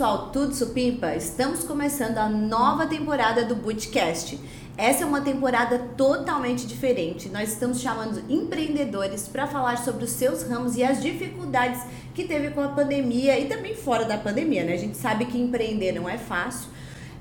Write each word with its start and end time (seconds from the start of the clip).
pessoal, 0.00 0.30
tudo 0.32 0.54
supimpa? 0.54 1.14
Estamos 1.14 1.62
começando 1.62 2.16
a 2.16 2.26
nova 2.26 2.86
temporada 2.86 3.44
do 3.44 3.54
Bootcast. 3.54 4.40
Essa 4.74 5.02
é 5.02 5.06
uma 5.06 5.20
temporada 5.20 5.78
totalmente 5.94 6.66
diferente. 6.66 7.28
Nós 7.28 7.52
estamos 7.52 7.82
chamando 7.82 8.22
empreendedores 8.26 9.28
para 9.28 9.46
falar 9.46 9.76
sobre 9.76 10.04
os 10.04 10.10
seus 10.12 10.42
ramos 10.42 10.74
e 10.78 10.82
as 10.82 11.02
dificuldades 11.02 11.82
que 12.14 12.24
teve 12.24 12.48
com 12.48 12.62
a 12.62 12.68
pandemia 12.68 13.38
e 13.38 13.44
também 13.44 13.74
fora 13.74 14.06
da 14.06 14.16
pandemia, 14.16 14.64
né? 14.64 14.72
A 14.72 14.78
gente 14.78 14.96
sabe 14.96 15.26
que 15.26 15.38
empreender 15.38 15.92
não 15.92 16.08
é 16.08 16.16
fácil, 16.16 16.70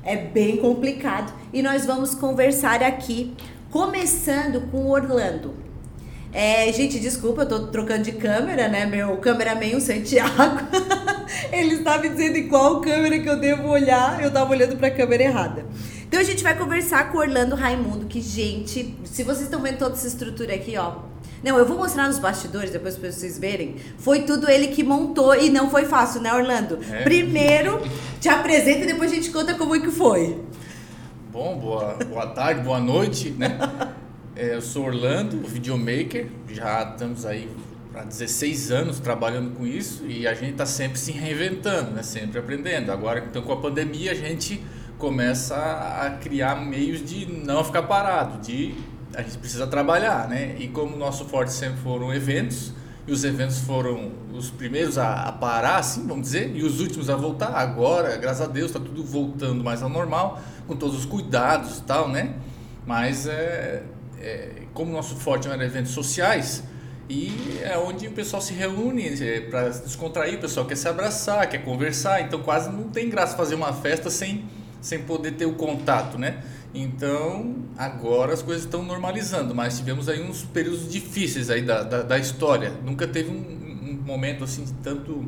é 0.02 0.16
bem 0.16 0.56
complicado 0.56 1.34
e 1.52 1.62
nós 1.62 1.86
vamos 1.86 2.16
conversar 2.16 2.82
aqui, 2.82 3.36
começando 3.70 4.72
com 4.72 4.86
o 4.86 4.92
Orlando. 4.92 5.54
É, 6.32 6.72
gente, 6.72 6.98
desculpa, 7.00 7.42
eu 7.42 7.48
tô 7.50 7.60
trocando 7.68 8.04
de 8.04 8.14
câmera, 8.14 8.70
né? 8.70 8.86
Meu 8.86 9.18
cameraman, 9.18 9.76
o 9.76 9.82
Santiago, 9.82 10.60
ele 11.52 11.76
estava 11.76 12.08
dizendo 12.08 12.38
em 12.38 12.48
qual 12.48 12.82
câmera 12.82 13.20
que 13.20 13.30
eu 13.30 13.40
devo 13.40 13.68
olhar, 13.68 14.22
eu 14.24 14.32
tava 14.32 14.52
olhando 14.52 14.78
para 14.78 14.88
a 14.88 14.92
câmera 14.92 15.24
errada. 15.24 15.66
Então 16.08 16.20
a 16.20 16.24
gente 16.24 16.42
vai 16.42 16.58
conversar 16.58 17.12
com 17.12 17.18
o 17.18 17.22
Orlando 17.22 17.56
Raimundo, 17.56 18.06
que, 18.08 18.22
gente, 18.22 18.96
se 19.04 19.24
vocês 19.24 19.44
estão 19.44 19.62
vendo 19.62 19.78
toda 19.78 19.94
essa 19.94 20.08
estrutura 20.08 20.56
aqui, 20.56 20.76
ó. 20.78 21.10
Não, 21.44 21.58
eu 21.58 21.66
vou 21.66 21.78
mostrar 21.78 22.08
nos 22.08 22.20
bastidores, 22.20 22.72
depois 22.72 22.98
para 22.98 23.12
vocês 23.12 23.38
verem. 23.38 23.76
Foi 23.98 24.24
tudo 24.24 24.50
ele 24.50 24.68
que 24.68 24.84
montou 24.84 25.36
e 25.36 25.50
não 25.50 25.70
foi 25.70 25.86
fácil, 25.86 26.22
né, 26.22 26.34
Orlando? 26.34 26.80
É. 26.92 27.04
Primeiro, 27.04 27.82
te 28.20 28.28
apresenta 28.28 28.80
e 28.84 28.88
depois 28.88 29.12
a 29.12 29.16
gente 29.16 29.30
conta 29.30 29.54
como 29.54 29.76
é 29.76 29.80
que 29.80 29.92
foi. 29.92 30.42
Bom, 31.32 31.58
boa, 31.58 31.96
boa 32.10 32.28
tarde, 32.28 32.62
boa 32.62 32.80
noite, 32.80 33.32
né? 33.32 33.58
É, 34.36 34.56
eu 34.56 34.62
sou 34.62 34.86
Orlando, 34.86 35.42
videomaker, 35.46 36.28
já 36.50 36.84
estamos 36.84 37.26
aí 37.26 37.50
há 38.00 38.04
16 38.04 38.72
anos 38.72 39.00
trabalhando 39.00 39.52
com 39.52 39.66
isso 39.66 40.06
e 40.06 40.26
a 40.26 40.34
gente 40.34 40.52
está 40.52 40.66
sempre 40.66 40.98
se 40.98 41.12
reinventando, 41.12 41.92
né? 41.92 42.02
sempre 42.02 42.40
aprendendo. 42.40 42.92
Agora, 42.92 43.26
então, 43.30 43.42
com 43.42 43.52
a 43.52 43.58
pandemia, 43.58 44.12
a 44.12 44.16
gente 44.16 44.64
começa 44.98 45.56
a 45.56 46.12
criar 46.12 46.56
meios 46.56 47.04
de 47.04 47.26
não 47.26 47.64
ficar 47.64 47.84
parado, 47.84 48.40
de 48.40 48.76
a 49.16 49.22
gente 49.22 49.38
precisa 49.38 49.66
trabalhar, 49.66 50.28
né? 50.28 50.56
E 50.60 50.68
como 50.68 50.96
o 50.96 51.00
nosso 51.00 51.26
forte 51.26 51.52
sempre 51.52 51.80
foram 51.82 52.14
eventos, 52.14 52.74
e 53.08 53.12
os 53.12 53.24
eventos 53.24 53.60
foram 53.60 54.12
os 54.34 54.52
primeiros 54.52 54.98
a, 54.98 55.24
a, 55.24 55.32
parar, 55.32 55.78
assim, 55.78 56.06
vamos 56.06 56.24
dizer, 56.24 56.56
e 56.56 56.64
os 56.64 56.80
últimos 56.80 57.10
a 57.10 57.16
voltar. 57.16 57.56
Agora, 57.56 58.16
graças 58.18 58.42
a 58.42 58.48
Deus, 58.48 58.68
está 58.68 58.80
tudo 58.80 59.04
voltando 59.04 59.64
mais 59.64 59.82
ao 59.82 59.90
normal, 59.90 60.40
com 60.68 60.76
todos 60.76 60.96
os 60.96 61.06
cuidados 61.06 61.80
e 61.80 61.84
tal, 61.84 62.08
né? 62.08 62.36
Mas 62.86 63.26
é, 63.26 63.84
é, 64.20 64.64
como 64.74 64.92
nosso 64.92 65.16
forte 65.16 65.48
eram 65.48 65.64
eventos 65.64 65.92
sociais, 65.92 66.64
e 67.10 67.60
é 67.64 67.76
onde 67.76 68.08
o 68.08 68.12
pessoal 68.12 68.40
se 68.40 68.54
reúne 68.54 69.08
é, 69.22 69.42
para 69.42 69.70
descontrair, 69.70 70.38
o 70.38 70.42
pessoal 70.42 70.66
quer 70.68 70.76
se 70.76 70.88
abraçar, 70.88 71.50
quer 71.50 71.64
conversar, 71.64 72.22
então 72.22 72.42
quase 72.44 72.70
não 72.70 72.84
tem 72.84 73.10
graça 73.10 73.36
fazer 73.36 73.56
uma 73.56 73.74
festa 73.74 74.12
sem, 74.12 74.46
sem 74.80 75.00
poder 75.00 75.32
ter 75.32 75.48
o 75.48 75.54
contato, 75.54 76.20
né? 76.20 76.44
Então, 76.74 77.66
agora 77.76 78.32
as 78.32 78.44
coisas 78.44 78.64
estão 78.64 78.84
normalizando, 78.84 79.56
mas 79.56 79.78
tivemos 79.78 80.08
aí 80.08 80.22
uns 80.22 80.44
períodos 80.44 80.88
difíceis 80.88 81.50
aí 81.50 81.64
da, 81.64 81.82
da, 81.82 82.04
da 82.04 82.18
história. 82.20 82.74
Nunca 82.86 83.08
teve 83.08 83.32
um, 83.32 83.38
um, 83.38 84.04
momento 84.06 84.44
assim 84.44 84.64
de 84.64 84.74
tanto, 84.74 85.28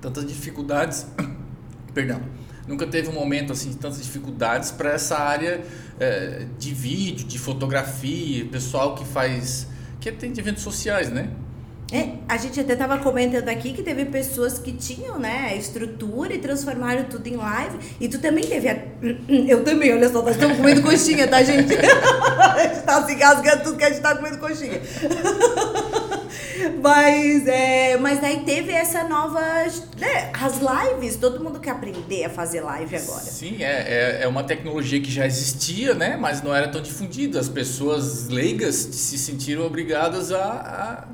tantas 0.00 0.24
dificuldades, 0.24 1.04
perdão, 1.92 2.22
nunca 2.68 2.86
teve 2.86 3.08
um 3.08 3.12
momento 3.12 3.52
assim 3.52 3.70
de 3.70 3.76
tantas 3.76 4.00
dificuldades 4.00 4.70
para 4.70 4.92
essa 4.92 5.18
área 5.18 5.64
é, 5.98 6.46
de 6.60 6.72
vídeo, 6.72 7.26
de 7.26 7.40
fotografia, 7.40 8.44
pessoal 8.44 8.94
que 8.94 9.04
faz, 9.04 9.66
que 10.02 10.10
tem 10.10 10.32
eventos 10.36 10.64
sociais, 10.64 11.10
né? 11.10 11.28
É, 11.92 12.14
a 12.26 12.36
gente 12.38 12.58
até 12.58 12.72
estava 12.72 12.98
comentando 12.98 13.48
aqui 13.48 13.72
que 13.72 13.82
teve 13.82 14.06
pessoas 14.06 14.58
que 14.58 14.72
tinham, 14.72 15.18
né, 15.18 15.54
estrutura 15.56 16.32
e 16.34 16.38
transformaram 16.38 17.04
tudo 17.04 17.26
em 17.26 17.36
live. 17.36 17.78
E 18.00 18.08
tu 18.08 18.18
também 18.18 18.44
teve 18.44 18.68
a... 18.68 18.78
Eu 19.46 19.62
também, 19.62 19.92
olha 19.92 20.08
só, 20.08 20.22
nós 20.22 20.34
estamos 20.34 20.56
comendo 20.56 20.82
coxinha, 20.82 21.28
tá, 21.28 21.42
gente? 21.42 21.74
a 21.76 22.66
gente 22.66 22.82
tá 22.82 23.06
se 23.06 23.12
engasgando 23.12 23.62
tudo 23.62 23.76
que 23.76 23.84
a 23.84 23.90
gente 23.90 24.00
tá 24.00 24.16
comendo 24.16 24.38
coxinha. 24.38 24.80
Mas, 26.68 27.46
é, 27.46 27.96
mas 27.96 28.20
daí 28.20 28.40
teve 28.40 28.72
essa 28.72 29.04
nova. 29.04 29.40
Né, 29.98 30.32
as 30.32 30.60
lives, 30.60 31.16
todo 31.16 31.42
mundo 31.42 31.60
quer 31.60 31.70
aprender 31.70 32.24
a 32.24 32.30
fazer 32.30 32.60
live 32.60 32.96
agora. 32.96 33.20
Sim, 33.20 33.62
é, 33.62 34.18
é, 34.20 34.22
é 34.22 34.28
uma 34.28 34.44
tecnologia 34.44 35.00
que 35.00 35.10
já 35.10 35.26
existia, 35.26 35.94
né? 35.94 36.16
Mas 36.16 36.42
não 36.42 36.54
era 36.54 36.68
tão 36.68 36.80
difundida. 36.80 37.40
As 37.40 37.48
pessoas 37.48 38.28
leigas 38.28 38.74
se 38.74 39.18
sentiram 39.18 39.64
obrigadas 39.66 40.32
a, 40.32 41.06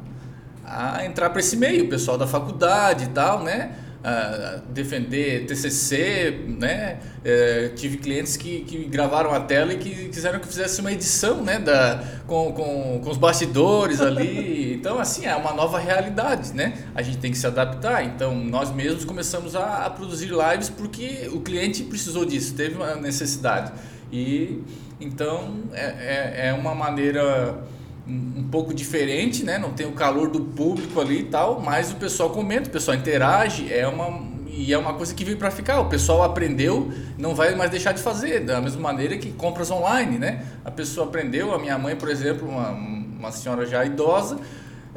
a, 0.65 0.97
a 0.99 1.07
entrar 1.07 1.31
para 1.31 1.41
esse 1.41 1.57
meio, 1.57 1.85
o 1.85 1.89
pessoal 1.89 2.19
da 2.19 2.27
faculdade 2.27 3.05
e 3.05 3.09
tal, 3.09 3.43
né? 3.43 3.88
Uh, 3.99 4.61
defender 4.69 5.45
TCC, 5.47 6.45
né? 6.47 7.01
Uh, 7.19 7.75
tive 7.75 7.97
clientes 7.97 8.37
que, 8.37 8.61
que 8.61 8.85
gravaram 8.85 9.35
a 9.35 9.41
tela 9.41 9.73
e 9.73 9.77
que 9.77 10.09
quiseram 10.09 10.39
que 10.39 10.47
fizesse 10.47 10.81
uma 10.81 10.93
edição, 10.93 11.43
né? 11.43 11.59
Da, 11.59 12.05
com, 12.27 12.53
com, 12.53 13.01
com 13.03 13.11
os 13.11 13.17
bastidores 13.17 14.01
ali. 14.01 14.69
Então, 14.79 15.01
assim, 15.01 15.27
é 15.27 15.35
uma 15.35 15.53
nova 15.53 15.77
realidade, 15.77 16.53
né? 16.53 16.75
A 16.95 17.03
gente 17.03 17.19
tem 17.19 17.33
que 17.33 17.37
se 17.37 17.47
adaptar. 17.47 18.05
Então, 18.05 18.33
nós 18.37 18.73
mesmos 18.73 19.05
começamos 19.05 19.57
a, 19.57 19.87
a 19.87 19.91
produzir 19.91 20.31
lives 20.31 20.71
porque 20.71 21.29
o 21.33 21.41
cliente 21.41 21.83
precisou 21.83 22.25
disso, 22.25 22.55
teve 22.55 22.77
uma 22.77 22.95
necessidade. 22.95 23.73
E 24.13 24.63
então 25.01 25.63
é, 25.73 25.85
é, 25.85 26.49
é 26.49 26.53
uma 26.55 26.75
maneira 26.75 27.59
um, 28.09 28.49
pouco 28.51 28.73
diferente, 28.73 29.45
né? 29.45 29.59
Não 29.59 29.71
tem 29.71 29.87
o 29.87 29.93
calor 29.93 30.31
do 30.31 30.41
público 30.41 31.01
ali 31.01 31.21
e 31.21 31.25
tal, 31.25 31.61
mas 31.61 31.93
o 31.93 31.97
pessoal 31.97 32.31
comenta, 32.31 32.69
o 32.69 32.73
pessoal 32.73 32.97
interage, 32.97 33.73
é 33.73 33.87
uma 33.87 34.39
e 34.51 34.73
é 34.73 34.79
uma 34.79 34.95
coisa 34.95 35.15
que 35.15 35.25
veio 35.25 35.37
para 35.37 35.53
ficar. 35.53 35.81
O 35.81 35.89
pessoal 35.89 36.25
aprendeu, 36.25 36.91
não 37.17 37.33
vai 37.33 37.55
mais 37.55 37.71
deixar 37.71 37.93
de 37.93 38.03
fazer, 38.03 38.41
da 38.41 38.61
mesma 38.61 38.81
maneira 38.81 39.17
que 39.17 39.31
compras 39.31 39.71
online, 39.71 40.19
né? 40.19 40.45
A 40.65 40.71
pessoa 40.71 41.07
aprendeu, 41.07 41.55
a 41.55 41.59
minha 41.59 41.79
mãe, 41.79 41.95
por 41.95 42.09
exemplo, 42.09 42.49
uma, 42.49 42.71
uma 42.71 43.31
senhora 43.31 43.65
já 43.67 43.85
idosa, 43.85 44.39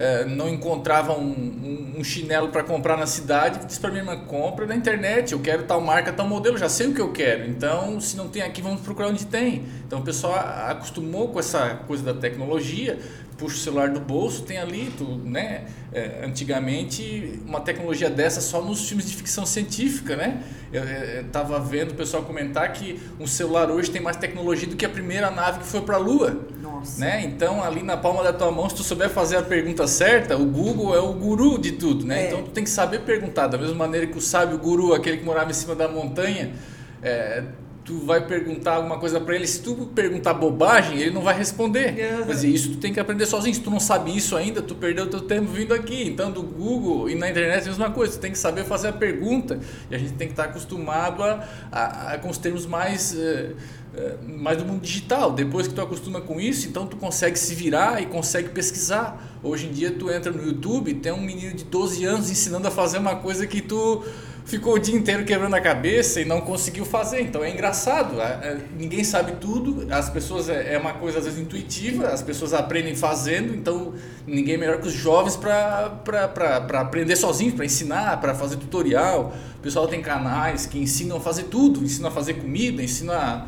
é, 0.01 0.25
não 0.25 0.49
encontrava 0.49 1.13
um, 1.13 1.29
um, 1.29 1.99
um 1.99 2.03
chinelo 2.03 2.49
para 2.49 2.63
comprar 2.63 2.97
na 2.97 3.05
cidade, 3.05 3.67
disse 3.67 3.79
para 3.79 3.91
minha 3.91 4.01
irmã, 4.01 4.17
compra 4.25 4.65
na 4.65 4.75
internet, 4.75 5.31
eu 5.31 5.39
quero 5.39 5.63
tal 5.63 5.79
marca, 5.79 6.11
tal 6.11 6.27
modelo, 6.27 6.57
já 6.57 6.67
sei 6.67 6.87
o 6.87 6.93
que 6.95 6.99
eu 6.99 7.11
quero. 7.11 7.47
Então, 7.47 8.01
se 8.01 8.17
não 8.17 8.27
tem 8.27 8.41
aqui, 8.41 8.63
vamos 8.63 8.81
procurar 8.81 9.09
onde 9.09 9.27
tem. 9.27 9.63
Então, 9.85 9.99
o 9.99 10.01
pessoal 10.01 10.33
acostumou 10.67 11.27
com 11.27 11.39
essa 11.39 11.75
coisa 11.85 12.03
da 12.03 12.19
tecnologia, 12.19 12.97
puxa 13.41 13.55
o 13.55 13.59
celular 13.59 13.89
do 13.89 13.99
bolso, 13.99 14.43
tem 14.43 14.59
ali, 14.59 14.93
tu, 14.95 15.03
né? 15.25 15.65
É, 15.91 16.23
antigamente, 16.23 17.41
uma 17.43 17.59
tecnologia 17.59 18.07
dessa 18.07 18.39
só 18.39 18.61
nos 18.61 18.87
filmes 18.87 19.09
de 19.09 19.15
ficção 19.15 19.47
científica, 19.47 20.15
né? 20.15 20.43
Eu, 20.71 20.83
estava 21.25 21.59
vendo 21.59 21.91
o 21.91 21.95
pessoal 21.95 22.21
comentar 22.21 22.71
que 22.71 23.01
um 23.19 23.25
celular 23.25 23.71
hoje 23.71 23.89
tem 23.89 23.99
mais 23.99 24.15
tecnologia 24.15 24.69
do 24.69 24.75
que 24.75 24.85
a 24.85 24.89
primeira 24.89 25.31
nave 25.31 25.59
que 25.59 25.65
foi 25.65 25.81
para 25.81 25.95
a 25.95 25.99
Lua. 25.99 26.45
Nossa. 26.61 27.01
Né? 27.01 27.23
Então, 27.25 27.63
ali 27.63 27.81
na 27.81 27.97
palma 27.97 28.23
da 28.23 28.31
tua 28.31 28.51
mão, 28.51 28.69
se 28.69 28.75
tu 28.75 28.83
souber 28.83 29.09
fazer 29.09 29.37
a 29.37 29.41
pergunta 29.41 29.87
certa, 29.87 30.37
o 30.37 30.45
Google 30.45 30.95
é 30.95 30.99
o 30.99 31.11
guru 31.13 31.57
de 31.57 31.71
tudo, 31.71 32.05
né? 32.05 32.25
É. 32.25 32.27
Então, 32.27 32.43
tu 32.43 32.51
tem 32.51 32.63
que 32.63 32.69
saber 32.69 33.01
perguntar. 33.01 33.47
Da 33.47 33.57
mesma 33.57 33.75
maneira 33.75 34.05
que 34.05 34.17
o 34.17 34.21
sábio 34.21 34.59
guru, 34.59 34.93
aquele 34.93 35.17
que 35.17 35.25
morava 35.25 35.49
em 35.49 35.53
cima 35.53 35.73
da 35.73 35.87
montanha, 35.87 36.53
é, 37.01 37.43
tu 37.83 37.97
vai 37.99 38.25
perguntar 38.25 38.75
alguma 38.75 38.99
coisa 38.99 39.19
para 39.19 39.35
ele, 39.35 39.47
se 39.47 39.61
tu 39.61 39.75
perguntar 39.95 40.33
bobagem, 40.33 40.99
ele 40.99 41.11
não 41.11 41.21
vai 41.21 41.35
responder. 41.35 41.89
Uhum. 41.89 42.25
Mas 42.27 42.43
isso 42.43 42.71
tu 42.71 42.77
tem 42.77 42.93
que 42.93 42.99
aprender 42.99 43.25
sozinho. 43.25 43.53
Se 43.53 43.61
tu 43.61 43.71
não 43.71 43.79
sabe 43.79 44.15
isso 44.15 44.35
ainda, 44.35 44.61
tu 44.61 44.75
perdeu 44.75 45.05
o 45.05 45.07
teu 45.07 45.21
tempo 45.21 45.51
vindo 45.51 45.73
aqui. 45.73 46.07
Então, 46.07 46.31
do 46.31 46.43
Google 46.43 47.09
e 47.09 47.15
na 47.15 47.29
internet 47.29 47.63
é 47.63 47.65
a 47.65 47.69
mesma 47.69 47.91
coisa. 47.91 48.13
Tu 48.13 48.19
tem 48.19 48.31
que 48.31 48.37
saber 48.37 48.63
fazer 48.65 48.89
a 48.89 48.93
pergunta 48.93 49.59
e 49.89 49.95
a 49.95 49.97
gente 49.97 50.13
tem 50.13 50.27
que 50.27 50.33
estar 50.33 50.45
acostumado 50.45 51.23
a, 51.23 51.47
a, 51.71 52.13
a 52.13 52.17
com 52.17 52.29
os 52.29 52.37
termos 52.37 52.65
mais... 52.65 53.13
Uh, 53.13 53.81
mais 54.25 54.57
do 54.57 54.65
mundo 54.65 54.81
digital. 54.81 55.33
Depois 55.33 55.67
que 55.67 55.73
tu 55.73 55.81
acostuma 55.81 56.21
com 56.21 56.39
isso, 56.39 56.67
então 56.67 56.87
tu 56.87 56.95
consegue 56.95 57.37
se 57.37 57.53
virar 57.53 58.01
e 58.01 58.05
consegue 58.05 58.49
pesquisar. 58.49 59.39
Hoje 59.43 59.67
em 59.67 59.71
dia 59.71 59.91
tu 59.91 60.09
entra 60.09 60.31
no 60.31 60.41
YouTube, 60.45 60.93
tem 60.93 61.11
um 61.11 61.21
menino 61.21 61.53
de 61.53 61.65
12 61.65 62.05
anos 62.05 62.31
ensinando 62.31 62.67
a 62.67 62.71
fazer 62.71 62.99
uma 62.99 63.17
coisa 63.17 63.45
que 63.45 63.61
tu 63.61 64.01
ficou 64.45 64.75
o 64.75 64.79
dia 64.79 64.95
inteiro 64.95 65.23
quebrando 65.23 65.55
a 65.55 65.61
cabeça 65.61 66.19
e 66.21 66.25
não 66.25 66.41
conseguiu 66.41 66.85
fazer. 66.85 67.21
Então 67.21 67.43
é 67.43 67.51
engraçado. 67.51 68.19
É, 68.19 68.23
é, 68.23 68.57
ninguém 68.77 69.03
sabe 69.03 69.33
tudo. 69.33 69.87
As 69.91 70.09
pessoas 70.09 70.49
é, 70.49 70.73
é 70.73 70.77
uma 70.77 70.93
coisa 70.93 71.19
às 71.19 71.25
vezes 71.25 71.39
intuitiva. 71.39 72.07
As 72.07 72.21
pessoas 72.21 72.53
aprendem 72.53 72.95
fazendo. 72.95 73.53
Então 73.55 73.93
ninguém 74.25 74.57
melhor 74.57 74.79
que 74.79 74.87
os 74.87 74.93
jovens 74.93 75.35
para 75.35 76.79
aprender 76.79 77.15
sozinhos, 77.15 77.55
para 77.55 77.65
ensinar, 77.65 78.19
para 78.19 78.33
fazer 78.33 78.57
tutorial. 78.57 79.33
O 79.57 79.61
pessoal 79.61 79.87
tem 79.87 80.01
canais 80.01 80.65
que 80.65 80.79
ensinam 80.79 81.17
a 81.17 81.19
fazer 81.19 81.43
tudo. 81.43 81.83
Ensinam 81.83 82.09
a 82.09 82.11
fazer 82.11 82.35
comida, 82.35 82.81
ensinam 82.81 83.13
a, 83.13 83.47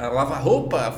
a 0.00 0.08
lavar 0.08 0.42
roupa. 0.42 0.94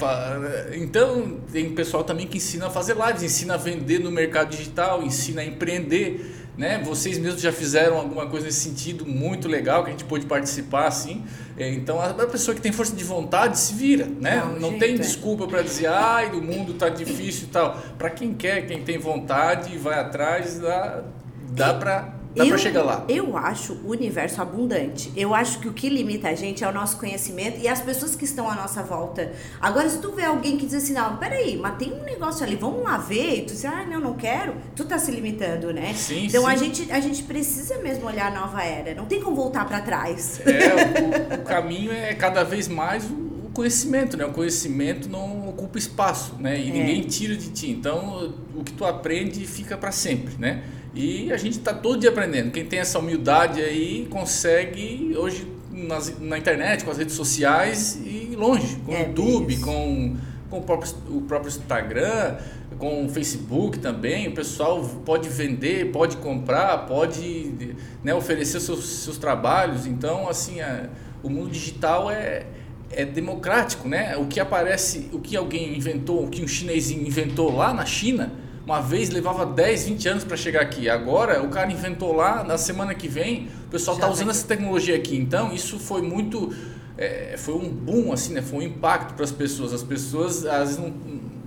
Então 0.72 1.38
tem 1.52 1.74
pessoal 1.74 2.04
também 2.04 2.26
que 2.26 2.38
ensina 2.38 2.66
a 2.66 2.70
fazer 2.70 2.96
lives, 2.96 3.22
ensina 3.22 3.54
a 3.54 3.56
vender 3.56 3.98
no 3.98 4.10
mercado 4.10 4.50
digital, 4.50 5.02
ensina 5.02 5.42
a 5.42 5.44
empreender 5.44 6.43
né? 6.56 6.80
Vocês 6.84 7.18
mesmos 7.18 7.42
já 7.42 7.52
fizeram 7.52 7.96
alguma 7.96 8.26
coisa 8.26 8.46
nesse 8.46 8.60
sentido 8.60 9.06
muito 9.06 9.48
legal 9.48 9.82
que 9.82 9.88
a 9.88 9.92
gente 9.92 10.04
pôde 10.04 10.26
participar 10.26 10.86
assim. 10.86 11.24
É, 11.56 11.68
então 11.70 12.00
a 12.00 12.12
pessoa 12.26 12.54
que 12.54 12.60
tem 12.60 12.72
força 12.72 12.94
de 12.94 13.04
vontade 13.04 13.58
se 13.58 13.74
vira, 13.74 14.06
né? 14.06 14.36
Não, 14.36 14.70
Não 14.70 14.78
tem 14.78 14.94
é. 14.94 14.98
desculpa 14.98 15.46
para 15.46 15.62
dizer, 15.62 15.86
ai, 15.86 16.30
o 16.30 16.42
mundo 16.42 16.74
tá 16.74 16.88
difícil 16.88 17.44
e 17.44 17.50
tal. 17.50 17.76
Para 17.98 18.10
quem 18.10 18.34
quer, 18.34 18.66
quem 18.66 18.82
tem 18.82 18.98
vontade, 18.98 19.76
vai 19.78 19.98
atrás, 19.98 20.58
dá, 20.58 21.02
dá 21.50 21.74
para 21.74 22.13
Dá 22.34 22.42
eu, 22.42 22.48
para 22.48 22.58
chegar 22.58 22.82
lá. 22.82 23.04
Eu 23.08 23.36
acho 23.36 23.74
o 23.84 23.90
universo 23.90 24.42
abundante. 24.42 25.12
Eu 25.16 25.32
acho 25.34 25.60
que 25.60 25.68
o 25.68 25.72
que 25.72 25.88
limita 25.88 26.28
a 26.28 26.34
gente 26.34 26.64
é 26.64 26.68
o 26.68 26.72
nosso 26.72 26.98
conhecimento 26.98 27.60
e 27.60 27.68
as 27.68 27.80
pessoas 27.80 28.16
que 28.16 28.24
estão 28.24 28.50
à 28.50 28.54
nossa 28.56 28.82
volta. 28.82 29.32
Agora, 29.60 29.88
se 29.88 29.98
tu 29.98 30.10
vê 30.12 30.24
alguém 30.24 30.56
que 30.56 30.66
diz 30.66 30.74
assim, 30.74 30.94
não, 30.94 31.16
peraí, 31.16 31.56
mas 31.56 31.76
tem 31.76 31.92
um 31.92 32.02
negócio 32.02 32.44
ali, 32.44 32.56
vamos 32.56 32.82
lá 32.82 32.98
ver, 32.98 33.38
e 33.38 33.42
tu 33.42 33.52
diz, 33.52 33.64
ah, 33.64 33.86
não, 33.88 34.00
não 34.00 34.14
quero, 34.14 34.54
tu 34.74 34.84
tá 34.84 34.98
se 34.98 35.12
limitando, 35.12 35.72
né? 35.72 35.94
Sim, 35.94 36.26
então 36.26 36.42
sim. 36.42 36.48
A, 36.48 36.56
gente, 36.56 36.92
a 36.92 37.00
gente 37.00 37.22
precisa 37.22 37.78
mesmo 37.78 38.06
olhar 38.06 38.32
a 38.32 38.40
nova 38.40 38.62
era. 38.62 38.94
Não 38.94 39.06
tem 39.06 39.20
como 39.20 39.36
voltar 39.36 39.64
para 39.66 39.80
trás. 39.80 40.40
É, 40.44 41.36
o, 41.36 41.40
o, 41.40 41.44
caminho 41.44 41.92
é 41.92 42.14
cada 42.14 42.42
vez 42.42 42.66
mais 42.66 43.04
o, 43.04 43.14
o, 43.14 43.50
conhecimento, 43.54 44.16
né? 44.16 44.24
O 44.24 44.32
conhecimento 44.32 45.08
não 45.08 45.48
ocupa 45.48 45.78
espaço, 45.78 46.34
né? 46.40 46.58
E 46.58 46.68
é. 46.68 46.72
ninguém 46.72 47.02
tira 47.02 47.36
de 47.36 47.50
ti. 47.50 47.70
Então, 47.70 48.34
o 48.56 48.64
que 48.64 48.72
tu 48.72 48.84
aprende 48.84 49.46
fica 49.46 49.76
para 49.76 49.92
sempre, 49.92 50.34
né? 50.36 50.64
E 50.94 51.32
a 51.32 51.36
gente 51.36 51.58
está 51.58 51.74
todo 51.74 51.98
dia 51.98 52.10
aprendendo. 52.10 52.52
Quem 52.52 52.64
tem 52.64 52.78
essa 52.78 52.98
humildade 53.00 53.60
aí 53.60 54.06
consegue 54.08 55.12
hoje 55.16 55.46
nas, 55.72 56.20
na 56.20 56.38
internet, 56.38 56.84
com 56.84 56.90
as 56.90 56.98
redes 56.98 57.14
sociais 57.14 58.00
e 58.04 58.34
longe, 58.36 58.76
com 58.86 58.92
o 58.92 58.94
é 58.94 59.00
YouTube, 59.00 59.56
com, 59.58 60.16
com 60.48 60.58
o, 60.58 60.62
próprio, 60.62 60.94
o 61.08 61.22
próprio 61.22 61.48
Instagram, 61.48 62.36
com 62.78 63.06
o 63.06 63.08
Facebook 63.08 63.80
também. 63.80 64.28
O 64.28 64.32
pessoal 64.32 64.82
pode 65.04 65.28
vender, 65.28 65.90
pode 65.90 66.16
comprar, 66.18 66.86
pode 66.86 67.74
né, 68.04 68.14
oferecer 68.14 68.60
seus, 68.60 68.84
seus 68.84 69.18
trabalhos. 69.18 69.86
Então, 69.86 70.28
assim, 70.28 70.60
a, 70.60 70.88
o 71.24 71.28
mundo 71.28 71.50
digital 71.50 72.08
é, 72.08 72.46
é 72.92 73.04
democrático, 73.04 73.88
né? 73.88 74.16
O 74.16 74.26
que 74.26 74.38
aparece, 74.38 75.08
o 75.12 75.18
que 75.18 75.36
alguém 75.36 75.76
inventou, 75.76 76.24
o 76.24 76.28
que 76.28 76.40
um 76.40 76.48
chinesinho 76.48 77.04
inventou 77.04 77.52
lá 77.52 77.74
na 77.74 77.84
China 77.84 78.43
uma 78.64 78.80
vez 78.80 79.10
levava 79.10 79.44
10, 79.44 79.88
20 79.88 80.08
anos 80.08 80.24
para 80.24 80.36
chegar 80.36 80.62
aqui. 80.62 80.88
Agora 80.88 81.42
o 81.42 81.48
cara 81.48 81.70
inventou 81.70 82.14
lá, 82.14 82.42
na 82.42 82.56
semana 82.56 82.94
que 82.94 83.08
vem, 83.08 83.48
o 83.66 83.70
pessoal 83.70 83.96
está 83.96 84.08
usando 84.08 84.30
essa 84.30 84.46
tecnologia 84.46 84.96
aqui. 84.96 85.16
Então 85.16 85.52
isso 85.52 85.78
foi 85.78 86.02
muito. 86.02 86.52
É, 86.96 87.34
foi 87.36 87.54
um 87.54 87.68
boom, 87.68 88.12
assim, 88.12 88.32
né? 88.32 88.42
Foi 88.42 88.60
um 88.60 88.62
impacto 88.62 89.14
para 89.14 89.24
as 89.24 89.32
pessoas. 89.32 89.72
As 89.72 89.82
pessoas 89.82 90.46
às 90.46 90.68
vezes 90.68 90.78
não 90.78 90.92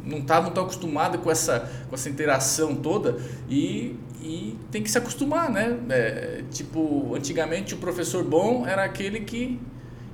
não 0.07 0.19
estavam 0.19 0.51
tão 0.51 0.63
acostumadas 0.63 1.21
com 1.21 1.29
essa, 1.29 1.69
com 1.89 1.95
essa 1.95 2.09
interação 2.09 2.75
toda 2.75 3.17
e, 3.49 3.95
e 4.21 4.57
tem 4.71 4.81
que 4.81 4.89
se 4.89 4.97
acostumar, 4.97 5.51
né? 5.51 5.77
É, 5.89 6.43
tipo, 6.49 7.13
antigamente 7.13 7.73
o 7.73 7.77
professor 7.77 8.23
bom 8.23 8.65
era 8.65 8.83
aquele 8.83 9.19
que 9.19 9.59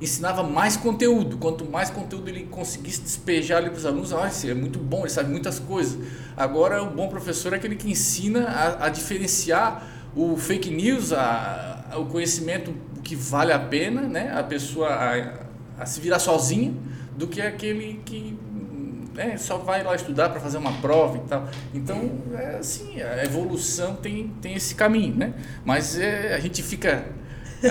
ensinava 0.04 0.44
mais 0.44 0.76
conteúdo. 0.78 1.38
Quanto 1.38 1.66
mais 1.66 1.90
conteúdo 1.90 2.30
ele 2.30 2.46
conseguisse 2.46 3.02
despejar 3.02 3.60
ali 3.60 3.70
para 3.70 3.78
os 3.78 3.86
alunos, 3.86 4.14
ah, 4.14 4.30
é 4.46 4.54
muito 4.54 4.80
bom, 4.80 5.02
ele 5.02 5.10
sabe 5.10 5.32
muitas 5.32 5.60
coisas. 5.60 5.98
Agora, 6.36 6.84
o 6.84 6.90
bom 6.90 7.08
professor 7.08 7.54
é 7.54 7.56
aquele 7.56 7.76
que 7.76 7.90
ensina 7.90 8.48
a, 8.48 8.86
a 8.86 8.90
diferenciar 8.90 9.88
o 10.16 10.38
fake 10.38 10.70
news, 10.70 11.12
a, 11.12 11.86
a, 11.92 11.98
o 11.98 12.06
conhecimento 12.06 12.74
que 13.04 13.16
vale 13.16 13.52
a 13.52 13.60
pena, 13.60 14.02
né? 14.02 14.32
a 14.36 14.44
pessoa 14.44 14.90
a, 14.90 15.82
a 15.82 15.86
se 15.86 16.00
virar 16.00 16.20
sozinha, 16.20 16.74
do 17.18 17.28
que 17.28 17.42
aquele 17.42 18.02
que 18.06 18.38
né, 19.14 19.38
só 19.38 19.58
vai 19.58 19.84
lá 19.84 19.96
estudar 19.96 20.30
para 20.30 20.40
fazer 20.40 20.58
uma 20.58 20.74
prova 20.74 21.18
e 21.18 21.22
tal. 21.22 21.48
Então, 21.74 22.12
é 22.34 22.58
assim, 22.58 23.02
a 23.02 23.24
evolução 23.24 23.96
tem, 23.96 24.34
tem 24.42 24.56
esse 24.56 24.74
caminho, 24.74 25.16
né? 25.16 25.34
Mas 25.64 26.00
é, 26.00 26.34
a 26.34 26.40
gente 26.40 26.64
fica 26.64 27.06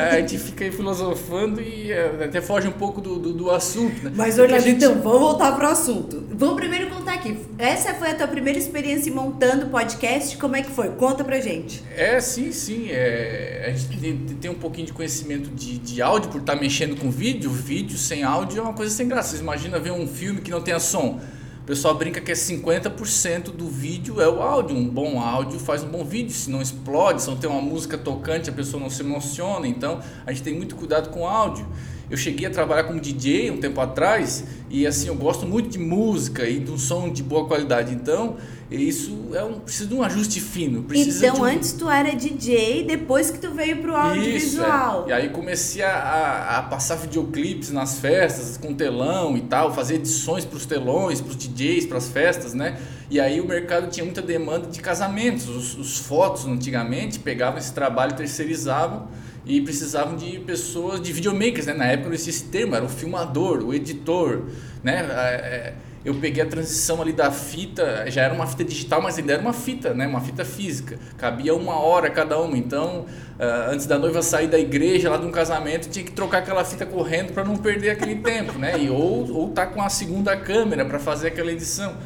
a 0.01 0.21
gente 0.21 0.39
fica 0.39 0.65
aí 0.65 0.73
filosofando 0.73 1.61
e 1.61 1.93
é, 1.93 2.25
até 2.25 2.41
foge 2.41 2.69
um 2.69 2.73
pouco 2.73 3.01
do, 3.01 3.19
do, 3.19 3.33
do 3.33 3.51
assunto. 3.51 4.05
Né? 4.05 4.13
Mas, 4.15 4.39
Orlando, 4.39 4.63
gente... 4.63 4.77
então, 4.77 5.01
vamos 5.01 5.21
voltar 5.21 5.53
pro 5.53 5.67
assunto. 5.67 6.25
Vamos 6.31 6.57
primeiro 6.57 6.91
contar 6.91 7.15
aqui. 7.15 7.39
Essa 7.59 7.95
foi 7.95 8.11
a 8.11 8.15
tua 8.15 8.29
primeira 8.29 8.59
experiência 8.59 9.13
montando 9.13 9.67
podcast? 9.67 10.37
Como 10.37 10.57
é 10.57 10.63
que 10.63 10.71
foi? 10.71 10.89
Conta 10.91 11.23
pra 11.23 11.41
gente. 11.41 11.83
É, 11.95 12.21
sim, 12.21 12.53
sim. 12.53 12.89
É, 12.91 13.65
a 13.67 13.71
gente 13.71 14.01
tem, 14.01 14.19
tem 14.41 14.51
um 14.51 14.55
pouquinho 14.55 14.87
de 14.87 14.93
conhecimento 14.93 15.51
de, 15.51 15.79
de 15.79 16.03
áudio 16.03 16.31
por 16.31 16.41
estar 16.41 16.57
mexendo 16.57 16.99
com 16.99 17.11
vídeo. 17.11 17.51
Vídeo 17.51 17.99
sem 17.99 18.23
áudio 18.23 18.61
é 18.61 18.63
uma 18.63 18.73
coisa 18.73 18.93
sem 18.93 19.07
graça. 19.07 19.31
Vocês 19.31 19.41
imaginam 19.41 19.81
ver 19.81 19.93
um 19.93 20.07
filme 20.07 20.41
que 20.41 20.51
não 20.51 20.61
tenha 20.61 20.81
som. 20.81 21.21
O 21.63 21.65
pessoal 21.65 21.95
brinca 21.95 22.21
que 22.21 22.33
é 22.33 22.35
50% 22.35 23.53
do 23.53 23.69
vídeo 23.69 24.21
é 24.21 24.29
o 24.29 24.43
áudio. 24.43 24.77
Um 24.77 24.89
bom 24.89 25.21
áudio 25.21 25.61
faz 25.61 25.85
um 25.85 25.89
bom 25.89 26.05
vídeo. 26.05 26.33
Se 26.33 26.51
não 26.51 26.61
explode, 26.61 27.23
se 27.23 27.29
não 27.29 27.37
tem 27.37 27.49
uma 27.49 27.63
música 27.63 27.97
tocante, 27.97 28.51
a 28.51 28.53
pessoa 28.53 28.83
não 28.83 28.91
se 28.91 29.01
emociona. 29.01 29.69
Então, 29.69 30.01
a 30.27 30.33
gente 30.33 30.43
tem 30.43 30.57
muito 30.57 30.75
cuidado 30.75 31.11
com 31.11 31.21
o 31.21 31.25
áudio. 31.25 31.65
Eu 32.11 32.17
cheguei 32.17 32.49
a 32.49 32.51
trabalhar 32.51 32.83
como 32.83 33.01
DJ 33.01 33.53
um 33.53 33.59
tempo 33.59 33.81
atrás 33.81 34.45
e 34.69 34.85
assim 34.89 35.07
eu 35.07 35.15
gosto 35.15 35.47
muito 35.47 35.69
de 35.69 35.79
música 35.79 36.47
e 36.49 36.59
de 36.59 36.71
um 36.71 36.77
som 36.77 37.09
de 37.09 37.23
boa 37.23 37.47
qualidade. 37.47 37.95
Então, 37.95 38.37
isso 38.77 39.31
é 39.35 39.43
um 39.43 39.61
precisa 39.61 39.89
de 39.89 39.95
um 39.95 40.03
ajuste 40.03 40.41
fino. 40.41 40.85
então, 40.95 41.41
um... 41.41 41.45
antes 41.45 41.73
tu 41.73 41.89
era 41.89 42.15
DJ, 42.15 42.85
depois 42.85 43.31
que 43.31 43.39
tu 43.39 43.51
veio 43.51 43.79
pro 43.79 43.95
audiovisual. 43.95 45.03
Isso, 45.03 45.11
é. 45.11 45.11
E 45.11 45.13
aí 45.13 45.29
comecei 45.31 45.83
a, 45.83 46.59
a, 46.59 46.63
passar 46.63 46.97
videoclipes 46.97 47.71
nas 47.71 47.99
festas 47.99 48.57
com 48.57 48.75
telão 48.75 49.37
e 49.37 49.43
tal, 49.43 49.75
fazer 49.75 49.97
edições 49.97 50.45
para 50.45 50.57
os 50.57 50.67
telões, 50.67 51.21
para 51.21 51.31
os 51.31 51.37
DJs, 51.37 51.87
para 51.87 51.99
as 51.99 52.09
festas, 52.09 52.55
né? 52.55 52.79
E 53.11 53.21
aí 53.21 53.41
o 53.41 53.47
mercado 53.47 53.91
tinha 53.91 54.05
muita 54.05 54.23
demanda 54.23 54.67
de 54.69 54.81
casamentos. 54.81 55.49
Os, 55.49 55.77
os 55.77 55.99
fotos 55.99 56.47
antigamente 56.47 57.19
pegavam 57.19 57.59
esse 57.59 57.73
trabalho, 57.73 58.15
terceirizavam 58.15 59.09
e 59.45 59.61
precisavam 59.61 60.17
de 60.17 60.39
pessoas, 60.41 61.01
de 61.01 61.13
videomakers, 61.13 61.67
né? 61.67 61.75
Na 61.75 61.87
época 61.87 62.09
não 62.09 62.15
existia 62.15 62.33
esse 62.33 62.45
termo, 62.45 62.75
era 62.75 62.85
o 62.85 62.89
filmador, 62.89 63.63
o 63.63 63.75
editor, 63.75 64.45
né? 64.83 65.07
É, 65.11 65.35
é 65.35 65.75
eu 66.05 66.15
peguei 66.15 66.43
a 66.43 66.47
transição 66.47 67.01
ali 67.01 67.13
da 67.13 67.31
fita, 67.31 68.11
já 68.11 68.23
era 68.23 68.35
uma 68.35 68.47
fita 68.47 68.65
digital, 68.65 69.01
mas 69.01 69.19
ainda 69.19 69.35
era 69.35 69.43
uma 69.43 69.53
fita, 69.53 69.95
né? 69.95 70.07
Uma 70.07 70.21
fita 70.21 70.45
física. 70.45 70.99
Cabia 71.17 71.55
uma 71.55 71.77
hora 71.79 72.11
cada 72.11 72.41
uma. 72.41 72.59
Então, 72.59 73.07
uh, 73.39 73.71
antes 73.71 73.87
da 73.87 73.99
noiva 73.99 74.21
sair 74.21 74.49
da 74.49 74.59
igreja, 74.59 75.09
lá 75.09 75.17
de 75.17 75.27
um 75.27 75.31
casamento, 75.31 75.89
tinha 75.89 76.05
que 76.05 76.11
trocar 76.11 76.39
aquela 76.39 76.65
fita 76.65 76.85
correndo 76.85 77.33
para 77.33 77.45
não 77.45 77.57
perder 77.57 77.91
aquele 77.91 78.17
tempo, 78.17 78.59
né? 78.59 78.81
E, 78.81 78.91
ou, 78.91 79.33
ou 79.33 79.51
tá 79.51 79.65
com 79.65 79.81
a 79.81 79.89
segunda 79.89 80.37
câmera 80.37 80.85
para 80.85 80.99
fazer 80.99 81.29
aquela 81.29 81.53
edição. 81.53 81.97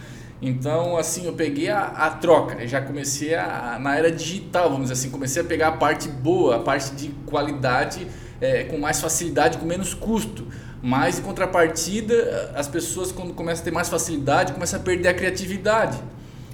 Então, 0.42 0.98
assim, 0.98 1.24
eu 1.24 1.32
peguei 1.32 1.70
a, 1.70 1.80
a 1.80 2.10
troca, 2.10 2.66
já 2.66 2.82
comecei 2.82 3.34
a, 3.34 3.78
na 3.80 3.96
era 3.96 4.12
digital, 4.12 4.64
vamos 4.64 4.90
dizer 4.90 4.92
assim, 4.92 5.10
comecei 5.10 5.40
a 5.40 5.44
pegar 5.44 5.68
a 5.68 5.72
parte 5.72 6.08
boa, 6.08 6.56
a 6.56 6.58
parte 6.58 6.94
de 6.94 7.08
qualidade 7.24 8.06
é, 8.40 8.64
com 8.64 8.78
mais 8.78 9.00
facilidade, 9.00 9.56
com 9.56 9.64
menos 9.64 9.94
custo. 9.94 10.46
Mas, 10.82 11.18
em 11.18 11.22
contrapartida, 11.22 12.52
as 12.54 12.68
pessoas, 12.68 13.10
quando 13.10 13.32
começam 13.34 13.62
a 13.62 13.64
ter 13.64 13.70
mais 13.70 13.88
facilidade, 13.88 14.52
começam 14.52 14.78
a 14.78 14.82
perder 14.82 15.08
a 15.08 15.14
criatividade. 15.14 15.98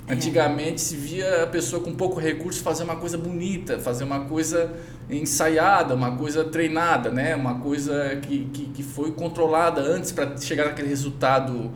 É. 0.06 0.14
Antigamente 0.14 0.80
se 0.80 0.96
via 0.96 1.44
a 1.44 1.46
pessoa 1.46 1.82
com 1.82 1.94
pouco 1.94 2.18
recurso 2.18 2.62
fazer 2.62 2.84
uma 2.84 2.96
coisa 2.96 3.16
bonita, 3.16 3.78
fazer 3.78 4.04
uma 4.04 4.20
coisa 4.20 4.72
ensaiada, 5.08 5.94
uma 5.94 6.16
coisa 6.16 6.44
treinada, 6.44 7.10
né? 7.10 7.36
uma 7.36 7.60
coisa 7.60 8.16
que, 8.22 8.46
que, 8.52 8.64
que 8.66 8.82
foi 8.82 9.12
controlada 9.12 9.80
antes 9.80 10.10
para 10.10 10.36
chegar 10.38 10.64
naquele 10.64 10.88
resultado 10.88 11.70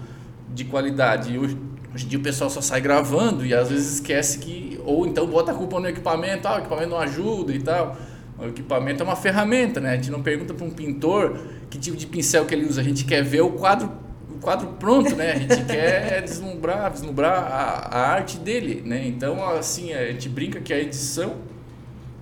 de 0.52 0.64
qualidade. 0.64 1.34
E 1.34 1.38
hoje, 1.38 1.56
Hoje 1.96 2.04
em 2.04 2.08
dia 2.08 2.18
o 2.18 2.22
pessoal 2.22 2.50
só 2.50 2.60
sai 2.60 2.78
gravando 2.82 3.46
e 3.46 3.54
às 3.54 3.70
vezes 3.70 3.94
esquece 3.94 4.38
que. 4.38 4.78
Ou 4.84 5.06
então 5.06 5.26
bota 5.26 5.50
a 5.50 5.54
culpa 5.54 5.80
no 5.80 5.88
equipamento, 5.88 6.46
ah, 6.46 6.56
o 6.56 6.58
equipamento 6.58 6.90
não 6.90 6.98
ajuda 6.98 7.54
e 7.54 7.58
tal. 7.58 7.96
O 8.38 8.46
equipamento 8.46 9.02
é 9.02 9.06
uma 9.06 9.16
ferramenta, 9.16 9.80
né? 9.80 9.92
A 9.92 9.96
gente 9.96 10.10
não 10.10 10.22
pergunta 10.22 10.52
para 10.52 10.64
um 10.64 10.70
pintor 10.70 11.38
que 11.70 11.78
tipo 11.78 11.96
de 11.96 12.06
pincel 12.06 12.44
que 12.44 12.54
ele 12.54 12.66
usa, 12.66 12.80
a 12.80 12.84
gente 12.84 13.04
quer 13.04 13.22
ver 13.22 13.40
o 13.40 13.50
quadro, 13.50 13.90
o 14.30 14.38
quadro 14.38 14.68
pronto, 14.78 15.16
né? 15.16 15.32
A 15.32 15.38
gente 15.38 15.64
quer 15.64 16.20
deslumbrar, 16.24 16.90
vislumbrar 16.92 17.32
a, 17.32 17.98
a 17.98 18.10
arte 18.10 18.38
dele, 18.38 18.82
né? 18.84 19.06
Então, 19.06 19.42
assim, 19.48 19.92
a 19.92 20.06
gente 20.12 20.28
brinca 20.28 20.60
que 20.60 20.72
a 20.72 20.78
edição 20.78 21.36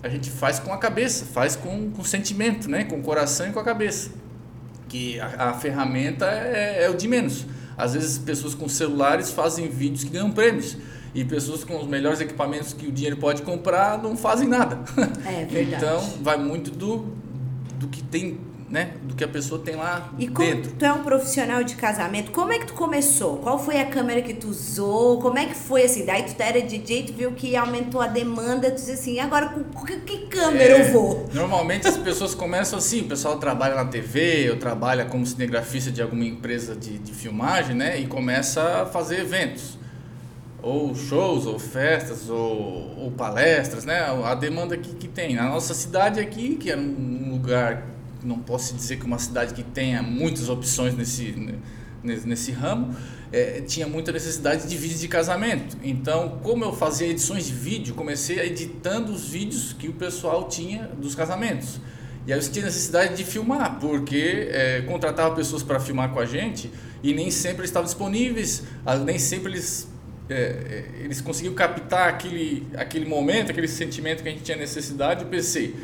a 0.05 0.09
gente 0.09 0.31
faz 0.31 0.59
com 0.59 0.73
a 0.73 0.77
cabeça, 0.77 1.25
faz 1.25 1.57
com, 1.57 1.91
com 1.91 2.05
sentimento, 2.05 2.71
né? 2.71 2.85
Com 2.85 2.99
o 2.99 3.03
coração 3.03 3.49
e 3.49 3.53
com 3.53 3.59
a 3.59 3.65
cabeça. 3.65 4.11
Que 4.89 5.19
a, 5.19 5.51
a 5.51 5.55
ferramenta 5.55 6.27
é, 6.27 6.85
é 6.85 6.91
o 6.91 6.95
de 6.95 7.09
menos. 7.09 7.47
Às 7.77 7.95
vezes 7.95 8.19
pessoas 8.19 8.55
com 8.55 8.69
celulares 8.69 9.31
fazem 9.31 9.69
vídeos 9.69 10.05
que 10.05 10.11
ganham 10.11 10.31
prêmios 10.31 10.77
e 11.15 11.25
pessoas 11.25 11.63
com 11.63 11.79
os 11.79 11.87
melhores 11.87 12.21
equipamentos 12.21 12.73
que 12.73 12.87
o 12.87 12.93
dinheiro 12.93 13.17
pode 13.17 13.43
comprar 13.43 14.03
não 14.03 14.17
fazem 14.17 14.49
nada. 14.49 14.81
É 15.25 15.45
verdade. 15.45 15.85
então 15.85 16.01
vai 16.23 16.37
muito 16.37 16.71
do, 16.71 17.07
do 17.79 17.87
que 17.89 18.03
tem 18.03 18.39
né, 18.69 18.95
do 19.05 19.15
que 19.15 19.23
a 19.23 19.29
pessoa 19.29 19.61
tem 19.61 19.77
lá 19.77 20.13
e 20.19 20.27
dentro. 20.27 20.73
tu 20.73 20.85
é 20.85 20.93
um 20.93 21.05
profissional 21.05 21.63
de 21.63 21.77
casamento, 21.77 22.33
como 22.33 22.53
é 22.53 22.59
que 22.59 22.67
tu 22.67 22.75
começou? 22.75 23.37
Qual 23.37 23.57
foi 23.57 23.79
a 23.81 23.87
câmera 23.87 24.21
que 24.21 24.35
tu 24.35 24.49
usou? 24.49 25.21
Como 25.21 25.39
é 25.39 25.47
que 25.47 25.55
foi 25.55 25.85
assim? 25.85 26.05
Daí 26.05 26.25
tu 26.25 26.35
era 26.43 26.61
DJ, 26.61 27.05
tu 27.05 27.13
viu 27.13 27.31
que 27.33 27.55
aumentou 27.55 28.01
a 28.01 28.09
demanda, 28.09 28.69
tu 28.73 28.75
disse 28.75 28.91
assim, 28.91 29.21
agora 29.21 29.51
com 29.51 29.85
que, 29.85 29.99
que 29.99 30.27
câmera 30.27 30.79
é, 30.79 30.89
eu 30.89 30.93
vou? 30.93 31.29
Normalmente 31.33 31.87
as 31.87 31.97
pessoas 31.99 32.35
começam 32.35 32.77
assim, 32.79 33.03
o 33.03 33.05
pessoal 33.05 33.39
trabalha 33.39 33.77
na 33.77 33.85
TV, 33.85 34.51
ou 34.51 34.57
trabalha 34.57 35.05
como 35.05 35.25
cinegrafista 35.25 35.93
de 35.93 36.03
alguma 36.03 36.25
empresa 36.25 36.75
de, 36.75 36.99
de 36.99 37.13
filmagem, 37.13 37.77
né, 37.77 38.01
e 38.01 38.07
começa 38.09 38.83
a 38.83 38.87
fazer 38.87 39.21
eventos 39.21 39.84
ou 40.65 40.95
shows, 40.95 41.47
ou 41.47 41.59
festas, 41.59 42.31
ou, 42.31 42.95
ou, 42.99 43.11
palestras, 43.11 43.85
né? 43.85 44.01
A 44.25 44.35
demanda 44.35 44.77
que, 44.77 44.95
que 44.95 45.07
tem. 45.07 45.35
Na 45.35 45.49
nossa 45.49 45.75
cidade 45.75 46.19
aqui, 46.19 46.57
que 46.57 46.71
é 46.71 46.77
um 46.77 47.31
lugar 47.33 47.95
não 48.25 48.39
posso 48.39 48.75
dizer 48.75 48.99
que 48.99 49.05
uma 49.05 49.19
cidade 49.19 49.53
que 49.53 49.63
tenha 49.63 50.03
muitas 50.03 50.49
opções 50.49 50.97
nesse, 50.97 51.59
nesse, 52.03 52.27
nesse 52.27 52.53
ramo, 52.53 52.97
é, 53.31 53.61
tinha 53.61 53.87
muita 53.87 54.13
necessidade 54.13 54.67
de 54.67 54.77
vídeos 54.77 55.01
de 55.01 55.09
casamento. 55.09 55.77
Então, 55.83 56.39
como 56.43 56.65
eu 56.65 56.73
fazia 56.73 57.09
edições 57.09 57.45
de 57.45 57.53
vídeo, 57.53 57.95
comecei 57.95 58.39
editando 58.41 59.13
os 59.13 59.29
vídeos 59.29 59.73
que 59.73 59.89
o 59.89 59.93
pessoal 59.93 60.49
tinha 60.49 60.89
dos 60.97 61.15
casamentos. 61.15 61.81
E 62.27 62.33
aí 62.33 62.39
eu 62.39 62.51
tinha 62.51 62.65
necessidade 62.65 63.15
de 63.15 63.25
filmar, 63.25 63.79
porque 63.79 64.49
é, 64.51 64.81
contratava 64.83 65.35
pessoas 65.35 65.63
para 65.63 65.79
filmar 65.79 66.11
com 66.11 66.19
a 66.19 66.25
gente 66.25 66.71
e 67.03 67.13
nem 67.13 67.31
sempre 67.31 67.67
estavam 67.67 67.85
disponíveis, 67.85 68.63
nem 69.05 69.19
sempre 69.19 69.53
eles, 69.53 69.89
é, 70.29 70.35
é, 70.35 70.85
eles 71.03 71.21
conseguiam 71.21 71.55
captar 71.55 72.09
aquele, 72.09 72.67
aquele 72.77 73.05
momento, 73.05 73.51
aquele 73.51 73.69
sentimento 73.69 74.23
que 74.23 74.29
a 74.29 74.33
gente 74.33 74.43
tinha 74.43 74.57
necessidade. 74.57 75.23
Eu 75.23 75.29
pensei, 75.29 75.75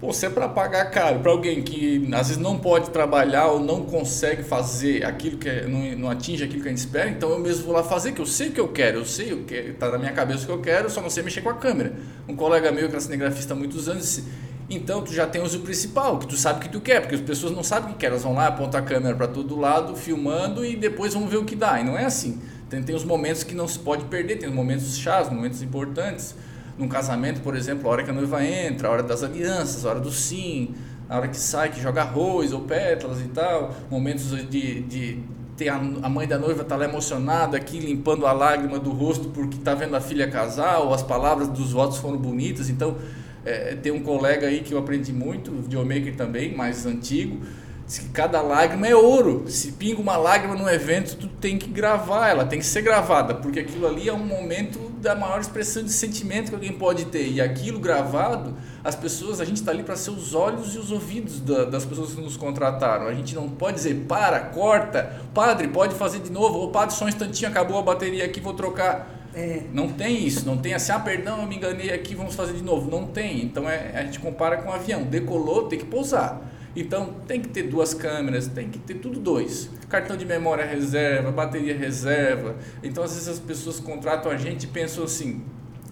Pô, 0.00 0.14
se 0.14 0.24
é 0.24 0.30
para 0.30 0.48
pagar 0.48 0.86
caro 0.86 1.18
para 1.18 1.30
alguém 1.30 1.60
que 1.62 2.08
às 2.14 2.28
vezes 2.28 2.38
não 2.38 2.58
pode 2.58 2.88
trabalhar 2.88 3.48
ou 3.48 3.60
não 3.60 3.84
consegue 3.84 4.42
fazer 4.42 5.04
aquilo 5.04 5.36
que 5.36 5.46
é, 5.46 5.66
não, 5.66 5.98
não, 5.98 6.10
atinge 6.10 6.42
aquilo 6.42 6.62
que 6.62 6.68
a 6.68 6.70
gente 6.70 6.78
espera, 6.78 7.10
então 7.10 7.28
eu 7.28 7.38
mesmo 7.38 7.66
vou 7.66 7.74
lá 7.74 7.82
fazer, 7.82 8.12
que 8.12 8.20
eu 8.20 8.24
sei 8.24 8.48
o 8.48 8.52
que 8.52 8.60
eu 8.60 8.68
quero, 8.68 9.00
eu 9.00 9.04
sei 9.04 9.34
o 9.34 9.44
que 9.44 9.54
está 9.54 9.90
na 9.90 9.98
minha 9.98 10.12
cabeça 10.12 10.44
o 10.44 10.46
que 10.46 10.52
eu 10.52 10.60
quero, 10.62 10.88
só 10.88 11.02
não 11.02 11.10
sei 11.10 11.22
mexer 11.22 11.42
com 11.42 11.50
a 11.50 11.54
câmera. 11.54 11.92
Um 12.26 12.34
colega 12.34 12.72
meu 12.72 12.88
que 12.88 12.96
é 12.96 13.00
cinegrafista 13.00 13.52
há 13.52 13.56
muitos 13.56 13.90
anos 13.90 14.04
disse, 14.04 14.24
então 14.70 15.02
tu 15.02 15.12
já 15.12 15.26
tens 15.26 15.54
o 15.54 15.60
principal, 15.60 16.18
que 16.18 16.26
tu 16.26 16.34
sabe 16.34 16.60
o 16.60 16.62
que 16.62 16.70
tu 16.70 16.80
quer, 16.80 17.00
porque 17.02 17.16
as 17.16 17.20
pessoas 17.20 17.52
não 17.52 17.62
sabem 17.62 17.90
o 17.90 17.92
que 17.92 17.98
querem, 17.98 18.14
elas 18.14 18.22
vão 18.22 18.32
lá, 18.32 18.46
apontam 18.46 18.80
a 18.80 18.82
câmera 18.82 19.14
para 19.14 19.28
todo 19.28 19.54
lado, 19.60 19.94
filmando 19.94 20.64
e 20.64 20.76
depois 20.76 21.12
vão 21.12 21.28
ver 21.28 21.36
o 21.36 21.44
que 21.44 21.54
dá. 21.54 21.78
E 21.78 21.84
não 21.84 21.98
é 21.98 22.06
assim. 22.06 22.40
Tem, 22.70 22.82
tem 22.82 22.94
os 22.94 23.04
momentos 23.04 23.42
que 23.42 23.54
não 23.54 23.66
se 23.68 23.78
pode 23.78 24.04
perder, 24.04 24.38
tem 24.38 24.48
os 24.48 24.54
momentos 24.54 24.96
chaves, 24.96 25.30
momentos 25.30 25.60
importantes 25.60 26.34
num 26.78 26.88
casamento, 26.88 27.42
por 27.42 27.54
exemplo, 27.54 27.86
a 27.88 27.92
hora 27.92 28.02
que 28.02 28.10
a 28.10 28.12
noiva 28.12 28.42
entra, 28.42 28.88
a 28.88 28.90
hora 28.90 29.02
das 29.02 29.22
alianças, 29.22 29.84
a 29.84 29.90
hora 29.90 30.00
do 30.00 30.10
sim, 30.10 30.74
a 31.08 31.18
hora 31.18 31.28
que 31.28 31.36
sai, 31.36 31.68
que 31.68 31.80
joga 31.80 32.00
arroz 32.00 32.52
ou 32.52 32.60
pétalas 32.60 33.20
e 33.20 33.28
tal, 33.28 33.74
momentos 33.90 34.30
de, 34.48 34.80
de 34.80 35.18
ter 35.58 35.68
a, 35.68 35.74
a 35.74 36.08
mãe 36.08 36.26
da 36.26 36.38
noiva 36.38 36.64
tá 36.64 36.76
lá 36.76 36.86
emocionada 36.86 37.56
aqui, 37.56 37.78
limpando 37.78 38.26
a 38.26 38.32
lágrima 38.32 38.78
do 38.78 38.90
rosto 38.90 39.28
porque 39.28 39.58
tá 39.58 39.74
vendo 39.74 39.94
a 39.94 40.00
filha 40.00 40.26
casar, 40.30 40.78
ou 40.78 40.94
as 40.94 41.02
palavras 41.02 41.48
dos 41.48 41.72
votos 41.72 41.98
foram 41.98 42.16
bonitas. 42.16 42.70
Então, 42.70 42.96
é, 43.44 43.74
tem 43.74 43.92
um 43.92 44.00
colega 44.00 44.46
aí 44.46 44.60
que 44.60 44.72
eu 44.72 44.78
aprendi 44.78 45.12
muito, 45.12 45.52
videomaker 45.52 46.16
também, 46.16 46.56
mais 46.56 46.86
antigo, 46.86 47.40
Diz 47.90 47.98
que 47.98 48.08
cada 48.10 48.40
lágrima 48.40 48.86
é 48.86 48.94
ouro. 48.94 49.46
Se 49.48 49.72
pinga 49.72 50.00
uma 50.00 50.16
lágrima 50.16 50.54
num 50.54 50.68
evento, 50.68 51.16
tu 51.16 51.26
tem 51.26 51.58
que 51.58 51.68
gravar, 51.68 52.28
ela 52.28 52.46
tem 52.46 52.60
que 52.60 52.64
ser 52.64 52.82
gravada, 52.82 53.34
porque 53.34 53.58
aquilo 53.58 53.84
ali 53.84 54.08
é 54.08 54.12
um 54.12 54.24
momento 54.24 54.78
da 55.00 55.16
maior 55.16 55.40
expressão 55.40 55.82
de 55.82 55.90
sentimento 55.90 56.50
que 56.50 56.54
alguém 56.54 56.72
pode 56.72 57.06
ter. 57.06 57.28
E 57.28 57.40
aquilo 57.40 57.80
gravado, 57.80 58.54
as 58.84 58.94
pessoas, 58.94 59.40
a 59.40 59.44
gente 59.44 59.56
está 59.56 59.72
ali 59.72 59.82
para 59.82 59.96
ser 59.96 60.10
os 60.10 60.36
olhos 60.36 60.76
e 60.76 60.78
os 60.78 60.92
ouvidos 60.92 61.40
da, 61.40 61.64
das 61.64 61.84
pessoas 61.84 62.12
que 62.12 62.20
nos 62.20 62.36
contrataram. 62.36 63.08
A 63.08 63.12
gente 63.12 63.34
não 63.34 63.48
pode 63.48 63.78
dizer, 63.78 64.04
para, 64.06 64.38
corta, 64.38 65.20
padre, 65.34 65.66
pode 65.66 65.96
fazer 65.96 66.20
de 66.20 66.30
novo, 66.30 66.60
ou 66.60 66.70
padre, 66.70 66.94
só 66.94 67.06
um 67.06 67.08
instantinho, 67.08 67.50
acabou 67.50 67.76
a 67.76 67.82
bateria 67.82 68.24
aqui, 68.24 68.40
vou 68.40 68.54
trocar. 68.54 69.18
É. 69.34 69.62
Não 69.72 69.88
tem 69.88 70.24
isso, 70.24 70.46
não 70.46 70.58
tem 70.58 70.74
assim, 70.74 70.92
ah, 70.92 71.00
perdão, 71.00 71.40
eu 71.40 71.46
me 71.48 71.56
enganei 71.56 71.92
aqui, 71.92 72.14
vamos 72.14 72.36
fazer 72.36 72.52
de 72.52 72.62
novo. 72.62 72.88
Não 72.88 73.08
tem. 73.08 73.42
Então 73.42 73.68
é, 73.68 73.90
a 73.96 74.04
gente 74.04 74.20
compara 74.20 74.58
com 74.58 74.70
um 74.70 74.72
avião. 74.72 75.02
Decolou, 75.02 75.64
tem 75.64 75.76
que 75.76 75.86
pousar. 75.86 76.49
Então 76.74 77.14
tem 77.26 77.40
que 77.40 77.48
ter 77.48 77.64
duas 77.64 77.92
câmeras, 77.92 78.46
tem 78.46 78.68
que 78.68 78.78
ter 78.78 78.94
tudo 78.94 79.18
dois. 79.18 79.68
Cartão 79.88 80.16
de 80.16 80.24
memória 80.24 80.64
reserva, 80.64 81.30
bateria 81.32 81.76
reserva. 81.76 82.56
Então 82.82 83.02
às 83.02 83.12
vezes 83.12 83.28
as 83.28 83.38
pessoas 83.38 83.80
contratam 83.80 84.30
a 84.30 84.36
gente 84.36 84.64
e 84.64 84.66
pensam 84.68 85.04
assim: 85.04 85.42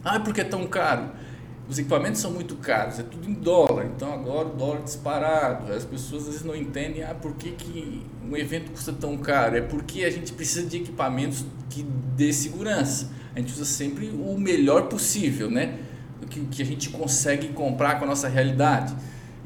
ah, 0.04 0.20
por 0.20 0.32
que 0.32 0.40
é 0.40 0.44
tão 0.44 0.66
caro? 0.66 1.10
Os 1.68 1.78
equipamentos 1.78 2.22
são 2.22 2.30
muito 2.30 2.56
caros, 2.56 2.98
é 2.98 3.02
tudo 3.02 3.28
em 3.28 3.34
dólar, 3.34 3.90
então 3.94 4.10
agora 4.10 4.48
o 4.48 4.52
dólar 4.52 4.80
disparado. 4.80 5.70
As 5.70 5.84
pessoas 5.84 6.22
às 6.22 6.28
vezes 6.28 6.44
não 6.44 6.56
entendem 6.56 7.02
ah, 7.02 7.14
por 7.14 7.34
que, 7.34 7.50
que 7.50 8.02
um 8.26 8.34
evento 8.34 8.70
custa 8.70 8.90
tão 8.90 9.18
caro. 9.18 9.56
É 9.56 9.60
porque 9.60 10.04
a 10.04 10.10
gente 10.10 10.32
precisa 10.32 10.66
de 10.66 10.78
equipamentos 10.78 11.44
que 11.68 11.82
dê 12.16 12.32
segurança. 12.32 13.10
A 13.36 13.38
gente 13.38 13.52
usa 13.52 13.66
sempre 13.66 14.08
o 14.08 14.38
melhor 14.38 14.88
possível, 14.88 15.50
né? 15.50 15.78
Que, 16.30 16.40
que 16.46 16.62
a 16.62 16.64
gente 16.64 16.88
consegue 16.88 17.48
comprar 17.48 17.98
com 17.98 18.04
a 18.04 18.08
nossa 18.08 18.28
realidade. 18.28 18.96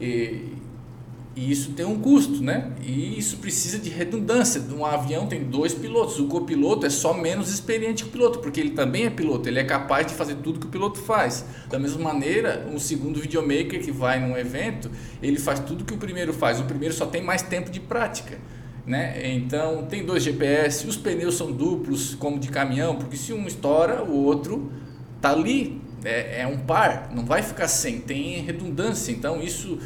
E, 0.00 0.51
e 1.34 1.50
isso 1.50 1.72
tem 1.72 1.86
um 1.86 1.98
custo, 1.98 2.42
né? 2.42 2.72
E 2.82 3.18
isso 3.18 3.38
precisa 3.38 3.78
de 3.78 3.88
redundância. 3.88 4.60
Um 4.70 4.84
avião 4.84 5.26
tem 5.26 5.42
dois 5.44 5.72
pilotos. 5.72 6.18
O 6.18 6.26
copiloto 6.26 6.84
é 6.84 6.90
só 6.90 7.14
menos 7.14 7.50
experiente 7.50 8.04
que 8.04 8.10
o 8.10 8.12
piloto, 8.12 8.38
porque 8.40 8.60
ele 8.60 8.70
também 8.70 9.06
é 9.06 9.10
piloto. 9.10 9.48
Ele 9.48 9.58
é 9.58 9.64
capaz 9.64 10.06
de 10.06 10.12
fazer 10.12 10.34
tudo 10.36 10.60
que 10.60 10.66
o 10.66 10.68
piloto 10.68 10.98
faz. 10.98 11.46
Da 11.70 11.78
mesma 11.78 12.02
maneira, 12.02 12.68
um 12.70 12.78
segundo 12.78 13.18
videomaker 13.18 13.82
que 13.82 13.90
vai 13.90 14.20
num 14.20 14.36
evento, 14.36 14.90
ele 15.22 15.38
faz 15.38 15.58
tudo 15.60 15.84
que 15.84 15.94
o 15.94 15.96
primeiro 15.96 16.34
faz. 16.34 16.60
O 16.60 16.64
primeiro 16.64 16.94
só 16.94 17.06
tem 17.06 17.22
mais 17.22 17.40
tempo 17.40 17.70
de 17.70 17.80
prática. 17.80 18.38
Né? 18.86 19.32
Então 19.32 19.86
tem 19.86 20.04
dois 20.04 20.22
GPS, 20.24 20.86
os 20.86 20.96
pneus 20.96 21.36
são 21.36 21.50
duplos, 21.50 22.14
como 22.16 22.38
de 22.38 22.48
caminhão, 22.48 22.96
porque 22.96 23.16
se 23.16 23.32
um 23.32 23.46
estoura, 23.46 24.02
o 24.02 24.24
outro 24.24 24.70
tá 25.20 25.30
ali. 25.32 25.80
É, 26.04 26.40
é 26.40 26.46
um 26.48 26.58
par, 26.58 27.12
não 27.14 27.24
vai 27.24 27.42
ficar 27.42 27.68
sem, 27.68 28.00
tem 28.00 28.42
redundância. 28.42 29.12
Então 29.12 29.40
isso 29.40 29.78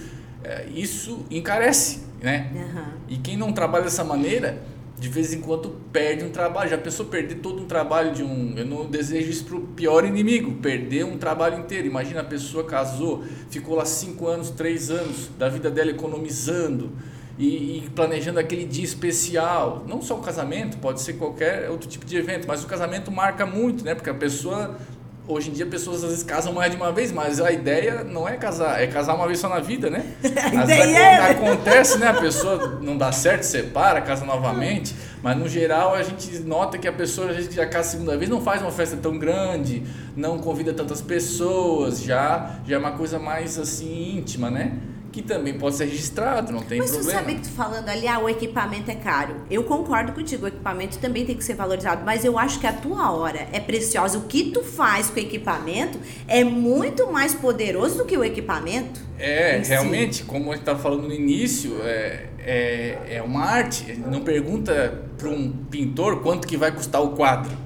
isso 0.74 1.24
encarece, 1.30 2.04
né? 2.22 2.50
Uhum. 2.54 2.92
E 3.08 3.16
quem 3.18 3.36
não 3.36 3.52
trabalha 3.52 3.84
dessa 3.84 4.04
maneira, 4.04 4.62
de 4.98 5.08
vez 5.08 5.34
em 5.34 5.40
quando 5.40 5.70
perde 5.92 6.24
um 6.24 6.30
trabalho. 6.30 6.70
Já 6.70 6.78
pensou 6.78 7.06
perder 7.06 7.36
todo 7.36 7.62
um 7.62 7.66
trabalho 7.66 8.12
de 8.12 8.22
um. 8.22 8.54
Eu 8.56 8.64
não 8.64 8.86
desejo 8.86 9.30
isso 9.30 9.44
para 9.44 9.56
o 9.56 9.60
pior 9.60 10.04
inimigo, 10.04 10.52
perder 10.54 11.04
um 11.04 11.18
trabalho 11.18 11.58
inteiro. 11.58 11.86
Imagina 11.86 12.20
a 12.20 12.24
pessoa 12.24 12.64
casou, 12.64 13.24
ficou 13.50 13.76
lá 13.76 13.84
cinco 13.84 14.26
anos, 14.26 14.50
três 14.50 14.90
anos 14.90 15.30
da 15.38 15.48
vida 15.48 15.70
dela 15.70 15.90
economizando 15.90 16.90
e, 17.38 17.78
e, 17.78 17.90
planejando 17.94 18.38
aquele 18.38 18.64
dia 18.64 18.84
especial. 18.84 19.84
Não 19.86 20.00
só 20.00 20.16
o 20.16 20.22
casamento, 20.22 20.78
pode 20.78 21.02
ser 21.02 21.14
qualquer 21.14 21.68
outro 21.70 21.88
tipo 21.88 22.06
de 22.06 22.16
evento, 22.16 22.48
mas 22.48 22.64
o 22.64 22.66
casamento 22.66 23.12
marca 23.12 23.44
muito, 23.44 23.84
né? 23.84 23.94
Porque 23.94 24.10
a 24.10 24.14
pessoa 24.14 24.78
Hoje 25.28 25.50
em 25.50 25.52
dia 25.52 25.66
pessoas 25.66 26.04
às 26.04 26.10
vezes 26.10 26.22
casam 26.22 26.52
mais 26.52 26.70
de 26.70 26.76
uma 26.76 26.92
vez, 26.92 27.10
mas 27.10 27.40
a 27.40 27.50
ideia 27.50 28.04
não 28.04 28.28
é 28.28 28.36
casar, 28.36 28.80
é 28.80 28.86
casar 28.86 29.14
uma 29.14 29.26
vez 29.26 29.40
só 29.40 29.48
na 29.48 29.58
vida, 29.58 29.90
né? 29.90 30.04
Às 30.22 30.68
vezes 30.68 30.94
é... 30.94 31.30
acontece, 31.30 31.98
né? 31.98 32.08
A 32.08 32.14
pessoa 32.14 32.78
não 32.80 32.96
dá 32.96 33.10
certo, 33.10 33.42
separa, 33.42 34.00
casa 34.00 34.24
novamente, 34.24 34.94
mas 35.22 35.36
no 35.36 35.48
geral 35.48 35.94
a 35.94 36.02
gente 36.02 36.38
nota 36.40 36.78
que 36.78 36.86
a 36.86 36.92
pessoa, 36.92 37.30
a 37.30 37.32
gente 37.32 37.54
já 37.54 37.66
casa 37.66 37.88
a 37.88 37.90
segunda 37.92 38.16
vez, 38.16 38.30
não 38.30 38.40
faz 38.40 38.62
uma 38.62 38.70
festa 38.70 38.96
tão 38.96 39.18
grande, 39.18 39.82
não 40.16 40.38
convida 40.38 40.72
tantas 40.72 41.00
pessoas, 41.00 42.02
já, 42.02 42.58
já 42.64 42.76
é 42.76 42.78
uma 42.78 42.92
coisa 42.92 43.18
mais 43.18 43.58
assim 43.58 44.18
íntima, 44.18 44.48
né? 44.48 44.78
Que 45.16 45.22
também 45.22 45.54
pode 45.54 45.76
ser 45.76 45.86
registrado, 45.86 46.52
não 46.52 46.60
tem 46.60 46.78
Mas 46.78 46.90
problema. 46.90 47.20
Mas 47.22 47.26
você 47.26 47.32
sabe 47.32 47.40
que 47.40 47.48
tu 47.48 47.56
falando 47.56 47.88
ali, 47.88 48.06
ah, 48.06 48.18
o 48.18 48.28
equipamento 48.28 48.90
é 48.90 48.94
caro. 48.94 49.36
Eu 49.50 49.64
concordo 49.64 50.12
contigo, 50.12 50.44
o 50.44 50.48
equipamento 50.48 50.98
também 50.98 51.24
tem 51.24 51.34
que 51.34 51.42
ser 51.42 51.54
valorizado, 51.54 52.04
mas 52.04 52.22
eu 52.22 52.38
acho 52.38 52.60
que 52.60 52.66
a 52.66 52.72
tua 52.74 53.10
hora 53.10 53.48
é 53.50 53.58
preciosa. 53.58 54.18
O 54.18 54.24
que 54.24 54.50
tu 54.50 54.62
faz 54.62 55.08
com 55.08 55.16
o 55.16 55.22
equipamento 55.22 55.98
é 56.28 56.44
muito 56.44 57.10
mais 57.10 57.32
poderoso 57.32 57.96
do 57.96 58.04
que 58.04 58.14
o 58.14 58.22
equipamento. 58.22 59.00
É, 59.18 59.62
realmente, 59.64 60.16
si. 60.16 60.24
como 60.24 60.50
a 60.50 60.54
gente 60.54 60.60
estava 60.60 60.78
falando 60.78 61.08
no 61.08 61.14
início, 61.14 61.80
é, 61.82 62.26
é, 62.38 62.98
é 63.12 63.22
uma 63.22 63.42
arte. 63.42 63.94
Não 63.94 64.20
pergunta 64.20 65.02
para 65.16 65.30
um 65.30 65.50
pintor 65.50 66.20
quanto 66.20 66.46
que 66.46 66.58
vai 66.58 66.70
custar 66.70 67.02
o 67.02 67.12
quadro 67.12 67.65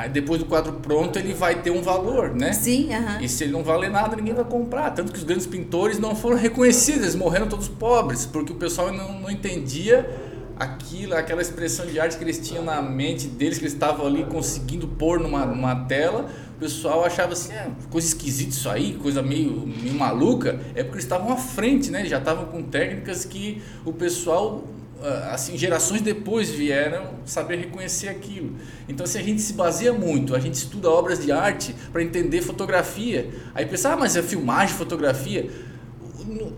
Aí 0.00 0.08
depois 0.08 0.40
do 0.40 0.46
quadro 0.46 0.72
pronto 0.74 1.18
ele 1.18 1.34
vai 1.34 1.60
ter 1.60 1.70
um 1.70 1.82
valor, 1.82 2.34
né? 2.34 2.54
Sim, 2.54 2.88
uhum. 2.88 3.20
E 3.20 3.28
se 3.28 3.44
ele 3.44 3.52
não 3.52 3.62
valer 3.62 3.90
nada, 3.90 4.16
ninguém 4.16 4.32
vai 4.32 4.44
comprar. 4.44 4.90
Tanto 4.90 5.12
que 5.12 5.18
os 5.18 5.24
grandes 5.24 5.46
pintores 5.46 5.98
não 5.98 6.16
foram 6.16 6.36
reconhecidos, 6.36 7.02
eles 7.02 7.14
morreram 7.14 7.46
todos 7.46 7.68
pobres, 7.68 8.24
porque 8.24 8.50
o 8.50 8.54
pessoal 8.54 8.90
não, 8.90 9.20
não 9.20 9.30
entendia 9.30 10.08
aquilo, 10.58 11.14
aquela 11.14 11.42
expressão 11.42 11.84
de 11.84 12.00
arte 12.00 12.16
que 12.16 12.24
eles 12.24 12.38
tinham 12.38 12.64
na 12.64 12.80
mente 12.80 13.26
deles, 13.26 13.58
que 13.58 13.64
eles 13.64 13.74
estavam 13.74 14.06
ali 14.06 14.24
conseguindo 14.24 14.88
pôr 14.88 15.20
numa, 15.20 15.44
numa 15.44 15.74
tela. 15.84 16.30
O 16.56 16.60
pessoal 16.60 17.04
achava 17.04 17.34
assim, 17.34 17.52
é, 17.52 17.68
coisa 17.90 18.06
esquisita 18.06 18.50
isso 18.50 18.68
aí, 18.70 18.94
coisa 18.94 19.22
meio, 19.22 19.66
meio 19.66 19.94
maluca. 19.94 20.60
É 20.74 20.82
porque 20.82 20.96
eles 20.96 21.04
estavam 21.04 21.30
à 21.30 21.36
frente, 21.36 21.90
né? 21.90 22.06
Já 22.06 22.18
estavam 22.18 22.46
com 22.46 22.62
técnicas 22.62 23.26
que 23.26 23.62
o 23.84 23.92
pessoal 23.92 24.64
assim 25.30 25.56
gerações 25.56 26.00
depois 26.00 26.50
vieram 26.50 27.14
saber 27.24 27.56
reconhecer 27.56 28.08
aquilo. 28.08 28.56
Então 28.88 29.04
assim, 29.04 29.18
a 29.18 29.22
gente 29.22 29.40
se 29.40 29.52
baseia 29.52 29.92
muito, 29.92 30.34
a 30.34 30.40
gente 30.40 30.54
estuda 30.54 30.90
obras 30.90 31.24
de 31.24 31.32
arte 31.32 31.74
para 31.92 32.02
entender 32.02 32.42
fotografia. 32.42 33.30
Aí 33.54 33.66
pensa, 33.66 33.92
ah, 33.92 33.96
mas 33.96 34.16
é 34.16 34.22
filmagem, 34.22 34.74
fotografia. 34.76 35.50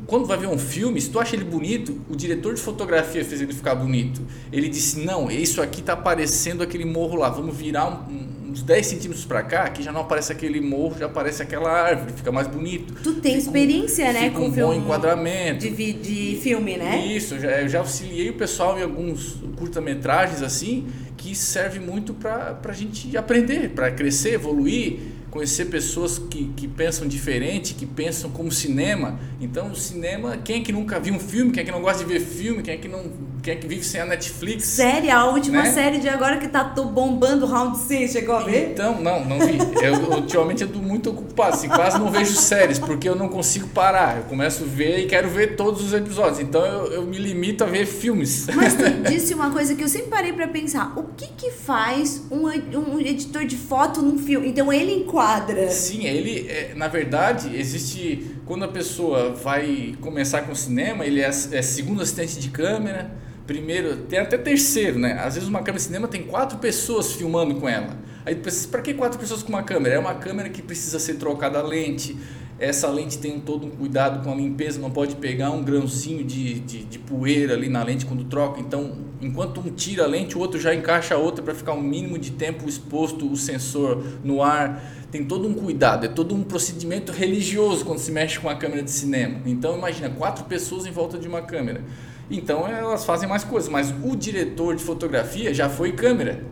Quando 0.07 0.26
vai 0.26 0.37
ver 0.37 0.47
um 0.47 0.59
filme, 0.59 1.00
se 1.00 1.11
tu 1.11 1.19
acha 1.19 1.37
ele 1.37 1.45
bonito, 1.45 2.00
o 2.09 2.16
diretor 2.16 2.54
de 2.54 2.61
fotografia 2.61 3.25
fez 3.25 3.40
ele 3.40 3.52
ficar 3.52 3.75
bonito. 3.75 4.23
Ele 4.52 4.69
disse: 4.69 5.00
Não, 5.00 5.31
isso 5.31 5.61
aqui 5.62 5.81
está 5.81 5.97
parecendo 5.97 6.62
aquele 6.62 6.85
morro 6.85 7.16
lá, 7.16 7.28
vamos 7.28 7.57
virar 7.57 8.09
um, 8.09 8.50
uns 8.50 8.62
10 8.62 8.87
centímetros 8.87 9.25
para 9.25 9.42
cá, 9.42 9.69
que 9.71 9.83
já 9.83 9.90
não 9.90 10.02
aparece 10.02 10.33
aquele 10.33 10.61
morro, 10.61 10.97
já 10.99 11.07
aparece 11.07 11.42
aquela 11.42 11.71
árvore, 11.71 12.12
fica 12.12 12.31
mais 12.31 12.47
bonito. 12.47 12.95
Tu 13.02 13.14
tem 13.14 13.33
fica 13.33 13.38
experiência, 13.38 14.09
um, 14.09 14.12
né? 14.12 14.31
com 14.31 14.47
um 14.47 14.50
bom 14.50 14.75
enquadramento. 14.75 15.69
De, 15.69 15.92
de 15.92 16.38
filme, 16.40 16.76
né? 16.76 17.07
Isso, 17.07 17.38
já, 17.38 17.62
eu 17.62 17.69
já 17.69 17.78
auxiliei 17.78 18.31
o 18.31 18.35
pessoal 18.35 18.78
em 18.78 18.83
alguns 18.83 19.42
curta-metragens 19.57 20.42
assim, 20.42 20.87
que 21.16 21.35
serve 21.35 21.81
muito 21.81 22.12
para 22.14 22.59
a 22.62 22.73
gente 22.73 23.16
aprender, 23.16 23.71
para 23.71 23.90
crescer, 23.90 24.35
evoluir, 24.35 24.99
conhecer 25.32 25.64
pessoas 25.64 26.18
que, 26.18 26.52
que 26.54 26.68
pensam 26.68 27.08
diferente, 27.08 27.72
que 27.72 27.86
pensam 27.86 28.30
como 28.30 28.52
cinema. 28.52 29.18
Então, 29.40 29.72
o 29.72 29.74
cinema, 29.74 30.36
quem 30.36 30.60
é 30.60 30.62
que 30.62 30.70
nunca 30.70 31.00
viu 31.00 31.14
um 31.14 31.18
filme, 31.18 31.50
quem 31.50 31.62
é 31.62 31.64
que 31.64 31.72
não 31.72 31.80
gosta 31.80 32.04
de 32.04 32.12
ver 32.12 32.20
filme, 32.20 32.62
quem 32.62 32.74
é 32.74 32.76
que 32.76 32.86
não 32.86 33.10
quem 33.42 33.54
é 33.54 33.56
que 33.56 33.66
vive 33.66 33.82
sem 33.84 34.00
a 34.00 34.06
Netflix? 34.06 34.64
Série, 34.66 35.11
a 35.11 35.25
última 35.26 35.62
Né? 35.64 35.72
série 35.72 35.99
de 35.99 36.08
agora 36.08 36.38
que 36.38 36.46
tá 36.46 36.62
bombando 36.62 37.44
Round 37.44 37.76
6, 37.76 38.12
chegou 38.12 38.37
a 38.37 38.44
ver? 38.44 38.70
Então, 38.70 39.00
não, 39.00 39.25
não 39.25 39.40
vi. 39.40 39.58
Eu, 39.84 39.94
ultimamente 40.16 40.62
eu 40.62 40.68
tô 40.68 40.78
muito 40.78 41.11
ocupado, 41.11 41.54
assim, 41.56 41.68
quase 41.68 41.99
não 41.99 42.08
vejo 42.11 42.34
séries, 42.34 42.78
porque 42.78 43.08
eu 43.08 43.16
não 43.16 43.28
consigo 43.28 43.66
parar. 43.68 44.18
Eu 44.18 44.22
começo 44.25 44.62
a 44.62 44.66
ver 44.66 45.00
e 45.00 45.06
quero 45.06 45.28
ver 45.28 45.56
todos 45.56 45.82
os 45.82 45.92
episódios. 45.92 46.38
Então 46.38 46.64
eu, 46.64 46.92
eu 46.92 47.02
me 47.02 47.18
limito 47.18 47.64
a 47.64 47.66
ver 47.66 47.84
filmes. 47.84 48.46
Mas 48.54 48.75
tu 48.75 48.84
disse 49.11 49.34
uma 49.34 49.50
coisa 49.50 49.75
que 49.75 49.82
eu 49.82 49.88
sempre 49.88 50.08
parei 50.08 50.32
pra 50.32 50.46
pensar. 50.46 50.92
O 50.96 51.02
que 51.16 51.26
que 51.37 51.50
faz 51.50 52.22
um, 52.30 52.46
um 52.78 53.00
editor 53.00 53.44
de 53.44 53.56
foto 53.56 54.00
num 54.00 54.18
filme? 54.18 54.49
Então 54.49 54.72
ele 54.72 54.92
enquadra. 54.92 55.68
Sim, 55.68 56.04
ele, 56.06 56.46
é, 56.49 56.75
na 56.76 56.87
verdade, 56.87 57.56
existe. 57.56 58.37
Quando 58.46 58.64
a 58.64 58.68
pessoa 58.68 59.32
vai 59.34 59.94
começar 60.00 60.42
com 60.42 60.52
o 60.52 60.56
cinema, 60.56 61.04
ele 61.06 61.20
é, 61.20 61.26
é 61.28 61.62
segundo 61.62 62.02
assistente 62.02 62.38
de 62.38 62.49
câmera, 62.50 63.11
primeiro, 63.46 63.96
tem 63.96 64.18
até 64.18 64.37
terceiro, 64.38 64.99
né? 64.99 65.18
Às 65.20 65.34
vezes 65.34 65.49
uma 65.49 65.61
câmera 65.61 65.78
de 65.78 65.82
cinema 65.82 66.08
tem 66.08 66.22
quatro 66.22 66.58
pessoas 66.58 67.12
filmando 67.12 67.56
com 67.56 67.68
ela. 67.68 67.96
Aí 68.25 68.34
pensa, 68.34 68.68
pra 68.68 68.80
que 68.80 68.94
quatro 68.94 69.18
pessoas 69.18 69.42
com 69.42 69.49
uma 69.49 69.62
câmera? 69.62 69.96
É 69.96 69.99
uma 69.99 70.14
câmera 70.14 70.49
que 70.49 70.62
precisa 70.62 70.99
ser 70.99 71.14
trocada 71.14 71.58
a 71.58 71.62
lente. 71.62 72.16
Essa 72.58 72.88
lente 72.88 73.18
tem 73.18 73.40
todo 73.40 73.66
um 73.66 73.70
cuidado 73.70 74.22
com 74.22 74.30
a 74.30 74.37
limpeza, 74.37 74.78
não 74.78 74.90
pode 74.90 75.16
pegar 75.16 75.50
um 75.50 75.64
grãozinho 75.64 76.22
de, 76.22 76.61
de, 76.61 76.84
de 76.84 76.99
poeira 77.00 77.54
ali 77.54 77.68
na 77.68 77.82
lente 77.82 78.06
quando 78.06 78.22
troca. 78.25 78.61
Então, 78.61 78.92
enquanto 79.20 79.58
um 79.58 79.70
tira 79.70 80.04
a 80.04 80.06
lente, 80.06 80.37
o 80.37 80.40
outro 80.40 80.61
já 80.61 80.72
encaixa 80.72 81.16
a 81.16 81.18
outra 81.18 81.42
para 81.42 81.54
ficar 81.54 81.72
um 81.72 81.82
mínimo 81.82 82.16
de 82.16 82.30
tempo 82.30 82.68
exposto 82.68 83.28
o 83.28 83.37
sensor 83.37 84.04
no 84.22 84.40
ar. 84.42 84.80
Tem 85.11 85.25
todo 85.25 85.49
um 85.49 85.54
cuidado, 85.54 86.06
é 86.06 86.08
todo 86.08 86.34
um 86.34 86.44
procedimento 86.44 87.11
religioso 87.11 87.84
quando 87.84 87.99
se 87.99 88.12
mexe 88.12 88.38
com 88.38 88.49
a 88.49 88.54
câmera 88.54 88.82
de 88.82 88.90
cinema. 88.92 89.40
Então, 89.44 89.76
imagina, 89.76 90.08
quatro 90.11 90.44
pessoas 90.44 90.87
em 90.87 90.92
volta 90.92 91.18
de 91.18 91.26
uma 91.26 91.42
câmera. 91.42 91.82
Então, 92.30 92.66
elas 92.66 93.04
fazem 93.04 93.28
mais 93.28 93.44
coisas, 93.44 93.68
mas 93.68 93.92
o 94.02 94.16
diretor 94.16 94.74
de 94.74 94.82
fotografia 94.82 95.52
já 95.52 95.68
foi 95.68 95.92
câmera. 95.92 96.44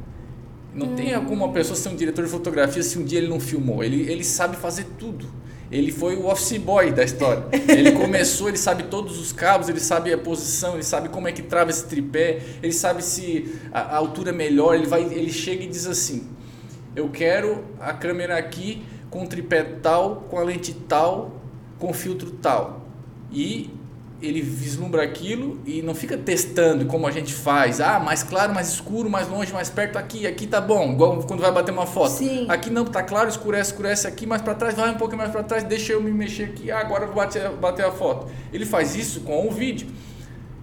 Não 0.74 0.94
tem 0.94 1.12
como 1.24 1.44
uma 1.44 1.52
pessoa 1.52 1.76
ser 1.76 1.88
um 1.88 1.96
diretor 1.96 2.24
de 2.24 2.30
fotografia 2.30 2.82
se 2.82 2.98
um 2.98 3.04
dia 3.04 3.18
ele 3.18 3.28
não 3.28 3.40
filmou. 3.40 3.82
Ele, 3.82 4.10
ele 4.10 4.22
sabe 4.22 4.56
fazer 4.56 4.86
tudo. 4.98 5.26
Ele 5.70 5.92
foi 5.92 6.16
o 6.16 6.26
office 6.26 6.58
boy 6.58 6.92
da 6.92 7.04
história. 7.04 7.44
Ele 7.68 7.92
começou, 7.92 8.48
ele 8.48 8.58
sabe 8.58 8.84
todos 8.84 9.18
os 9.20 9.32
cabos, 9.32 9.68
ele 9.68 9.78
sabe 9.80 10.12
a 10.12 10.18
posição, 10.18 10.74
ele 10.74 10.82
sabe 10.82 11.08
como 11.08 11.28
é 11.28 11.32
que 11.32 11.42
trava 11.42 11.70
esse 11.70 11.86
tripé, 11.86 12.40
ele 12.60 12.72
sabe 12.72 13.04
se 13.04 13.56
a, 13.72 13.80
a 13.80 13.96
altura 13.96 14.30
é 14.30 14.32
melhor. 14.32 14.74
Ele, 14.74 14.86
vai, 14.86 15.02
ele 15.02 15.32
chega 15.32 15.62
e 15.62 15.68
diz 15.68 15.86
assim: 15.86 16.28
Eu 16.94 17.08
quero 17.08 17.64
a 17.80 17.92
câmera 17.92 18.36
aqui 18.36 18.82
com 19.08 19.26
tripé 19.26 19.62
tal, 19.62 20.26
com 20.28 20.38
a 20.38 20.42
lente 20.42 20.72
tal, 20.72 21.40
com 21.78 21.92
filtro 21.92 22.30
tal. 22.32 22.86
E 23.32 23.70
ele 24.22 24.40
vislumbra 24.42 25.02
aquilo 25.02 25.60
e 25.64 25.80
não 25.82 25.94
fica 25.94 26.16
testando 26.16 26.84
como 26.86 27.06
a 27.06 27.10
gente 27.10 27.32
faz. 27.32 27.80
Ah, 27.80 27.98
mais 27.98 28.22
claro, 28.22 28.54
mais 28.54 28.68
escuro, 28.68 29.08
mais 29.08 29.28
longe, 29.28 29.52
mais 29.52 29.70
perto, 29.70 29.96
aqui, 29.96 30.26
aqui 30.26 30.46
tá 30.46 30.60
bom. 30.60 30.92
Igual 30.92 31.22
quando 31.22 31.40
vai 31.40 31.50
bater 31.50 31.72
uma 31.72 31.86
foto. 31.86 32.10
Sim. 32.10 32.46
Aqui 32.48 32.70
não, 32.70 32.84
tá 32.84 33.02
claro, 33.02 33.28
escurece, 33.28 33.70
escurece 33.70 34.06
aqui, 34.06 34.26
mais 34.26 34.42
para 34.42 34.54
trás, 34.54 34.74
vai 34.74 34.90
um 34.90 34.96
pouco 34.96 35.16
mais 35.16 35.30
para 35.30 35.42
trás, 35.42 35.64
deixa 35.64 35.92
eu 35.92 36.02
me 36.02 36.10
mexer 36.10 36.44
aqui, 36.44 36.70
ah, 36.70 36.80
agora 36.80 37.04
eu 37.04 37.08
vou 37.08 37.16
bater, 37.16 37.50
bater 37.50 37.84
a 37.84 37.92
foto. 37.92 38.30
Ele 38.52 38.66
faz 38.66 38.94
isso 38.94 39.20
com 39.20 39.48
o 39.48 39.50
vídeo. 39.50 39.88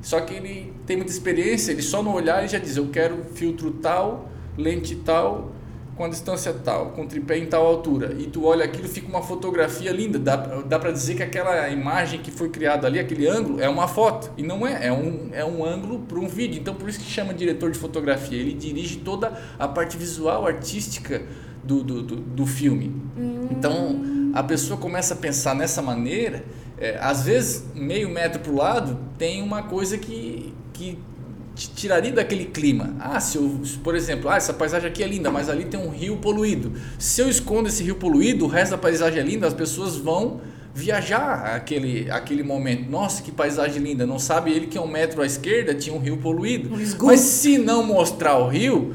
Só 0.01 0.21
que 0.21 0.33
ele 0.33 0.73
tem 0.85 0.95
muita 0.95 1.11
experiência, 1.11 1.71
ele 1.71 1.81
só 1.81 2.03
no 2.03 2.13
olhar 2.13 2.39
ele 2.39 2.47
já 2.47 2.59
diz, 2.59 2.77
eu 2.77 2.87
quero 2.89 3.25
filtro 3.33 3.71
tal, 3.71 4.29
lente 4.57 4.95
tal, 4.95 5.51
com 5.97 6.05
a 6.05 6.09
distância 6.09 6.53
tal, 6.53 6.91
com 6.91 7.07
tripé 7.07 7.39
em 7.39 7.47
tal 7.47 7.65
altura. 7.65 8.15
E 8.17 8.27
tu 8.27 8.45
olha 8.45 8.63
aquilo, 8.63 8.87
fica 8.87 9.07
uma 9.07 9.23
fotografia 9.23 9.91
linda. 9.91 10.19
Dá, 10.19 10.35
dá 10.35 10.77
para 10.77 10.91
dizer 10.91 11.15
que 11.15 11.23
aquela 11.23 11.67
imagem 11.69 12.21
que 12.21 12.29
foi 12.29 12.49
criada 12.49 12.85
ali, 12.87 12.99
aquele 12.99 13.27
ângulo, 13.27 13.59
é 13.59 13.67
uma 13.67 13.87
foto. 13.87 14.31
E 14.37 14.43
não 14.43 14.65
é, 14.65 14.87
é 14.87 14.93
um, 14.93 15.29
é 15.33 15.43
um 15.43 15.65
ângulo 15.65 15.99
para 15.99 16.19
um 16.19 16.27
vídeo. 16.27 16.61
Então 16.61 16.75
por 16.75 16.87
isso 16.87 16.99
que 16.99 17.05
chama 17.05 17.33
diretor 17.33 17.71
de 17.71 17.79
fotografia. 17.79 18.39
Ele 18.39 18.53
dirige 18.53 18.97
toda 18.97 19.33
a 19.57 19.67
parte 19.67 19.97
visual, 19.97 20.45
artística 20.45 21.23
do, 21.63 21.83
do, 21.83 22.03
do, 22.03 22.15
do 22.15 22.45
filme. 22.45 22.95
Então 23.51 23.99
a 24.33 24.43
pessoa 24.43 24.79
começa 24.79 25.15
a 25.15 25.17
pensar 25.17 25.55
nessa 25.55 25.81
maneira. 25.81 26.45
É, 26.77 26.95
às 27.01 27.23
vezes, 27.23 27.65
meio 27.73 28.07
metro 28.07 28.39
para 28.39 28.51
o 28.51 28.55
lado, 28.55 28.99
tem 29.17 29.41
uma 29.41 29.63
coisa 29.63 29.97
que, 29.97 30.53
que 30.73 30.99
te 31.57 31.69
tiraria 31.71 32.11
daquele 32.11 32.45
clima. 32.45 32.95
Ah, 32.99 33.19
se 33.19 33.37
eu, 33.37 33.59
por 33.83 33.95
exemplo, 33.95 34.29
ah, 34.29 34.37
essa 34.37 34.53
paisagem 34.53 34.89
aqui 34.89 35.01
é 35.01 35.07
linda, 35.07 35.31
mas 35.31 35.49
ali 35.49 35.65
tem 35.65 35.79
um 35.79 35.89
rio 35.89 36.17
poluído. 36.17 36.73
Se 36.99 37.21
eu 37.21 37.27
escondo 37.27 37.67
esse 37.67 37.83
rio 37.83 37.95
poluído, 37.95 38.45
o 38.45 38.47
resto 38.47 38.71
da 38.71 38.77
paisagem 38.77 39.19
é 39.19 39.23
linda, 39.23 39.47
as 39.47 39.53
pessoas 39.53 39.97
vão 39.97 40.39
viajar 40.73 41.55
aquele, 41.55 42.09
aquele 42.11 42.43
momento. 42.43 42.87
Nossa, 42.89 43.23
que 43.23 43.31
paisagem 43.31 43.81
linda. 43.81 44.05
Não 44.05 44.19
sabe 44.19 44.51
ele 44.51 44.67
que 44.67 44.77
a 44.77 44.81
um 44.81 44.87
metro 44.87 45.23
à 45.23 45.25
esquerda 45.25 45.73
tinha 45.73 45.95
um 45.95 45.99
rio 45.99 46.17
poluído. 46.17 46.75
Um 46.75 47.05
mas 47.05 47.21
se 47.21 47.57
não 47.57 47.81
mostrar 47.81 48.37
o 48.37 48.47
rio, 48.47 48.93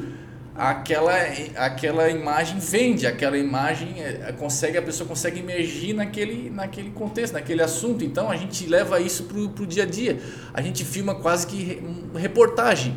aquela, 0.55 1.13
aquela 1.57 2.11
imagem 2.11 2.59
vende, 2.59 3.07
aquela 3.07 3.39
imagem 3.39 3.95
é, 4.03 4.33
consegue, 4.39 4.77
a 4.77 4.83
pessoa 4.83 5.09
consegue 5.09 5.41
emergir 5.41 5.95
naquele, 5.95 6.51
naquele 6.51 6.91
contexto, 6.91 7.35
naquele 7.35 7.63
assunto. 7.63 8.05
Então 8.05 8.31
a 8.31 8.37
gente 8.37 8.67
leva 8.67 9.01
isso 9.01 9.25
para 9.25 9.39
o 9.39 9.67
dia 9.67 9.85
a 9.85 9.87
dia. 9.87 10.21
A 10.53 10.61
gente 10.61 10.85
filma 10.85 11.15
quase 11.15 11.47
que 11.47 11.57
re- 11.63 11.83
reportagem. 12.17 12.97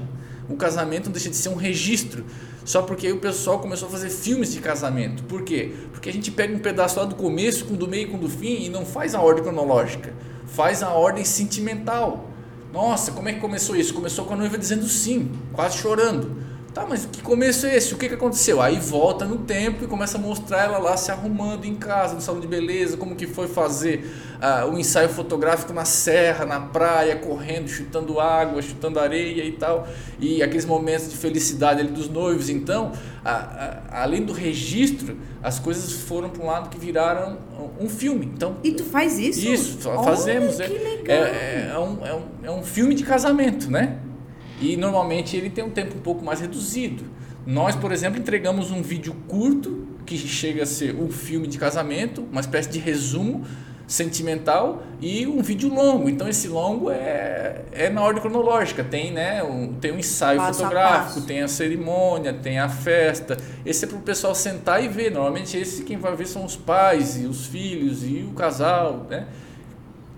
O 0.50 0.56
casamento 0.56 1.06
não 1.06 1.12
deixa 1.12 1.30
de 1.30 1.36
ser 1.36 1.50
um 1.50 1.56
registro. 1.56 2.26
Só 2.64 2.82
porque 2.82 3.08
aí 3.08 3.14
o 3.14 3.20
pessoal 3.20 3.60
começou 3.60 3.88
a 3.88 3.92
fazer 3.92 4.10
filmes 4.10 4.52
de 4.52 4.60
casamento. 4.60 5.24
Por 5.24 5.44
quê? 5.44 5.72
Porque 5.92 6.10
a 6.10 6.14
gente 6.14 6.32
pega 6.32 6.54
um 6.54 6.60
pedaço 6.60 7.00
lá 7.00 7.06
do 7.06 7.16
começo, 7.16 7.66
com 7.66 7.76
do 7.76 7.88
meio, 7.88 8.10
com 8.10 8.18
do 8.18 8.28
fim 8.28 8.64
e 8.64 8.70
não 8.70 8.86
faz 8.86 9.14
a 9.16 9.22
ordem 9.22 9.44
cronológica. 9.44 10.14
Faz 10.48 10.82
a 10.84 10.90
ordem 10.90 11.24
sentimental. 11.24 12.30
Nossa, 12.74 13.12
como 13.12 13.30
é 13.30 13.34
que 13.34 13.40
começou 13.40 13.76
isso? 13.76 13.94
Começou 13.94 14.26
com 14.26 14.34
a 14.34 14.38
noiva 14.38 14.58
dizendo 14.58 14.88
sim, 14.88 15.32
quase 15.54 15.78
chorando. 15.78 16.36
Tá, 16.76 16.86
mas 16.86 17.06
que 17.10 17.22
começo 17.22 17.66
é 17.66 17.78
esse? 17.78 17.94
O 17.94 17.98
que, 17.98 18.10
que 18.10 18.16
aconteceu? 18.16 18.62
Aí 18.62 18.78
volta 18.78 19.24
no 19.24 19.38
tempo 19.38 19.86
e 19.86 19.88
começa 19.88 20.18
a 20.18 20.22
mostrar 20.22 20.66
ela 20.66 20.78
lá 20.78 20.98
se 20.98 21.10
arrumando 21.10 21.64
em 21.64 21.74
casa, 21.74 22.14
no 22.16 22.20
salão 22.20 22.42
de 22.42 22.48
beleza, 22.48 22.98
como 22.98 23.16
que 23.16 23.26
foi 23.26 23.48
fazer 23.48 24.06
ah, 24.42 24.66
o 24.66 24.78
ensaio 24.78 25.08
fotográfico 25.08 25.72
na 25.72 25.86
serra, 25.86 26.46
na 26.46 26.60
praia, 26.60 27.16
correndo, 27.16 27.70
chutando 27.70 28.20
água, 28.20 28.62
chutando 28.62 29.00
areia 29.00 29.46
e 29.46 29.54
tal. 29.54 29.88
E 30.20 30.44
aqueles 30.44 30.66
momentos 30.66 31.10
de 31.10 31.16
felicidade 31.16 31.80
ali 31.80 31.92
dos 31.92 32.10
noivos. 32.10 32.50
Então, 32.50 32.92
a- 33.24 33.80
a- 33.94 34.04
além 34.04 34.24
do 34.26 34.34
registro, 34.34 35.18
as 35.42 35.58
coisas 35.60 35.94
foram 35.94 36.30
para 36.30 36.44
um 36.44 36.48
lado 36.48 36.68
que 36.70 36.78
viraram 36.78 37.38
um 37.80 37.88
filme. 37.88 38.26
Então, 38.36 38.58
E 38.62 38.74
tu 38.74 38.84
faz 38.84 39.18
isso? 39.18 39.40
isso, 39.48 39.78
fa- 39.78 39.92
Olha, 39.92 40.04
fazemos. 40.04 40.58
que 40.58 40.64
é, 40.64 40.68
legal. 40.68 41.16
é, 41.26 41.72
é, 41.74 41.80
um, 41.80 42.06
é, 42.06 42.14
um, 42.14 42.22
é 42.44 42.52
um 42.52 42.64
filme 42.64 42.94
de 42.94 43.06
casamento, 43.06 43.72
né? 43.72 44.00
E 44.62 44.78
normalmente 44.78 45.36
ele 45.36 45.50
tem 45.50 45.64
um 45.64 45.70
tempo 45.70 45.96
um 45.96 46.02
pouco 46.02 46.24
mais 46.24 46.40
reduzido. 46.40 47.04
Nós, 47.46 47.76
por 47.76 47.92
exemplo, 47.92 48.20
entregamos 48.20 48.72
um 48.72 48.82
vídeo 48.82 49.16
curto, 49.28 49.88
que 50.06 50.18
chega 50.18 50.64
a 50.64 50.66
ser 50.66 50.96
um 50.96 51.10
filme 51.10 51.48
de 51.48 51.58
casamento, 51.58 52.26
uma 52.32 52.42
espécie 52.42 52.70
de 52.70 52.80
resumo 52.80 53.44
sentimental 53.88 54.84
e 55.00 55.28
um 55.28 55.42
vídeo 55.42 55.72
longo. 55.74 56.10
Então 56.10 56.28
esse 56.28 56.48
longo 56.48 56.90
é, 56.90 57.62
é 57.72 57.90
na 57.90 58.02
ordem 58.02 58.22
cronológica. 58.22 58.84
Tem, 58.84 59.12
né, 59.12 59.44
um, 59.44 59.74
tem 59.74 59.92
um 59.92 60.00
ensaio 60.00 60.40
Passo 60.40 60.60
fotográfico, 60.60 61.22
tem 61.22 61.42
a 61.42 61.48
cerimônia, 61.48 62.34
tem 62.34 62.60
a 62.60 62.70
festa. 62.70 63.38
Esse 63.66 63.86
é 63.86 63.88
para 63.88 63.98
o 63.98 64.02
pessoal 64.02 64.34
sentar 64.34 64.84
e 64.84 64.88
ver. 64.88 65.12
Normalmente 65.12 65.58
esse 65.58 65.84
quem 65.84 65.98
vai 65.98 66.16
ver 66.16 66.28
são 66.28 66.46
os 66.46 66.56
pais 66.56 67.22
e 67.22 67.26
os 67.26 67.46
filhos 67.46 68.04
e 68.04 68.28
o 68.30 68.34
casal, 68.34 69.06
né? 69.10 69.28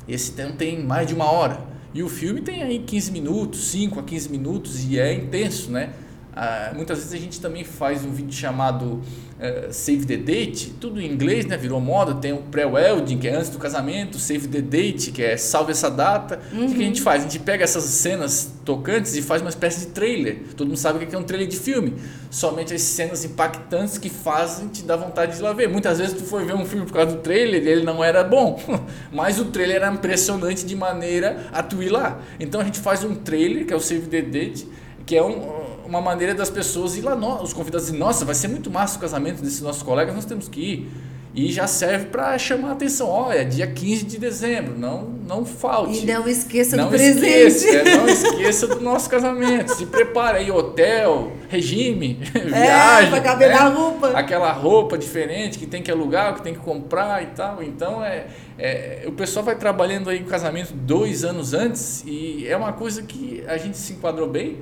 Esse 0.07 0.31
tem, 0.31 0.51
tem 0.53 0.83
mais 0.83 1.07
de 1.07 1.13
uma 1.13 1.29
hora. 1.29 1.59
E 1.97 2.03
o 2.03 2.07
filme 2.07 2.41
tem 2.41 2.61
aí 2.61 2.77
15 2.77 3.11
minutos, 3.11 3.71
5 3.71 3.99
a 3.99 4.03
15 4.03 4.29
minutos 4.29 4.85
e 4.87 4.99
é 4.99 5.11
intenso, 5.15 5.71
né? 5.71 5.93
Ah, 6.39 6.71
muitas 6.75 6.99
vezes 6.99 7.13
a 7.13 7.17
gente 7.17 7.41
também 7.41 7.63
faz 7.63 8.05
um 8.05 8.11
vídeo 8.11 8.31
chamado 8.31 9.01
eh, 9.39 9.69
Save 9.71 10.05
the 10.05 10.17
Date, 10.17 10.69
tudo 10.79 11.01
em 11.01 11.11
inglês, 11.11 11.47
né? 11.47 11.57
Virou 11.57 11.81
moda. 11.81 12.13
Tem 12.13 12.31
o 12.31 12.37
pré-wedding, 12.37 13.17
que 13.17 13.27
é 13.27 13.35
antes 13.35 13.49
do 13.49 13.57
casamento, 13.57 14.19
Save 14.19 14.47
the 14.47 14.61
Date, 14.61 15.11
que 15.11 15.23
é 15.23 15.35
salve 15.35 15.71
essa 15.71 15.89
data. 15.89 16.39
O 16.53 16.67
que 16.67 16.75
a 16.75 16.85
gente 16.85 17.01
faz? 17.01 17.23
A 17.23 17.27
gente 17.27 17.39
pega 17.39 17.63
essas 17.63 17.85
cenas 17.85 18.53
tocantes 18.63 19.15
e 19.15 19.23
faz 19.23 19.41
uma 19.41 19.49
espécie 19.49 19.87
de 19.87 19.87
trailer. 19.87 20.43
Todo 20.55 20.67
mundo 20.67 20.77
sabe 20.77 21.03
o 21.03 21.07
que 21.07 21.15
é 21.15 21.17
um 21.17 21.23
trailer 21.23 21.47
de 21.47 21.57
filme. 21.57 21.95
Somente 22.29 22.71
as 22.71 22.83
cenas 22.83 23.25
impactantes 23.25 23.97
que 23.97 24.09
fazem 24.09 24.67
te 24.67 24.83
dar 24.83 24.97
vontade 24.97 25.33
de 25.33 25.39
ir 25.39 25.41
lá 25.41 25.53
ver. 25.53 25.67
Muitas 25.67 25.97
vezes 25.97 26.13
tu 26.13 26.23
foi 26.23 26.45
ver 26.45 26.53
um 26.53 26.67
filme 26.67 26.85
por 26.85 26.93
causa 26.93 27.15
do 27.15 27.21
trailer 27.23 27.63
e 27.63 27.67
ele 27.67 27.83
não 27.83 28.03
era 28.03 28.23
bom. 28.23 28.61
Mas 29.11 29.39
o 29.39 29.45
trailer 29.45 29.77
era 29.77 29.91
impressionante 29.91 30.63
de 30.63 30.75
maneira 30.75 31.47
a 31.51 31.63
tu 31.63 31.81
ir 31.81 31.89
lá. 31.89 32.19
Então 32.39 32.61
a 32.61 32.63
gente 32.63 32.79
faz 32.79 33.03
um 33.03 33.15
trailer, 33.15 33.65
que 33.65 33.73
é 33.73 33.75
o 33.75 33.79
Save 33.79 34.05
the 34.05 34.21
Date, 34.21 34.67
que 35.03 35.15
é 35.15 35.23
um, 35.23 35.66
uma 35.87 36.01
maneira 36.01 36.33
das 36.35 36.49
pessoas 36.49 36.95
ir 36.97 37.01
lá, 37.01 37.15
no- 37.15 37.41
os 37.41 37.53
convidados 37.53 37.85
dizem, 37.87 37.99
nossa, 37.99 38.25
vai 38.25 38.35
ser 38.35 38.47
muito 38.47 38.69
massa 38.69 38.97
o 38.97 39.01
casamento 39.01 39.41
desses 39.41 39.61
nossos 39.61 39.83
colegas, 39.83 40.13
nós 40.15 40.25
temos 40.25 40.47
que 40.49 40.59
ir. 40.61 40.91
e 41.35 41.51
já 41.51 41.67
serve 41.67 42.05
para 42.05 42.35
chamar 42.39 42.69
a 42.69 42.71
atenção. 42.71 43.07
Olha, 43.09 43.45
dia 43.45 43.67
15 43.67 44.05
de 44.05 44.17
dezembro, 44.17 44.75
não, 44.75 45.03
não 45.27 45.45
falte. 45.45 45.99
E 46.03 46.05
não 46.11 46.27
esqueça 46.27 46.75
não 46.75 46.85
do 46.85 46.89
presente. 46.89 47.27
Esqueça, 47.27 47.77
é, 47.89 47.95
não 47.95 48.09
esqueça 48.09 48.65
do 48.67 48.79
nosso 48.81 49.07
casamento. 49.07 49.75
Se 49.75 49.85
prepare 49.85 50.39
aí, 50.39 50.49
hotel, 50.49 51.31
regime, 51.47 52.17
É, 52.33 52.39
viagem. 52.39 53.09
pra 53.11 53.21
caber 53.21 53.49
né? 53.49 53.53
na 53.55 53.69
roupa. 53.69 54.07
Aquela 54.15 54.51
roupa 54.51 54.97
diferente 54.97 55.59
que 55.59 55.67
tem 55.67 55.83
que 55.83 55.91
alugar, 55.91 56.33
que 56.33 56.41
tem 56.41 56.53
que 56.55 56.59
comprar 56.59 57.21
e 57.21 57.27
tal. 57.27 57.61
Então, 57.61 58.03
é, 58.03 58.25
é, 58.57 59.03
o 59.05 59.11
pessoal 59.11 59.45
vai 59.45 59.55
trabalhando 59.55 60.09
aí 60.09 60.23
o 60.23 60.25
casamento 60.25 60.73
dois 60.73 61.23
anos 61.23 61.53
antes 61.53 62.03
e 62.07 62.47
é 62.47 62.57
uma 62.57 62.73
coisa 62.73 63.03
que 63.03 63.43
a 63.47 63.57
gente 63.57 63.77
se 63.77 63.93
enquadrou 63.93 64.27
bem 64.27 64.57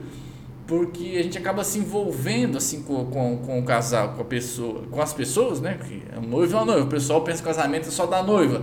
porque 0.68 1.16
a 1.20 1.24
gente 1.24 1.38
acaba 1.38 1.64
se 1.64 1.78
envolvendo 1.78 2.58
assim 2.58 2.82
com, 2.82 3.06
com, 3.06 3.38
com 3.38 3.60
o 3.60 3.64
casal, 3.64 4.14
com 4.16 4.22
a 4.22 4.26
pessoa, 4.26 4.84
com 4.90 5.02
as 5.02 5.14
pessoas, 5.14 5.62
né? 5.62 5.78
Que 5.88 6.02
é 6.16 6.18
um 6.20 6.28
noivo 6.28 6.54
e 6.54 6.56
uma 6.56 6.66
noiva. 6.66 6.84
O 6.86 6.90
pessoal 6.90 7.22
pensa 7.22 7.38
que 7.42 7.48
casamento 7.48 7.88
é 7.88 7.92
só 7.92 8.06
da 8.06 8.24
noiva. 8.24 8.62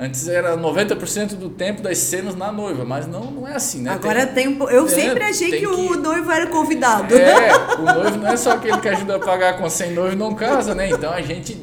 Antes 0.00 0.26
era 0.26 0.56
90% 0.56 1.34
do 1.36 1.50
tempo 1.50 1.82
das 1.82 1.98
cenas 1.98 2.34
na 2.34 2.50
noiva, 2.50 2.84
mas 2.84 3.06
não, 3.06 3.30
não 3.30 3.46
é 3.46 3.54
assim, 3.54 3.82
né? 3.82 3.90
Agora 3.90 4.26
tem, 4.26 4.48
um 4.48 4.56
po- 4.56 4.68
Eu 4.70 4.86
É, 4.86 4.88
sempre 4.88 5.22
achei 5.22 5.50
tem 5.50 5.60
que, 5.60 5.66
o 5.66 5.76
que- 5.92 5.96
noivo 5.98 6.30
era 6.32 6.46
convidado. 6.46 7.14
É, 7.14 7.52
o 7.78 7.82
noivo 8.00 8.16
não 8.16 8.26
é 8.28 8.36
só 8.36 8.52
aquele 8.52 8.78
que 8.78 8.88
ajuda 8.88 9.16
a 9.16 9.18
pagar 9.20 9.58
com 9.58 9.68
sem 9.68 9.92
noivo 9.92 10.16
não 10.16 10.34
casa, 10.34 10.74
né? 10.74 10.88
Então 10.88 11.12
a 11.12 11.20
gente 11.20 11.56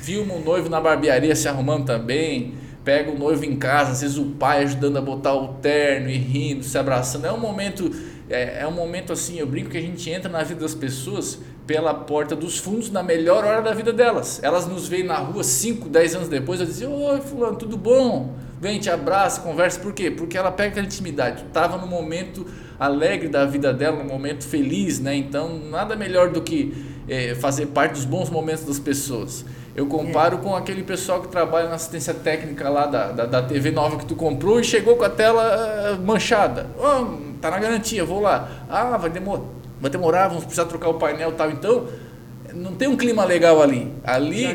filma 0.00 0.34
o 0.34 0.40
noivo 0.40 0.68
na 0.70 0.80
barbearia 0.80 1.34
se 1.34 1.48
arrumando 1.48 1.84
também, 1.84 2.54
pega 2.84 3.10
o 3.10 3.18
noivo 3.18 3.44
em 3.44 3.56
casa, 3.56 3.90
às 3.92 4.00
vezes 4.02 4.16
o 4.16 4.26
pai 4.26 4.62
ajudando 4.62 4.96
a 4.98 5.00
botar 5.00 5.34
o 5.34 5.48
terno 5.54 6.08
e 6.08 6.16
rindo, 6.16 6.62
se 6.64 6.78
abraçando. 6.78 7.26
É 7.26 7.32
um 7.32 7.40
momento, 7.40 7.90
é, 8.28 8.60
é 8.62 8.66
um 8.66 8.72
momento 8.72 9.12
assim, 9.12 9.38
eu 9.38 9.46
brinco 9.46 9.70
que 9.70 9.78
a 9.78 9.80
gente 9.80 10.08
entra 10.10 10.30
na 10.30 10.42
vida 10.42 10.60
das 10.60 10.74
pessoas 10.74 11.38
pela 11.66 11.94
porta 11.94 12.36
dos 12.36 12.58
fundos 12.58 12.90
na 12.90 13.02
melhor 13.02 13.44
hora 13.44 13.62
da 13.62 13.72
vida 13.72 13.92
delas. 13.92 14.42
Elas 14.42 14.66
nos 14.66 14.86
veem 14.88 15.04
na 15.04 15.16
rua 15.16 15.42
5, 15.42 15.88
10 15.88 16.14
anos 16.14 16.28
depois, 16.28 16.60
eu 16.60 16.66
dizia, 16.66 16.88
oi 16.88 17.20
fulano, 17.20 17.56
tudo 17.56 17.76
bom? 17.76 18.34
Vem, 18.60 18.78
te 18.78 18.88
abraça, 18.88 19.40
conversa. 19.40 19.78
Por 19.80 19.92
quê? 19.92 20.10
Porque 20.10 20.38
ela 20.38 20.50
pega 20.50 20.70
aquela 20.70 20.86
intimidade. 20.86 21.42
Tu 21.42 21.50
tava 21.50 21.76
no 21.76 21.86
momento 21.86 22.46
alegre 22.78 23.28
da 23.28 23.44
vida 23.44 23.72
dela, 23.74 24.02
no 24.02 24.08
momento 24.08 24.44
feliz, 24.44 24.98
né? 25.00 25.14
Então, 25.14 25.58
nada 25.58 25.94
melhor 25.96 26.30
do 26.30 26.40
que 26.40 26.74
eh, 27.06 27.34
fazer 27.34 27.66
parte 27.66 27.92
dos 27.92 28.04
bons 28.04 28.30
momentos 28.30 28.64
das 28.64 28.78
pessoas. 28.78 29.44
Eu 29.74 29.86
comparo 29.86 30.38
com 30.38 30.54
aquele 30.54 30.84
pessoal 30.84 31.20
que 31.20 31.28
trabalha 31.28 31.68
na 31.68 31.74
assistência 31.74 32.14
técnica 32.14 32.68
lá 32.68 32.86
da, 32.86 33.10
da, 33.10 33.26
da 33.26 33.42
TV 33.42 33.72
nova 33.72 33.96
que 33.98 34.06
tu 34.06 34.14
comprou 34.14 34.60
e 34.60 34.64
chegou 34.64 34.96
com 34.96 35.04
a 35.04 35.10
tela 35.10 35.42
eh, 35.42 35.96
manchada. 35.96 36.68
Oh, 36.78 37.36
tá 37.40 37.50
na 37.50 37.58
garantia, 37.58 38.04
vou 38.04 38.20
lá. 38.20 38.48
Ah, 38.70 38.96
vai 38.96 39.10
demorar, 39.10 39.42
vai 39.80 39.90
demorar, 39.90 40.28
vamos 40.28 40.44
precisar 40.44 40.66
trocar 40.66 40.90
o 40.90 40.94
painel 40.94 41.30
e 41.30 41.32
tal. 41.32 41.50
Então, 41.50 41.88
não 42.54 42.74
tem 42.76 42.86
um 42.86 42.96
clima 42.96 43.24
legal 43.24 43.60
ali. 43.60 43.92
Ali 44.04 44.44
Já 44.44 44.54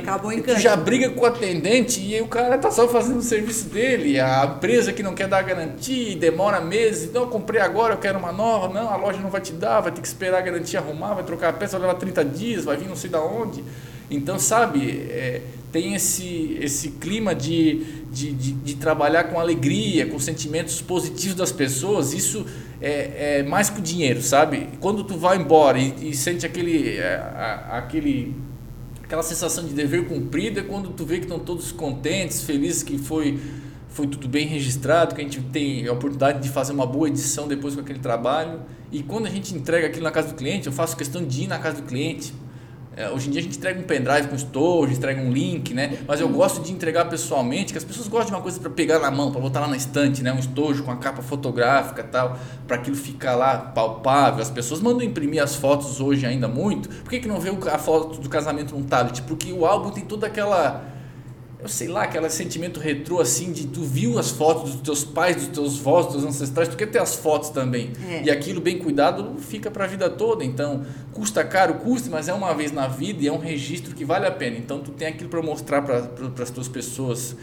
tu 0.55 0.60
já 0.62 0.75
briga 0.77 1.10
com 1.10 1.21
o 1.21 1.25
atendente 1.25 1.99
e 1.99 2.21
o 2.21 2.27
cara 2.27 2.58
tá 2.58 2.71
só 2.71 2.88
fazendo 2.88 3.19
o 3.19 3.21
serviço 3.21 3.67
dele. 3.67 4.19
A 4.19 4.45
empresa 4.45 4.93
que 4.93 5.03
não 5.03 5.13
quer 5.13 5.27
dar 5.27 5.41
garantia 5.41 6.15
demora 6.15 6.62
meses. 6.62 7.10
Então 7.10 7.23
eu 7.23 7.27
comprei 7.27 7.60
agora, 7.60 7.95
eu 7.95 7.97
quero 7.97 8.17
uma 8.17 8.32
nova. 8.32 8.73
Não, 8.73 8.89
a 8.89 8.95
loja 8.95 9.19
não 9.19 9.29
vai 9.29 9.41
te 9.41 9.51
dar, 9.51 9.82
vai 9.82 9.91
ter 9.91 9.99
que 9.99 10.08
esperar 10.08 10.38
a 10.38 10.41
garantia 10.41 10.79
arrumar, 10.79 11.13
vai 11.13 11.23
trocar 11.25 11.49
a 11.49 11.53
peça, 11.53 11.77
vai 11.77 11.88
levar 11.88 11.99
30 11.99 12.23
dias, 12.23 12.63
vai 12.63 12.77
vir 12.77 12.88
não 12.88 12.95
sei 12.95 13.10
da 13.10 13.21
onde. 13.21 13.65
Então, 14.10 14.39
sabe, 14.39 14.89
é, 14.89 15.41
tem 15.72 15.93
esse, 15.93 16.58
esse 16.62 16.91
clima 16.91 17.36
de, 17.36 17.84
de, 18.12 18.32
de, 18.32 18.52
de 18.54 18.76
trabalhar 18.76 19.26
com 19.26 19.39
alegria, 19.39 20.08
com 20.08 20.17
sentimentos 20.19 20.82
positivos 20.82 21.36
das 21.36 21.52
pessoas. 21.52 22.13
Isso 22.13 22.45
é, 22.82 23.39
é 23.39 23.43
mais 23.43 23.69
que 23.69 23.80
o 23.80 23.84
dinheiro, 23.84 24.22
sabe? 24.22 24.69
Quando 24.80 25.04
tu 25.04 25.15
vai 25.17 25.38
embora 25.38 25.78
e, 25.80 26.10
e 26.10 26.15
sente 26.15 26.45
aquele, 26.45 26.98
é, 26.98 27.15
a- 27.15 27.78
aquele 27.78 28.36
aquela 29.04 29.24
sensação 29.24 29.65
de 29.65 29.74
dever 29.74 30.06
cumprido 30.08 30.60
é 30.60 30.63
quando 30.63 30.89
tu 30.89 31.04
vê 31.04 31.15
que 31.17 31.24
estão 31.26 31.39
todos 31.39 31.72
contentes, 31.72 32.43
felizes 32.43 32.84
que 32.84 32.98
foi 32.98 33.39
foi 33.91 34.06
tudo 34.06 34.28
bem 34.28 34.45
registrado, 34.48 35.15
que 35.15 35.22
a 35.22 35.24
gente 35.24 35.41
tem 35.41 35.88
a 35.88 35.91
oportunidade 35.91 36.41
de 36.43 36.50
fazer 36.50 36.74
uma 36.74 36.86
boa 36.86 37.08
edição 37.10 37.48
depois 37.48 37.74
com 37.74 37.82
aquele 37.82 37.98
trabalho. 38.00 38.62
E 38.91 39.02
quando 39.02 39.26
a 39.26 39.30
gente 39.30 39.54
entrega 39.56 39.88
aquilo 39.88 40.04
na 40.04 40.12
casa 40.12 40.28
do 40.30 40.36
cliente, 40.36 40.67
eu 40.67 40.72
faço 40.72 40.95
questão 40.95 41.26
de 41.26 41.43
ir 41.43 41.48
na 41.48 41.58
casa 41.58 41.78
do 41.82 41.88
cliente. 41.88 42.32
É, 42.99 43.09
hoje 43.09 43.29
em 43.29 43.31
dia 43.31 43.39
a 43.39 43.43
gente 43.45 43.57
entrega 43.57 43.79
um 43.79 43.83
pendrive 43.83 44.27
com 44.27 44.35
storage, 44.35 44.93
entrega 44.93 45.21
um 45.21 45.31
link, 45.31 45.73
né? 45.73 45.99
Mas 46.05 46.19
eu 46.19 46.27
gosto 46.27 46.62
de 46.62 46.73
entregar 46.73 47.05
pessoalmente, 47.05 47.71
que 47.71 47.77
as 47.77 47.85
pessoas 47.85 48.09
gostam 48.09 48.31
de 48.31 48.33
uma 48.33 48.41
coisa 48.41 48.59
para 48.59 48.69
pegar 48.69 48.99
na 48.99 49.09
mão, 49.09 49.31
para 49.31 49.39
botar 49.39 49.62
lá 49.62 49.69
na 49.69 49.77
estante, 49.77 50.21
né? 50.21 50.33
Um 50.33 50.39
estojo 50.39 50.83
com 50.83 50.91
a 50.91 50.97
capa 50.97 51.21
fotográfica 51.21 52.03
tal, 52.03 52.38
para 52.67 52.75
aquilo 52.75 52.97
ficar 52.97 53.35
lá 53.35 53.57
palpável. 53.57 54.41
As 54.41 54.49
pessoas 54.49 54.81
mandam 54.81 55.01
imprimir 55.01 55.41
as 55.41 55.55
fotos 55.55 56.01
hoje 56.01 56.25
ainda 56.25 56.49
muito. 56.49 56.89
Por 56.89 57.09
que, 57.09 57.21
que 57.21 57.27
não 57.29 57.39
vê 57.39 57.51
a 57.71 57.77
foto 57.77 58.19
do 58.19 58.27
casamento 58.27 58.75
num 58.75 58.83
tablet? 58.83 59.21
Porque 59.21 59.53
o 59.53 59.65
álbum 59.65 59.91
tem 59.91 60.03
toda 60.03 60.27
aquela 60.27 60.83
eu 61.62 61.67
sei 61.67 61.89
lá, 61.89 62.04
aquele 62.04 62.30
sentimento 62.30 62.80
retrô 62.80 63.19
assim 63.19 63.52
de 63.52 63.67
tu 63.67 63.82
viu 63.82 64.17
as 64.17 64.32
fotos 64.32 64.76
dos 64.76 64.82
teus 64.82 65.04
pais, 65.04 65.36
dos 65.36 65.48
teus 65.48 65.80
avós, 65.80 66.06
dos 66.06 66.15
teus 66.15 66.26
ancestrais, 66.26 66.69
tu 66.69 66.78
quer 66.78 66.86
ter 66.86 67.00
as 67.00 67.15
fotos 67.15 67.50
também. 67.50 67.91
É. 68.10 68.24
E 68.24 68.32
aquilo 68.32 68.62
bem 68.62 68.80
cuidado 68.80 69.36
fica 69.39 69.69
para 69.69 69.84
a 69.84 69.88
vida 69.88 70.10
toda. 70.10 70.45
Então, 70.45 70.86
custa 71.12 71.43
caro, 71.43 71.74
custa, 71.76 72.10
mas 72.10 72.30
é 72.30 72.34
uma 72.34 72.54
vez 72.54 72.72
na 72.72 72.88
vida 72.88 73.22
e 73.22 73.28
é 73.28 73.32
um 73.32 73.39
registro 73.39 73.93
que 73.93 74.06
vale 74.06 74.26
a 74.26 74.32
pena. 74.32 74.58
Então, 74.58 74.80
tu 74.80 74.91
tem 74.91 75.10
aquilo 75.10 75.30
para 75.30 75.41
mostrar 75.41 75.82
para 75.82 76.10
as 76.41 76.50
tuas 76.50 76.69
pessoas 76.69 77.36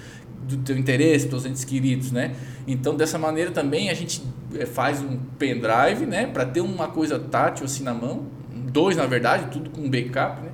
do 0.49 0.57
teu 0.59 0.79
interesse, 0.79 1.29
teus 1.29 1.45
entes 1.45 1.65
queridos, 1.65 2.11
né? 2.11 2.35
Então, 2.67 2.97
dessa 2.97 3.19
maneira 3.19 3.51
também 3.51 3.91
a 3.91 3.95
gente 3.95 4.23
eh, 4.55 4.65
faz 4.65 5.03
um 5.03 5.19
pendrive, 5.39 6.07
né, 6.07 6.27
para 6.27 6.47
ter 6.47 6.61
uma 6.61 6.89
coisa 6.89 7.19
tátil 7.19 7.65
assim 7.65 7.83
na 7.83 7.93
mão, 7.93 8.27
dois 8.73 8.97
na 8.97 9.07
verdade, 9.07 9.51
tudo 9.51 9.71
com 9.71 9.91
backup, 9.91 10.41
né? 10.41 10.51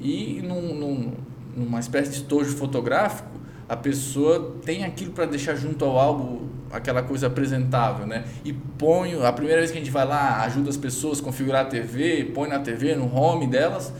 E 0.00 0.40
num, 0.42 0.74
num, 0.74 1.12
numa 1.56 1.80
espécie 1.80 2.10
de 2.10 2.16
estojo 2.18 2.56
fotográfico, 2.56 3.30
a 3.68 3.76
pessoa 3.76 4.56
tem 4.64 4.84
aquilo 4.84 5.12
para 5.12 5.26
deixar 5.26 5.56
junto 5.56 5.84
ao 5.84 5.98
álbum 5.98 6.46
aquela 6.70 7.02
coisa 7.02 7.26
apresentável, 7.26 8.06
né? 8.06 8.24
E 8.44 8.52
põe, 8.52 9.20
a 9.24 9.32
primeira 9.32 9.60
vez 9.60 9.70
que 9.70 9.78
a 9.78 9.80
gente 9.80 9.90
vai 9.90 10.06
lá, 10.06 10.42
ajuda 10.42 10.70
as 10.70 10.76
pessoas 10.76 11.20
a 11.20 11.22
configurar 11.22 11.62
a 11.62 11.68
TV, 11.68 12.30
põe 12.34 12.48
na 12.48 12.58
TV, 12.58 12.94
no 12.94 13.12
home 13.12 13.46
delas 13.46 13.92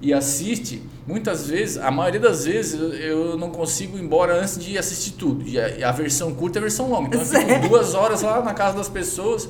e 0.00 0.12
assiste. 0.12 0.82
Muitas 1.06 1.48
vezes, 1.48 1.78
a 1.78 1.90
maioria 1.90 2.20
das 2.20 2.44
vezes, 2.44 2.74
eu, 3.00 3.38
não 3.38 3.50
consigo 3.50 3.96
ir 3.96 4.02
embora 4.02 4.40
antes 4.40 4.58
de 4.58 4.76
assistir 4.76 5.12
tudo. 5.12 5.46
E 5.46 5.58
a, 5.58 5.88
a 5.88 5.92
versão 5.92 6.34
curta 6.34 6.58
é 6.58 6.60
a 6.60 6.62
versão 6.62 6.90
longa. 6.90 7.16
Então 7.16 7.20
eu 7.20 7.26
fico 7.26 7.68
duas 7.68 7.94
horas 7.94 8.22
lá 8.22 8.42
na 8.42 8.52
casa 8.52 8.76
das 8.76 8.88
pessoas. 8.88 9.48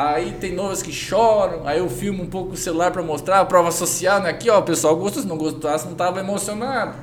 Aí 0.00 0.32
tem 0.40 0.54
noivas 0.54 0.82
que 0.82 0.90
choram, 0.90 1.68
aí 1.68 1.78
eu 1.78 1.90
filmo 1.90 2.22
um 2.22 2.26
pouco 2.26 2.54
o 2.54 2.56
celular 2.56 2.90
para 2.90 3.02
mostrar 3.02 3.38
a 3.38 3.44
prova 3.44 3.70
social, 3.70 4.22
né? 4.22 4.30
Aqui, 4.30 4.48
ó, 4.48 4.58
o 4.58 4.62
pessoal 4.62 4.96
gostou, 4.96 5.22
se 5.22 5.28
não 5.28 5.36
gostasse, 5.36 5.84
não 5.84 5.92
estava 5.92 6.20
emocionado. 6.20 6.96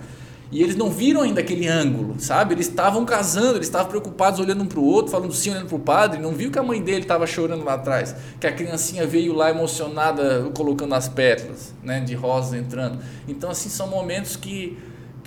E 0.52 0.64
eles 0.64 0.76
não 0.76 0.90
viram 0.90 1.22
ainda 1.22 1.42
aquele 1.42 1.68
ângulo, 1.68 2.16
sabe? 2.18 2.56
Eles 2.56 2.68
estavam 2.68 3.06
casando, 3.06 3.58
eles 3.58 3.68
estavam 3.68 3.88
preocupados 3.88 4.40
olhando 4.40 4.64
um 4.64 4.66
para 4.66 4.80
o 4.80 4.84
outro, 4.84 5.12
falando 5.12 5.32
sim, 5.32 5.52
olhando 5.52 5.68
para 5.68 5.76
o 5.76 5.80
padre, 5.80 6.20
não 6.20 6.32
viu 6.32 6.50
que 6.50 6.58
a 6.58 6.64
mãe 6.64 6.82
dele 6.82 7.02
estava 7.02 7.28
chorando 7.28 7.64
lá 7.64 7.76
atrás, 7.76 8.16
que 8.40 8.48
a 8.48 8.52
criancinha 8.52 9.06
veio 9.06 9.32
lá 9.32 9.52
emocionada 9.52 10.50
colocando 10.56 10.96
as 10.96 11.08
pétalas, 11.08 11.76
né, 11.84 12.00
de 12.00 12.16
rosas 12.16 12.60
entrando. 12.60 12.98
Então 13.28 13.52
assim 13.52 13.70
são 13.70 13.86
momentos 13.88 14.36
que 14.36 14.76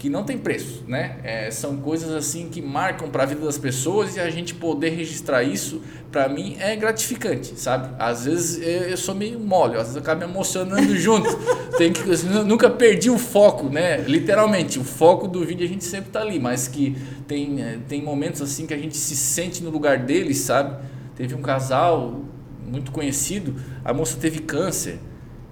que 0.00 0.08
não 0.08 0.24
tem 0.24 0.38
preço, 0.38 0.82
né? 0.88 1.18
É, 1.22 1.50
são 1.50 1.76
coisas 1.76 2.10
assim 2.10 2.48
que 2.48 2.62
marcam 2.62 3.10
para 3.10 3.24
a 3.24 3.26
vida 3.26 3.44
das 3.44 3.58
pessoas 3.58 4.16
e 4.16 4.20
a 4.20 4.30
gente 4.30 4.54
poder 4.54 4.88
registrar 4.88 5.42
isso, 5.42 5.82
para 6.10 6.26
mim 6.26 6.56
é 6.58 6.74
gratificante, 6.74 7.52
sabe? 7.60 7.94
Às 7.98 8.24
vezes 8.24 8.66
eu, 8.66 8.88
eu 8.88 8.96
sou 8.96 9.14
meio 9.14 9.38
mole, 9.38 9.74
às 9.76 9.82
vezes 9.82 9.96
eu 9.96 10.00
acabo 10.00 10.24
me 10.24 10.32
emocionando 10.32 10.96
junto. 10.96 11.28
Tem 11.76 11.92
que 11.92 12.00
eu 12.00 12.46
nunca 12.46 12.70
perdi 12.70 13.10
o 13.10 13.18
foco, 13.18 13.68
né? 13.68 13.98
Literalmente, 13.98 14.78
o 14.78 14.84
foco 14.84 15.28
do 15.28 15.44
vídeo 15.44 15.66
a 15.66 15.68
gente 15.68 15.84
sempre 15.84 16.10
tá 16.10 16.22
ali, 16.22 16.40
mas 16.40 16.66
que 16.66 16.96
tem 17.28 17.62
eh, 17.62 17.78
tem 17.86 18.02
momentos 18.02 18.40
assim 18.40 18.66
que 18.66 18.72
a 18.72 18.78
gente 18.78 18.96
se 18.96 19.14
sente 19.14 19.62
no 19.62 19.68
lugar 19.68 19.98
deles, 19.98 20.38
sabe? 20.38 20.82
Teve 21.14 21.34
um 21.34 21.42
casal 21.42 22.22
muito 22.66 22.90
conhecido, 22.90 23.54
a 23.84 23.92
moça 23.92 24.16
teve 24.18 24.38
câncer. 24.38 24.98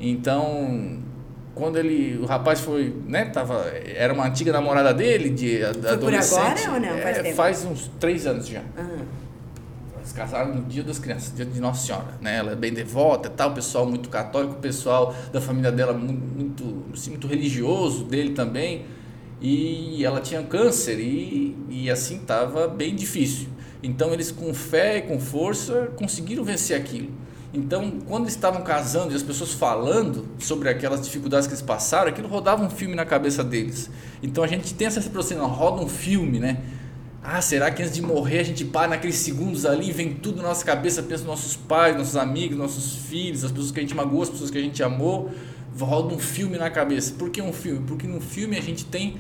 Então, 0.01 1.01
quando 1.59 1.77
ele, 1.77 2.17
o 2.23 2.25
rapaz 2.25 2.61
foi, 2.61 2.95
né, 3.07 3.25
tava, 3.27 3.65
era 3.95 4.15
uma 4.15 4.27
antiga 4.27 4.53
namorada 4.53 4.95
dele, 4.95 5.31
de 5.31 5.63
a- 5.63 5.73
Foi 5.75 5.83
por 5.83 5.91
adolescente. 5.93 6.39
agora 6.39 6.73
ou 6.75 6.81
não? 6.81 7.03
Faz 7.03 7.19
É, 7.19 7.33
faz 7.35 7.65
uns 7.65 7.91
três 7.99 8.27
anos 8.27 8.47
já. 8.47 8.63
Ah, 8.77 8.87
Eles 9.99 10.13
casaram 10.13 10.55
no 10.55 10.63
dia 10.63 10.83
das 10.83 10.99
crianças, 10.99 11.35
dia 11.35 11.45
de 11.45 11.61
Nossa 11.61 11.85
Senhora, 11.87 12.15
né? 12.21 12.37
Ela 12.37 12.53
é 12.53 12.57
bem 12.57 12.73
devota, 12.73 13.29
tal, 13.29 13.51
o 13.51 13.55
pessoal 13.55 13.85
muito 13.85 14.09
católico, 14.09 14.55
o 14.55 14.59
pessoal 14.59 15.15
da 15.33 15.41
família 15.41 15.71
dela 15.73 15.93
mu- 15.93 16.13
muito, 16.13 16.85
assim, 16.95 17.11
muito 17.11 17.27
religioso, 17.27 18.05
dele 18.05 18.31
também. 18.31 18.87
E 19.41 20.03
ela 20.05 20.21
tinha 20.21 20.43
câncer 20.43 20.99
e, 20.99 21.57
e 21.69 21.91
assim 21.91 22.17
estava 22.17 22.67
bem 22.69 22.95
difícil. 22.95 23.49
Então 23.83 24.13
eles 24.13 24.31
com 24.33 24.53
fé 24.55 24.99
e 24.99 25.03
com 25.03 25.21
força 25.21 25.91
conseguiram 25.97 26.43
vencer 26.43 26.77
aquilo. 26.81 27.11
Então, 27.53 27.93
quando 28.07 28.25
eles 28.25 28.35
estavam 28.35 28.63
casando 28.63 29.13
e 29.13 29.17
as 29.17 29.23
pessoas 29.23 29.53
falando 29.53 30.29
sobre 30.39 30.69
aquelas 30.69 31.01
dificuldades 31.01 31.47
que 31.47 31.55
eles 31.55 31.63
passaram, 31.63 32.09
aquilo 32.09 32.29
rodava 32.29 32.63
um 32.63 32.69
filme 32.69 32.95
na 32.95 33.07
cabeça 33.07 33.43
deles. 33.43 33.91
Então 34.23 34.45
a 34.45 34.47
gente 34.47 34.75
tem 34.75 34.87
essa 34.87 35.01
aproximação, 35.01 35.49
roda 35.49 35.83
um 35.83 35.89
filme, 35.89 36.39
né? 36.39 36.59
Ah, 37.23 37.41
será 37.41 37.71
que 37.71 37.83
antes 37.83 37.95
de 37.95 38.03
morrer 38.03 38.41
a 38.41 38.43
gente 38.43 38.65
para 38.65 38.89
naqueles 38.89 39.17
segundos 39.17 39.67
ali 39.67 39.93
vem 39.93 40.15
tudo 40.15 40.43
na 40.43 40.49
nossa 40.49 40.65
cabeça, 40.65 41.03
pensa 41.03 41.25
nos 41.25 41.27
nossos 41.27 41.57
pais, 41.57 41.97
nossos 41.97 42.17
amigos, 42.17 42.57
nossos 42.57 42.97
filhos, 43.07 43.45
as 43.45 43.51
pessoas 43.51 43.73
que 43.73 43.81
a 43.81 43.83
gente 43.83 43.95
magoou, 43.95 44.23
as 44.23 44.31
pessoas 44.31 44.51
que 44.51 44.59
a 44.59 44.63
gente 44.63 44.83
amou, 44.83 45.31
roda 45.79 46.15
um 46.15 46.19
filme 46.19 46.59
na 46.59 46.71
cabeça. 46.71 47.15
Por 47.19 47.31
que 47.31 47.41
um 47.41 47.53
filme? 47.53 47.85
Porque 47.87 48.07
no 48.07 48.21
filme 48.21 48.57
a 48.57 48.63
gente 48.63 48.85
tem 48.85 49.17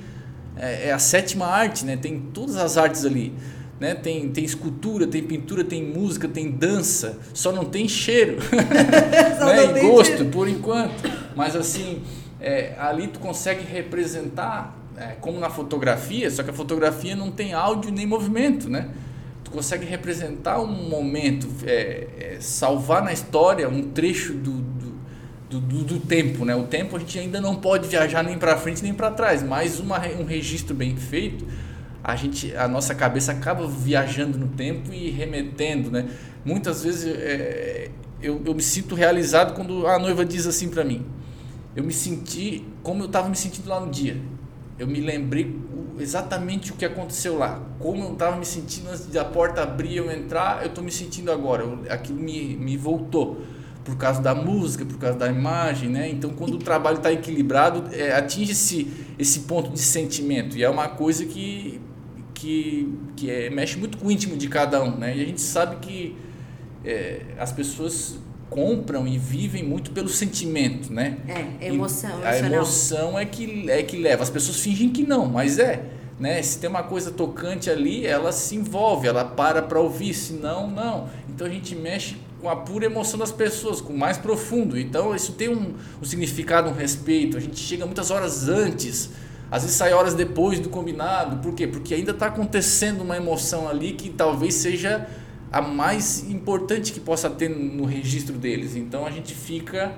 é, 0.57 0.89
é 0.89 0.93
a 0.93 0.99
sétima 0.99 1.47
arte, 1.47 1.85
né? 1.85 1.97
Tem 1.97 2.21
todas 2.21 2.57
as 2.57 2.77
artes 2.77 3.05
ali. 3.05 3.33
Né? 3.81 3.95
Tem, 3.95 4.29
tem 4.31 4.45
escultura, 4.45 5.07
tem 5.07 5.23
pintura, 5.23 5.63
tem 5.63 5.85
música, 5.85 6.27
tem 6.27 6.51
dança, 6.51 7.19
só 7.33 7.53
não 7.53 7.65
tem 7.65 7.89
cheiro 7.89 8.39
né? 8.51 9.79
e 9.79 9.87
gosto 9.87 10.17
cheiro. 10.17 10.31
por 10.31 10.49
enquanto. 10.49 11.09
Mas 11.37 11.55
assim, 11.55 12.03
é, 12.41 12.75
ali 12.79 13.07
tu 13.07 13.21
consegue 13.21 13.65
representar, 13.65 14.77
é, 14.97 15.15
como 15.21 15.39
na 15.39 15.49
fotografia, 15.49 16.29
só 16.31 16.43
que 16.43 16.51
a 16.51 16.53
fotografia 16.53 17.15
não 17.15 17.31
tem 17.31 17.53
áudio 17.53 17.93
nem 17.93 18.05
movimento, 18.05 18.69
né? 18.69 18.89
Tu 19.45 19.51
consegue 19.53 19.87
representar 19.87 20.61
um 20.61 20.67
momento, 20.67 21.49
é, 21.65 22.09
é 22.19 22.37
salvar 22.41 23.03
na 23.03 23.13
história 23.13 23.69
um 23.69 23.83
trecho 23.83 24.35
do, 24.35 24.51
do 24.51 24.89
do, 25.49 25.61
do, 25.61 25.83
do, 25.83 26.01
tempo, 26.01 26.45
né? 26.45 26.55
O 26.55 26.65
tempo 26.65 26.95
a 26.95 26.99
gente 26.99 27.19
ainda 27.19 27.41
não 27.41 27.57
pode 27.57 27.89
viajar 27.89 28.23
nem 28.23 28.37
para 28.37 28.55
frente 28.59 28.83
nem 28.83 28.93
para 28.93 29.11
trás, 29.11 29.43
mas 29.43 29.81
uma, 29.81 29.99
um 30.21 30.25
registro 30.25 30.75
bem 30.75 30.95
feito 30.95 31.47
a 32.03 32.15
gente 32.17 32.55
a 32.57 32.69
nossa 32.69 32.95
cabeça 32.95 33.33
acaba 33.33 33.67
viajando 33.67 34.39
no 34.39 34.49
tempo 34.49 34.93
e 34.93 35.11
remetendo 35.11 35.91
né 35.91 36.09
muitas 36.45 36.85
vezes 36.85 37.07
é, 37.07 37.91
eu, 38.23 38.41
eu 38.45 38.55
me 38.55 38.63
sinto 38.63 38.95
realizado 38.95 39.55
quando 39.55 39.87
a 39.87 39.99
noiva 39.99 40.25
diz 40.25 40.47
assim 40.47 40.69
para 40.69 40.85
mim 40.85 41.05
eu 41.75 41.85
me 41.85 41.93
senti 41.93 42.65
como 42.83 43.03
eu 43.03 43.07
estava 43.07 43.29
me 43.29 43.37
sentindo 43.37 43.69
lá 43.69 43.81
no 43.81 43.91
dia 43.91 44.21
eu 44.79 44.87
me 44.87 45.01
lembrei 45.01 45.59
exatamente 45.99 46.71
o 46.71 46.77
que 46.77 46.85
aconteceu 46.85 47.37
lá 47.37 47.61
como 47.79 48.05
eu 48.05 48.13
estava 48.13 48.37
me 48.37 48.47
sentindo 48.47 48.89
antes 48.89 49.07
da 49.07 49.25
porta 49.25 49.63
abrir 49.63 49.97
eu 49.97 50.11
entrar 50.11 50.63
eu 50.63 50.69
estou 50.69 50.83
me 50.83 50.93
sentindo 50.93 51.33
agora 51.33 51.63
eu, 51.65 51.81
aquilo 51.91 52.19
me, 52.19 52.57
me 52.57 52.77
voltou 52.77 53.43
por 53.85 53.97
causa 53.97 54.21
da 54.21 54.35
música, 54.35 54.85
por 54.85 54.99
causa 54.99 55.19
da 55.19 55.29
imagem, 55.29 55.89
né? 55.89 56.11
Então, 56.11 56.29
quando 56.29 56.57
o 56.57 56.59
trabalho 56.59 56.99
está 56.99 57.11
equilibrado, 57.11 57.85
é, 57.91 58.13
atinge 58.13 58.53
esse, 58.53 58.93
esse 59.19 59.41
ponto 59.41 59.71
de 59.71 59.79
sentimento. 59.79 60.59
E 60.59 60.63
é 60.63 60.69
uma 60.69 60.89
coisa 60.89 61.25
que 61.25 61.81
que, 62.39 62.97
que 63.17 63.31
é, 63.31 63.51
mexe 63.51 63.77
muito 63.77 63.99
com 63.99 64.07
o 64.07 64.11
íntimo 64.11 64.37
de 64.37 64.49
cada 64.49 64.81
um, 64.83 64.97
né? 64.97 65.17
E 65.17 65.21
a 65.21 65.25
gente 65.25 65.41
sabe 65.41 65.77
que 65.77 66.17
é, 66.85 67.23
as 67.37 67.51
pessoas 67.51 68.17
compram 68.49 69.07
e 69.07 69.19
vivem 69.19 69.65
muito 69.65 69.91
pelo 69.91 70.09
sentimento, 70.09 70.93
né? 70.93 71.19
É, 71.27 71.67
emoção. 71.67 72.21
E 72.21 72.25
a 72.25 72.39
emoção 72.39 73.19
é 73.19 73.25
que, 73.25 73.69
é 73.69 73.83
que 73.83 73.97
leva. 73.97 74.23
As 74.23 74.31
pessoas 74.31 74.61
fingem 74.61 74.89
que 74.89 75.03
não, 75.03 75.27
mas 75.27 75.59
é. 75.59 75.85
Né? 76.19 76.41
Se 76.43 76.59
tem 76.59 76.71
uma 76.71 76.85
coisa 76.85 77.11
tocante 77.11 77.69
ali, 77.69 78.07
ela 78.07 78.31
se 78.31 78.55
envolve, 78.55 79.09
ela 79.09 79.25
para 79.25 79.61
para 79.61 79.81
ouvir, 79.81 80.15
se 80.15 80.35
não, 80.35 80.71
não. 80.71 81.09
Então 81.29 81.47
a 81.47 81.51
gente 81.51 81.75
mexe 81.75 82.17
com 82.41 82.49
a 82.49 82.55
pura 82.55 82.87
emoção 82.87 83.19
das 83.19 83.33
pessoas, 83.33 83.81
com 83.81 83.93
o 83.93 83.99
mais 83.99 84.17
profundo. 84.17 84.79
Então 84.79 85.15
isso 85.15 85.33
tem 85.33 85.49
um, 85.49 85.75
um 86.01 86.05
significado, 86.05 86.71
um 86.71 86.73
respeito. 86.73 87.37
A 87.37 87.41
gente 87.41 87.59
chega 87.59 87.85
muitas 87.85 88.13
horas 88.13 88.49
antes 88.49 89.11
às 89.51 89.63
vezes 89.63 89.77
sai 89.77 89.93
horas 89.93 90.15
depois 90.15 90.61
do 90.61 90.69
combinado. 90.69 91.39
Por 91.39 91.55
quê? 91.55 91.67
Porque 91.67 91.95
ainda 91.95 92.11
está 92.11 92.27
acontecendo 92.27 93.01
uma 93.01 93.17
emoção 93.17 93.69
ali 93.69 93.93
que 93.93 94.11
talvez 94.11 94.55
seja 94.55 95.09
a 95.51 95.63
mais 95.63 96.29
importante 96.29 96.93
que 96.93 97.01
possa 97.01 97.31
ter 97.31 97.49
no 97.49 97.85
registro 97.85 98.37
deles. 98.37 98.77
Então 98.77 99.07
a 99.07 99.11
gente 99.11 99.35
fica 99.35 99.95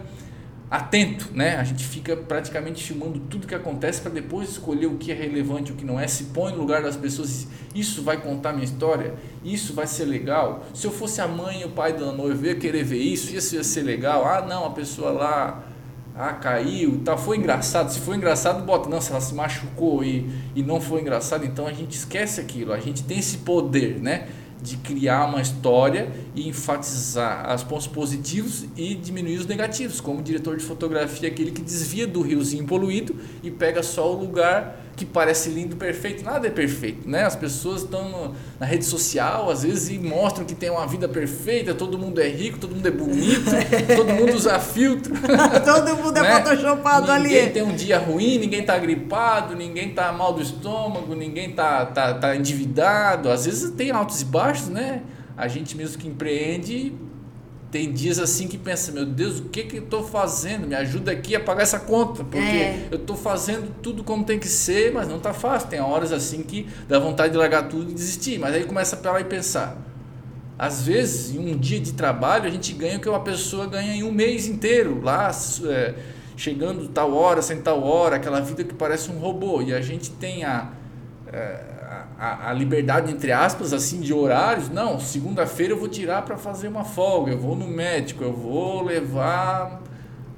atento, 0.70 1.30
né? 1.34 1.56
A 1.56 1.64
gente 1.64 1.84
fica 1.84 2.16
praticamente 2.16 2.84
filmando 2.84 3.18
tudo 3.18 3.44
que 3.44 3.54
acontece 3.54 4.00
para 4.00 4.12
depois 4.12 4.50
escolher 4.50 4.86
o 4.86 4.96
que 4.96 5.10
é 5.10 5.14
relevante, 5.14 5.72
o 5.72 5.74
que 5.74 5.84
não 5.84 5.98
é. 5.98 6.06
Se 6.06 6.24
põe 6.24 6.52
no 6.52 6.58
lugar 6.58 6.80
das 6.80 6.96
pessoas, 6.96 7.48
isso 7.74 8.02
vai 8.04 8.18
contar 8.18 8.52
minha 8.52 8.64
história, 8.64 9.14
isso 9.44 9.74
vai 9.74 9.88
ser 9.88 10.04
legal. 10.04 10.64
Se 10.72 10.86
eu 10.86 10.92
fosse 10.92 11.20
a 11.20 11.26
mãe 11.26 11.62
e 11.62 11.64
o 11.64 11.70
pai 11.70 11.92
da 11.92 12.12
noiva, 12.12 12.46
eu 12.46 12.52
ia 12.52 12.54
querer 12.54 12.84
ver 12.84 12.98
isso, 12.98 13.34
isso 13.34 13.56
ia 13.56 13.64
ser 13.64 13.82
legal. 13.82 14.24
Ah, 14.24 14.42
não, 14.42 14.64
a 14.64 14.70
pessoa 14.70 15.10
lá 15.10 15.64
ah, 16.20 16.34
caiu, 16.34 17.00
tá, 17.02 17.16
foi 17.16 17.38
engraçado. 17.38 17.90
Se 17.90 17.98
foi 17.98 18.16
engraçado, 18.16 18.62
bota. 18.62 18.90
Não, 18.90 19.00
se 19.00 19.10
ela 19.10 19.22
se 19.22 19.34
machucou 19.34 20.04
e, 20.04 20.30
e 20.54 20.62
não 20.62 20.78
foi 20.78 21.00
engraçado, 21.00 21.46
então 21.46 21.66
a 21.66 21.72
gente 21.72 21.96
esquece 21.96 22.42
aquilo. 22.42 22.74
A 22.74 22.78
gente 22.78 23.02
tem 23.04 23.18
esse 23.18 23.38
poder, 23.38 23.98
né? 24.02 24.28
De 24.62 24.76
criar 24.76 25.24
uma 25.24 25.40
história 25.40 26.10
e 26.34 26.46
enfatizar 26.46 27.54
os 27.54 27.64
pontos 27.64 27.86
positivos 27.86 28.66
e 28.76 28.94
diminuir 28.94 29.38
os 29.38 29.46
negativos, 29.46 29.98
como 29.98 30.20
o 30.20 30.22
diretor 30.22 30.58
de 30.58 30.62
fotografia, 30.62 31.26
aquele 31.26 31.50
que 31.52 31.62
desvia 31.62 32.06
do 32.06 32.20
riozinho 32.20 32.66
poluído 32.66 33.16
e 33.42 33.50
pega 33.50 33.82
só 33.82 34.12
o 34.12 34.20
lugar 34.20 34.78
que 35.00 35.06
parece 35.06 35.48
lindo, 35.48 35.76
perfeito, 35.76 36.22
nada 36.22 36.46
é 36.46 36.50
perfeito, 36.50 37.08
né? 37.08 37.24
As 37.24 37.34
pessoas 37.34 37.84
estão 37.84 38.34
na 38.58 38.66
rede 38.66 38.84
social, 38.84 39.48
às 39.48 39.62
vezes, 39.62 39.88
e 39.88 39.98
mostram 39.98 40.44
que 40.44 40.54
tem 40.54 40.68
uma 40.68 40.86
vida 40.86 41.08
perfeita, 41.08 41.74
todo 41.74 41.98
mundo 41.98 42.20
é 42.20 42.28
rico, 42.28 42.58
todo 42.58 42.74
mundo 42.74 42.86
é 42.86 42.90
bonito, 42.90 43.50
todo 43.96 44.12
mundo 44.12 44.34
usa 44.34 44.60
filtro. 44.60 45.14
todo 45.64 45.96
mundo 45.96 46.18
é 46.18 46.20
né? 46.20 46.42
photoshopado 46.42 47.10
ali. 47.10 47.28
Ninguém 47.28 47.50
tem 47.50 47.62
um 47.62 47.74
dia 47.74 47.98
ruim, 47.98 48.36
ninguém 48.36 48.62
tá 48.62 48.76
gripado, 48.76 49.56
ninguém 49.56 49.94
tá 49.94 50.12
mal 50.12 50.34
do 50.34 50.42
estômago, 50.42 51.14
ninguém 51.14 51.52
tá, 51.52 51.86
tá, 51.86 52.12
tá 52.12 52.36
endividado. 52.36 53.30
Às 53.30 53.46
vezes 53.46 53.70
tem 53.70 53.90
altos 53.90 54.20
e 54.20 54.26
baixos, 54.26 54.68
né? 54.68 55.00
A 55.34 55.48
gente 55.48 55.74
mesmo 55.74 55.96
que 55.96 56.08
empreende 56.08 56.92
tem 57.70 57.92
dias 57.92 58.18
assim 58.18 58.48
que 58.48 58.58
pensa, 58.58 58.90
meu 58.90 59.06
Deus, 59.06 59.38
o 59.38 59.44
que 59.44 59.62
que 59.62 59.76
eu 59.76 59.84
estou 59.84 60.02
fazendo? 60.02 60.66
Me 60.66 60.74
ajuda 60.74 61.12
aqui 61.12 61.36
a 61.36 61.40
pagar 61.40 61.62
essa 61.62 61.78
conta, 61.78 62.24
porque 62.24 62.38
é. 62.38 62.88
eu 62.90 62.98
estou 62.98 63.16
fazendo 63.16 63.72
tudo 63.80 64.02
como 64.02 64.24
tem 64.24 64.38
que 64.40 64.48
ser, 64.48 64.92
mas 64.92 65.06
não 65.06 65.18
está 65.18 65.32
fácil. 65.32 65.68
Tem 65.68 65.80
horas 65.80 66.12
assim 66.12 66.42
que 66.42 66.66
dá 66.88 66.98
vontade 66.98 67.32
de 67.32 67.38
largar 67.38 67.68
tudo 67.68 67.90
e 67.90 67.94
desistir, 67.94 68.38
mas 68.40 68.54
aí 68.54 68.64
começa 68.64 69.00
a 69.00 69.20
e 69.20 69.24
pensar. 69.24 69.78
Às 70.58 70.82
vezes, 70.82 71.34
em 71.34 71.38
um 71.38 71.56
dia 71.56 71.78
de 71.78 71.92
trabalho, 71.92 72.46
a 72.46 72.50
gente 72.50 72.72
ganha 72.74 72.98
o 72.98 73.00
que 73.00 73.08
uma 73.08 73.20
pessoa 73.20 73.66
ganha 73.66 73.94
em 73.94 74.02
um 74.02 74.12
mês 74.12 74.46
inteiro, 74.46 75.00
lá 75.02 75.30
é, 75.64 75.94
chegando 76.36 76.88
tal 76.88 77.14
hora, 77.14 77.40
sem 77.40 77.60
tal 77.62 77.82
hora, 77.84 78.16
aquela 78.16 78.40
vida 78.40 78.64
que 78.64 78.74
parece 78.74 79.10
um 79.10 79.18
robô. 79.18 79.62
E 79.62 79.72
a 79.72 79.80
gente 79.80 80.10
tem 80.10 80.44
a, 80.44 80.70
é, 81.32 81.79
a, 82.18 82.50
a, 82.50 82.52
liberdade, 82.52 83.12
entre 83.12 83.32
aspas, 83.32 83.72
assim, 83.72 84.00
de 84.00 84.14
horários. 84.14 84.68
Não, 84.68 85.00
segunda-feira 85.00 85.72
eu 85.72 85.78
vou 85.78 85.88
tirar 85.88 86.22
para 86.22 86.36
fazer 86.36 86.68
uma 86.68 86.84
folga, 86.84 87.32
eu 87.32 87.38
vou 87.38 87.56
no 87.56 87.66
médico, 87.66 88.22
eu 88.22 88.32
vou 88.32 88.84
levar. 88.84 89.80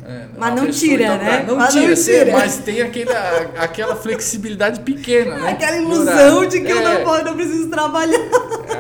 É, 0.05 0.27
mas 0.37 0.55
não 0.57 0.69
tira, 0.69 1.17
né? 1.17 1.45
Não 1.47 1.57
mas 1.57 1.73
tira, 1.73 1.89
não 1.89 1.95
tira. 1.95 2.33
mas 2.33 2.59
tem 2.59 2.83
aquele, 2.83 3.13
aquela 3.57 3.95
flexibilidade 3.95 4.81
pequena, 4.81 5.37
né? 5.37 5.51
Aquela 5.51 5.77
ilusão 5.77 6.41
de, 6.41 6.59
de 6.59 6.67
que 6.67 6.73
é. 6.73 6.75
eu 6.75 6.83
não, 6.83 7.05
posso, 7.05 7.25
não 7.25 7.37
preciso 7.37 7.71
trabalhar. 7.71 8.19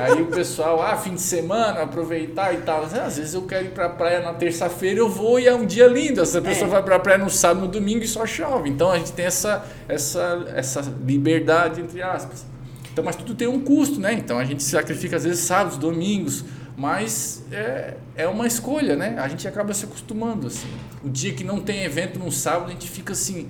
Aí 0.01 0.21
o 0.21 0.27
pessoal, 0.27 0.83
ah, 0.83 0.97
fim 0.97 1.15
de 1.15 1.21
semana, 1.21 1.83
aproveitar 1.83 2.53
e 2.55 2.59
tal. 2.63 2.83
Às 2.83 3.17
vezes 3.19 3.35
eu 3.35 3.43
quero 3.43 3.67
ir 3.67 3.71
pra 3.71 3.89
praia 3.89 4.21
na 4.21 4.33
terça-feira, 4.33 4.99
eu 4.99 5.09
vou 5.09 5.39
e 5.39 5.47
é 5.47 5.55
um 5.55 5.65
dia 5.65 5.87
lindo. 5.87 6.21
Essa 6.21 6.41
pessoa 6.41 6.67
é. 6.67 6.71
vai 6.71 6.83
pra 6.83 6.99
praia 6.99 7.19
no 7.19 7.31
sábado, 7.31 7.67
no 7.67 7.69
domingo 7.69 8.03
e 8.03 8.09
só 8.09 8.27
chove. 8.27 8.69
Então 8.69 8.91
a 8.91 8.99
gente 8.99 9.13
tem 9.13 9.27
essa, 9.27 9.65
essa, 9.89 10.45
essa 10.57 10.83
liberdade, 11.05 11.81
entre 11.81 12.03
aspas. 12.03 12.51
Então, 12.93 13.03
mas 13.03 13.17
tudo 13.17 13.35
tem 13.35 13.49
um 13.49 13.61
custo, 13.61 13.99
né? 13.99 14.13
Então 14.13 14.39
a 14.39 14.45
gente 14.45 14.63
sacrifica 14.63 15.17
às 15.17 15.25
vezes 15.25 15.41
sábados, 15.41 15.79
domingos, 15.79 16.45
mas 16.77 17.43
é, 17.51 17.95
é 18.15 18.29
uma 18.29 18.47
escolha, 18.47 18.97
né? 18.97 19.17
A 19.19 19.29
gente 19.29 19.49
acaba 19.49 19.73
se 19.73 19.85
acostumando 19.85 20.47
assim. 20.47 20.69
O 21.03 21.09
dia 21.09 21.33
que 21.33 21.43
não 21.43 21.61
tem 21.61 21.85
evento 21.85 22.19
no 22.19 22.31
sábado, 22.31 22.69
a 22.69 22.73
gente 22.73 22.91
fica 22.91 23.15
assim, 23.15 23.49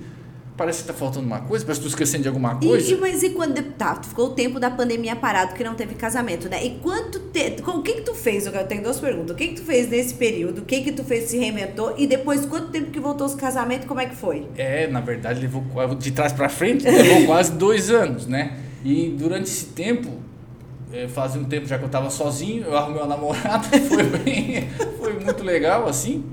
parece 0.55 0.79
que 0.79 0.91
está 0.91 0.93
faltando 0.93 1.25
uma 1.25 1.41
coisa, 1.41 1.65
parece 1.65 1.81
que 1.81 1.87
estou 1.87 1.89
esquecendo 1.89 2.23
de 2.23 2.29
alguma 2.29 2.55
coisa. 2.55 2.93
E, 2.93 2.97
mas 2.97 3.21
e 3.21 3.31
quando 3.31 3.61
tá, 3.73 4.01
ficou 4.01 4.27
o 4.27 4.29
tempo 4.29 4.59
da 4.59 4.71
pandemia 4.71 5.15
parado 5.15 5.53
que 5.53 5.63
não 5.63 5.75
teve 5.75 5.95
casamento, 5.95 6.47
né? 6.47 6.63
E 6.63 6.79
quanto 6.79 7.19
te, 7.19 7.55
o 7.65 7.81
que 7.81 7.93
que 7.95 8.01
tu 8.01 8.13
fez? 8.13 8.45
Eu 8.45 8.53
tenho 8.65 8.81
duas 8.81 8.99
perguntas. 8.99 9.35
O 9.35 9.37
que 9.37 9.49
que 9.49 9.55
tu 9.55 9.63
fez 9.63 9.89
nesse 9.89 10.13
período? 10.13 10.59
O 10.59 10.65
que 10.65 10.81
que 10.81 10.91
tu 10.91 11.03
fez 11.03 11.29
se 11.29 11.37
reinventou? 11.37 11.95
E 11.97 12.07
depois 12.07 12.45
quanto 12.45 12.69
tempo 12.69 12.91
que 12.91 12.99
voltou 12.99 13.27
os 13.27 13.35
casamentos? 13.35 13.87
Como 13.87 13.99
é 13.99 14.05
que 14.05 14.15
foi? 14.15 14.47
É, 14.55 14.87
na 14.87 15.01
verdade 15.01 15.41
levou 15.41 15.63
de 15.95 16.11
trás 16.11 16.31
para 16.31 16.47
frente 16.47 16.83
levou 16.85 17.25
quase 17.27 17.51
dois 17.51 17.89
anos, 17.89 18.25
né? 18.25 18.57
E 18.83 19.15
durante 19.17 19.45
esse 19.45 19.67
tempo, 19.67 20.19
é, 20.91 21.07
fazia 21.07 21.39
um 21.39 21.45
tempo 21.45 21.65
já 21.65 21.77
que 21.77 21.83
eu 21.83 21.87
estava 21.87 22.09
sozinho, 22.09 22.63
eu 22.63 22.77
arrumei 22.77 23.01
uma 23.01 23.07
namorada, 23.07 23.67
foi, 23.87 24.03
bem, 24.03 24.67
foi 24.99 25.13
muito 25.13 25.43
legal 25.43 25.87
assim. 25.87 26.23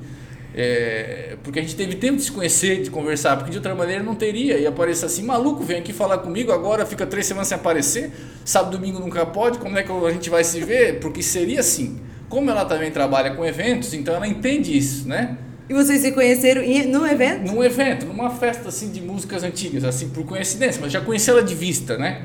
É, 0.53 1.37
porque 1.45 1.61
a 1.61 1.63
gente 1.63 1.77
teve 1.77 1.95
tempo 1.95 2.17
de 2.17 2.25
se 2.25 2.33
conhecer, 2.33 2.83
de 2.83 2.91
conversar, 2.91 3.37
porque 3.37 3.53
de 3.53 3.57
outra 3.59 3.75
maneira 3.75 4.03
não 4.03 4.15
teria. 4.15 4.59
E 4.59 4.67
aparecer 4.67 5.07
assim, 5.07 5.23
maluco, 5.23 5.63
vem 5.63 5.79
aqui 5.79 5.93
falar 5.93 6.19
comigo, 6.19 6.51
agora 6.53 6.85
fica 6.85 7.07
três 7.07 7.27
semanas 7.27 7.49
sem 7.49 7.57
aparecer, 7.57 8.11
sábado 8.45 8.77
domingo 8.77 8.99
nunca 8.99 9.25
pode, 9.25 9.59
como 9.59 9.79
é 9.79 9.83
que 9.83 9.93
a 9.93 10.11
gente 10.11 10.29
vai 10.29 10.43
se 10.43 10.61
ver? 10.61 10.99
Porque 10.99 11.23
seria 11.23 11.61
assim. 11.61 12.01
Como 12.29 12.51
ela 12.51 12.65
também 12.65 12.91
trabalha 12.91 13.35
com 13.35 13.45
eventos, 13.45 13.95
então 13.95 14.15
ela 14.15 14.27
entende 14.27 14.77
isso, 14.77 15.09
né? 15.09 15.37
E 15.69 15.75
vocês 15.75 16.01
se 16.01 16.11
conheceram 16.13 16.63
no 16.89 17.07
evento? 17.07 17.47
Num 17.47 17.63
evento, 17.63 18.07
numa 18.07 18.31
festa 18.31 18.69
assim 18.69 18.91
de 18.91 19.01
músicas 19.01 19.45
antigas, 19.45 19.85
assim 19.85 20.09
por 20.09 20.25
coincidência, 20.25 20.81
mas 20.81 20.93
já 20.93 21.01
conheci 21.01 21.31
ela 21.31 21.43
de 21.43 21.55
vista, 21.55 21.97
né? 21.97 22.23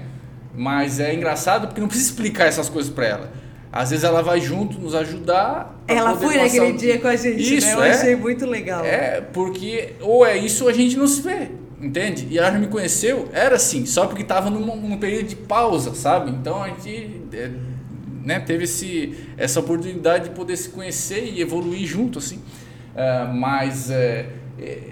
Mas 0.55 0.99
é 0.99 1.13
engraçado 1.13 1.67
porque 1.67 1.81
não 1.81 1.87
precisa 1.87 2.09
explicar 2.09 2.45
essas 2.45 2.69
coisas 2.69 2.91
para 2.91 3.05
ela. 3.05 3.31
Às 3.71 3.89
vezes 3.89 4.05
ela 4.05 4.21
vai 4.21 4.39
junto 4.39 4.79
nos 4.79 4.95
ajudar. 4.95 5.83
Ela 5.85 6.15
foi 6.15 6.37
naquele 6.37 6.73
dia 6.73 6.97
com 6.97 7.07
a 7.07 7.15
gente, 7.15 7.57
isso, 7.57 7.67
né? 7.67 7.73
Eu 7.73 7.83
é, 7.83 7.91
achei 7.91 8.15
muito 8.15 8.45
legal. 8.45 8.85
É, 8.85 9.19
porque 9.19 9.95
ou 9.99 10.25
é 10.25 10.37
isso 10.37 10.63
ou 10.63 10.69
a 10.69 10.73
gente 10.73 10.95
não 10.95 11.05
se 11.05 11.21
vê, 11.21 11.49
entende? 11.81 12.25
E 12.31 12.37
ela 12.37 12.51
já 12.51 12.57
me 12.57 12.67
conheceu, 12.67 13.27
era 13.33 13.57
assim, 13.57 13.85
só 13.85 14.07
porque 14.07 14.21
estava 14.21 14.49
num, 14.49 14.77
num, 14.77 14.97
período 14.97 15.27
de 15.27 15.35
pausa, 15.35 15.93
sabe? 15.93 16.31
Então 16.31 16.63
a 16.63 16.69
gente 16.69 17.21
é, 17.33 17.51
né, 18.23 18.39
teve 18.39 18.63
esse, 18.63 19.13
essa 19.37 19.59
oportunidade 19.59 20.29
de 20.29 20.35
poder 20.35 20.55
se 20.55 20.69
conhecer 20.69 21.25
e 21.25 21.41
evoluir 21.41 21.85
junto, 21.85 22.19
assim. 22.19 22.37
Uh, 22.37 23.33
mas 23.33 23.89
uh, 23.89 24.25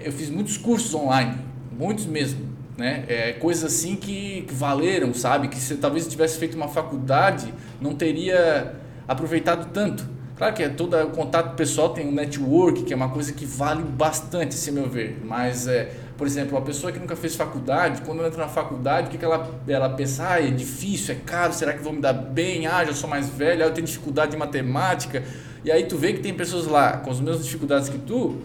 eu 0.04 0.12
fiz 0.12 0.28
muitos 0.28 0.58
cursos 0.58 0.94
online, 0.94 1.38
muitos 1.72 2.04
mesmo 2.04 2.53
né? 2.76 3.04
É, 3.08 3.32
coisas 3.32 3.64
assim 3.72 3.96
que, 3.96 4.42
que 4.42 4.54
valeram, 4.54 5.14
sabe? 5.14 5.48
Que 5.48 5.56
se 5.56 5.76
talvez 5.76 6.06
tivesse 6.06 6.38
feito 6.38 6.56
uma 6.56 6.68
faculdade, 6.68 7.52
não 7.80 7.94
teria 7.94 8.74
aproveitado 9.06 9.70
tanto. 9.72 10.14
Claro 10.36 10.52
que 10.52 10.64
é 10.64 10.68
todo 10.68 10.96
o 10.96 11.10
contato 11.10 11.54
pessoal 11.54 11.90
tem 11.90 12.08
um 12.08 12.12
network, 12.12 12.82
que 12.82 12.92
é 12.92 12.96
uma 12.96 13.08
coisa 13.08 13.32
que 13.32 13.46
vale 13.46 13.84
bastante, 13.84 14.54
se 14.54 14.72
meu 14.72 14.88
ver. 14.88 15.20
Mas, 15.24 15.68
é, 15.68 15.92
por 16.18 16.26
exemplo, 16.26 16.58
a 16.58 16.60
pessoa 16.60 16.92
que 16.92 16.98
nunca 16.98 17.14
fez 17.14 17.36
faculdade, 17.36 18.02
quando 18.02 18.24
entra 18.26 18.42
na 18.42 18.48
faculdade, 18.48 19.06
o 19.06 19.10
que, 19.10 19.18
que 19.18 19.24
ela, 19.24 19.48
ela 19.68 19.88
pensa? 19.90 20.28
Ah, 20.28 20.42
é 20.42 20.50
difícil, 20.50 21.14
é 21.14 21.18
caro, 21.24 21.52
será 21.52 21.72
que 21.72 21.82
vou 21.84 21.92
me 21.92 22.00
dar 22.00 22.12
bem? 22.12 22.66
Ah, 22.66 22.84
já 22.84 22.92
sou 22.92 23.08
mais 23.08 23.28
velho, 23.28 23.62
ah, 23.62 23.66
eu 23.68 23.72
tenho 23.72 23.86
dificuldade 23.86 24.34
em 24.34 24.38
matemática. 24.38 25.22
E 25.64 25.70
aí 25.70 25.84
tu 25.84 25.96
vê 25.96 26.12
que 26.12 26.20
tem 26.20 26.34
pessoas 26.34 26.66
lá 26.66 26.96
com 26.96 27.12
as 27.12 27.20
mesmas 27.20 27.44
dificuldades 27.44 27.88
que 27.88 27.98
tu 27.98 28.38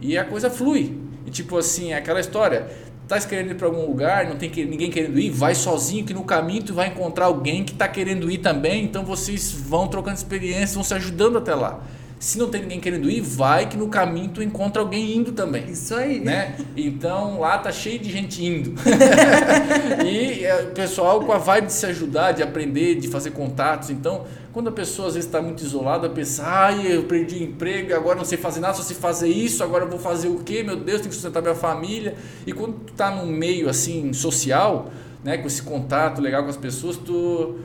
e 0.00 0.16
a 0.16 0.24
coisa 0.24 0.48
flui. 0.48 0.96
E 1.26 1.30
tipo 1.30 1.58
assim, 1.58 1.92
é 1.92 1.96
aquela 1.96 2.20
história 2.20 2.68
tá 3.08 3.20
querendo 3.20 3.50
ir 3.50 3.54
para 3.54 3.66
algum 3.66 3.86
lugar, 3.86 4.26
não 4.26 4.36
tem 4.36 4.48
que, 4.48 4.64
ninguém 4.64 4.90
querendo 4.90 5.18
ir, 5.18 5.30
vai 5.30 5.54
sozinho 5.54 6.04
que 6.04 6.14
no 6.14 6.24
caminho 6.24 6.62
tu 6.62 6.74
vai 6.74 6.88
encontrar 6.88 7.26
alguém 7.26 7.64
que 7.64 7.72
está 7.72 7.88
querendo 7.88 8.30
ir 8.30 8.38
também, 8.38 8.84
então 8.84 9.04
vocês 9.04 9.52
vão 9.52 9.86
trocando 9.88 10.16
experiências, 10.16 10.74
vão 10.74 10.84
se 10.84 10.94
ajudando 10.94 11.38
até 11.38 11.54
lá. 11.54 11.80
Se 12.22 12.38
não 12.38 12.48
tem 12.48 12.62
ninguém 12.62 12.78
querendo 12.78 13.10
ir, 13.10 13.20
vai 13.20 13.68
que 13.68 13.76
no 13.76 13.88
caminho 13.88 14.28
tu 14.28 14.40
encontra 14.44 14.80
alguém 14.80 15.16
indo 15.16 15.32
também. 15.32 15.68
Isso 15.68 15.92
aí. 15.92 16.20
Né? 16.20 16.54
Então 16.76 17.40
lá 17.40 17.58
tá 17.58 17.72
cheio 17.72 17.98
de 17.98 18.12
gente 18.12 18.44
indo. 18.44 18.74
e 20.06 20.44
é, 20.44 20.62
o 20.62 20.66
pessoal 20.68 21.20
com 21.24 21.32
a 21.32 21.38
vibe 21.38 21.66
de 21.66 21.72
se 21.72 21.84
ajudar, 21.84 22.30
de 22.30 22.40
aprender, 22.40 22.94
de 22.94 23.08
fazer 23.08 23.32
contatos. 23.32 23.90
Então, 23.90 24.24
quando 24.52 24.68
a 24.68 24.72
pessoa 24.72 25.08
às 25.08 25.14
vezes 25.14 25.26
está 25.26 25.40
muito 25.40 25.64
isolada, 25.64 26.10
pensa, 26.10 26.44
ai, 26.44 26.94
eu 26.94 27.04
perdi 27.04 27.36
o 27.36 27.42
emprego, 27.42 27.94
agora 27.94 28.16
não 28.16 28.24
sei 28.24 28.36
fazer 28.36 28.60
nada, 28.60 28.74
só 28.74 28.82
sei 28.82 28.96
fazer 28.96 29.28
isso, 29.28 29.64
agora 29.64 29.84
eu 29.84 29.88
vou 29.88 29.98
fazer 29.98 30.28
o 30.28 30.40
quê? 30.40 30.62
Meu 30.62 30.76
Deus, 30.76 31.00
tenho 31.00 31.08
que 31.08 31.14
sustentar 31.14 31.40
minha 31.40 31.54
família. 31.54 32.14
E 32.46 32.52
quando 32.52 32.74
tu 32.86 32.92
tá 32.92 33.10
num 33.10 33.26
meio 33.26 33.68
assim 33.68 34.12
social, 34.12 34.90
né, 35.24 35.38
com 35.38 35.46
esse 35.46 35.62
contato 35.62 36.20
legal 36.20 36.42
com 36.42 36.50
as 36.50 36.56
pessoas, 36.56 36.96
tu 36.98 37.58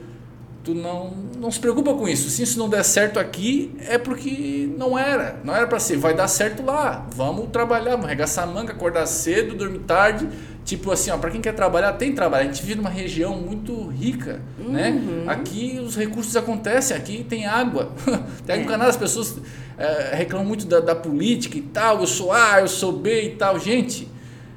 tu 0.67 0.75
não, 0.75 1.13
não 1.39 1.49
se 1.49 1.61
preocupa 1.61 1.93
com 1.93 2.09
isso. 2.09 2.29
Se 2.29 2.43
isso 2.43 2.59
não 2.59 2.67
der 2.67 2.83
certo 2.83 3.19
aqui, 3.19 3.73
é 3.87 3.97
porque 3.97 4.69
não 4.77 4.99
era. 4.99 5.39
Não 5.41 5.55
era 5.55 5.65
para 5.65 5.79
ser. 5.79 5.95
Vai 5.95 6.13
dar 6.13 6.27
certo 6.27 6.61
lá. 6.61 7.07
Vamos 7.15 7.47
trabalhar, 7.51 7.91
vamos 7.91 8.07
arregaçar 8.07 8.43
a 8.43 8.47
manga, 8.47 8.73
acordar 8.73 9.05
cedo, 9.05 9.55
dormir 9.55 9.79
tarde. 9.79 10.27
Tipo 10.65 10.91
assim, 10.91 11.09
ó, 11.09 11.17
para 11.17 11.31
quem 11.31 11.39
quer 11.39 11.53
trabalhar, 11.53 11.93
tem 11.93 12.13
trabalho. 12.13 12.49
A 12.49 12.51
gente 12.51 12.61
vive 12.61 12.75
numa 12.75 12.89
região 12.89 13.37
muito 13.37 13.87
rica, 13.87 14.41
né? 14.59 14.89
uhum. 14.89 15.23
né? 15.23 15.31
Aqui 15.31 15.79
os 15.81 15.95
recursos 15.95 16.35
acontecem, 16.35 16.97
aqui 16.97 17.23
tem 17.23 17.45
água. 17.45 17.93
tem 18.45 18.63
água 18.63 18.75
é. 18.75 18.89
as 18.89 18.97
pessoas 18.97 19.37
é, 19.77 20.15
reclamam 20.15 20.45
muito 20.45 20.65
da, 20.65 20.81
da 20.81 20.93
política 20.93 21.57
e 21.57 21.61
tal. 21.61 22.01
Eu 22.01 22.07
sou 22.07 22.33
A, 22.33 22.59
eu 22.59 22.67
sou 22.67 22.91
B 22.91 23.21
e 23.21 23.29
tal. 23.37 23.57
Gente, 23.57 24.09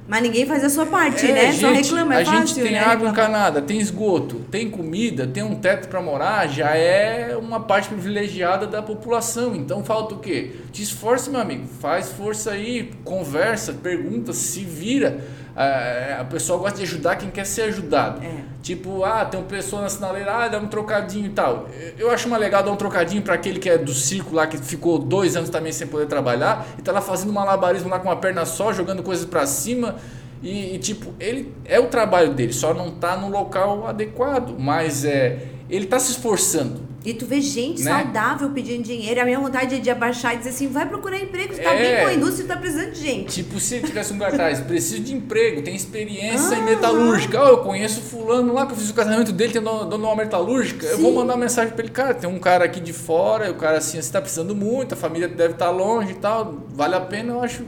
mas 0.07 0.21
ninguém 0.21 0.45
faz 0.45 0.63
a 0.63 0.69
sua 0.69 0.85
parte, 0.85 1.25
é, 1.25 1.33
né? 1.33 1.51
Gente, 1.51 1.61
Só 1.61 1.71
reclama, 1.71 2.15
é 2.15 2.21
A 2.21 2.25
fácil, 2.25 2.47
gente 2.47 2.61
tem 2.61 2.71
né? 2.73 2.79
água 2.79 3.09
encanada, 3.09 3.61
tem 3.61 3.79
esgoto, 3.79 4.37
tem 4.51 4.69
comida, 4.69 5.25
tem 5.25 5.43
um 5.43 5.55
teto 5.55 5.87
para 5.87 6.01
morar, 6.01 6.47
já 6.47 6.75
é 6.75 7.35
uma 7.37 7.59
parte 7.59 7.89
privilegiada 7.89 8.67
da 8.67 8.81
população. 8.81 9.55
Então 9.55 9.83
falta 9.83 10.15
o 10.15 10.19
quê? 10.19 10.51
Te 10.71 10.83
esforce, 10.83 11.29
meu 11.29 11.39
amigo. 11.39 11.65
Faz 11.79 12.09
força 12.09 12.51
aí, 12.51 12.91
conversa, 13.03 13.73
pergunta, 13.73 14.33
se 14.33 14.63
vira 14.63 15.21
a, 15.55 16.21
a 16.21 16.25
pessoa 16.25 16.59
gosta 16.59 16.77
de 16.77 16.83
ajudar 16.83 17.15
quem 17.15 17.29
quer 17.29 17.45
ser 17.45 17.63
ajudado. 17.63 18.23
É. 18.23 18.43
Tipo, 18.61 19.03
ah, 19.03 19.25
tem 19.25 19.39
uma 19.39 19.47
pessoa 19.47 19.81
na 19.81 19.89
sinaleira, 19.89 20.33
ah, 20.33 20.47
dá 20.47 20.59
um 20.59 20.67
trocadinho 20.67 21.25
e 21.25 21.29
tal. 21.29 21.67
Eu 21.97 22.11
acho 22.11 22.29
mais 22.29 22.41
legal 22.41 22.63
dar 22.63 22.71
um 22.71 22.75
trocadinho 22.75 23.21
para 23.21 23.33
aquele 23.33 23.59
que 23.59 23.69
é 23.69 23.77
do 23.77 23.93
circo 23.93 24.35
lá, 24.35 24.47
que 24.47 24.57
ficou 24.57 24.99
dois 24.99 25.35
anos 25.35 25.49
também 25.49 25.71
sem 25.71 25.87
poder 25.87 26.05
trabalhar, 26.05 26.65
e 26.77 26.81
tá 26.81 26.91
lá 26.91 27.01
fazendo 27.01 27.33
malabarismo 27.33 27.89
lá 27.89 27.99
com 27.99 28.07
uma 28.07 28.15
perna 28.15 28.45
só, 28.45 28.71
jogando 28.71 29.03
coisas 29.03 29.25
para 29.25 29.45
cima. 29.45 29.95
E, 30.43 30.75
e, 30.75 30.79
tipo, 30.79 31.13
ele 31.19 31.53
é 31.65 31.79
o 31.79 31.87
trabalho 31.87 32.33
dele, 32.33 32.53
só 32.53 32.73
não 32.73 32.89
tá 32.91 33.15
no 33.15 33.29
local 33.29 33.87
adequado, 33.87 34.55
mas 34.57 35.05
é 35.05 35.37
ele 35.71 35.85
tá 35.85 35.97
se 35.97 36.11
esforçando. 36.11 36.91
E 37.03 37.13
tu 37.13 37.25
vê 37.25 37.41
gente 37.41 37.81
né? 37.81 37.91
saudável 37.91 38.49
pedindo 38.49 38.83
dinheiro. 38.83 39.21
A 39.21 39.25
minha 39.25 39.39
vontade 39.39 39.75
é 39.75 39.79
de 39.79 39.89
abaixar 39.89 40.35
e 40.35 40.37
dizer 40.37 40.49
assim: 40.49 40.67
vai 40.67 40.87
procurar 40.87 41.17
emprego, 41.17 41.55
você 41.55 41.61
tá 41.61 41.73
é, 41.73 41.79
bem 41.81 42.03
com 42.03 42.09
a 42.09 42.13
indústria, 42.13 42.47
tá 42.47 42.57
precisando 42.57 42.91
de 42.91 42.99
gente. 42.99 43.43
Tipo, 43.43 43.59
se 43.59 43.79
tivesse 43.79 44.13
um 44.13 44.19
cartaz, 44.19 44.59
preciso 44.59 45.01
de 45.01 45.15
emprego, 45.15 45.63
tem 45.63 45.73
experiência 45.73 46.57
ah, 46.57 46.59
em 46.59 46.63
metalúrgica. 46.63 47.43
Oh, 47.43 47.47
eu 47.47 47.57
conheço 47.59 48.01
fulano 48.01 48.53
lá 48.53 48.67
que 48.67 48.73
eu 48.73 48.77
fiz 48.77 48.89
o 48.89 48.93
casamento 48.93 49.31
dele, 49.31 49.53
tem 49.53 49.61
dono 49.63 49.89
de 49.89 49.95
uma 49.95 50.15
metalúrgica. 50.15 50.85
Sim. 50.85 50.93
Eu 50.93 50.99
vou 50.99 51.13
mandar 51.13 51.33
uma 51.33 51.39
mensagem 51.39 51.73
para 51.73 51.83
ele, 51.83 51.91
cara, 51.91 52.13
tem 52.13 52.29
um 52.29 52.37
cara 52.37 52.65
aqui 52.65 52.79
de 52.79 52.93
fora, 52.93 53.49
o 53.49 53.55
cara 53.55 53.79
assim, 53.79 53.99
você 53.99 54.11
tá 54.11 54.21
precisando 54.21 54.53
muito, 54.53 54.93
a 54.93 54.97
família 54.97 55.27
deve 55.27 55.53
estar 55.53 55.67
tá 55.67 55.71
longe 55.71 56.11
e 56.11 56.15
tal. 56.15 56.65
Vale 56.69 56.95
a 56.95 57.01
pena, 57.01 57.33
eu 57.33 57.41
acho. 57.41 57.63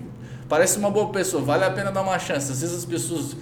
Parece 0.47 0.77
uma 0.77 0.91
boa 0.91 1.09
pessoa, 1.09 1.41
vale 1.41 1.63
a 1.63 1.71
pena 1.71 1.91
dar 1.91 2.01
uma 2.01 2.19
chance. 2.19 2.51
Às 2.51 2.61
vezes 2.61 2.77
as 2.77 2.85
pessoas 2.85 3.35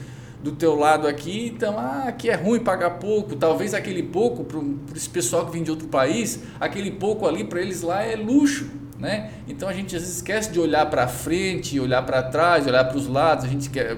do 0.43 0.51
teu 0.51 0.75
lado 0.75 1.08
aqui, 1.08 1.51
então, 1.56 1.77
ah, 1.77 2.06
aqui 2.08 2.30
é 2.30 2.36
ruim 2.36 2.60
pagar 2.60 2.91
pouco, 2.91 3.36
talvez 3.36 3.73
aquele 3.73 4.01
pouco 4.01 4.43
para 4.43 4.60
esse 4.95 5.10
pessoal 5.10 5.45
que 5.45 5.51
vem 5.51 5.62
de 5.62 5.69
outro 5.69 5.88
país, 5.88 6.39
aquele 6.60 6.91
pouco 6.91 7.27
ali 7.27 7.43
para 7.43 7.62
eles 7.62 7.82
lá 7.84 8.04
é 8.04 8.15
luxo, 8.15 8.67
né? 8.97 9.32
Então 9.47 9.69
a 9.69 9.73
gente 9.73 9.95
às 9.95 10.01
vezes 10.01 10.17
esquece 10.17 10.51
de 10.51 10.60
olhar 10.60 10.88
para 10.89 11.08
frente, 11.08 11.80
olhar 11.80 12.01
para 12.04 12.23
trás, 12.23 12.65
olhar 12.65 12.84
para 12.86 12.97
os 12.97 13.08
lados, 13.08 13.45
a 13.45 13.47
gente 13.47 13.69
quer, 13.69 13.97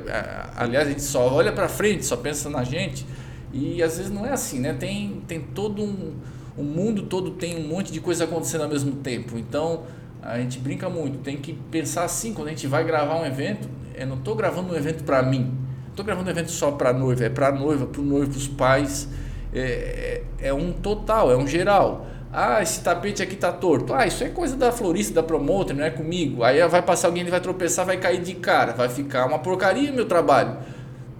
aliás, 0.55 0.87
a 0.87 0.91
gente 0.91 1.01
só 1.01 1.31
olha 1.31 1.51
para 1.51 1.69
frente, 1.69 2.05
só 2.05 2.17
pensa 2.17 2.49
na 2.49 2.63
gente, 2.63 3.05
e 3.53 3.81
às 3.81 3.97
vezes 3.97 4.11
não 4.11 4.25
é 4.25 4.31
assim, 4.31 4.59
né? 4.59 4.73
Tem, 4.73 5.21
tem 5.27 5.39
todo 5.39 5.81
um, 5.81 6.13
o 6.57 6.63
mundo 6.63 7.03
todo 7.03 7.31
tem 7.31 7.57
um 7.57 7.67
monte 7.67 7.91
de 7.91 8.01
coisa 8.01 8.25
acontecendo 8.25 8.63
ao 8.63 8.69
mesmo 8.69 8.97
tempo, 8.97 9.37
então 9.37 9.83
a 10.21 10.37
gente 10.39 10.59
brinca 10.59 10.89
muito, 10.89 11.19
tem 11.19 11.37
que 11.37 11.53
pensar 11.53 12.03
assim, 12.03 12.33
quando 12.33 12.47
a 12.49 12.51
gente 12.51 12.67
vai 12.67 12.83
gravar 12.83 13.15
um 13.15 13.25
evento, 13.25 13.69
eu 13.95 14.07
não 14.07 14.17
estou 14.17 14.35
gravando 14.35 14.73
um 14.73 14.75
evento 14.75 15.03
para 15.03 15.21
mim, 15.21 15.62
estou 15.93 16.03
gravando 16.03 16.27
um 16.27 16.31
evento 16.31 16.51
só 16.51 16.71
para 16.71 16.91
noiva, 16.91 17.23
é 17.23 17.29
para 17.29 17.51
noiva, 17.51 17.85
para 17.85 18.01
o 18.01 18.03
noivo, 18.03 18.31
para 18.31 18.37
os 18.37 18.47
pais. 18.47 19.07
É, 19.53 20.21
é, 20.41 20.47
é, 20.47 20.53
um 20.53 20.71
total, 20.73 21.31
é 21.31 21.37
um 21.37 21.47
geral. 21.47 22.07
Ah, 22.31 22.61
esse 22.63 22.81
tapete 22.81 23.21
aqui 23.21 23.35
tá 23.35 23.51
torto. 23.51 23.93
Ah, 23.93 24.07
isso 24.07 24.23
é 24.23 24.29
coisa 24.29 24.55
da 24.55 24.71
florista, 24.71 25.13
da 25.13 25.23
promoter, 25.23 25.75
não 25.75 25.83
é 25.83 25.91
comigo. 25.91 26.43
Aí 26.43 26.67
vai 26.67 26.81
passar 26.81 27.07
alguém, 27.07 27.21
ele 27.21 27.29
vai 27.29 27.39
tropeçar, 27.39 27.85
vai 27.85 27.97
cair 27.97 28.21
de 28.21 28.33
cara, 28.33 28.73
vai 28.73 28.89
ficar 28.89 29.27
uma 29.27 29.37
porcaria 29.37 29.91
meu 29.91 30.05
trabalho. 30.05 30.57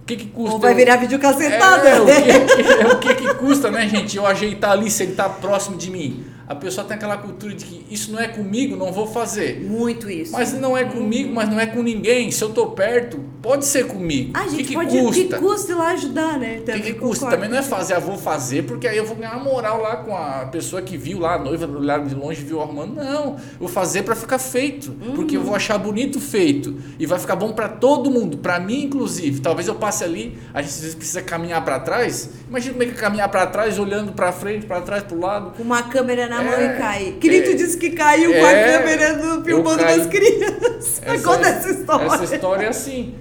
O 0.02 0.06
que, 0.06 0.16
que 0.16 0.26
custa? 0.26 0.54
Ou 0.54 0.58
vai 0.58 0.74
virar 0.74 0.96
vídeo 0.96 1.18
cacetada. 1.18 1.88
É, 1.88 2.00
o, 2.00 2.06
que, 2.06 2.84
o 2.94 2.98
que, 2.98 3.14
que 3.14 3.34
custa, 3.34 3.70
né, 3.70 3.88
gente? 3.88 4.16
Eu 4.16 4.26
ajeitar 4.26 4.72
ali 4.72 4.90
se 4.90 5.04
ele 5.04 5.14
tá 5.14 5.28
próximo 5.28 5.76
de 5.78 5.90
mim 5.90 6.33
a 6.46 6.54
pessoa 6.54 6.86
tem 6.86 6.96
aquela 6.96 7.16
cultura 7.16 7.54
de 7.54 7.64
que 7.64 7.86
isso 7.90 8.12
não 8.12 8.20
é 8.20 8.28
comigo, 8.28 8.76
não 8.76 8.92
vou 8.92 9.06
fazer. 9.06 9.60
Muito 9.60 10.10
isso. 10.10 10.32
Mas 10.32 10.52
não 10.52 10.76
é 10.76 10.84
comigo, 10.84 11.32
mas 11.32 11.48
não 11.48 11.58
é 11.58 11.66
com 11.66 11.82
ninguém. 11.82 12.30
Se 12.30 12.42
eu 12.42 12.50
tô 12.50 12.66
perto, 12.68 13.18
pode 13.40 13.64
ser 13.64 13.86
comigo. 13.86 14.32
A 14.34 14.42
gente 14.46 14.56
que, 14.56 14.64
que 14.64 14.74
pode 14.74 14.98
custa? 14.98 15.22
que 15.22 15.42
custa 15.42 15.72
ir 15.72 15.74
lá 15.74 15.88
ajudar, 15.88 16.38
né? 16.38 16.60
Também 16.60 16.82
que, 16.82 16.92
que 16.92 16.98
custa? 16.98 17.28
Também 17.28 17.48
não 17.48 17.58
é 17.58 17.62
fazer, 17.62 17.94
ah, 17.94 17.98
vou 17.98 18.18
fazer, 18.18 18.64
porque 18.64 18.86
aí 18.86 18.96
eu 18.96 19.06
vou 19.06 19.16
ganhar 19.16 19.42
moral 19.42 19.80
lá 19.80 19.96
com 19.96 20.16
a 20.16 20.46
pessoa 20.46 20.82
que 20.82 20.96
viu 20.96 21.18
lá, 21.18 21.34
a 21.34 21.38
noiva 21.38 21.66
lá 21.66 21.98
de 21.98 22.14
longe 22.14 22.42
viu 22.42 22.60
arrumando. 22.60 22.94
Não, 22.94 23.36
vou 23.58 23.68
fazer 23.68 24.02
para 24.02 24.14
ficar 24.14 24.38
feito, 24.38 24.94
uhum. 25.00 25.14
porque 25.14 25.36
eu 25.36 25.42
vou 25.42 25.54
achar 25.54 25.78
bonito 25.78 26.20
feito 26.20 26.76
e 26.98 27.06
vai 27.06 27.18
ficar 27.18 27.36
bom 27.36 27.52
para 27.52 27.68
todo 27.68 28.10
mundo, 28.10 28.38
para 28.38 28.60
mim 28.60 28.84
inclusive. 28.84 29.40
Talvez 29.40 29.66
eu 29.68 29.74
passe 29.74 30.04
ali, 30.04 30.38
a 30.52 30.60
gente 30.60 30.96
precisa 30.96 31.22
caminhar 31.22 31.64
para 31.64 31.80
trás. 31.80 32.30
Imagina 32.48 32.72
como 32.72 32.82
é 32.82 32.86
que 32.86 32.92
é 32.92 32.96
caminhar 32.96 33.28
para 33.28 33.46
trás, 33.46 33.78
olhando 33.78 34.12
para 34.12 34.32
frente, 34.32 34.66
para 34.66 34.80
trás, 34.80 35.02
para 35.02 35.16
o 35.16 35.20
lado. 35.20 35.52
Uma 35.58 35.82
câmera 35.82 36.28
na 36.28 36.33
é, 36.40 36.44
mão 36.44 36.62
e 36.62 36.78
cai. 36.78 37.16
Querido 37.20 37.50
é, 37.50 37.54
disse 37.54 37.76
que 37.76 37.90
caiu 37.90 38.32
é, 38.32 38.40
com 38.40 38.46
a 38.46 38.52
é, 38.52 38.72
câmera 38.72 39.14
do, 39.14 39.44
filmando 39.44 39.82
das 39.82 40.06
crianças. 40.06 41.02
Essa, 41.02 41.24
Conta 41.24 41.48
essa 41.48 41.70
história. 41.70 42.06
Essa 42.06 42.34
história 42.34 42.66
é 42.66 42.68
assim. 42.68 43.14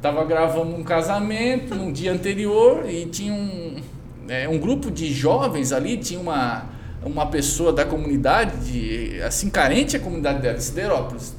Tava 0.00 0.24
gravando 0.24 0.76
um 0.76 0.84
casamento 0.84 1.74
no 1.74 1.92
dia 1.92 2.12
anterior 2.12 2.88
e 2.88 3.06
tinha 3.06 3.32
um, 3.32 3.76
é, 4.28 4.48
um 4.48 4.58
grupo 4.58 4.90
de 4.90 5.12
jovens 5.12 5.72
ali, 5.72 5.96
tinha 5.96 6.20
uma, 6.20 6.66
uma 7.02 7.26
pessoa 7.26 7.72
da 7.72 7.84
comunidade, 7.84 8.56
de, 8.58 9.20
assim, 9.22 9.50
carente 9.50 9.96
a 9.96 10.00
comunidade 10.00 10.40
dela, 10.40 10.60
Siderópolis. 10.60 11.34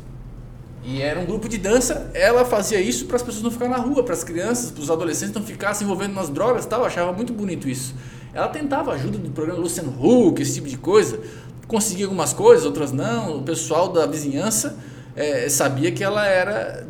E 0.84 1.02
era 1.02 1.20
um 1.20 1.26
grupo 1.26 1.48
de 1.48 1.58
dança, 1.58 2.10
ela 2.13 2.46
fazia 2.46 2.80
isso 2.80 3.06
para 3.06 3.18
as 3.18 3.22
pessoas 3.22 3.44
não 3.44 3.52
ficarem 3.52 3.74
na 3.74 3.80
rua, 3.80 4.04
para 4.04 4.13
as 4.13 4.24
crianças, 4.24 4.72
para 4.72 4.82
os 4.82 4.89
adolescentes 4.89 5.36
não 5.36 5.44
ficarem 5.44 5.76
se 5.76 5.84
envolvendo 5.84 6.13
nas 6.13 6.30
drogas 6.30 6.65
e 6.65 6.68
tal, 6.68 6.82
eu 6.82 6.86
achava 6.86 7.12
muito 7.12 7.34
bonito 7.34 7.68
isso. 7.70 7.94
Ela 8.34 8.48
tentava 8.48 8.94
ajuda 8.94 9.18
do 9.18 9.30
programa 9.30 9.60
Luciano 9.60 9.92
Huck, 10.00 10.42
esse 10.42 10.56
tipo 10.56 10.68
de 10.68 10.78
coisa, 10.78 11.20
conseguia 11.68 12.06
algumas 12.06 12.34
coisas, 12.34 12.65
outras 12.65 12.92
não. 12.92 13.38
O 13.38 13.44
pessoal 13.44 13.89
da 13.89 14.06
vizinhança 14.06 14.78
é, 15.15 15.50
sabia 15.50 15.92
que 15.92 16.04
ela 16.04 16.26
era 16.26 16.88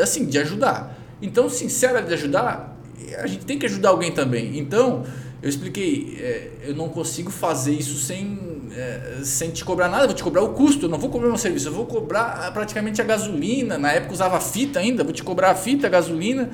assim 0.00 0.24
de 0.26 0.38
ajudar. 0.38 0.98
Então, 1.20 1.48
sincera 1.48 2.00
de 2.00 2.14
ajudar, 2.14 2.78
a 3.18 3.26
gente 3.26 3.44
tem 3.44 3.58
que 3.58 3.66
ajudar 3.66 3.90
alguém 3.90 4.12
também. 4.12 4.58
Então, 4.58 5.04
eu 5.42 5.48
expliquei, 5.48 6.18
é, 6.18 6.50
eu 6.68 6.74
não 6.74 6.88
consigo 6.88 7.30
fazer 7.30 7.72
isso 7.72 7.96
sem, 7.96 8.38
é, 8.74 9.20
sem 9.22 9.50
te 9.50 9.64
cobrar 9.64 9.88
nada, 9.88 10.06
vou 10.06 10.14
te 10.14 10.22
cobrar 10.22 10.42
o 10.42 10.50
custo, 10.50 10.86
eu 10.86 10.88
não 10.88 10.98
vou 10.98 11.10
cobrar 11.10 11.28
meu 11.28 11.38
serviço, 11.38 11.68
eu 11.68 11.72
vou 11.72 11.86
cobrar 11.86 12.50
praticamente 12.52 13.00
a 13.00 13.04
gasolina. 13.04 13.78
Na 13.78 13.92
época 13.92 14.12
usava 14.12 14.40
fita 14.40 14.80
ainda, 14.80 15.04
vou 15.04 15.12
te 15.12 15.22
cobrar 15.22 15.50
a 15.50 15.54
fita, 15.54 15.86
a 15.86 15.90
gasolina 15.90 16.50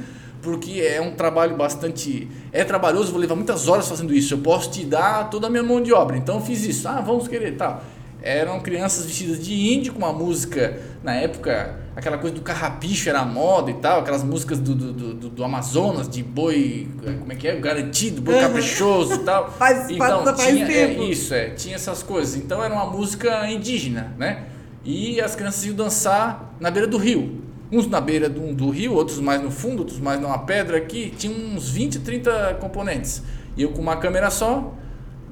porque 0.47 0.81
é 0.81 1.01
um 1.01 1.11
trabalho 1.11 1.57
bastante. 1.57 2.29
É 2.53 2.63
trabalhoso, 2.63 3.11
vou 3.11 3.21
levar 3.21 3.35
muitas 3.35 3.67
horas 3.67 3.89
fazendo 3.89 4.15
isso. 4.15 4.33
Eu 4.35 4.39
posso 4.39 4.71
te 4.71 4.85
dar 4.85 5.29
toda 5.29 5.49
a 5.49 5.51
minha 5.51 5.63
mão 5.65 5.83
de 5.83 5.93
obra. 5.93 6.17
Então 6.17 6.37
eu 6.37 6.41
fiz 6.41 6.65
isso. 6.65 6.87
Ah, 6.87 7.01
vamos 7.01 7.27
querer 7.27 7.57
tal. 7.57 7.83
eram 8.23 8.61
crianças 8.61 9.05
vestidas 9.05 9.45
de 9.45 9.53
índio 9.75 9.93
com 9.93 9.99
uma 9.99 10.13
música, 10.13 10.81
na 11.03 11.17
época, 11.17 11.81
aquela 11.97 12.17
coisa 12.17 12.37
do 12.37 12.43
carrapicho 12.43 13.09
era 13.09 13.25
moda 13.25 13.73
e 13.73 13.75
tal, 13.75 14.03
aquelas 14.03 14.23
músicas 14.23 14.61
do, 14.61 14.73
do, 14.73 15.15
do, 15.15 15.29
do 15.31 15.45
Amazonas, 15.45 16.09
de 16.09 16.23
boi, 16.23 16.89
como 17.19 17.33
é 17.33 17.35
que 17.35 17.49
é? 17.49 17.57
Garantido, 17.57 18.23
boi 18.23 18.39
caprichoso 18.39 19.15
e 19.15 19.19
tal. 19.25 19.51
Faz, 19.59 19.91
então, 19.91 20.23
faz, 20.23 20.37
faz 20.37 20.49
tinha, 20.49 20.65
é, 20.65 20.87
tempo. 20.87 21.03
isso, 21.03 21.35
é, 21.35 21.51
tinha 21.51 21.75
essas 21.75 22.05
coisas. 22.05 22.37
Então 22.37 22.63
era 22.63 22.73
uma 22.73 22.87
música 22.87 23.51
indígena, 23.51 24.15
né? 24.17 24.45
E 24.85 25.21
as 25.21 25.35
crianças 25.35 25.65
iam 25.65 25.75
dançar 25.75 26.55
na 26.61 26.71
beira 26.71 26.87
do 26.87 26.99
rio. 26.99 27.43
Uns 27.71 27.87
na 27.87 28.01
beira 28.01 28.29
do, 28.29 28.55
do 28.55 28.71
rio, 28.71 28.95
outros 28.95 29.19
mais 29.19 29.43
no 29.43 29.51
fundo, 29.51 29.81
outros 29.81 29.99
mais 29.99 30.21
numa 30.21 30.39
pedra 30.39 30.77
aqui. 30.77 31.13
Tinha 31.17 31.33
uns 31.33 31.69
20, 31.69 32.01
30 32.01 32.59
componentes. 32.61 33.23
E 33.57 33.63
eu 33.63 33.71
com 33.71 33.81
uma 33.81 33.97
câmera 33.97 34.31
só, 34.31 34.75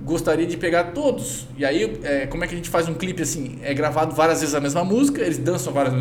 gostaria 0.05 0.47
de 0.47 0.57
pegar 0.57 0.93
todos. 0.93 1.47
E 1.57 1.65
aí, 1.65 1.99
é, 2.03 2.27
como 2.27 2.45
é 2.45 2.47
que 2.47 2.55
a 2.55 2.57
gente 2.57 2.69
faz 2.69 2.89
um 2.89 2.95
clipe 2.95 3.23
assim? 3.23 3.59
É 3.63 3.73
gravado 3.73 4.15
várias 4.15 4.41
vezes 4.41 4.55
a 4.55 4.61
mesma 4.61 4.85
música, 4.85 5.23
eles 5.23 5.39
dançam 5.39 5.73
várias 5.73 5.95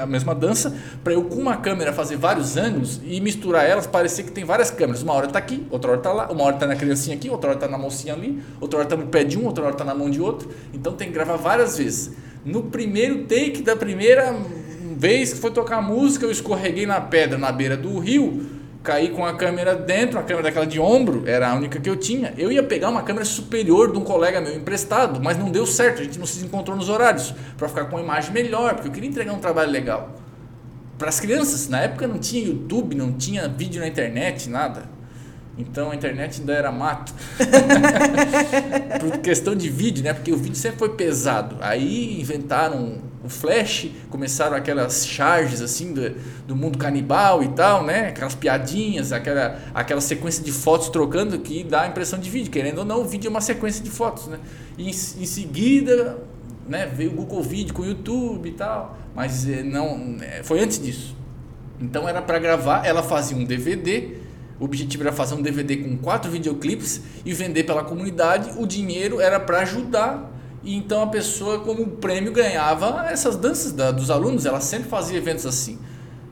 a 0.00 0.06
mesma 0.06 0.34
dança, 0.34 0.76
para 1.02 1.14
eu 1.14 1.24
com 1.24 1.36
uma 1.36 1.56
câmera 1.56 1.92
fazer 1.92 2.16
vários 2.16 2.56
ângulos 2.56 3.00
e 3.04 3.20
misturar 3.20 3.64
elas, 3.68 3.86
parecer 3.86 4.24
que 4.24 4.32
tem 4.32 4.44
várias 4.44 4.70
câmeras. 4.70 5.02
Uma 5.02 5.14
hora 5.14 5.28
tá 5.28 5.38
aqui, 5.38 5.66
outra 5.70 5.92
hora 5.92 6.00
tá 6.00 6.12
lá, 6.12 6.30
uma 6.30 6.44
hora 6.44 6.56
tá 6.56 6.66
na 6.66 6.76
criancinha 6.76 7.16
aqui, 7.16 7.30
outra 7.30 7.50
hora 7.50 7.58
tá 7.58 7.68
na 7.68 7.78
mocinha 7.78 8.14
ali, 8.14 8.42
outra 8.60 8.80
hora 8.80 8.88
tá 8.88 8.96
no 8.96 9.06
pé 9.06 9.24
de 9.24 9.38
um, 9.38 9.46
outra 9.46 9.64
hora 9.64 9.74
tá 9.74 9.84
na 9.84 9.94
mão 9.94 10.10
de 10.10 10.20
outro. 10.20 10.50
Então 10.74 10.92
tem 10.92 11.08
que 11.08 11.14
gravar 11.14 11.36
várias 11.36 11.78
vezes. 11.78 12.12
No 12.44 12.64
primeiro 12.64 13.24
take 13.24 13.62
da 13.62 13.74
primeira 13.74 14.36
vez 14.96 15.32
que 15.32 15.38
foi 15.38 15.50
tocar 15.50 15.80
música, 15.82 16.24
eu 16.24 16.30
escorreguei 16.30 16.86
na 16.86 17.00
pedra 17.00 17.38
na 17.38 17.52
beira 17.52 17.76
do 17.76 17.98
rio 17.98 18.56
caí 18.86 19.08
com 19.08 19.26
a 19.26 19.34
câmera 19.34 19.74
dentro, 19.74 20.16
a 20.16 20.22
câmera 20.22 20.44
daquela 20.44 20.64
de 20.64 20.78
ombro, 20.78 21.24
era 21.26 21.50
a 21.50 21.54
única 21.56 21.80
que 21.80 21.90
eu 21.90 21.96
tinha. 21.96 22.32
Eu 22.38 22.52
ia 22.52 22.62
pegar 22.62 22.88
uma 22.88 23.02
câmera 23.02 23.24
superior 23.24 23.90
de 23.90 23.98
um 23.98 24.04
colega 24.04 24.40
meu 24.40 24.54
emprestado, 24.54 25.20
mas 25.20 25.36
não 25.36 25.50
deu 25.50 25.66
certo, 25.66 26.00
a 26.00 26.04
gente 26.04 26.18
não 26.20 26.24
se 26.24 26.44
encontrou 26.44 26.76
nos 26.76 26.88
horários 26.88 27.34
para 27.58 27.68
ficar 27.68 27.86
com 27.86 27.96
uma 27.96 28.02
imagem 28.02 28.32
melhor, 28.32 28.74
porque 28.74 28.88
eu 28.88 28.92
queria 28.92 29.08
entregar 29.08 29.32
um 29.32 29.40
trabalho 29.40 29.72
legal. 29.72 30.14
Para 30.96 31.08
as 31.08 31.18
crianças, 31.18 31.68
na 31.68 31.80
época 31.80 32.06
não 32.06 32.18
tinha 32.18 32.46
YouTube, 32.46 32.94
não 32.94 33.12
tinha 33.12 33.48
vídeo 33.48 33.80
na 33.80 33.88
internet, 33.88 34.48
nada. 34.48 34.84
Então 35.58 35.90
a 35.90 35.94
internet 35.94 36.40
ainda 36.40 36.52
era 36.52 36.70
mato. 36.70 37.14
Por 39.00 39.18
questão 39.18 39.54
de 39.54 39.70
vídeo, 39.70 40.04
né? 40.04 40.12
Porque 40.12 40.30
o 40.30 40.36
vídeo 40.36 40.56
sempre 40.56 40.78
foi 40.78 40.90
pesado. 40.90 41.56
Aí 41.60 42.20
inventaram 42.20 42.98
o 43.24 43.28
flash, 43.28 43.90
começaram 44.10 44.54
aquelas 44.54 45.06
charges 45.06 45.62
assim 45.62 45.94
do, 45.94 46.14
do 46.46 46.54
mundo 46.54 46.76
canibal 46.76 47.42
e 47.42 47.48
tal, 47.48 47.82
né? 47.82 48.08
Aquelas 48.08 48.34
piadinhas, 48.34 49.12
aquela, 49.12 49.58
aquela 49.74 50.00
sequência 50.00 50.44
de 50.44 50.52
fotos 50.52 50.90
trocando 50.90 51.38
que 51.38 51.64
dá 51.64 51.82
a 51.82 51.86
impressão 51.86 52.18
de 52.18 52.28
vídeo. 52.28 52.50
Querendo 52.50 52.78
ou 52.78 52.84
não, 52.84 53.00
o 53.00 53.04
vídeo 53.04 53.28
é 53.28 53.30
uma 53.30 53.40
sequência 53.40 53.82
de 53.82 53.90
fotos, 53.90 54.26
né? 54.26 54.38
E 54.76 54.84
em, 54.84 54.90
em 54.90 55.26
seguida, 55.26 56.18
né? 56.68 56.86
Veio 56.86 57.12
o 57.12 57.14
Google 57.14 57.42
Vídeo 57.42 57.72
com 57.72 57.80
o 57.80 57.86
YouTube 57.86 58.46
e 58.46 58.52
tal. 58.52 58.98
Mas 59.14 59.46
não, 59.64 60.18
foi 60.42 60.60
antes 60.60 60.78
disso. 60.78 61.16
Então 61.80 62.06
era 62.06 62.20
para 62.20 62.38
gravar, 62.38 62.84
ela 62.84 63.02
fazia 63.02 63.36
um 63.36 63.44
DVD 63.44 64.25
o 64.58 64.64
objetivo 64.64 65.02
era 65.02 65.12
fazer 65.12 65.34
um 65.34 65.42
DVD 65.42 65.76
com 65.76 65.96
quatro 65.98 66.30
videoclipes 66.30 67.02
e 67.24 67.32
vender 67.34 67.64
pela 67.64 67.84
comunidade. 67.84 68.58
O 68.58 68.66
dinheiro 68.66 69.20
era 69.20 69.38
para 69.38 69.60
ajudar. 69.60 70.32
E 70.64 70.74
então 70.74 71.02
a 71.02 71.06
pessoa, 71.06 71.60
como 71.60 71.86
prêmio, 71.86 72.32
ganhava 72.32 73.06
essas 73.10 73.36
danças 73.36 73.72
da, 73.72 73.90
dos 73.90 74.10
alunos. 74.10 74.46
Ela 74.46 74.60
sempre 74.60 74.88
fazia 74.88 75.18
eventos 75.18 75.44
assim. 75.44 75.78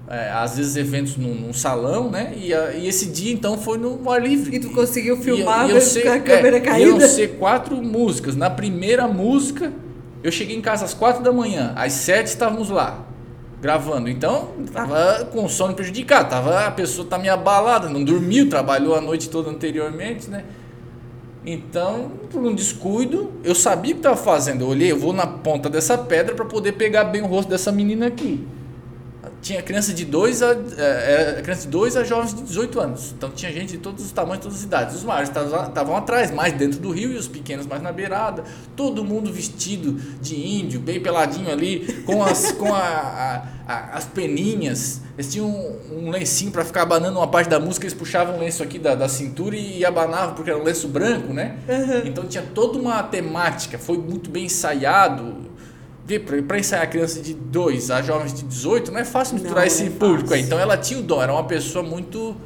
É, 0.09 0.31
às 0.31 0.57
vezes 0.57 0.77
eventos 0.77 1.17
num, 1.17 1.35
num 1.35 1.53
salão, 1.53 2.11
né? 2.11 2.35
E, 2.37 2.53
a, 2.53 2.73
e, 2.73 2.87
esse 2.87 3.07
dia 3.07 3.33
então 3.33 3.59
foi 3.59 3.79
no 3.79 4.11
ar 4.11 4.23
livre. 4.23 4.57
E 4.57 4.59
tu 4.59 4.71
conseguiu 4.71 5.19
filmar 5.19 5.69
e, 5.69 5.77
e 5.77 5.81
ser, 5.81 6.03
com 6.03 6.13
a 6.13 6.21
câmera 6.21 6.57
é, 6.57 6.61
caída? 6.61 6.91
Iam 6.91 7.01
ser 7.01 7.37
quatro 7.39 7.77
músicas. 7.77 8.35
Na 8.35 8.49
primeira 8.49 9.07
música, 9.07 9.73
eu 10.23 10.33
cheguei 10.33 10.57
em 10.57 10.63
casa 10.63 10.87
às 10.87 10.95
quatro 10.95 11.23
da 11.23 11.33
manhã. 11.33 11.73
Às 11.77 11.93
sete 11.93 12.29
estávamos 12.29 12.71
lá 12.71 13.14
gravando. 13.65 14.11
Então, 14.11 14.51
tava 14.71 15.25
com 15.33 15.43
o 15.43 15.49
sono 15.49 15.73
prejudicado, 15.73 16.29
tava, 16.29 16.67
a 16.67 16.71
pessoa 16.71 17.09
tá 17.09 17.17
meio 17.17 17.33
abalada, 17.33 17.89
não 17.89 18.05
dormiu, 18.05 18.47
trabalhou 18.47 18.95
a 18.95 19.01
noite 19.01 19.31
toda 19.31 19.49
anteriormente, 19.49 20.29
né? 20.29 20.45
Então, 21.47 22.11
por 22.31 22.43
um 22.43 22.55
descuido, 22.55 23.33
eu 23.43 23.55
sabia 23.55 23.93
o 23.93 23.95
que 23.95 24.01
estava 24.01 24.17
fazendo. 24.17 24.65
Eu 24.65 24.69
olhei, 24.69 24.93
eu 24.93 24.99
vou 24.99 25.15
na 25.15 25.27
ponta 25.27 25.71
dessa 25.71 25.97
pedra 25.97 26.35
para 26.35 26.45
poder 26.45 26.73
pegar 26.73 27.05
bem 27.05 27.23
o 27.23 27.27
rosto 27.27 27.49
dessa 27.49 27.73
menina 27.73 28.07
aqui 28.07 28.47
tinha 29.45 29.63
criança 29.63 29.93
de 29.93 30.07
2 30.07 30.43
a, 30.43 30.57
é, 30.79 31.41
criança 31.43 31.63
de 31.63 31.69
2 31.69 31.99
a 31.99 32.05
jovens 32.05 32.35
de 32.35 32.43
18 32.43 32.81
anos. 32.81 33.15
Então 33.17 33.31
tinha 33.31 33.53
gente 33.53 33.73
de 33.73 33.79
todos 33.79 34.03
os 34.03 34.11
tamanhos, 34.11 34.43
todas 34.43 34.59
as 34.59 34.65
idades. 34.65 34.97
Os 34.97 35.05
maiores 35.05 35.29
estavam 35.29 35.95
atrás, 35.95 36.31
mais 36.31 36.55
dentro 36.55 36.81
do 36.81 36.91
rio, 36.91 37.13
e 37.13 37.17
os 37.17 37.29
pequenos 37.29 37.67
mais 37.67 37.83
na 37.83 37.93
beirada. 37.93 38.43
Todo 38.75 39.05
mundo 39.05 39.31
vestido 39.31 40.01
de 40.21 40.35
índio, 40.35 40.81
bem 40.81 40.99
peladinho 40.99 41.53
ali, 41.53 42.03
com 42.07 42.25
as, 42.25 42.53
com 42.57 42.73
a, 42.73 42.79
a, 42.79 43.49
a, 43.69 43.99
as 43.99 44.07
peninhas. 44.07 45.03
Eles 45.17 45.31
tinham 45.31 45.47
um, 45.47 46.07
um 46.07 46.11
lencinho 46.11 46.51
para 46.51 46.65
ficar 46.65 46.83
abanando 46.83 47.19
uma 47.19 47.29
parte 47.29 47.51
da 47.51 47.61
música, 47.61 47.85
eles 47.85 47.95
puxavam 47.95 48.39
o 48.39 48.41
lenço 48.41 48.63
aqui 48.63 48.79
da, 48.79 48.95
da 48.95 49.09
cintura 49.09 49.55
e, 49.55 49.81
e 49.81 49.85
abanavam, 49.85 50.35
porque 50.35 50.51
era 50.51 50.59
um 50.59 50.65
lenço 50.65 50.89
branco, 50.89 51.35
né? 51.35 51.57
Uhum. 51.69 52.09
Então 52.09 52.25
tinha 52.25 52.43
toda 52.55 52.79
uma 52.79 53.03
temática, 53.03 53.79
foi 53.79 53.99
muito 53.99 54.31
bem 54.31 54.47
ensaiado 54.47 55.53
para 56.45 56.59
ensaiar 56.59 56.89
criança 56.91 57.21
de 57.21 57.33
2 57.33 57.91
a 57.91 58.03
jovens 58.03 58.35
de 58.35 58.43
18, 58.43 58.93
não 58.93 59.01
é 59.01 59.05
fácil 59.05 59.35
misturar 59.35 59.61
não, 59.61 59.65
esse 59.65 59.85
é 59.85 59.91
público 59.91 60.29
fácil. 60.29 60.35
aí. 60.35 60.43
Então 60.43 60.59
ela 60.59 60.77
tinha 60.77 61.01
o 61.01 61.03
dom, 61.03 61.23
era 61.23 61.33
uma 61.33 61.45
pessoa 61.45 61.83
muito 61.83 62.37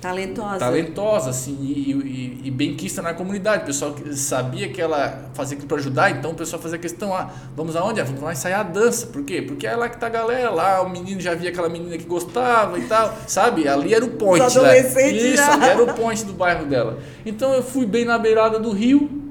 talentosa, 0.00 0.58
talentosa 0.58 1.30
assim, 1.30 1.58
e, 1.60 1.92
e, 1.92 2.40
e 2.44 2.50
bem 2.52 2.76
quista 2.76 3.02
na 3.02 3.12
comunidade. 3.12 3.64
O 3.64 3.66
pessoal 3.66 3.94
sabia 4.12 4.68
que 4.68 4.80
ela 4.80 5.30
fazia 5.34 5.56
aquilo 5.56 5.68
para 5.68 5.78
ajudar, 5.78 6.10
então 6.12 6.30
o 6.30 6.34
pessoal 6.34 6.62
fazia 6.62 6.78
questão: 6.78 7.12
ah, 7.12 7.30
vamos 7.56 7.74
aonde? 7.74 8.00
Ah, 8.00 8.04
vamos 8.04 8.22
lá 8.22 8.32
ensaiar 8.32 8.60
a 8.60 8.62
dança. 8.62 9.08
Por 9.08 9.24
quê? 9.24 9.42
Porque 9.42 9.66
é 9.66 9.74
lá 9.74 9.88
que 9.88 9.98
tá 9.98 10.06
a 10.06 10.10
galera, 10.10 10.50
lá 10.50 10.80
o 10.82 10.88
menino 10.88 11.20
já 11.20 11.34
via 11.34 11.50
aquela 11.50 11.68
menina 11.68 11.98
que 11.98 12.04
gostava 12.04 12.78
e 12.78 12.82
tal, 12.82 13.16
sabe? 13.26 13.66
Ali 13.66 13.92
era 13.92 14.04
o 14.04 14.10
point. 14.10 14.46
Os 14.46 14.54
né? 14.54 14.78
Isso, 14.78 15.36
já. 15.36 15.54
ali 15.54 15.64
era 15.64 15.82
o 15.82 15.92
point 15.92 16.24
do 16.24 16.32
bairro 16.32 16.66
dela. 16.66 17.00
Então 17.26 17.52
eu 17.52 17.64
fui 17.64 17.84
bem 17.84 18.04
na 18.04 18.16
beirada 18.16 18.60
do 18.60 18.70
rio 18.70 19.27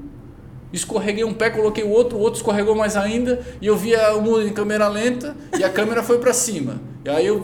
Escorreguei 0.72 1.24
um 1.24 1.32
pé, 1.32 1.50
coloquei 1.50 1.82
o 1.82 1.88
outro, 1.88 2.18
o 2.18 2.20
outro 2.20 2.38
escorregou 2.38 2.74
mais 2.74 2.96
ainda, 2.96 3.40
e 3.60 3.66
eu 3.66 3.76
via 3.76 4.14
o 4.14 4.20
mundo 4.20 4.46
em 4.46 4.52
câmera 4.52 4.86
lenta 4.88 5.34
e 5.58 5.64
a 5.64 5.70
câmera 5.70 6.02
foi 6.02 6.18
para 6.18 6.32
cima. 6.32 6.80
E 7.04 7.08
aí 7.08 7.26
eu, 7.26 7.42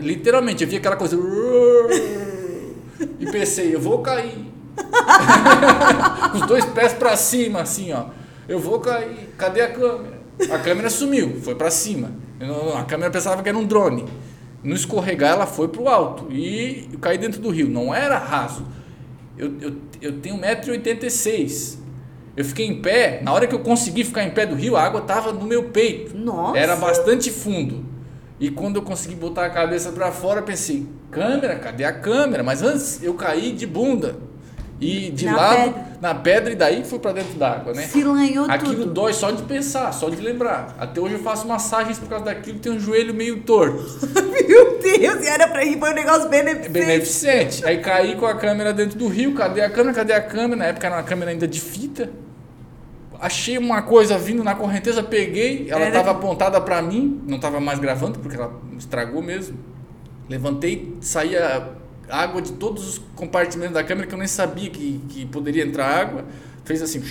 literalmente, 0.00 0.62
eu 0.62 0.68
vi 0.68 0.76
aquela 0.76 0.96
coisa. 0.96 1.18
E 3.18 3.26
pensei, 3.30 3.74
eu 3.74 3.80
vou 3.80 4.00
cair. 4.00 4.46
Os 6.34 6.46
dois 6.46 6.64
pés 6.66 6.92
para 6.92 7.16
cima, 7.16 7.62
assim, 7.62 7.92
ó. 7.92 8.06
Eu 8.46 8.58
vou 8.58 8.80
cair. 8.80 9.30
Cadê 9.38 9.62
a 9.62 9.72
câmera? 9.72 10.18
A 10.50 10.58
câmera 10.58 10.90
sumiu, 10.90 11.40
foi 11.40 11.54
para 11.54 11.70
cima. 11.70 12.12
A 12.78 12.84
câmera 12.84 13.10
pensava 13.10 13.42
que 13.42 13.48
era 13.48 13.58
um 13.58 13.64
drone. 13.64 14.04
No 14.62 14.74
escorregar, 14.74 15.32
ela 15.32 15.46
foi 15.46 15.68
pro 15.68 15.88
alto. 15.88 16.30
E 16.30 16.88
eu 16.92 16.98
caí 16.98 17.16
dentro 17.16 17.40
do 17.40 17.50
rio. 17.50 17.68
Não 17.68 17.94
era 17.94 18.18
raso. 18.18 18.66
Eu, 19.36 19.54
eu, 19.60 19.76
eu 20.00 20.20
tenho 20.20 20.36
1,86m. 20.36 21.78
Eu 22.38 22.44
fiquei 22.44 22.68
em 22.68 22.80
pé, 22.80 23.18
na 23.20 23.32
hora 23.32 23.48
que 23.48 23.54
eu 23.56 23.58
consegui 23.58 24.04
ficar 24.04 24.22
em 24.22 24.30
pé 24.30 24.46
do 24.46 24.54
rio, 24.54 24.76
a 24.76 24.82
água 24.84 25.00
estava 25.00 25.32
no 25.32 25.44
meu 25.44 25.70
peito. 25.70 26.16
Nossa. 26.16 26.56
Era 26.56 26.76
bastante 26.76 27.32
fundo. 27.32 27.84
E 28.38 28.48
quando 28.48 28.76
eu 28.76 28.82
consegui 28.82 29.16
botar 29.16 29.44
a 29.44 29.50
cabeça 29.50 29.90
para 29.90 30.12
fora, 30.12 30.40
pensei: 30.40 30.86
câmera, 31.10 31.56
cadê 31.56 31.82
a 31.82 31.92
câmera? 31.92 32.44
Mas 32.44 32.62
antes 32.62 33.02
eu 33.02 33.14
caí 33.14 33.50
de 33.50 33.66
bunda. 33.66 34.14
E 34.80 35.10
de 35.10 35.26
na 35.26 35.36
lado, 35.36 35.56
pedra. 35.56 35.86
na 36.00 36.14
pedra, 36.14 36.52
e 36.52 36.54
daí 36.54 36.84
fui 36.84 37.00
para 37.00 37.10
dentro 37.10 37.36
d'água, 37.36 37.72
né? 37.72 37.82
Se 37.82 38.04
lanhou 38.04 38.48
Aquilo 38.48 38.84
tudo. 38.84 38.92
dói 38.92 39.12
só 39.12 39.32
de 39.32 39.42
pensar, 39.42 39.90
só 39.90 40.08
de 40.08 40.22
lembrar. 40.22 40.76
Até 40.78 41.00
hoje 41.00 41.14
eu 41.14 41.20
faço 41.20 41.48
massagens 41.48 41.98
por 41.98 42.08
causa 42.08 42.26
daquilo, 42.26 42.60
tem 42.60 42.70
um 42.70 42.78
joelho 42.78 43.12
meio 43.12 43.40
torto. 43.40 43.82
Meu 44.48 44.78
Deus, 44.78 45.24
e 45.24 45.26
era 45.26 45.48
pra 45.48 45.64
ir, 45.64 45.76
foi 45.76 45.90
um 45.90 45.94
negócio 45.94 46.28
beneficente. 46.28 46.68
Beneficente. 46.68 47.66
Aí 47.66 47.78
caí 47.78 48.14
com 48.14 48.26
a 48.26 48.36
câmera 48.36 48.72
dentro 48.72 48.96
do 48.96 49.08
rio, 49.08 49.34
cadê 49.34 49.60
a 49.60 49.68
câmera, 49.68 49.92
cadê 49.92 50.12
a 50.12 50.22
câmera? 50.22 50.54
Na 50.54 50.66
época 50.66 50.86
era 50.86 50.94
uma 50.94 51.02
câmera 51.02 51.32
ainda 51.32 51.48
de 51.48 51.60
fita 51.60 52.08
achei 53.20 53.58
uma 53.58 53.82
coisa 53.82 54.16
vindo 54.16 54.44
na 54.44 54.54
correnteza, 54.54 55.02
peguei, 55.02 55.66
ela 55.68 55.88
estava 55.88 56.12
apontada 56.12 56.60
para 56.60 56.80
mim, 56.80 57.20
não 57.26 57.36
estava 57.36 57.60
mais 57.60 57.78
gravando 57.78 58.18
porque 58.18 58.36
ela 58.36 58.52
estragou 58.78 59.22
mesmo. 59.22 59.58
Levantei, 60.28 60.96
saía 61.00 61.72
água 62.08 62.40
de 62.40 62.52
todos 62.52 62.86
os 62.86 62.98
compartimentos 63.14 63.74
da 63.74 63.82
câmera 63.82 64.06
que 64.06 64.14
eu 64.14 64.18
nem 64.18 64.28
sabia 64.28 64.70
que, 64.70 65.00
que 65.08 65.26
poderia 65.26 65.64
entrar 65.64 65.86
água. 65.86 66.24
Fez 66.64 66.82
assim. 66.82 67.02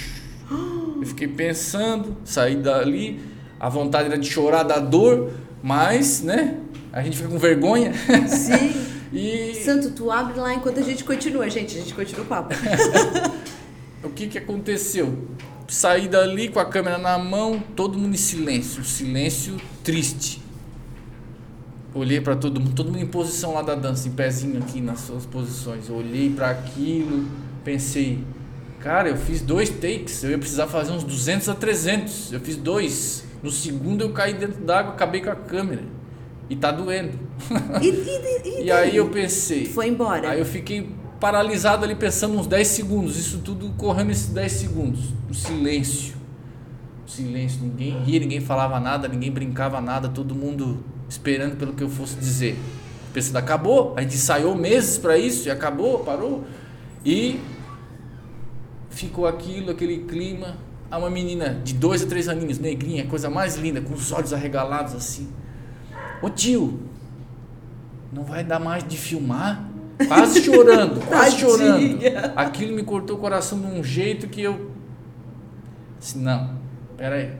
Eu 0.99 1.05
fiquei 1.05 1.27
pensando, 1.27 2.17
saí 2.25 2.55
dali, 2.55 3.19
a 3.59 3.69
vontade 3.69 4.07
era 4.07 4.17
de 4.17 4.27
chorar 4.27 4.63
da 4.63 4.79
dor, 4.79 5.31
mas, 5.61 6.23
né? 6.23 6.57
A 6.91 7.03
gente 7.03 7.17
fica 7.17 7.29
com 7.29 7.37
vergonha. 7.37 7.93
Sim. 8.27 8.73
e... 9.13 9.53
Santo, 9.63 9.91
tu 9.91 10.09
abre 10.09 10.39
lá 10.39 10.55
enquanto 10.55 10.79
a 10.79 10.83
gente 10.83 11.03
continua, 11.03 11.47
gente. 11.51 11.77
A 11.77 11.81
gente 11.81 11.93
continua 11.93 12.23
o 12.23 12.27
papo. 12.27 12.55
o 14.03 14.09
que 14.09 14.25
que 14.25 14.39
aconteceu? 14.39 15.15
Saí 15.67 16.07
dali 16.07 16.49
com 16.49 16.59
a 16.59 16.65
câmera 16.65 16.97
na 16.97 17.17
mão, 17.17 17.61
todo 17.75 17.97
mundo 17.97 18.13
em 18.13 18.17
silêncio, 18.17 18.83
silêncio 18.83 19.57
triste. 19.83 20.41
Olhei 21.93 22.21
para 22.21 22.35
todo 22.35 22.59
mundo, 22.59 22.75
todo 22.75 22.87
mundo 22.87 23.01
em 23.01 23.07
posição 23.07 23.53
lá 23.53 23.61
da 23.61 23.73
dança, 23.73 24.07
em 24.07 24.11
pezinho 24.11 24.59
aqui 24.59 24.79
nas 24.79 25.01
suas 25.01 25.25
posições. 25.25 25.89
Olhei 25.89 26.29
para 26.29 26.51
aquilo, 26.51 27.25
pensei, 27.63 28.23
Cara, 28.79 29.09
eu 29.09 29.17
fiz 29.17 29.41
dois 29.41 29.69
takes, 29.69 30.23
eu 30.23 30.31
ia 30.31 30.37
precisar 30.37 30.67
fazer 30.67 30.91
uns 30.91 31.03
200 31.03 31.49
a 31.49 31.55
300. 31.55 32.33
Eu 32.33 32.39
fiz 32.39 32.55
dois. 32.55 33.23
No 33.41 33.51
segundo 33.51 34.01
eu 34.01 34.11
caí 34.11 34.33
dentro 34.33 34.61
d'água, 34.61 34.93
acabei 34.93 35.21
com 35.21 35.29
a 35.29 35.35
câmera. 35.35 35.83
E 36.49 36.55
tá 36.55 36.71
doendo. 36.71 37.19
E, 37.81 37.87
e, 37.87 38.61
e, 38.61 38.63
E 38.65 38.71
aí 38.71 38.95
eu 38.95 39.09
pensei. 39.09 39.65
Foi 39.65 39.87
embora. 39.87 40.29
Aí 40.29 40.39
eu 40.39 40.45
fiquei 40.45 40.89
paralisado 41.19 41.83
ali 41.83 41.95
pensando 41.95 42.37
uns 42.37 42.47
10 42.47 42.67
segundos. 42.67 43.17
Isso 43.17 43.39
tudo 43.39 43.69
correndo 43.77 44.11
esses 44.11 44.29
10 44.29 44.51
segundos. 44.51 45.13
O 45.29 45.33
silêncio. 45.33 46.15
Silêncio. 47.05 47.61
Ninguém 47.61 48.03
ria, 48.03 48.19
ninguém 48.19 48.41
falava 48.41 48.79
nada, 48.79 49.07
ninguém 49.07 49.31
brincava 49.31 49.81
nada. 49.81 50.09
Todo 50.09 50.35
mundo 50.35 50.83
esperando 51.09 51.57
pelo 51.57 51.73
que 51.73 51.83
eu 51.83 51.89
fosse 51.89 52.15
dizer. 52.15 52.57
Pensando, 53.13 53.37
acabou. 53.37 53.93
A 53.95 54.01
gente 54.01 54.15
ensaiou 54.15 54.55
meses 54.55 54.97
para 54.97 55.17
isso 55.17 55.47
e 55.47 55.51
acabou, 55.51 55.99
parou. 55.99 56.43
E 57.05 57.39
ficou 58.89 59.27
aquilo, 59.27 59.71
aquele 59.71 59.99
clima. 59.99 60.57
Há 60.89 60.97
uma 60.97 61.09
menina 61.09 61.59
de 61.63 61.73
dois 61.73 62.01
a 62.01 62.07
três 62.07 62.29
aninhos, 62.29 62.59
negrinha, 62.59 63.05
coisa 63.07 63.29
mais 63.29 63.57
linda, 63.57 63.81
com 63.81 63.93
os 63.93 64.11
olhos 64.11 64.31
arregalados 64.31 64.95
assim. 64.95 65.27
Ô 66.21 66.29
tio, 66.29 66.79
não 68.11 68.23
vai 68.23 68.43
dar 68.43 68.59
mais 68.59 68.87
de 68.87 68.97
filmar? 68.97 69.69
Quase 70.05 70.41
chorando, 70.43 70.99
quase 71.07 71.37
chorando. 71.37 71.99
Aquilo 72.35 72.75
me 72.75 72.83
cortou 72.83 73.17
o 73.17 73.19
coração 73.19 73.59
de 73.59 73.65
um 73.65 73.83
jeito 73.83 74.27
que 74.27 74.41
eu. 74.41 74.71
Disse, 75.99 76.17
não, 76.17 76.55
pera 76.95 77.15
aí, 77.15 77.31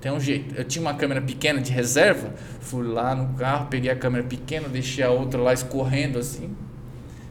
tem 0.00 0.12
um 0.12 0.20
jeito. 0.20 0.54
Eu 0.54 0.64
tinha 0.64 0.82
uma 0.82 0.94
câmera 0.94 1.22
pequena 1.22 1.60
de 1.60 1.72
reserva, 1.72 2.34
fui 2.60 2.86
lá 2.86 3.14
no 3.14 3.34
carro, 3.34 3.68
peguei 3.70 3.90
a 3.90 3.96
câmera 3.96 4.24
pequena, 4.24 4.68
deixei 4.68 5.02
a 5.02 5.10
outra 5.10 5.40
lá 5.40 5.52
escorrendo 5.52 6.18
assim. 6.18 6.50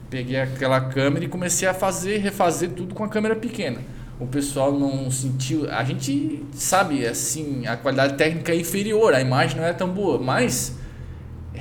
Peguei 0.09 0.39
aquela 0.39 0.81
câmera 0.81 1.23
e 1.23 1.27
comecei 1.27 1.67
a 1.67 1.73
fazer, 1.73 2.17
refazer 2.17 2.71
tudo 2.71 2.95
com 2.95 3.03
a 3.03 3.07
câmera 3.07 3.35
pequena. 3.35 3.79
O 4.19 4.27
pessoal 4.27 4.77
não 4.77 5.09
sentiu. 5.09 5.71
A 5.71 5.83
gente 5.83 6.43
sabe, 6.53 7.05
assim, 7.07 7.65
a 7.65 7.77
qualidade 7.77 8.15
técnica 8.15 8.51
é 8.51 8.55
inferior, 8.57 9.13
a 9.13 9.21
imagem 9.21 9.57
não 9.57 9.65
é 9.65 9.73
tão 9.73 9.89
boa, 9.89 10.19
mas 10.19 10.75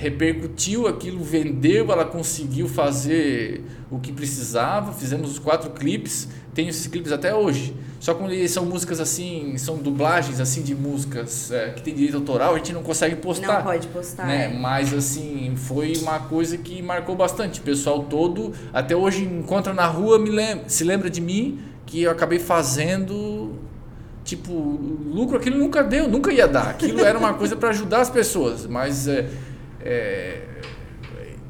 repercutiu 0.01 0.87
aquilo, 0.87 1.23
vendeu, 1.23 1.93
ela 1.93 2.07
conseguiu 2.07 2.67
fazer 2.67 3.63
o 3.91 3.99
que 3.99 4.11
precisava. 4.11 4.95
Fizemos 4.95 5.33
os 5.33 5.39
quatro 5.39 5.69
clipes, 5.73 6.27
tenho 6.55 6.71
esses 6.71 6.87
clipes 6.87 7.13
até 7.13 7.35
hoje. 7.35 7.77
Só 8.01 8.15
quando 8.15 8.33
são 8.49 8.65
músicas 8.65 8.99
assim, 8.99 9.59
são 9.59 9.77
dublagens 9.77 10.41
assim 10.41 10.63
de 10.63 10.75
músicas 10.75 11.53
é, 11.53 11.73
que 11.73 11.83
tem 11.83 11.95
direito 11.95 12.17
autoral, 12.17 12.55
a 12.55 12.57
gente 12.57 12.73
não 12.73 12.83
consegue 12.83 13.15
postar 13.17 13.59
Não 13.59 13.63
pode 13.63 13.89
postar. 13.89 14.27
né? 14.27 14.47
é. 14.47 14.59
Mas 14.59 14.95
assim, 14.95 15.53
foi 15.55 15.93
uma 15.99 16.19
coisa 16.19 16.57
que 16.57 16.81
marcou 16.81 17.15
bastante. 17.15 17.61
O 17.61 17.63
pessoal 17.63 18.05
todo, 18.05 18.55
até 18.73 18.97
hoje 18.97 19.25
encontra 19.25 19.75
na 19.75 19.87
rua, 19.87 20.19
me 20.19 20.31
lembra, 20.31 20.67
se 20.67 20.83
lembra 20.83 21.11
de 21.11 21.21
mim 21.21 21.59
que 21.85 22.05
eu 22.05 22.11
acabei 22.11 22.39
fazendo 22.39 23.53
tipo, 24.25 24.53
lucro 24.53 25.37
aquilo 25.37 25.59
nunca 25.59 25.83
deu, 25.83 26.09
nunca 26.09 26.33
ia 26.33 26.49
dar. 26.49 26.71
Aquilo 26.71 27.05
era 27.05 27.19
uma 27.19 27.35
coisa 27.35 27.55
para 27.55 27.69
ajudar 27.69 28.01
as 28.01 28.09
pessoas, 28.09 28.67
mas 28.67 29.09
é, 29.09 29.29
é, 29.85 30.39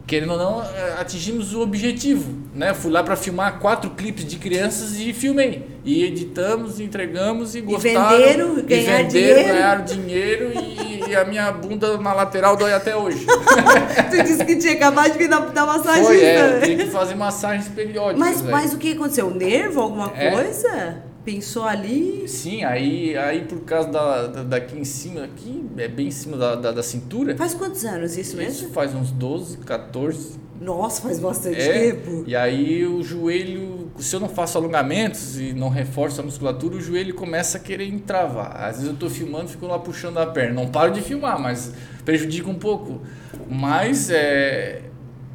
querendo 0.06 0.32
ou 0.32 0.38
não, 0.38 0.62
atingimos 0.98 1.54
o 1.54 1.60
objetivo, 1.60 2.34
né? 2.52 2.74
Fui 2.74 2.90
lá 2.90 3.00
para 3.02 3.14
filmar 3.14 3.60
quatro 3.60 3.90
clipes 3.90 4.24
de 4.24 4.36
crianças 4.38 4.98
e 4.98 5.12
filmei. 5.12 5.68
E 5.84 6.02
editamos, 6.02 6.80
entregamos 6.80 7.54
e 7.54 7.60
gostaram. 7.60 8.18
venderam, 8.18 8.58
e 8.58 8.62
ganharam 8.62 9.04
venderam, 9.04 9.08
dinheiro. 9.08 9.48
ganharam 9.54 9.84
dinheiro 9.84 10.52
e, 10.52 11.10
e 11.10 11.16
a 11.16 11.24
minha 11.24 11.52
bunda 11.52 11.96
na 11.98 12.12
lateral 12.12 12.56
dói 12.56 12.72
até 12.72 12.96
hoje. 12.96 13.24
Tu 14.10 14.22
disse 14.24 14.44
que 14.44 14.56
tinha 14.56 14.72
acabado 14.72 15.12
de 15.12 15.18
vir 15.18 15.28
dar, 15.28 15.40
massagem. 15.64 16.04
Foi, 16.04 16.20
é, 16.24 16.42
né? 16.54 16.60
tem 16.60 16.76
que 16.76 16.86
fazer 16.86 17.14
massagens 17.14 17.68
periódicas. 17.68 18.18
Mas, 18.18 18.42
mas 18.42 18.74
o 18.74 18.78
que 18.78 18.92
aconteceu? 18.92 19.28
O 19.28 19.34
nervo, 19.34 19.80
alguma 19.80 20.12
É. 20.16 20.32
coisa? 20.32 21.02
Pensou 21.24 21.64
ali? 21.64 22.26
Sim, 22.26 22.64
aí, 22.64 23.16
aí 23.16 23.44
por 23.44 23.60
causa 23.60 23.88
da, 23.90 24.26
da- 24.26 24.42
daqui 24.42 24.78
em 24.78 24.84
cima, 24.84 25.24
aqui, 25.24 25.64
é 25.76 25.86
bem 25.86 26.08
em 26.08 26.10
cima 26.10 26.36
da, 26.36 26.54
da, 26.54 26.72
da 26.72 26.82
cintura. 26.82 27.36
Faz 27.36 27.52
quantos 27.54 27.84
anos 27.84 28.16
isso 28.16 28.36
mesmo? 28.36 28.52
Isso 28.52 28.68
faz 28.70 28.94
uns 28.94 29.10
12, 29.10 29.58
14. 29.58 30.40
Nossa, 30.60 31.00
faz 31.02 31.18
bastante 31.18 31.58
É, 31.60 31.92
tempo. 31.92 32.24
e 32.26 32.36
aí 32.36 32.86
o 32.86 33.02
joelho, 33.02 33.90
se 33.98 34.14
eu 34.14 34.20
não 34.20 34.28
faço 34.28 34.58
alongamentos 34.58 35.38
e 35.40 35.52
não 35.54 35.68
reforço 35.70 36.20
a 36.20 36.24
musculatura, 36.24 36.76
o 36.76 36.80
joelho 36.80 37.14
começa 37.14 37.56
a 37.58 37.60
querer 37.60 37.86
entravar. 37.88 38.56
Às 38.64 38.76
vezes 38.76 38.88
eu 38.90 38.96
tô 38.96 39.08
filmando 39.08 39.46
e 39.46 39.48
fico 39.48 39.66
lá 39.66 39.78
puxando 39.78 40.18
a 40.18 40.26
perna. 40.26 40.54
Não 40.62 40.68
paro 40.70 40.92
de 40.92 41.00
filmar, 41.00 41.38
mas 41.40 41.72
prejudica 42.04 42.48
um 42.50 42.54
pouco. 42.58 43.00
Mas 43.48 44.10
é, 44.10 44.82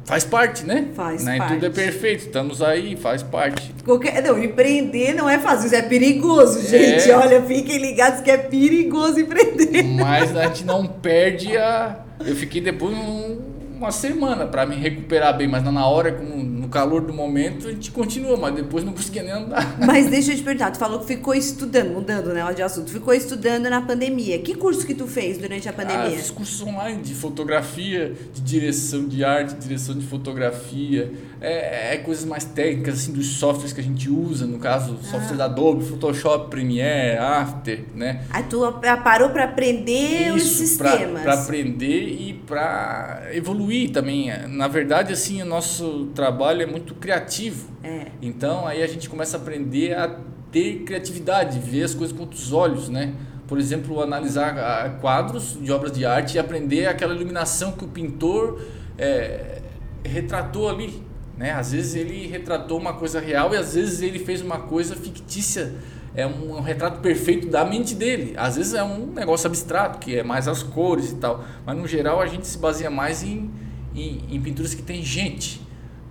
faz 0.06 0.24
parte, 0.24 0.64
né? 0.64 0.86
Faz 0.94 1.24
Nem 1.24 1.36
parte. 1.38 1.54
tudo 1.54 1.66
é 1.66 1.70
perfeito, 1.70 2.20
estamos 2.26 2.62
aí, 2.62 2.96
faz 2.96 3.22
parte. 3.22 3.74
Qualquer... 3.84 4.22
Não, 4.22 4.42
empreender 4.42 5.12
não 5.14 5.28
é 5.28 5.38
fácil, 5.38 5.66
isso 5.66 5.74
é 5.74 5.82
perigoso, 5.82 6.62
gente. 6.66 7.10
É. 7.10 7.16
Olha, 7.16 7.42
fiquem 7.42 7.76
ligados 7.78 8.20
que 8.20 8.30
é 8.30 8.38
perigoso 8.38 9.20
empreender. 9.20 9.82
Mas 9.82 10.34
a 10.36 10.44
gente 10.46 10.64
não 10.64 10.86
perde 10.86 11.56
a. 11.56 11.96
Eu 12.24 12.34
fiquei 12.34 12.60
depois 12.60 12.96
um- 12.96 13.38
uma 13.76 13.90
semana 13.92 14.46
para 14.46 14.64
me 14.64 14.74
recuperar 14.76 15.36
bem, 15.36 15.46
mas 15.46 15.62
na 15.62 15.86
hora, 15.86 16.10
como 16.12 16.65
no 16.66 16.68
calor 16.68 17.00
do 17.02 17.12
momento, 17.12 17.68
a 17.68 17.70
gente 17.70 17.90
continua, 17.92 18.36
mas 18.36 18.54
depois 18.54 18.84
não 18.84 18.92
conseguia 18.92 19.22
nem 19.22 19.32
andar. 19.32 19.76
Mas 19.86 20.08
deixa 20.10 20.32
eu 20.32 20.36
te 20.36 20.42
perguntar, 20.42 20.72
tu 20.72 20.78
falou 20.78 20.98
que 21.00 21.06
ficou 21.06 21.32
estudando, 21.34 21.92
mudando 21.92 22.32
né, 22.32 22.42
de 22.52 22.62
assunto, 22.62 22.90
ficou 22.90 23.14
estudando 23.14 23.70
na 23.70 23.80
pandemia. 23.80 24.38
Que 24.40 24.54
curso 24.54 24.84
que 24.84 24.94
tu 24.94 25.06
fez 25.06 25.38
durante 25.38 25.68
a 25.68 25.70
Ah, 25.70 25.74
pandemia? 25.74 26.06
eu 26.06 26.16
fiz 26.16 26.30
cursos 26.30 26.60
online 26.62 27.02
de 27.02 27.14
fotografia, 27.14 28.12
de 28.34 28.40
direção 28.40 29.06
de 29.06 29.22
arte, 29.24 29.54
direção 29.54 29.94
de 29.96 30.04
fotografia, 30.04 31.12
é, 31.40 31.94
é 31.94 31.96
coisas 31.98 32.24
mais 32.24 32.44
técnicas 32.44 32.94
assim 32.94 33.12
dos 33.12 33.26
softwares 33.36 33.72
que 33.72 33.80
a 33.80 33.84
gente 33.84 34.10
usa, 34.10 34.46
no 34.46 34.58
caso, 34.58 34.98
software 35.02 35.36
da 35.36 35.44
Adobe, 35.44 35.84
Photoshop, 35.84 36.50
Premiere, 36.50 37.18
After, 37.18 37.84
né? 37.94 38.22
Aí 38.30 38.42
tu 38.44 38.64
a- 38.64 38.72
parou 38.96 39.30
pra 39.30 39.44
aprender 39.44 40.32
os 40.34 40.42
Isso, 40.42 40.78
pra- 40.78 40.90
sistemas. 40.90 41.22
Pra 41.22 41.34
aprender 41.34 42.08
e 42.08 42.32
para 42.46 43.28
evoluir 43.32 43.90
também. 43.92 44.32
Na 44.48 44.66
verdade, 44.68 45.12
assim, 45.12 45.42
o 45.42 45.44
nosso 45.44 46.06
trabalho 46.14 46.55
é 46.62 46.66
muito 46.66 46.94
criativo. 46.94 47.70
É. 47.82 48.06
Então, 48.20 48.66
aí 48.66 48.82
a 48.82 48.86
gente 48.86 49.08
começa 49.08 49.36
a 49.36 49.40
aprender 49.40 49.94
a 49.94 50.18
ter 50.50 50.84
criatividade, 50.84 51.58
ver 51.58 51.84
as 51.84 51.94
coisas 51.94 52.16
com 52.16 52.22
outros 52.22 52.52
olhos, 52.52 52.88
né? 52.88 53.14
Por 53.46 53.58
exemplo, 53.58 54.00
analisar 54.00 54.58
ah, 54.58 54.90
quadros 55.00 55.58
de 55.60 55.70
obras 55.70 55.92
de 55.92 56.04
arte 56.04 56.36
e 56.36 56.38
aprender 56.38 56.86
aquela 56.86 57.14
iluminação 57.14 57.72
que 57.72 57.84
o 57.84 57.88
pintor 57.88 58.60
é, 58.98 59.60
retratou 60.04 60.68
ali. 60.68 61.02
Né? 61.36 61.52
Às 61.52 61.72
vezes 61.72 61.94
ele 61.94 62.26
retratou 62.26 62.78
uma 62.78 62.94
coisa 62.94 63.20
real 63.20 63.52
e 63.52 63.56
às 63.56 63.74
vezes 63.74 64.00
ele 64.00 64.18
fez 64.18 64.40
uma 64.40 64.60
coisa 64.60 64.96
fictícia. 64.96 65.74
É 66.14 66.26
um, 66.26 66.56
um 66.56 66.60
retrato 66.60 67.00
perfeito 67.00 67.48
da 67.48 67.64
mente 67.64 67.94
dele. 67.94 68.32
Às 68.36 68.56
vezes 68.56 68.74
é 68.74 68.82
um 68.82 69.06
negócio 69.08 69.46
abstrato, 69.46 69.98
que 69.98 70.16
é 70.16 70.22
mais 70.22 70.48
as 70.48 70.62
cores 70.62 71.12
e 71.12 71.16
tal. 71.16 71.44
Mas 71.64 71.76
no 71.76 71.86
geral 71.86 72.20
a 72.20 72.26
gente 72.26 72.46
se 72.46 72.58
baseia 72.58 72.90
mais 72.90 73.22
em, 73.22 73.50
em, 73.94 74.22
em 74.30 74.40
pinturas 74.40 74.74
que 74.74 74.82
tem 74.82 75.04
gente 75.04 75.65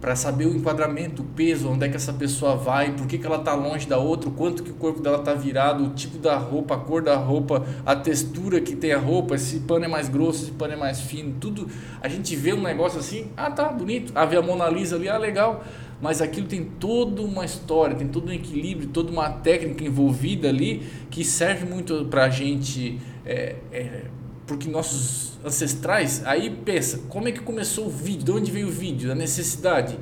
para 0.06 0.16
saber 0.16 0.45
o 0.45 0.56
enquadramento, 0.56 1.24
o 1.24 1.26
peso, 1.26 1.68
onde 1.68 1.84
é 1.84 1.89
que 1.89 1.95
essa 1.95 2.14
pessoa 2.14 2.56
vai, 2.56 2.91
por 2.91 3.08
que, 3.08 3.18
que 3.18 3.26
ela 3.26 3.38
está 3.38 3.56
longe 3.56 3.88
da 3.88 3.97
outra, 3.97 4.30
quanto 4.30 4.62
que 4.62 4.70
o 4.70 4.76
corpo 4.76 5.01
dela 5.01 5.18
está 5.18 5.34
virado, 5.34 5.84
o 5.84 5.89
tipo 5.95 6.20
da 6.20 6.38
roupa, 6.38 6.76
a 6.76 6.78
cor 6.78 7.01
da 7.01 7.16
roupa, 7.16 7.66
a 7.84 7.95
textura 7.95 8.62
que 8.62 8.76
tem 8.76 8.93
a 8.93 8.99
roupa, 8.99 9.36
se 9.36 9.62
pano 9.62 9.84
é 9.84 9.88
mais 9.88 10.08
grosso, 10.08 10.45
se 10.45 10.51
pano 10.51 10.74
é 10.74 10.76
mais 10.76 11.01
fino, 11.01 11.34
tudo. 11.39 11.68
A 11.99 12.08
gente 12.08 12.36
vê 12.36 12.53
um 12.53 12.62
negócio 12.62 12.99
assim, 12.99 13.32
ah 13.36 13.49
tá, 13.49 13.68
bonito. 13.70 14.12
Ah, 14.14 14.26
vê 14.26 14.38
a 14.38 14.43
Mona 14.43 14.70
Lisa 14.70 14.95
ali, 14.95 15.10
ah 15.10 15.18
legal. 15.18 15.64
Mas 15.99 16.22
aquilo 16.22 16.45
tem 16.45 16.64
toda 16.64 17.24
uma 17.24 17.43
história, 17.43 17.95
tem 17.95 18.08
todo 18.08 18.30
um 18.30 18.32
equilíbrio, 18.32 18.89
toda 18.89 19.12
uma 19.12 19.32
técnica 19.32 19.84
envolvida 19.84 20.49
ali 20.49 20.84
que 21.10 21.24
serve 21.24 21.66
muito 21.66 22.06
para 22.12 22.26
a 22.26 22.30
gente. 22.30 22.99
É, 23.26 23.56
é, 23.72 24.03
porque 24.48 24.70
nossos 24.70 25.34
ancestrais, 25.43 26.22
aí 26.26 26.50
pensa, 26.50 27.00
como 27.10 27.28
é 27.28 27.32
que 27.32 27.39
começou 27.39 27.88
o 27.88 27.89
vídeo? 27.89 28.24
De 28.24 28.32
onde 28.32 28.52
veio 28.52 28.68
o 28.68 28.72
vídeo? 28.72 29.08
Da 29.10 29.16
necessidade. 29.16 29.98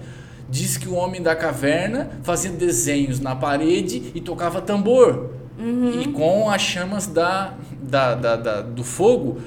Diz 0.49 0.77
que 0.77 0.87
o 0.87 0.93
homem 0.95 1.21
da 1.21 1.35
caverna 1.35 2.11
fazia 2.23 2.51
desenhos 2.51 3.19
na 3.19 3.35
parede 3.35 4.11
e 4.13 4.21
tocava 4.21 4.61
tambor. 4.61 5.29
E 6.01 6.07
com 6.09 6.49
as 6.49 6.61
chamas 6.61 7.07
da, 7.07 7.53
da, 7.81 8.15
da, 8.15 8.35
da- 8.35 8.61
do 8.61 8.83
fogo, 8.83 9.37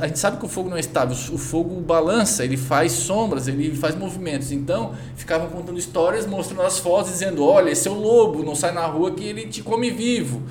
a 0.00 0.06
gente 0.06 0.18
sabe 0.18 0.36
que 0.38 0.44
o 0.44 0.48
fogo 0.48 0.68
não 0.70 0.76
é 0.76 0.80
estável, 0.80 1.16
o 1.34 1.38
fogo 1.38 1.80
balança, 1.80 2.44
ele 2.44 2.56
faz 2.56 2.92
sombras, 2.92 3.48
ele 3.48 3.74
faz 3.74 3.94
movimentos. 3.96 4.52
Então, 4.52 4.92
ficavam 5.16 5.48
contando 5.48 5.78
histórias, 5.78 6.26
mostrando 6.26 6.62
as 6.62 6.78
fotos, 6.78 7.12
dizendo: 7.12 7.44
olha, 7.44 7.70
esse 7.70 7.88
é 7.88 7.90
o 7.90 7.94
lobo, 7.94 8.42
não 8.44 8.54
sai 8.54 8.72
na 8.72 8.86
rua 8.86 9.10
que 9.12 9.24
ele 9.24 9.46
te 9.46 9.62
come 9.62 9.90
vivo 9.90 10.42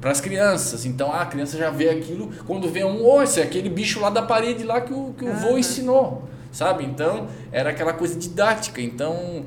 para 0.00 0.10
as 0.10 0.20
crianças. 0.20 0.86
Então 0.86 1.12
a 1.12 1.26
criança 1.26 1.58
já 1.58 1.70
vê 1.70 1.90
aquilo, 1.90 2.30
quando 2.46 2.68
vê 2.68 2.84
um, 2.84 3.04
oh, 3.04 3.22
esse 3.22 3.40
é 3.40 3.42
aquele 3.42 3.68
bicho 3.68 4.00
lá 4.00 4.10
da 4.10 4.22
parede 4.22 4.64
lá 4.64 4.80
que 4.80 4.92
o, 4.92 5.14
que 5.16 5.24
o 5.24 5.32
vô 5.34 5.58
ensinou, 5.58 6.28
sabe? 6.50 6.84
Então 6.84 7.28
era 7.52 7.70
aquela 7.70 7.92
coisa 7.92 8.18
didática. 8.18 8.80
Então 8.80 9.44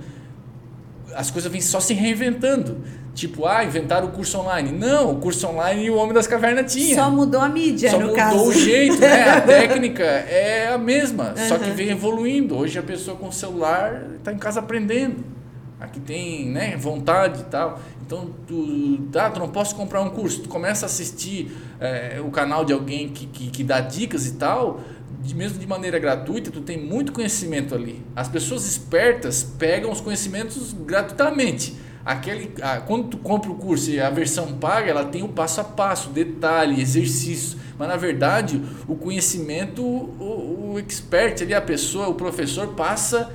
as 1.15 1.31
coisas 1.31 1.51
vêm 1.51 1.61
só 1.61 1.79
se 1.79 1.93
reinventando. 1.93 2.81
Tipo, 3.13 3.45
ah, 3.45 3.63
inventaram 3.63 4.07
o 4.07 4.11
curso 4.11 4.39
online. 4.39 4.71
Não, 4.71 5.11
o 5.11 5.19
curso 5.19 5.47
online 5.47 5.87
o 5.87 5.95
Homem 5.95 6.13
das 6.13 6.25
Cavernas 6.25 6.73
tinha. 6.73 6.95
Só 6.95 7.11
mudou 7.11 7.39
a 7.39 7.47
mídia, 7.47 7.91
Só 7.91 7.97
no 7.99 8.07
mudou 8.07 8.17
caso. 8.17 8.43
o 8.43 8.51
jeito, 8.51 8.97
né? 8.99 9.29
A 9.29 9.41
técnica 9.41 10.03
é 10.03 10.69
a 10.69 10.79
mesma, 10.79 11.35
só 11.47 11.59
que 11.59 11.69
vem 11.69 11.89
evoluindo. 11.89 12.57
Hoje 12.57 12.79
a 12.79 12.81
pessoa 12.81 13.15
com 13.15 13.27
o 13.27 13.31
celular 13.31 14.01
está 14.15 14.33
em 14.33 14.37
casa 14.39 14.61
aprendendo. 14.61 15.23
aqui 15.79 15.99
tem 15.99 16.49
né, 16.49 16.75
vontade 16.75 17.41
e 17.41 17.43
tal. 17.43 17.79
Então, 18.05 18.29
tu, 18.45 18.99
tá, 19.11 19.29
tu 19.29 19.39
não 19.39 19.47
posso 19.47 19.75
comprar 19.75 20.01
um 20.01 20.09
curso, 20.09 20.41
tu 20.41 20.49
começa 20.49 20.85
a 20.85 20.87
assistir 20.87 21.55
é, 21.79 22.21
o 22.23 22.29
canal 22.29 22.65
de 22.65 22.73
alguém 22.73 23.09
que, 23.09 23.25
que, 23.25 23.49
que 23.49 23.63
dá 23.63 23.79
dicas 23.79 24.27
e 24.27 24.33
tal, 24.33 24.81
de, 25.21 25.33
mesmo 25.33 25.57
de 25.57 25.65
maneira 25.65 25.97
gratuita, 25.99 26.51
tu 26.51 26.59
tem 26.59 26.77
muito 26.77 27.13
conhecimento 27.13 27.73
ali. 27.73 28.03
As 28.13 28.27
pessoas 28.27 28.67
espertas 28.67 29.43
pegam 29.57 29.89
os 29.89 30.01
conhecimentos 30.01 30.73
gratuitamente. 30.73 31.77
Aquele, 32.05 32.53
a, 32.61 32.81
quando 32.81 33.07
tu 33.07 33.17
compra 33.17 33.49
o 33.49 33.55
curso 33.55 33.89
e 33.89 34.01
a 34.01 34.09
versão 34.09 34.51
paga, 34.53 34.89
ela 34.89 35.05
tem 35.05 35.23
o 35.23 35.29
passo 35.29 35.61
a 35.61 35.63
passo, 35.63 36.09
detalhe, 36.09 36.81
exercício. 36.81 37.57
Mas 37.79 37.87
na 37.87 37.95
verdade, 37.95 38.61
o 38.85 38.95
conhecimento, 38.95 39.81
o, 39.81 40.73
o 40.73 40.79
expert 40.79 41.41
ali, 41.41 41.53
a 41.53 41.61
pessoa, 41.61 42.09
o 42.09 42.15
professor 42.15 42.67
passa 42.75 43.31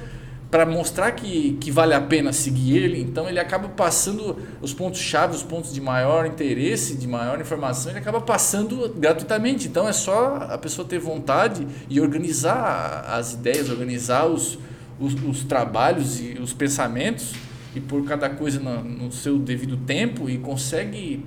para 0.50 0.64
mostrar 0.64 1.12
que, 1.12 1.58
que 1.60 1.70
vale 1.70 1.92
a 1.92 2.00
pena 2.00 2.32
seguir 2.32 2.78
ele, 2.78 3.02
então 3.02 3.28
ele 3.28 3.38
acaba 3.38 3.68
passando 3.68 4.36
os 4.62 4.72
pontos-chave, 4.72 5.36
os 5.36 5.42
pontos 5.42 5.74
de 5.74 5.80
maior 5.80 6.24
interesse, 6.24 6.96
de 6.96 7.06
maior 7.06 7.38
informação, 7.38 7.92
ele 7.92 7.98
acaba 7.98 8.20
passando 8.20 8.88
gratuitamente. 8.96 9.68
Então 9.68 9.86
é 9.86 9.92
só 9.92 10.36
a 10.48 10.56
pessoa 10.56 10.88
ter 10.88 10.98
vontade 10.98 11.66
e 11.90 12.00
organizar 12.00 13.04
as 13.08 13.34
ideias, 13.34 13.68
organizar 13.68 14.26
os, 14.26 14.58
os, 14.98 15.12
os 15.22 15.44
trabalhos 15.44 16.18
e 16.18 16.38
os 16.40 16.54
pensamentos 16.54 17.34
e 17.74 17.80
pôr 17.80 18.04
cada 18.04 18.30
coisa 18.30 18.58
no, 18.58 18.82
no, 18.82 19.12
seu 19.12 19.38
devido 19.38 19.76
tempo 19.76 20.30
e 20.30 20.38
consegue. 20.38 21.26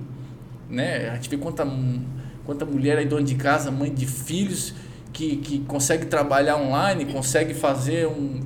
Né, 0.68 1.10
a 1.10 1.14
gente 1.14 1.28
vê 1.28 1.36
quanta, 1.36 1.68
quanta 2.44 2.64
mulher 2.64 2.98
aí 2.98 3.04
dona 3.04 3.22
de 3.22 3.34
casa, 3.34 3.70
mãe 3.70 3.92
de 3.92 4.06
filhos, 4.06 4.74
que, 5.12 5.36
que 5.36 5.58
consegue 5.60 6.06
trabalhar 6.06 6.56
online, 6.56 7.04
consegue 7.04 7.52
fazer 7.54 8.08
um 8.08 8.40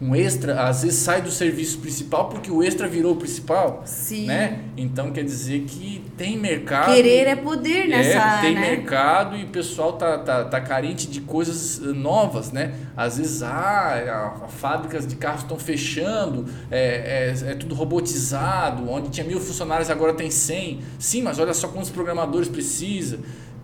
um 0.00 0.14
extra, 0.14 0.62
às 0.62 0.82
vezes 0.82 0.98
sai 0.98 1.20
do 1.20 1.30
serviço 1.30 1.78
principal 1.78 2.28
porque 2.30 2.50
o 2.50 2.62
extra 2.62 2.88
virou 2.88 3.12
o 3.12 3.16
principal. 3.16 3.82
Sim. 3.84 4.26
Né? 4.26 4.60
Então 4.76 5.10
quer 5.10 5.24
dizer 5.24 5.60
que 5.66 6.02
tem 6.16 6.38
mercado. 6.38 6.94
Querer 6.94 7.26
é 7.26 7.36
poder 7.36 7.86
nessa 7.86 8.18
é, 8.18 8.40
Tem 8.40 8.54
né? 8.54 8.60
mercado 8.60 9.36
e 9.36 9.44
o 9.44 9.48
pessoal 9.48 9.94
tá, 9.94 10.18
tá, 10.18 10.44
tá 10.44 10.60
carente 10.60 11.06
de 11.06 11.20
coisas 11.20 11.80
eh, 11.82 11.92
novas, 11.92 12.50
né? 12.50 12.74
Às 12.96 13.18
vezes, 13.18 13.42
ah, 13.42 14.46
fábricas 14.48 15.06
de 15.06 15.16
carros 15.16 15.42
estão 15.42 15.58
fechando, 15.58 16.46
é, 16.70 17.34
é, 17.46 17.50
é, 17.50 17.54
tudo 17.54 17.74
robotizado, 17.74 18.90
onde 18.90 19.10
tinha 19.10 19.26
mil 19.26 19.40
funcionários 19.40 19.90
agora 19.90 20.14
tem 20.14 20.30
100. 20.30 20.80
Sim, 20.98 21.22
mas 21.22 21.38
olha 21.38 21.52
só 21.52 21.68
quantos 21.68 21.90
programadores 21.90 22.48
precisa 22.48 23.18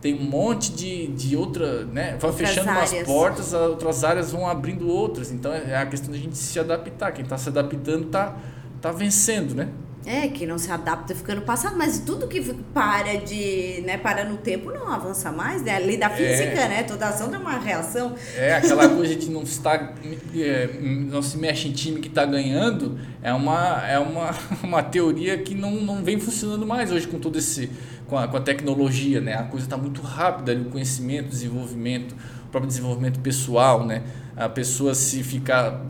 tem 0.07 0.15
um 0.15 0.23
monte 0.23 0.71
de, 0.71 1.09
de 1.09 1.37
outra, 1.37 1.85
né? 1.85 2.17
Vai 2.21 2.31
outras 2.31 2.49
fechando 2.49 2.71
áreas. 2.71 2.93
umas 2.93 3.03
portas, 3.03 3.53
outras 3.53 4.05
áreas 4.05 4.31
vão 4.31 4.47
abrindo 4.47 4.89
outras. 4.89 5.33
Então 5.33 5.53
é, 5.53 5.73
é 5.73 5.77
a 5.77 5.85
questão 5.85 6.13
da 6.13 6.17
gente 6.17 6.39
se 6.39 6.61
adaptar. 6.61 7.11
Quem 7.11 7.25
está 7.25 7.37
se 7.37 7.49
adaptando 7.49 8.07
está 8.07 8.37
tá 8.81 8.93
vencendo, 8.93 9.53
né? 9.53 9.69
É, 10.07 10.29
que 10.29 10.47
não 10.47 10.57
se 10.57 10.71
adapta 10.71 11.13
ficando 11.17 11.43
passado, 11.43 11.77
mas 11.77 11.99
tudo 11.99 12.29
que 12.29 12.41
para 12.73 13.17
de, 13.17 13.83
né, 13.85 13.99
para 13.99 14.25
no 14.25 14.37
tempo 14.37 14.71
não 14.71 14.89
avança 14.89 15.33
mais, 15.33 15.63
né? 15.63 15.75
A 15.75 15.79
lei 15.81 15.97
da 15.97 16.09
física, 16.09 16.61
é, 16.61 16.69
né? 16.69 16.83
Toda 16.85 17.09
ação 17.09 17.29
tem 17.29 17.41
uma 17.41 17.59
reação. 17.59 18.15
É, 18.37 18.55
aquela 18.55 18.89
coisa 18.95 19.17
de 19.17 19.29
não 19.29 19.43
estar 19.43 19.97
é, 20.37 20.71
não 20.81 21.21
se 21.21 21.37
mexe 21.37 21.67
em 21.67 21.73
time 21.73 22.01
que 22.01 22.07
está 22.07 22.25
ganhando, 22.25 22.97
é 23.21 23.35
uma 23.35 23.85
é 23.85 23.99
uma, 23.99 24.31
uma 24.63 24.83
teoria 24.85 25.37
que 25.39 25.57
não, 25.57 25.73
não 25.73 26.05
vem 26.05 26.21
funcionando 26.21 26.65
mais 26.65 26.93
hoje 26.93 27.09
com 27.09 27.19
todo 27.19 27.37
esse 27.37 27.69
com 28.09 28.17
a, 28.17 28.29
com 28.29 28.37
a 28.37 28.41
tecnologia, 28.41 29.21
né? 29.21 29.35
A 29.35 29.45
coisa 29.45 29.67
está 29.67 29.77
muito 29.77 30.01
rápida, 30.01 30.53
o 30.55 30.67
conhecimento, 30.67 31.27
o 31.27 31.31
desenvolvimento, 31.31 32.13
o 32.13 32.49
próprio 32.51 32.69
desenvolvimento 32.69 33.21
pessoal, 33.21 33.85
né? 33.85 34.03
A 34.37 34.49
pessoa 34.49 34.95
se 34.95 35.23
ficar... 35.23 35.85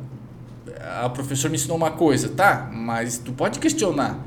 A 1.01 1.09
professora 1.09 1.51
me 1.51 1.57
ensinou 1.57 1.77
uma 1.77 1.91
coisa, 1.91 2.29
tá? 2.29 2.71
Mas 2.73 3.19
tu 3.19 3.33
pode 3.33 3.59
questionar. 3.59 4.25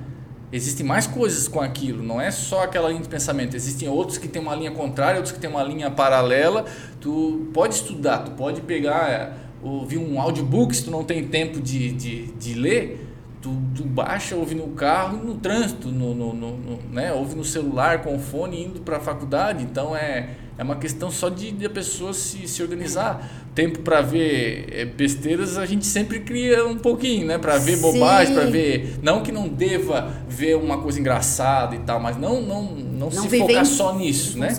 Existem 0.52 0.86
mais 0.86 1.06
coisas 1.06 1.48
com 1.48 1.62
aquilo, 1.62 2.02
não 2.02 2.20
é 2.20 2.32
só 2.32 2.64
aquela 2.64 2.90
linha 2.90 3.02
de 3.02 3.08
pensamento. 3.08 3.56
Existem 3.56 3.88
outros 3.88 4.18
que 4.18 4.28
têm 4.28 4.42
uma 4.42 4.56
linha 4.56 4.72
contrária, 4.72 5.18
outros 5.18 5.32
que 5.32 5.40
têm 5.40 5.50
uma 5.50 5.64
linha 5.64 5.92
paralela. 5.92 6.66
Tu 7.00 7.50
pode 7.54 7.76
estudar, 7.76 8.20
tu 8.20 8.32
pode 8.32 8.62
pegar, 8.62 9.38
ouvir 9.62 9.98
um 9.98 10.20
audiobook 10.20 10.76
se 10.76 10.84
tu 10.86 10.92
não 10.92 11.04
tem 11.04 11.28
tempo 11.28 11.62
de, 11.62 11.92
de, 11.92 12.26
de 12.32 12.54
ler 12.56 13.09
Tu, 13.42 13.50
tu 13.74 13.84
baixa, 13.84 14.36
ouve 14.36 14.54
no 14.54 14.68
carro, 14.70 15.18
no 15.24 15.36
trânsito, 15.36 15.88
no, 15.88 16.14
no, 16.14 16.34
no, 16.34 16.58
no 16.58 16.80
né? 16.92 17.14
ouve 17.14 17.36
no 17.36 17.46
celular 17.46 18.02
com 18.02 18.16
o 18.16 18.20
fone 18.20 18.66
indo 18.66 18.82
para 18.82 18.98
a 18.98 19.00
faculdade. 19.00 19.64
Então 19.64 19.96
é, 19.96 20.32
é 20.58 20.64
uma 20.64 20.76
questão 20.76 21.10
só 21.10 21.30
de, 21.30 21.52
de 21.52 21.66
a 21.66 21.70
pessoa 21.70 22.14
se, 22.14 22.48
se 22.48 22.62
organizar. 22.62 23.48
Tempo 23.56 23.80
para 23.80 24.02
ver 24.02 24.68
é, 24.72 24.86
besteiras 24.86 25.58
a 25.58 25.66
gente 25.66 25.86
sempre 25.86 26.20
cria 26.20 26.66
um 26.66 26.78
pouquinho, 26.78 27.28
né? 27.28 27.38
Para 27.38 27.58
ver 27.58 27.78
Sim. 27.78 27.82
bobagem, 27.82 28.34
para 28.34 28.46
ver. 28.46 29.00
Não 29.02 29.24
que 29.24 29.32
não 29.32 29.48
deva 29.48 30.14
ver 30.28 30.56
uma 30.56 30.82
coisa 30.82 31.00
engraçada 31.00 31.76
e 31.76 31.80
tal, 31.80 32.00
mas 32.00 32.18
não, 32.18 32.42
não, 32.42 32.64
não, 32.64 33.10
não 33.10 33.12
se 33.12 33.40
focar 33.40 33.66
só 33.66 33.96
nisso, 33.98 34.38
né? 34.38 34.50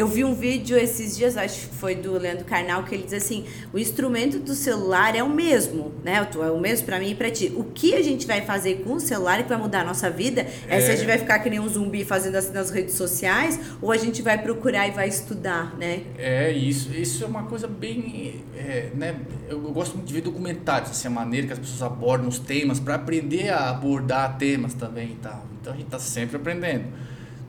Eu 0.00 0.06
vi 0.06 0.24
um 0.24 0.34
vídeo 0.34 0.78
esses 0.78 1.14
dias, 1.14 1.36
acho 1.36 1.68
que 1.68 1.74
foi 1.74 1.94
do 1.94 2.12
Leandro 2.12 2.46
Carnal, 2.46 2.84
que 2.84 2.94
ele 2.94 3.04
diz 3.04 3.12
assim: 3.12 3.44
o 3.70 3.78
instrumento 3.78 4.38
do 4.38 4.54
celular 4.54 5.14
é 5.14 5.22
o 5.22 5.28
mesmo, 5.28 5.92
né? 6.02 6.26
É 6.42 6.50
o 6.50 6.58
mesmo 6.58 6.86
para 6.86 6.98
mim 6.98 7.10
e 7.10 7.14
para 7.14 7.30
ti. 7.30 7.52
O 7.54 7.64
que 7.64 7.94
a 7.94 8.00
gente 8.00 8.26
vai 8.26 8.40
fazer 8.40 8.76
com 8.76 8.94
o 8.94 9.00
celular 9.00 9.42
que 9.42 9.48
vai 9.50 9.58
mudar 9.58 9.82
a 9.82 9.84
nossa 9.84 10.08
vida 10.08 10.46
é, 10.66 10.78
é 10.78 10.80
se 10.80 10.90
a 10.90 10.96
gente 10.96 11.06
vai 11.06 11.18
ficar 11.18 11.40
que 11.40 11.50
nem 11.50 11.60
um 11.60 11.68
zumbi 11.68 12.02
fazendo 12.02 12.36
assim 12.36 12.50
nas 12.50 12.70
redes 12.70 12.94
sociais 12.94 13.60
ou 13.82 13.92
a 13.92 13.98
gente 13.98 14.22
vai 14.22 14.42
procurar 14.42 14.88
e 14.88 14.90
vai 14.90 15.06
estudar, 15.06 15.76
né? 15.76 16.04
É, 16.16 16.50
isso. 16.50 16.90
Isso 16.94 17.22
é 17.22 17.26
uma 17.26 17.42
coisa 17.42 17.68
bem. 17.68 18.42
É, 18.56 18.88
né? 18.94 19.14
Eu, 19.50 19.62
eu, 19.62 19.70
gosto 19.70 19.96
muito 19.96 20.06
de 20.06 20.14
ver 20.14 20.22
documentários, 20.22 20.92
assim, 20.92 21.08
a 21.08 21.10
maneira 21.10 21.46
que 21.46 21.52
as 21.52 21.58
pessoas 21.58 21.82
abordam 21.82 22.26
os 22.26 22.38
temas, 22.38 22.80
para 22.80 22.94
aprender 22.94 23.50
a 23.50 23.68
abordar 23.68 24.38
temas 24.38 24.72
também 24.72 25.08
e 25.08 25.16
tal. 25.16 25.44
Então 25.60 25.74
a 25.74 25.76
gente 25.76 25.84
está 25.84 25.98
sempre 25.98 26.38
aprendendo 26.38 26.86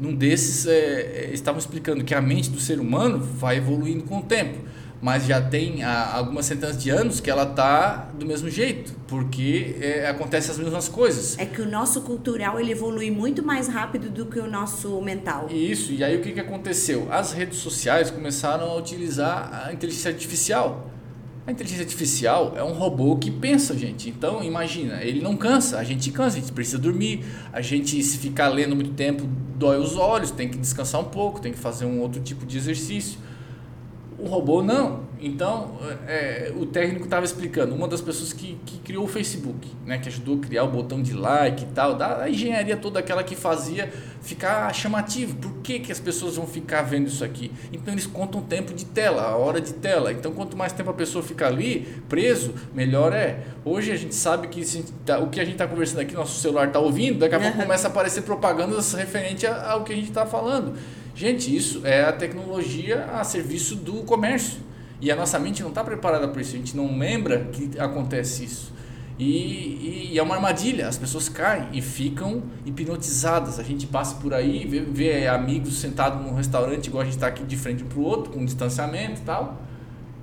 num 0.02 0.16
desses 0.16 0.66
é, 0.66 0.72
é, 0.72 1.30
estavam 1.32 1.60
explicando 1.60 2.04
que 2.04 2.16
a 2.16 2.22
mente 2.22 2.50
do 2.50 2.60
ser 2.60 2.80
humano 2.80 3.20
vai 3.20 3.58
evoluindo 3.58 4.04
com 4.04 4.18
o 4.18 4.24
tempo, 4.24 4.58
mas 5.00 5.28
já 5.28 5.40
tem 5.40 5.84
há 5.84 6.16
algumas 6.16 6.48
centenas 6.48 6.82
de 6.82 6.90
anos 6.90 7.20
que 7.20 7.30
ela 7.30 7.44
está 7.44 8.10
do 8.18 8.26
mesmo 8.26 8.50
jeito, 8.50 8.94
porque 9.08 9.76
é, 9.80 10.10
acontecem 10.10 10.50
as 10.50 10.58
mesmas 10.58 10.90
coisas. 10.90 11.38
É 11.38 11.46
que 11.46 11.62
o 11.62 11.70
nosso 11.70 12.02
cultural 12.02 12.60
ele 12.60 12.72
evolui 12.72 13.12
muito 13.12 13.44
mais 13.44 13.68
rápido 13.68 14.10
do 14.10 14.26
que 14.26 14.40
o 14.40 14.50
nosso 14.50 15.00
mental. 15.02 15.48
Isso, 15.52 15.92
e 15.92 16.04
aí 16.04 16.18
o 16.18 16.22
que, 16.22 16.32
que 16.32 16.40
aconteceu? 16.40 17.08
As 17.12 17.32
redes 17.32 17.60
sociais 17.60 18.10
começaram 18.10 18.66
a 18.72 18.76
utilizar 18.76 19.68
a 19.68 19.72
inteligência 19.72 20.10
artificial 20.10 20.90
a 21.46 21.52
inteligência 21.52 21.84
artificial 21.84 22.54
é 22.56 22.64
um 22.64 22.74
robô 22.74 23.16
que 23.16 23.32
pensa, 23.32 23.76
gente. 23.76 24.10
Então, 24.10 24.44
imagina, 24.44 25.04
ele 25.04 25.22
não 25.22 25.36
cansa, 25.36 25.80
a 25.80 25.84
gente 25.84 26.12
cansa, 26.12 26.38
a 26.38 26.40
gente 26.40 26.52
precisa 26.52 26.78
dormir, 26.78 27.26
a 27.52 27.62
gente 27.62 28.02
se 28.04 28.18
ficar 28.18 28.50
lendo 28.50 28.76
muito 28.76 28.92
tempo 28.92 29.28
dói 29.58 29.78
os 29.78 29.96
olhos, 29.96 30.32
tem 30.32 30.50
que 30.50 30.58
descansar 30.58 31.02
um 31.02 31.06
pouco, 31.06 31.42
tem 31.42 31.52
que 31.52 31.58
fazer 31.58 31.86
um 31.86 32.00
outro 32.00 32.22
tipo 32.22 32.46
de 32.46 32.58
exercício. 32.58 33.20
O 34.22 34.28
robô 34.28 34.62
não. 34.62 35.12
Então, 35.20 35.78
é, 36.08 36.52
o 36.56 36.66
técnico 36.66 37.06
estava 37.06 37.24
explicando, 37.24 37.76
uma 37.76 37.88
das 37.88 38.02
pessoas 38.02 38.34
que, 38.34 38.58
que 38.66 38.80
criou 38.80 39.06
o 39.06 39.08
Facebook, 39.08 39.68
né, 39.86 40.00
que 40.00 40.10
ajudou 40.10 40.38
a 40.38 40.40
criar 40.40 40.64
o 40.64 40.68
botão 40.68 41.00
de 41.00 41.14
like 41.14 41.64
e 41.64 41.68
tal, 41.68 41.96
da 41.96 42.28
engenharia 42.28 42.76
toda 42.76 43.00
aquela 43.00 43.24
que 43.24 43.36
fazia 43.36 43.92
ficar 44.22 44.74
chamativo. 44.74 45.36
Por 45.36 45.54
que, 45.62 45.80
que 45.80 45.92
as 45.92 46.00
pessoas 46.00 46.38
vão 46.38 46.48
ficar 46.48 46.82
vendo 46.82 47.08
isso 47.08 47.24
aqui? 47.24 47.52
Então, 47.72 47.94
eles 47.94 48.08
contam 48.08 48.42
o 48.42 48.44
tempo 48.44 48.74
de 48.74 48.84
tela, 48.84 49.22
a 49.22 49.36
hora 49.36 49.62
de 49.62 49.74
tela. 49.74 50.12
Então, 50.12 50.32
quanto 50.32 50.58
mais 50.58 50.74
tempo 50.74 50.90
a 50.90 50.94
pessoa 50.94 51.24
fica 51.24 51.46
ali, 51.46 52.02
preso, 52.10 52.56
melhor 52.74 53.14
é. 53.14 53.42
Hoje 53.64 53.92
a 53.92 53.96
gente 53.96 54.16
sabe 54.16 54.48
que 54.48 54.64
tá, 55.06 55.20
o 55.20 55.30
que 55.30 55.40
a 55.40 55.44
gente 55.44 55.54
está 55.54 55.68
conversando 55.68 56.00
aqui, 56.00 56.16
nosso 56.16 56.40
celular 56.40 56.68
está 56.68 56.80
ouvindo, 56.80 57.20
daqui 57.20 57.36
a 57.36 57.40
pouco 57.40 57.58
começa 57.60 57.88
a 57.88 57.92
aparecer 57.92 58.24
propagandas 58.24 58.94
referente 58.94 59.46
ao 59.46 59.84
que 59.84 59.94
a 59.94 59.96
gente 59.96 60.10
está 60.10 60.26
falando. 60.26 60.74
Gente, 61.22 61.56
isso 61.56 61.86
é 61.86 62.04
a 62.04 62.12
tecnologia 62.12 63.06
a 63.14 63.24
serviço 63.24 63.76
do 63.76 64.02
comércio. 64.06 64.60
E 65.00 65.12
a 65.12 65.16
nossa 65.16 65.38
mente 65.38 65.62
não 65.62 65.70
está 65.70 65.84
preparada 65.84 66.28
para 66.28 66.42
isso, 66.42 66.56
a 66.56 66.58
gente 66.58 66.76
não 66.76 66.98
lembra 66.98 67.46
que 67.54 67.80
acontece 67.80 68.44
isso. 68.44 68.74
E, 69.20 70.10
e, 70.14 70.18
é 70.18 70.24
uma 70.24 70.34
armadilha, 70.34 70.88
as 70.88 70.98
pessoas 70.98 71.30
caem 71.30 71.68
e 71.74 71.80
ficam 71.80 72.42
hipnotizadas. 72.66 73.60
A 73.60 73.64
gente 73.64 73.86
passa 73.86 74.16
por 74.16 74.34
aí, 74.34 74.66
vê, 74.66 74.80
vê 74.80 75.28
amigos 75.28 75.80
sentados 75.80 76.26
num 76.26 76.34
restaurante, 76.34 76.88
igual 76.88 77.04
a 77.04 77.06
gente 77.06 77.14
está 77.14 77.28
aqui 77.28 77.44
de 77.44 77.56
frente 77.56 77.84
para 77.84 78.00
o 78.00 78.02
outro, 78.02 78.34
com 78.34 78.44
distanciamento 78.44 79.22
e 79.22 79.24
tal 79.24 79.62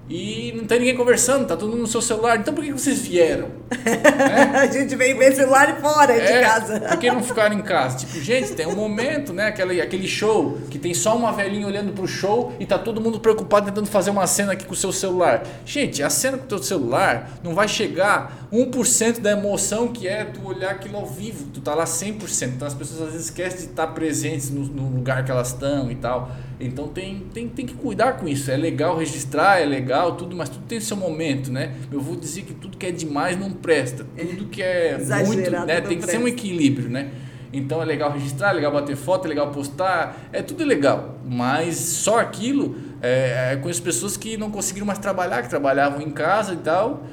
e 0.09 0.53
não 0.57 0.65
tem 0.65 0.79
ninguém 0.79 0.97
conversando, 0.97 1.47
tá 1.47 1.57
todo 1.57 1.71
mundo 1.71 1.83
no 1.83 1.87
seu 1.87 2.01
celular. 2.01 2.39
Então 2.39 2.55
por 2.55 2.65
que 2.65 2.73
vocês 2.73 2.99
vieram? 3.01 3.49
né? 3.71 4.53
A 4.61 4.67
gente 4.67 4.97
veio 4.97 5.19
ver 5.19 5.35
celular 5.35 5.79
fora 5.81 6.15
é, 6.15 6.21
de 6.21 6.47
casa. 6.47 6.81
Por 6.81 6.99
que 6.99 7.11
não 7.11 7.23
ficaram 7.23 7.59
em 7.59 7.63
casa? 7.63 7.99
Tipo, 7.99 8.19
gente, 8.21 8.55
tem 8.55 8.67
um 8.67 8.75
momento, 8.75 9.33
né? 9.33 9.49
Aquele, 9.49 9.81
aquele 9.81 10.09
show 10.09 10.59
que 10.71 10.79
tem 10.79 10.95
só 10.95 11.17
uma 11.17 11.33
velhinha 11.33 11.67
olhando 11.67 11.93
pro 11.93 12.07
show 12.07 12.53
e 12.59 12.65
tá 12.65 12.79
todo 12.79 13.01
mundo 13.01 13.21
preocupado 13.21 13.67
tentando 13.67 13.87
fazer 13.87 14.11
uma 14.11 14.27
cena 14.27 14.53
aqui 14.53 14.65
com 14.65 14.73
o 14.73 14.77
seu 14.77 14.93
celular. 14.93 15.43
Gente, 15.67 16.03
a 16.03 16.09
cena 16.09 16.39
com 16.39 16.45
o 16.45 16.49
teu 16.49 16.59
celular 16.59 17.31
não 17.43 17.55
vai 17.55 17.69
chegar 17.69 18.49
1% 18.53 19.21
da 19.21 19.33
emoção 19.33 19.89
que 19.89 20.09
é 20.09 20.25
tu 20.25 20.47
olhar 20.47 20.71
aquilo 20.71 20.97
ao 20.97 21.07
vivo. 21.07 21.47
Tu 21.53 21.61
tá 21.61 21.75
lá 21.75 21.85
100%. 21.85 22.55
Então 22.57 22.67
as 22.67 22.75
pessoas 22.75 23.03
às 23.03 23.13
vezes 23.13 23.27
esquecem 23.27 23.61
de 23.61 23.67
estar 23.67 23.89
presentes 23.89 24.51
no, 24.51 24.63
no 24.65 24.89
lugar 24.89 25.25
que 25.25 25.31
elas 25.31 25.49
estão 25.49 25.91
e 25.91 25.95
tal. 25.97 26.31
Então 26.61 26.89
tem, 26.89 27.21
tem, 27.33 27.49
tem 27.49 27.67
que 27.67 27.75
cuidar 27.75 28.15
com 28.15 28.27
isso. 28.27 28.51
É 28.51 28.57
legal 28.57 28.97
registrar, 28.97 29.61
é 29.61 29.65
legal 29.65 29.98
legal, 29.99 30.17
tudo, 30.17 30.37
mas 30.37 30.49
tudo 30.49 30.65
tem 30.67 30.81
seu 30.81 30.97
momento, 30.97 31.51
né? 31.51 31.75
Eu 31.91 32.01
vou 32.01 32.17
dizer 32.17 32.43
que 32.43 32.55
tudo 32.55 32.77
que 32.77 32.87
é 32.87 32.93
demais 32.93 33.39
não 33.39 33.51
presta. 33.51 34.07
Tudo 34.17 34.47
que 34.47 34.63
é 34.63 34.99
muito, 35.27 35.51
né? 35.51 35.81
Tem 35.81 35.97
que 35.97 35.97
presta. 35.97 36.13
ser 36.13 36.19
um 36.19 36.29
equilíbrio, 36.29 36.89
né? 36.89 37.11
Então 37.53 37.81
é 37.81 37.85
legal 37.85 38.13
registrar, 38.13 38.51
é 38.51 38.53
legal 38.55 38.73
bater 38.73 38.95
foto, 38.95 39.25
é 39.25 39.29
legal 39.29 39.51
postar, 39.51 40.29
é 40.33 40.43
tudo 40.43 40.65
legal. 40.65 41.19
Mas 41.25 41.77
só 41.77 42.19
aquilo, 42.19 42.77
é, 43.01 43.53
é, 43.53 43.57
conheço 43.57 43.83
pessoas 43.83 44.17
que 44.17 44.37
não 44.37 44.51
conseguiram 44.51 44.87
mais 44.87 44.99
trabalhar, 44.99 45.43
que 45.43 45.49
trabalhavam 45.49 46.03
em 46.03 46.11
casa 46.11 46.53
e 46.53 46.59
tal, 46.59 47.05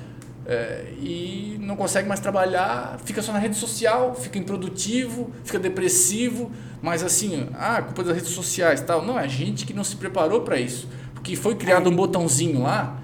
é, 0.46 0.92
e 1.00 1.58
não 1.62 1.76
consegue 1.76 2.08
mais 2.08 2.20
trabalhar, 2.20 3.00
fica 3.06 3.22
só 3.22 3.32
na 3.32 3.40
rede 3.40 3.56
social, 3.56 4.14
fica 4.14 4.38
improdutivo, 4.38 5.32
fica 5.44 5.58
depressivo, 5.58 6.52
mas 6.82 7.02
assim, 7.02 7.48
ah, 7.54 7.82
culpa 7.82 8.04
das 8.04 8.16
redes 8.16 8.32
sociais 8.32 8.82
tal. 8.82 9.04
Não, 9.04 9.18
é 9.18 9.28
gente 9.30 9.66
que 9.66 9.74
não 9.74 9.86
se 9.86 9.96
preparou 9.96 10.42
para 10.42 10.60
isso. 10.60 10.88
Porque 11.26 11.36
foi 11.36 11.56
criado 11.56 11.90
um 11.90 11.96
botãozinho 11.96 12.62
lá, 12.62 13.02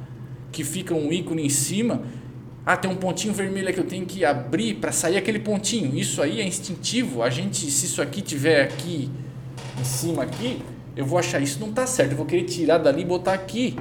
que 0.52 0.64
fica 0.64 0.94
um 0.94 1.12
ícone 1.12 1.44
em 1.44 1.50
cima, 1.50 2.04
ah, 2.64 2.78
tem 2.78 2.92
um 2.92 2.96
pontinho 2.96 3.34
vermelho 3.34 3.74
que 3.74 3.80
eu 3.80 3.84
tenho 3.84 4.06
que 4.06 4.24
abrir 4.24 4.76
para 4.76 4.92
sair 4.92 5.18
aquele 5.18 5.40
pontinho. 5.40 5.98
Isso 5.98 6.22
aí 6.22 6.40
é 6.40 6.46
instintivo. 6.46 7.24
A 7.24 7.32
gente, 7.32 7.72
se 7.72 7.88
isso 7.88 8.00
aqui 8.00 8.22
tiver 8.22 8.62
aqui 8.62 9.10
em 9.80 9.84
cima 9.84 10.22
aqui, 10.22 10.62
eu 10.96 11.04
vou 11.04 11.18
achar 11.18 11.40
isso 11.40 11.60
não 11.60 11.74
tá 11.74 11.88
certo. 11.88 12.12
Eu 12.12 12.18
vou 12.18 12.28
querer 12.28 12.44
tirar 12.44 12.78
dali 12.78 13.02
e 13.02 13.06
botar 13.06 13.34
aqui, 13.34 13.76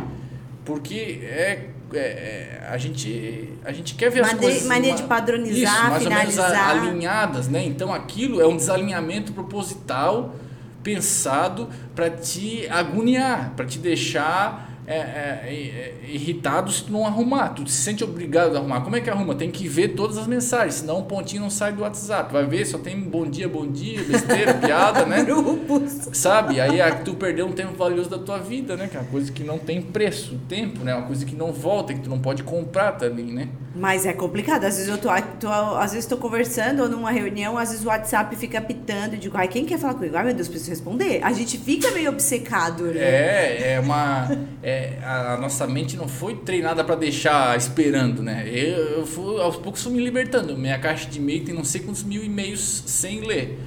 porque 0.64 1.20
é, 1.22 1.66
é, 1.93 1.99
é 1.99 2.66
a 2.70 2.78
gente 2.78 3.53
a 3.62 3.72
gente 3.72 3.95
quer 3.95 4.11
ver 4.11 4.22
as 4.22 4.32
coisas 4.32 4.64
mania 4.64 4.95
de 4.95 5.03
padronizar, 5.03 5.74
isso, 5.74 5.91
mais 5.91 6.03
finalizar. 6.03 6.51
ou 6.51 6.57
menos 6.57 6.88
alinhadas, 6.88 7.49
né? 7.49 7.62
Então 7.62 7.93
aquilo 7.93 8.41
é 8.41 8.47
um 8.47 8.57
desalinhamento 8.57 9.34
proposital 9.34 10.34
pensado 10.82 11.68
para 11.94 12.10
te 12.10 12.68
agoniar, 12.68 13.54
para 13.56 13.66
te 13.66 13.78
deixar 13.78 14.69
é, 14.91 14.97
é, 14.97 15.49
é, 15.49 15.95
irritado 16.09 16.72
se 16.72 16.82
tu 16.82 16.93
não 16.93 17.07
arrumar. 17.07 17.51
Tu 17.51 17.64
se 17.70 17.76
sente 17.76 18.03
obrigado 18.03 18.57
a 18.57 18.59
arrumar. 18.59 18.80
Como 18.80 18.97
é 18.97 19.01
que 19.01 19.09
arruma? 19.09 19.36
Tem 19.36 19.49
que 19.49 19.68
ver 19.68 19.91
todas 19.91 20.18
as 20.18 20.26
mensagens, 20.26 20.74
senão 20.74 20.99
um 20.99 21.05
pontinho 21.05 21.43
não 21.43 21.51
sai 21.51 21.72
do 21.72 21.82
WhatsApp. 21.82 22.32
Vai 22.32 22.45
ver, 22.45 22.66
só 22.66 22.76
tem 22.76 23.01
bom 23.01 23.24
dia, 23.24 23.49
bom 23.49 23.68
dia, 23.68 24.03
besteira, 24.03 24.55
piada, 24.59 25.07
né? 25.07 25.22
Grupos. 25.22 26.09
Sabe? 26.12 26.61
Aí 26.61 26.80
é, 26.80 26.91
tu 26.91 27.14
perdeu 27.14 27.47
um 27.47 27.53
tempo 27.53 27.74
valioso 27.76 28.11
da 28.11 28.18
tua 28.18 28.38
vida, 28.38 28.76
né? 28.76 28.88
Que 28.88 28.97
é 28.97 29.01
uma 29.01 29.09
coisa 29.09 29.30
que 29.30 29.45
não 29.45 29.59
tem 29.59 29.80
preço, 29.80 30.34
o 30.34 30.38
tempo, 30.49 30.82
né? 30.82 30.93
Uma 30.93 31.07
coisa 31.07 31.24
que 31.24 31.36
não 31.36 31.53
volta, 31.53 31.95
que 31.95 32.01
tu 32.01 32.11
não 32.11 32.18
pode 32.18 32.43
comprar 32.43 32.93
também, 32.93 33.26
né? 33.26 33.49
Mas 33.74 34.05
é 34.05 34.12
complicado. 34.12 34.64
Às 34.64 34.76
vezes 34.76 34.88
eu 34.88 34.99
tô, 34.99 35.09
tô 35.38 35.49
às 35.49 35.93
vezes 35.93 36.07
tô 36.07 36.16
conversando 36.16 36.82
ou 36.82 36.88
numa 36.88 37.12
reunião, 37.12 37.57
às 37.57 37.70
vezes 37.70 37.84
o 37.84 37.88
WhatsApp 37.88 38.34
fica 38.34 38.61
pitando 38.61 39.14
e 39.14 39.18
digo, 39.18 39.36
ai, 39.36 39.47
quem 39.47 39.64
quer 39.64 39.78
falar 39.78 39.95
comigo? 39.95 40.16
Ai, 40.16 40.24
meu 40.24 40.34
Deus, 40.34 40.49
preciso 40.49 40.70
responder. 40.70 41.20
A 41.22 41.32
gente 41.32 41.57
fica 41.57 41.93
meio 41.93 42.11
obcecado, 42.11 42.86
né? 42.86 43.01
É, 43.01 43.72
é 43.74 43.80
uma. 43.80 44.28
É, 44.62 44.79
a 45.02 45.36
nossa 45.40 45.66
mente 45.66 45.96
não 45.96 46.08
foi 46.08 46.36
treinada 46.36 46.84
para 46.84 46.94
deixar 46.94 47.56
esperando, 47.56 48.22
né? 48.22 48.48
Eu, 48.48 48.98
eu 48.98 49.06
fui, 49.06 49.40
aos 49.40 49.56
poucos 49.56 49.82
fui 49.82 49.92
me 49.92 50.02
libertando. 50.02 50.56
Minha 50.56 50.78
caixa 50.78 51.08
de 51.08 51.18
e-mail 51.18 51.44
tem 51.44 51.54
não 51.54 51.64
sei 51.64 51.80
quantos 51.80 52.02
mil 52.02 52.22
e-mails 52.24 52.84
sem 52.86 53.20
ler. 53.20 53.58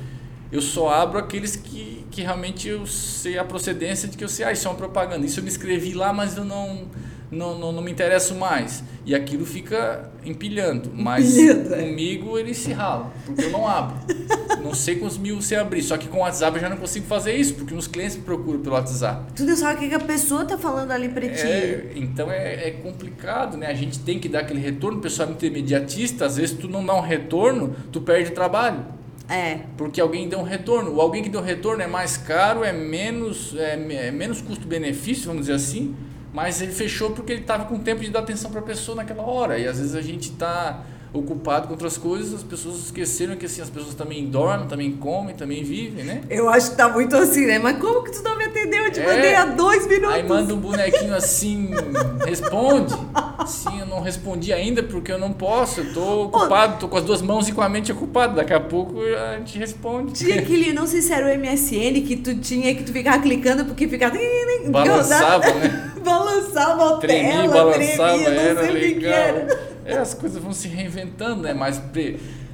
Eu 0.51 0.61
só 0.61 0.89
abro 0.89 1.17
aqueles 1.17 1.55
que, 1.55 2.05
que 2.11 2.21
realmente 2.21 2.67
eu 2.67 2.85
sei 2.85 3.37
a 3.37 3.43
procedência 3.43 4.07
de 4.07 4.15
que 4.15 4.23
eu 4.23 4.29
sei, 4.29 4.45
ah, 4.45 4.51
isso 4.51 4.67
é 4.67 4.71
uma 4.71 4.77
propaganda. 4.77 5.25
Isso 5.25 5.39
eu 5.39 5.43
me 5.43 5.49
inscrevi 5.49 5.93
lá, 5.93 6.13
mas 6.13 6.37
eu 6.37 6.45
não 6.45 6.87
não, 7.33 7.57
não, 7.57 7.71
não 7.71 7.81
me 7.81 7.91
interesso 7.91 8.35
mais. 8.35 8.83
E 9.05 9.13
aquilo 9.13 9.45
fica 9.45 10.11
empilhando. 10.23 10.91
Mas 10.93 11.35
Empilhando, 11.35 11.73
é. 11.73 11.83
comigo 11.83 12.37
ele 12.37 12.53
se 12.53 12.71
rala, 12.71 13.11
porque 13.25 13.43
eu 13.43 13.49
não 13.49 13.67
abro. 13.67 13.95
não 14.63 14.73
sei 14.73 14.95
quantos 14.95 15.17
mil 15.17 15.41
você 15.41 15.55
abrir. 15.55 15.81
Só 15.81 15.97
que 15.97 16.07
com 16.07 16.17
o 16.17 16.21
WhatsApp 16.21 16.55
eu 16.55 16.61
já 16.61 16.69
não 16.69 16.77
consigo 16.77 17.05
fazer 17.05 17.35
isso, 17.35 17.55
porque 17.55 17.73
meus 17.73 17.87
clientes 17.87 18.15
me 18.15 18.23
procuram 18.23 18.59
pelo 18.59 18.75
WhatsApp. 18.75 19.33
Tu 19.35 19.43
não 19.43 19.55
sabe 19.55 19.85
o 19.85 19.89
que 19.89 19.95
a 19.95 19.99
pessoa 19.99 20.45
tá 20.45 20.57
falando 20.57 20.91
ali 20.91 21.09
pra 21.09 21.21
ti. 21.21 21.41
É, 21.41 21.91
então 21.95 22.31
é, 22.31 22.69
é 22.69 22.71
complicado, 22.71 23.57
né? 23.57 23.67
A 23.67 23.73
gente 23.73 23.99
tem 23.99 24.19
que 24.19 24.29
dar 24.29 24.39
aquele 24.39 24.59
retorno. 24.59 24.99
O 24.99 25.01
pessoal 25.01 25.27
é 25.27 25.29
muito 25.31 25.45
imediatista, 25.45 26.25
às 26.25 26.37
vezes 26.37 26.57
tu 26.57 26.67
não 26.67 26.85
dá 26.85 26.95
um 26.95 27.01
retorno, 27.01 27.75
tu 27.91 28.01
perde 28.01 28.31
trabalho. 28.31 28.85
É. 29.29 29.59
Porque 29.77 30.01
alguém 30.01 30.27
deu 30.27 30.39
um 30.39 30.43
retorno. 30.43 30.95
O 30.95 31.01
alguém 31.01 31.23
que 31.23 31.29
deu 31.29 31.41
retorno 31.41 31.81
é 31.81 31.87
mais 31.87 32.17
caro, 32.17 32.63
é 32.63 32.73
menos, 32.73 33.55
é, 33.55 34.07
é 34.07 34.11
menos 34.11 34.41
custo-benefício, 34.41 35.27
vamos 35.27 35.41
dizer 35.41 35.53
assim 35.53 35.95
mas 36.33 36.61
ele 36.61 36.71
fechou 36.71 37.11
porque 37.11 37.31
ele 37.31 37.41
estava 37.41 37.65
com 37.65 37.77
tempo 37.77 38.01
de 38.01 38.09
dar 38.09 38.21
atenção 38.21 38.49
para 38.49 38.59
a 38.59 38.63
pessoa 38.63 38.95
naquela 38.95 39.21
hora. 39.21 39.59
E 39.59 39.67
às 39.67 39.77
vezes 39.77 39.93
a 39.93 40.01
gente 40.01 40.31
está 40.31 40.83
ocupado 41.13 41.67
com 41.67 41.73
outras 41.73 41.97
coisas, 41.97 42.33
as 42.33 42.43
pessoas 42.43 42.77
esqueceram 42.77 43.35
que 43.35 43.45
assim, 43.45 43.61
as 43.61 43.69
pessoas 43.69 43.93
também 43.93 44.25
dormem, 44.25 44.67
também 44.67 44.91
comem, 44.93 45.35
também 45.35 45.63
vivem, 45.63 46.03
né? 46.03 46.21
Eu 46.29 46.49
acho 46.49 46.71
que 46.71 46.77
tá 46.77 46.89
muito 46.89 47.15
assim, 47.15 47.45
né? 47.45 47.59
Mas 47.59 47.77
como 47.77 48.03
que 48.03 48.11
tu 48.11 48.23
não 48.23 48.35
me 48.35 48.45
atendeu? 48.45 48.85
Eu 48.85 48.91
te 48.91 48.99
é, 48.99 49.05
mandei 49.05 49.35
há 49.35 49.45
dois 49.45 49.87
minutos. 49.87 50.15
Aí 50.15 50.23
manda 50.23 50.53
um 50.53 50.57
bonequinho 50.57 51.15
assim, 51.15 51.69
responde. 52.25 52.95
Sim, 53.45 53.81
eu 53.81 53.85
não 53.85 54.01
respondi 54.01 54.51
ainda 54.51 54.81
porque 54.81 55.11
eu 55.11 55.19
não 55.19 55.31
posso, 55.31 55.81
eu 55.81 55.93
tô 55.93 56.23
ocupado, 56.23 56.79
tô 56.79 56.87
com 56.87 56.97
as 56.97 57.03
duas 57.03 57.21
mãos 57.21 57.47
e 57.47 57.51
com 57.51 57.61
a 57.61 57.69
mente 57.69 57.91
ocupada. 57.91 58.33
Daqui 58.33 58.53
a 58.53 58.59
pouco 58.59 58.99
a 59.01 59.37
gente 59.37 59.59
responde. 59.59 60.13
Tinha 60.13 60.39
aquele, 60.39 60.73
não 60.73 60.87
sei 60.87 61.01
se 61.01 61.13
era 61.13 61.27
o 61.27 61.39
MSN 61.39 62.01
que 62.05 62.15
tu 62.15 62.35
tinha, 62.35 62.73
que 62.73 62.83
tu 62.83 62.91
ficava 62.91 63.21
clicando 63.21 63.65
porque 63.65 63.87
ficava... 63.87 64.17
Balançava, 64.69 65.53
né? 65.53 65.91
balançava 66.03 66.95
a 66.95 66.97
Tremi, 66.97 67.31
tela, 67.31 67.47
balançava, 67.53 68.23
tremia, 68.23 68.39
era 68.39 68.61
legal. 68.71 69.72
É, 69.85 69.97
as 69.97 70.13
coisas 70.13 70.41
vão 70.41 70.53
se 70.53 70.67
reinventando, 70.67 71.41
né? 71.43 71.53
Mas, 71.53 71.81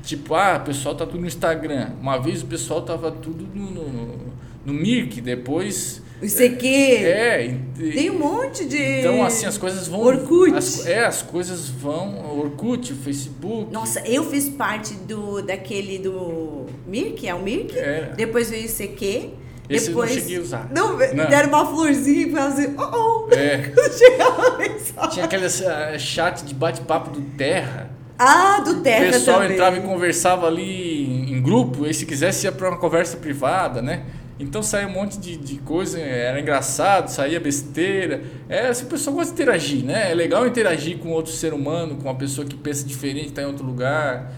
tipo, 0.04 0.36
ah, 0.36 0.60
o 0.62 0.66
pessoal 0.66 0.96
tá 0.96 1.06
tudo 1.06 1.22
no 1.22 1.28
Instagram. 1.28 1.92
Uma 2.02 2.18
vez 2.18 2.42
o 2.42 2.46
pessoal 2.46 2.82
tava 2.82 3.12
tudo 3.12 3.48
no, 3.54 3.72
no, 3.72 4.18
no 4.66 4.74
Mirk, 4.74 5.22
depois... 5.22 6.02
O 6.22 6.26
ICQ. 6.26 6.68
É, 6.68 7.46
é. 7.46 7.92
Tem 7.94 8.10
um 8.10 8.20
monte 8.20 8.66
de. 8.66 9.00
Então, 9.00 9.24
assim, 9.24 9.46
as 9.46 9.58
coisas 9.58 9.88
vão. 9.88 10.02
Orkut. 10.02 10.54
As, 10.54 10.86
é, 10.86 11.06
as 11.06 11.22
coisas 11.22 11.70
vão. 11.70 12.38
Orkut, 12.38 12.94
Facebook. 12.94 13.72
Nossa, 13.72 14.02
eu 14.02 14.30
fiz 14.30 14.50
parte 14.50 14.96
do 14.96 15.42
daquele 15.42 15.98
do 15.98 16.66
Mirk, 16.86 17.26
é 17.26 17.34
o 17.34 17.42
Mirk? 17.42 17.78
É. 17.78 18.12
Depois 18.18 18.50
veio 18.50 18.64
o 18.64 18.70
ICQ. 18.70 19.32
Esse 19.70 19.90
Depois, 19.90 20.10
eu 20.10 20.16
não 20.16 20.22
cheguei 20.22 20.38
a 20.38 20.42
usar. 20.42 20.68
Não, 20.74 20.98
não. 20.98 21.30
deram 21.30 21.50
uma 21.50 21.66
florzinha 21.66 22.28
e 22.28 22.38
assim, 22.38 22.76
oh, 22.76 23.28
oh. 23.30 23.34
É. 23.34 23.72
Chegava 23.96 24.48
a 24.48 24.58
mensagem. 24.58 25.10
Tinha 25.12 25.26
aquele 25.26 25.46
uh, 25.46 26.00
chat 26.00 26.44
de 26.44 26.56
bate-papo 26.56 27.12
do 27.12 27.22
Terra. 27.38 27.92
Ah, 28.18 28.60
do 28.60 28.82
Terra 28.82 29.08
O 29.08 29.12
pessoal 29.12 29.38
também. 29.42 29.54
entrava 29.54 29.78
e 29.78 29.82
conversava 29.82 30.48
ali 30.48 31.32
em 31.32 31.42
grupo, 31.42 31.86
e 31.86 31.94
se 31.94 32.06
quisesse 32.06 32.48
ia 32.48 32.52
para 32.52 32.68
uma 32.70 32.78
conversa 32.78 33.16
privada, 33.16 33.82
né? 33.82 34.04
Então 34.40 34.64
saía 34.64 34.88
um 34.88 34.92
monte 34.92 35.20
de, 35.20 35.38
de 35.38 35.58
coisa, 35.60 36.00
era 36.00 36.40
engraçado, 36.40 37.10
saía 37.10 37.40
besteira. 37.40 38.24
É, 38.48 38.68
assim, 38.68 38.86
o 38.86 38.88
pessoal 38.88 39.18
gosta 39.18 39.34
de 39.34 39.42
interagir, 39.42 39.86
né? 39.86 40.12
É 40.12 40.16
legal 40.16 40.48
interagir 40.48 40.98
com 40.98 41.10
outro 41.10 41.32
ser 41.32 41.54
humano, 41.54 41.96
com 41.98 42.04
uma 42.04 42.16
pessoa 42.16 42.48
que 42.48 42.56
pensa 42.56 42.86
diferente, 42.86 43.28
está 43.28 43.42
em 43.42 43.46
outro 43.46 43.66
lugar. 43.66 44.32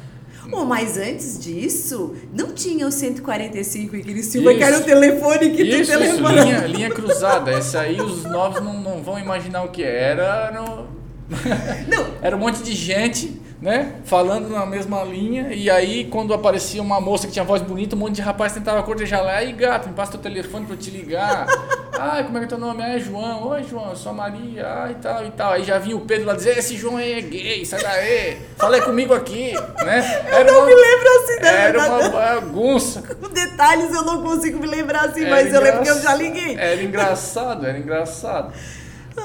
Oh, 0.51 0.65
mas 0.65 0.97
antes 0.97 1.39
disso, 1.39 2.15
não 2.33 2.53
tinha 2.53 2.87
o 2.87 2.91
145 2.91 3.95
em 3.95 4.01
Criciúma, 4.01 4.53
que 4.53 4.63
era 4.63 4.79
o 4.79 4.83
telefone 4.83 5.51
que 5.51 5.63
isso, 5.63 5.91
tu 5.91 5.97
telefonava. 5.97 6.35
Isso, 6.37 6.45
linha, 6.45 6.67
linha 6.67 6.89
cruzada. 6.89 7.57
Esse 7.57 7.77
aí 7.77 7.99
os 7.99 8.23
novos 8.23 8.61
não, 8.61 8.79
não 8.81 9.03
vão 9.03 9.19
imaginar 9.19 9.63
o 9.63 9.69
que 9.69 9.83
era. 9.83 10.51
No... 10.51 11.01
Não. 11.87 12.05
era 12.21 12.35
um 12.35 12.39
monte 12.39 12.61
de 12.61 12.73
gente 12.73 13.39
né? 13.61 13.97
Falando 14.05 14.49
na 14.49 14.65
mesma 14.65 15.03
linha. 15.03 15.53
E 15.53 15.69
aí, 15.69 16.05
quando 16.05 16.33
aparecia 16.33 16.81
uma 16.81 16.99
moça 16.99 17.27
que 17.27 17.33
tinha 17.33 17.45
voz 17.45 17.61
bonita, 17.61 17.95
um 17.95 17.99
monte 17.99 18.15
de 18.15 18.21
rapaz 18.21 18.53
tentava 18.53 18.81
cortejar 18.81 19.23
lá. 19.23 19.35
Aí, 19.35 19.53
gato, 19.53 19.87
me 19.87 19.93
passa 19.93 20.13
teu 20.13 20.19
telefone 20.19 20.65
pra 20.65 20.73
eu 20.73 20.79
te 20.79 20.89
ligar. 20.89 21.45
Ai, 22.03 22.23
como 22.23 22.35
é 22.37 22.39
que 22.39 22.45
é 22.45 22.49
teu 22.49 22.57
nome? 22.57 22.81
Ah, 22.81 22.95
é 22.95 22.99
João. 22.99 23.47
Oi, 23.49 23.63
João, 23.63 23.91
eu 23.91 23.95
sou 23.95 24.11
a 24.11 24.15
Maria. 24.15 24.65
Ai, 24.65 24.97
tal 24.99 25.23
e 25.23 25.29
tal. 25.29 25.51
Aí 25.51 25.63
já 25.63 25.77
vinha 25.77 25.95
o 25.95 26.01
Pedro 26.01 26.25
lá 26.25 26.33
dizer: 26.33 26.57
Esse 26.57 26.75
João 26.75 26.97
aí 26.97 27.13
é 27.13 27.21
gay, 27.21 27.63
sai 27.63 27.83
daí. 27.83 28.37
Fala 28.57 28.81
comigo 28.81 29.13
aqui, 29.13 29.53
né? 29.85 30.23
Era 30.25 30.39
eu 30.39 30.45
não 30.45 30.61
uma, 30.61 30.65
me 30.65 30.73
lembro 30.73 31.07
assim, 31.19 31.41
né? 31.43 31.65
Era 31.67 31.87
uma 31.87 32.09
bagunça. 32.09 33.03
Com 33.03 33.29
detalhes 33.29 33.93
eu 33.93 34.03
não 34.03 34.23
consigo 34.23 34.59
me 34.59 34.65
lembrar 34.65 35.09
assim, 35.09 35.21
era 35.21 35.29
mas 35.29 35.53
eu 35.53 35.61
lembro 35.61 35.83
que 35.83 35.89
eu 35.89 36.01
já 36.01 36.15
liguei. 36.15 36.55
Era 36.55 36.81
engraçado, 36.81 37.67
era 37.67 37.77
engraçado. 37.77 38.51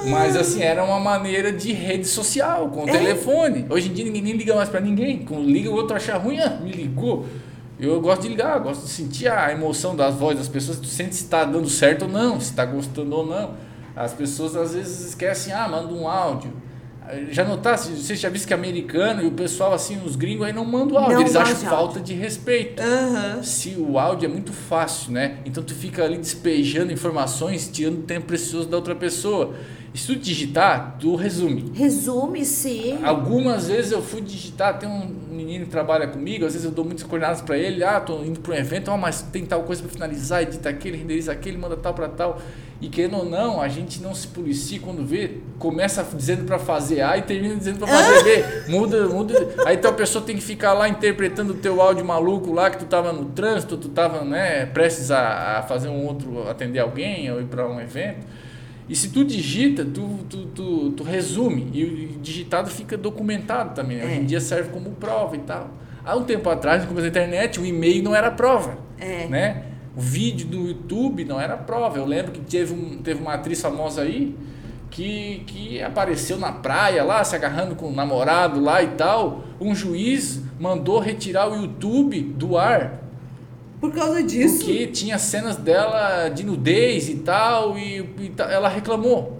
Mas 0.05 0.35
assim, 0.35 0.61
era 0.61 0.83
uma 0.83 0.99
maneira 0.99 1.51
de 1.51 1.73
rede 1.73 2.05
social, 2.05 2.69
com 2.69 2.83
o 2.85 2.89
é. 2.89 2.91
telefone. 2.91 3.65
Hoje 3.71 3.89
em 3.89 3.93
dia 3.93 4.05
ninguém 4.05 4.21
nem 4.21 4.33
liga 4.33 4.53
mais 4.53 4.69
para 4.69 4.81
ninguém. 4.81 5.25
Quando 5.25 5.49
liga 5.49 5.71
o 5.71 5.73
outro 5.73 5.95
achar 5.95 6.17
ruim, 6.17 6.39
ah, 6.39 6.59
me 6.61 6.71
ligou. 6.71 7.25
Eu 7.79 8.01
gosto 8.01 8.23
de 8.23 8.29
ligar, 8.29 8.59
gosto 8.59 8.83
de 8.83 8.89
sentir 8.89 9.27
a 9.27 9.51
emoção 9.51 9.95
das 9.95 10.15
vozes 10.15 10.39
das 10.39 10.47
pessoas, 10.47 10.79
tu 10.79 10.87
sente 10.87 11.15
se 11.15 11.25
está 11.25 11.45
dando 11.45 11.69
certo 11.69 12.03
ou 12.03 12.07
não, 12.07 12.39
se 12.39 12.49
está 12.49 12.65
gostando 12.65 13.15
ou 13.15 13.25
não. 13.25 13.53
As 13.95 14.13
pessoas 14.13 14.55
às 14.55 14.73
vezes 14.73 15.09
esquecem, 15.09 15.53
ah, 15.53 15.67
manda 15.67 15.93
um 15.93 16.07
áudio. 16.07 16.51
Já 17.29 17.45
notasse, 17.45 17.91
você 17.91 18.15
já 18.15 18.27
viu 18.29 18.45
que 18.45 18.51
é 18.51 18.55
americano 18.55 19.23
e 19.23 19.27
o 19.27 19.31
pessoal 19.31 19.73
assim, 19.73 20.01
os 20.03 20.15
gringos 20.15 20.45
aí 20.45 20.51
não 20.51 20.65
mandam 20.65 20.97
áudio, 20.97 21.13
não 21.13 21.21
eles 21.21 21.35
acham 21.35 21.53
áudio. 21.53 21.69
falta 21.69 21.99
de 22.01 22.13
respeito. 22.13 22.83
Uhum. 22.83 23.43
Se 23.43 23.75
o 23.77 23.97
áudio 23.97 24.25
é 24.25 24.29
muito 24.29 24.51
fácil, 24.51 25.13
né? 25.13 25.37
Então 25.45 25.63
tu 25.63 25.73
fica 25.73 26.03
ali 26.03 26.17
despejando 26.17 26.91
informações, 26.91 27.69
tirando 27.71 28.03
tempo 28.03 28.27
precioso 28.27 28.67
da 28.67 28.75
outra 28.75 28.93
pessoa. 28.95 29.53
Se 29.97 30.07
tu 30.07 30.15
digitar, 30.15 30.97
tu 30.99 31.15
resume. 31.15 31.71
Resume, 31.73 32.45
sim. 32.45 32.99
Algumas 33.03 33.67
vezes 33.67 33.91
eu 33.91 34.01
fui 34.01 34.21
digitar, 34.21 34.77
tem 34.77 34.87
um 34.87 35.07
menino 35.29 35.65
que 35.65 35.71
trabalha 35.71 36.07
comigo, 36.07 36.45
às 36.45 36.53
vezes 36.53 36.65
eu 36.65 36.71
dou 36.71 36.85
muitas 36.85 37.03
coordenadas 37.03 37.41
para 37.41 37.57
ele, 37.57 37.83
ah, 37.83 37.99
tô 37.99 38.23
indo 38.23 38.39
para 38.39 38.53
um 38.53 38.57
evento, 38.57 38.91
oh, 38.91 38.97
mas 38.97 39.21
tem 39.21 39.45
tal 39.45 39.63
coisa 39.63 39.81
para 39.81 39.91
finalizar, 39.91 40.41
edita 40.41 40.69
aquele, 40.69 40.97
renderiza 40.97 41.31
aquele, 41.31 41.57
manda 41.57 41.77
tal 41.77 41.93
para 41.93 42.09
tal. 42.09 42.41
E 42.79 42.89
querendo 42.89 43.17
ou 43.17 43.25
não, 43.25 43.59
a 43.59 43.67
gente 43.67 44.01
não 44.01 44.13
se 44.13 44.27
policia 44.27 44.79
quando 44.79 45.03
vê, 45.03 45.37
começa 45.57 46.07
dizendo 46.13 46.45
para 46.45 46.59
fazer 46.59 47.01
A 47.01 47.17
e 47.17 47.23
termina 47.23 47.55
dizendo 47.55 47.79
para 47.79 47.87
fazer 47.87 48.23
B. 48.23 48.45
Muda, 48.69 49.07
muda. 49.07 49.33
Aí 49.65 49.75
então 49.75 49.89
a 49.89 49.93
pessoa 49.93 50.23
tem 50.23 50.35
que 50.35 50.43
ficar 50.43 50.73
lá 50.73 50.87
interpretando 50.87 51.53
o 51.53 51.55
teu 51.55 51.81
áudio 51.81 52.05
maluco 52.05 52.53
lá 52.53 52.69
que 52.69 52.77
tu 52.77 52.85
tava 52.85 53.11
no 53.11 53.25
trânsito, 53.25 53.77
tu 53.77 53.89
tava, 53.89 54.23
né, 54.23 54.67
prestes 54.67 55.09
a, 55.09 55.57
a 55.57 55.63
fazer 55.63 55.89
um 55.89 56.05
outro, 56.05 56.47
atender 56.47 56.79
alguém 56.79 57.31
ou 57.31 57.41
ir 57.41 57.45
para 57.45 57.67
um 57.67 57.81
evento. 57.81 58.27
E 58.89 58.95
se 58.95 59.09
tu 59.09 59.23
digita, 59.23 59.83
tu, 59.83 60.19
tu, 60.29 60.45
tu, 60.47 60.91
tu, 60.91 61.03
resume. 61.03 61.69
E 61.73 61.83
o 61.83 62.19
digitado 62.19 62.69
fica 62.69 62.97
documentado 62.97 63.75
também. 63.75 63.99
É. 63.99 64.05
Hoje 64.05 64.15
em 64.15 64.25
dia 64.25 64.39
serve 64.39 64.69
como 64.69 64.91
prova 64.91 65.35
e 65.35 65.39
tal. 65.39 65.69
Há 66.05 66.15
um 66.15 66.23
tempo 66.23 66.49
atrás, 66.49 66.81
no 66.81 66.87
começo 66.87 67.03
da 67.03 67.09
internet, 67.09 67.59
o 67.59 67.65
e-mail 67.65 68.01
não 68.01 68.15
era 68.15 68.31
prova. 68.31 68.77
É. 68.97 69.27
Né? 69.27 69.63
O 69.95 69.99
vídeo 69.99 70.47
do 70.47 70.67
YouTube 70.67 71.25
não 71.25 71.39
era 71.39 71.57
prova. 71.57 71.97
Eu 71.97 72.05
lembro 72.05 72.31
que 72.31 72.39
teve, 72.39 72.73
um, 72.73 72.97
teve 72.99 73.21
uma 73.21 73.33
atriz 73.33 73.61
famosa 73.61 74.03
aí 74.03 74.35
que, 74.89 75.43
que 75.45 75.81
apareceu 75.81 76.37
na 76.37 76.51
praia 76.51 77.03
lá, 77.03 77.23
se 77.23 77.35
agarrando 77.35 77.75
com 77.75 77.87
o 77.87 77.91
namorado 77.91 78.59
lá 78.59 78.81
e 78.81 78.87
tal. 78.89 79.43
Um 79.59 79.75
juiz 79.75 80.41
mandou 80.59 80.99
retirar 80.99 81.49
o 81.49 81.61
YouTube 81.61 82.21
do 82.21 82.57
ar. 82.57 83.03
Por 83.79 83.93
causa 83.93 84.23
disso? 84.23 84.65
Porque 84.65 84.87
tinha 84.87 85.19
cenas 85.19 85.55
dela 85.55 86.29
de 86.29 86.43
nudez 86.43 87.09
e 87.09 87.15
tal, 87.15 87.77
e, 87.77 87.99
e 87.99 88.33
ela 88.37 88.67
reclamou. 88.67 89.39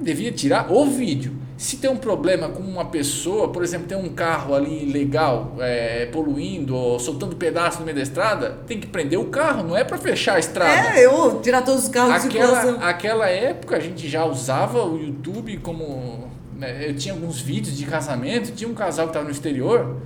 Devia 0.00 0.30
tirar 0.30 0.70
o 0.70 0.84
vídeo. 0.86 1.32
Se 1.56 1.78
tem 1.78 1.88
um 1.88 1.96
problema 1.96 2.50
com 2.50 2.62
uma 2.62 2.84
pessoa, 2.84 3.48
por 3.48 3.62
exemplo, 3.62 3.86
tem 3.86 3.96
um 3.96 4.10
carro 4.10 4.54
ali 4.54 4.92
legal, 4.92 5.56
é, 5.58 6.04
poluindo 6.06 6.76
ou 6.76 6.98
soltando 6.98 7.34
pedaço 7.34 7.78
no 7.78 7.86
meio 7.86 7.96
da 7.96 8.02
estrada, 8.02 8.58
tem 8.66 8.78
que 8.78 8.86
prender 8.86 9.18
o 9.18 9.26
carro, 9.26 9.62
não 9.62 9.74
é 9.74 9.82
para 9.82 9.96
fechar 9.96 10.34
a 10.34 10.38
estrada. 10.38 10.98
É, 10.98 11.06
eu 11.06 11.40
tirar 11.40 11.62
todos 11.62 11.84
os 11.84 11.88
carros 11.88 12.26
aquela, 12.26 12.60
de 12.60 12.84
Aquela 12.84 13.28
época 13.30 13.76
a 13.76 13.80
gente 13.80 14.06
já 14.06 14.26
usava 14.26 14.84
o 14.84 14.98
YouTube 14.98 15.56
como. 15.58 16.28
Né, 16.54 16.90
eu 16.90 16.94
tinha 16.94 17.14
alguns 17.14 17.40
vídeos 17.40 17.76
de 17.76 17.86
casamento, 17.86 18.52
tinha 18.52 18.68
um 18.68 18.74
casal 18.74 19.06
que 19.06 19.10
estava 19.10 19.24
no 19.24 19.30
exterior 19.30 19.96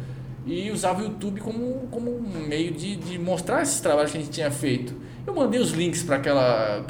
e 0.50 0.68
usava 0.72 1.00
o 1.00 1.04
YouTube 1.04 1.40
como, 1.40 1.86
como 1.92 2.10
um 2.10 2.48
meio 2.48 2.72
de, 2.72 2.96
de 2.96 3.18
mostrar 3.18 3.62
esses 3.62 3.80
trabalhos 3.80 4.10
que 4.10 4.18
a 4.18 4.20
gente 4.20 4.32
tinha 4.32 4.50
feito. 4.50 4.92
Eu 5.24 5.32
mandei 5.32 5.60
os 5.60 5.70
links 5.70 6.02
para 6.02 6.20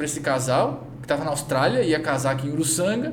esse 0.03 0.21
casal 0.21 0.87
que 0.99 1.05
estava 1.05 1.25
na 1.25 1.31
Austrália, 1.31 1.83
ia 1.83 2.01
casar 2.01 2.33
aqui 2.33 2.47
em 2.47 2.53
Uruçanga 2.53 3.13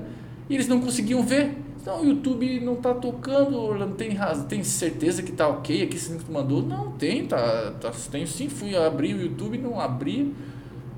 e 0.50 0.56
eles 0.56 0.68
não 0.68 0.80
conseguiam 0.80 1.22
ver. 1.22 1.58
Então 1.82 2.02
o 2.02 2.06
YouTube 2.06 2.62
não 2.62 2.74
está 2.74 2.94
tocando, 2.94 3.74
não 3.76 3.92
tem 3.92 4.12
razão, 4.12 4.46
tem 4.46 4.64
certeza 4.64 5.22
que 5.22 5.32
está 5.32 5.50
ok 5.50 5.84
aqui 5.84 5.98
esse 5.98 6.12
link 6.12 6.20
que 6.20 6.26
tu 6.26 6.32
mandou? 6.32 6.62
Não, 6.62 6.92
tem, 6.92 7.26
tá, 7.26 7.74
tá, 7.82 7.92
tem 8.10 8.26
sim, 8.26 8.48
fui 8.48 8.76
abrir 8.76 9.16
o 9.16 9.22
YouTube, 9.22 9.58
não 9.58 9.80
abri. 9.80 10.34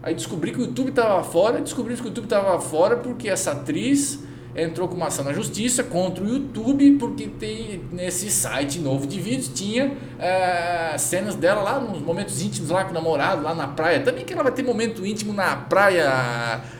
Aí 0.03 0.13
descobri 0.13 0.51
que 0.51 0.59
o 0.59 0.65
YouTube 0.65 0.89
estava 0.89 1.23
fora, 1.23 1.59
descobri 1.59 1.95
que 1.95 2.03
o 2.03 2.07
YouTube 2.07 2.25
estava 2.25 2.59
fora 2.61 2.97
porque 2.97 3.27
essa 3.27 3.51
atriz 3.51 4.19
entrou 4.55 4.87
com 4.87 4.95
uma 4.95 5.07
ação 5.07 5.23
na 5.23 5.33
justiça 5.33 5.83
contra 5.83 6.23
o 6.23 6.27
YouTube 6.27 6.97
porque 6.99 7.27
tem 7.27 7.81
nesse 7.91 8.29
site 8.29 8.79
novo 8.79 9.05
de 9.05 9.19
vídeos 9.19 9.49
tinha 9.49 9.91
é, 10.19 10.97
cenas 10.97 11.35
dela 11.35 11.61
lá 11.61 11.79
nos 11.79 12.01
momentos 12.01 12.41
íntimos 12.41 12.69
lá 12.69 12.83
com 12.83 12.91
o 12.91 12.93
namorado 12.93 13.43
lá 13.43 13.53
na 13.53 13.67
praia 13.67 13.99
também 13.99 14.25
que 14.25 14.33
ela 14.33 14.43
vai 14.43 14.51
ter 14.51 14.63
momento 14.63 15.05
íntimo 15.05 15.33
na 15.33 15.55
praia 15.55 16.09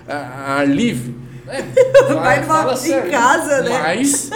a, 0.08 0.56
ar 0.58 0.68
livre 0.68 1.30
é, 1.48 1.64
vai, 2.14 2.42
vai 2.42 2.76
em 2.76 3.10
casa, 3.10 3.64
né? 3.64 3.80
Mas, 3.82 4.30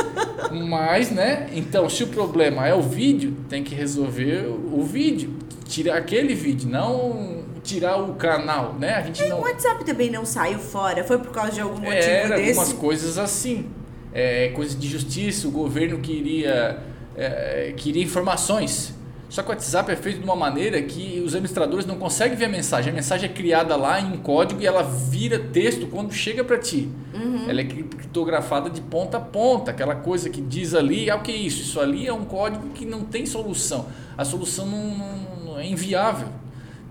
mas, 0.67 1.11
né? 1.11 1.47
Então, 1.53 1.87
se 1.87 2.03
o 2.03 2.07
problema 2.07 2.67
é 2.67 2.73
o 2.73 2.81
vídeo, 2.81 3.37
tem 3.47 3.63
que 3.63 3.75
resolver 3.75 4.47
o 4.47 4.83
vídeo. 4.83 5.31
Tirar 5.65 5.97
aquele 5.97 6.33
vídeo, 6.33 6.67
não 6.67 7.42
tirar 7.63 7.97
o 7.97 8.15
canal, 8.15 8.73
né? 8.73 8.95
A 8.95 9.01
gente 9.01 9.25
não... 9.27 9.39
O 9.39 9.41
WhatsApp 9.41 9.85
também 9.85 10.11
não 10.11 10.25
saiu 10.25 10.59
fora? 10.59 11.03
Foi 11.03 11.17
por 11.17 11.31
causa 11.31 11.51
de 11.51 11.61
algum 11.61 11.79
motivo 11.79 11.95
Era 11.95 12.35
desse? 12.35 12.59
algumas 12.59 12.73
coisas 12.73 13.17
assim. 13.17 13.69
É, 14.13 14.49
coisa 14.49 14.77
de 14.77 14.87
justiça, 14.87 15.47
o 15.47 15.51
governo 15.51 15.99
queria, 15.99 16.79
é, 17.15 17.73
queria 17.75 18.03
informações 18.03 18.93
só 19.33 19.41
que 19.41 19.47
o 19.47 19.51
WhatsApp 19.51 19.91
é 19.91 19.95
feito 19.95 20.19
de 20.19 20.23
uma 20.23 20.35
maneira 20.35 20.79
que 20.79 21.19
os 21.25 21.33
administradores 21.33 21.87
não 21.87 21.97
conseguem 21.97 22.37
ver 22.37 22.45
a 22.45 22.49
mensagem. 22.49 22.93
A 22.93 22.95
mensagem 22.95 23.27
é 23.27 23.33
criada 23.33 23.75
lá 23.75 23.99
em 23.99 24.15
código 24.17 24.61
e 24.61 24.67
ela 24.67 24.83
vira 24.83 25.39
texto 25.39 25.87
quando 25.87 26.13
chega 26.13 26.43
para 26.43 26.59
ti. 26.59 26.87
Uhum. 27.15 27.49
Ela 27.49 27.61
é 27.61 27.63
criptografada 27.63 28.69
de 28.69 28.79
ponta 28.79 29.17
a 29.17 29.19
ponta. 29.19 29.71
Aquela 29.71 29.95
coisa 29.95 30.29
que 30.29 30.39
diz 30.39 30.75
ali, 30.75 31.09
ah, 31.09 31.15
o 31.15 31.23
que 31.23 31.31
é 31.31 31.35
isso? 31.35 31.63
Isso 31.63 31.79
ali 31.79 32.05
é 32.05 32.13
um 32.13 32.25
código 32.25 32.69
que 32.75 32.85
não 32.85 33.05
tem 33.05 33.25
solução. 33.25 33.87
A 34.15 34.23
solução 34.23 34.67
não, 34.67 34.95
não, 34.95 35.45
não 35.45 35.59
é 35.59 35.65
inviável 35.65 36.27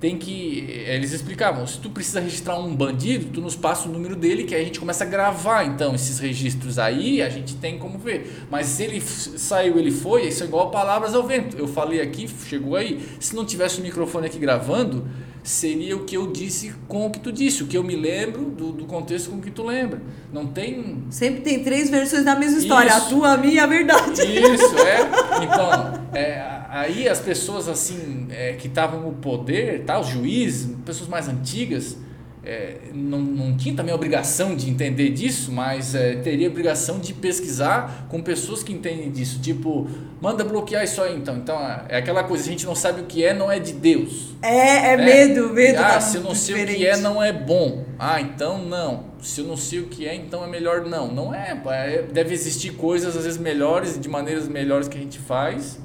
tem 0.02 0.18
que. 0.18 0.66
Eles 0.68 1.12
explicavam: 1.12 1.64
se 1.64 1.78
tu 1.78 1.88
precisa 1.88 2.18
registrar 2.18 2.58
um 2.58 2.74
bandido, 2.74 3.26
tu 3.32 3.40
nos 3.40 3.54
passa 3.54 3.88
o 3.88 3.92
número 3.92 4.16
dele, 4.16 4.42
que 4.42 4.52
aí 4.52 4.62
a 4.62 4.64
gente 4.64 4.80
começa 4.80 5.04
a 5.04 5.06
gravar 5.06 5.64
então 5.64 5.94
esses 5.94 6.18
registros 6.18 6.76
aí, 6.76 7.22
a 7.22 7.28
gente 7.28 7.54
tem 7.54 7.78
como 7.78 7.96
ver. 7.98 8.44
Mas 8.50 8.66
se 8.66 8.82
ele 8.82 9.00
saiu, 9.00 9.78
ele 9.78 9.92
foi, 9.92 10.26
isso 10.26 10.42
é 10.42 10.46
igual 10.46 10.72
palavras 10.72 11.14
ao 11.14 11.22
vento. 11.22 11.56
Eu 11.56 11.68
falei 11.68 12.00
aqui, 12.00 12.28
chegou 12.28 12.74
aí. 12.74 13.00
Se 13.20 13.36
não 13.36 13.46
tivesse 13.46 13.78
o 13.78 13.82
microfone 13.82 14.26
aqui 14.26 14.40
gravando, 14.40 15.06
seria 15.42 15.96
o 15.96 16.04
que 16.04 16.16
eu 16.16 16.30
disse 16.30 16.74
com 16.86 17.06
o 17.06 17.10
que 17.10 17.18
tu 17.18 17.32
disse, 17.32 17.62
o 17.62 17.66
que 17.66 17.76
eu 17.76 17.82
me 17.82 17.96
lembro 17.96 18.44
do, 18.44 18.72
do 18.72 18.84
contexto 18.84 19.30
com 19.30 19.36
o 19.36 19.40
que 19.40 19.50
tu 19.50 19.64
lembra. 19.64 20.00
Não 20.32 20.46
tem. 20.46 21.04
Sempre 21.10 21.40
tem 21.40 21.62
três 21.62 21.90
versões 21.90 22.24
da 22.24 22.36
mesma 22.36 22.58
história: 22.58 22.88
isso. 22.88 22.98
a 22.98 23.08
tua, 23.08 23.32
a 23.32 23.36
minha 23.36 23.54
e 23.54 23.58
a 23.58 23.66
verdade. 23.66 24.22
Isso, 24.22 24.78
é. 24.78 25.02
Então, 25.42 26.00
é 26.14 26.52
aí 26.72 27.06
as 27.06 27.20
pessoas 27.20 27.68
assim 27.68 28.26
é, 28.30 28.54
que 28.54 28.66
estavam 28.66 29.02
no 29.02 29.12
poder, 29.12 29.84
tá, 29.84 30.00
os 30.00 30.08
juízes, 30.08 30.74
pessoas 30.86 31.08
mais 31.08 31.28
antigas, 31.28 31.98
é, 32.44 32.76
não, 32.92 33.20
não 33.20 33.56
tinha 33.56 33.74
também 33.74 33.92
a 33.92 33.94
obrigação 33.94 34.56
de 34.56 34.68
entender 34.68 35.10
disso, 35.10 35.52
mas 35.52 35.94
é, 35.94 36.16
teria 36.16 36.48
a 36.48 36.50
obrigação 36.50 36.98
de 36.98 37.14
pesquisar 37.14 38.06
com 38.08 38.20
pessoas 38.20 38.64
que 38.64 38.72
entendem 38.72 39.10
disso. 39.12 39.38
Tipo, 39.40 39.88
manda 40.20 40.42
bloquear 40.42 40.82
isso 40.82 41.00
aí 41.00 41.16
então. 41.16 41.36
Então 41.36 41.56
é 41.88 41.96
aquela 41.96 42.24
coisa, 42.24 42.44
a 42.44 42.48
gente 42.48 42.66
não 42.66 42.74
sabe 42.74 43.02
o 43.02 43.04
que 43.04 43.24
é, 43.24 43.32
não 43.32 43.50
é 43.50 43.60
de 43.60 43.72
Deus. 43.72 44.34
É, 44.42 44.92
é 44.92 44.96
né? 44.96 45.04
medo, 45.04 45.50
medo. 45.50 45.78
Ah, 45.78 46.00
se 46.00 46.16
eu 46.16 46.22
não 46.22 46.34
sei 46.34 46.56
diferente. 46.56 46.76
o 46.76 46.78
que 46.78 46.86
é, 46.86 46.96
não 46.96 47.22
é 47.22 47.32
bom. 47.32 47.84
Ah, 47.98 48.20
então 48.20 48.64
não. 48.64 49.12
Se 49.20 49.40
eu 49.40 49.46
não 49.46 49.56
sei 49.56 49.78
o 49.78 49.86
que 49.86 50.08
é, 50.08 50.14
então 50.14 50.44
é 50.44 50.48
melhor 50.48 50.84
não. 50.84 51.12
Não 51.12 51.32
é, 51.32 51.60
é 51.66 52.02
deve 52.02 52.34
existir 52.34 52.72
coisas 52.72 53.16
às 53.16 53.24
vezes 53.24 53.38
melhores, 53.38 54.00
de 54.00 54.08
maneiras 54.08 54.48
melhores 54.48 54.88
que 54.88 54.98
a 54.98 55.00
gente 55.00 55.18
faz 55.20 55.78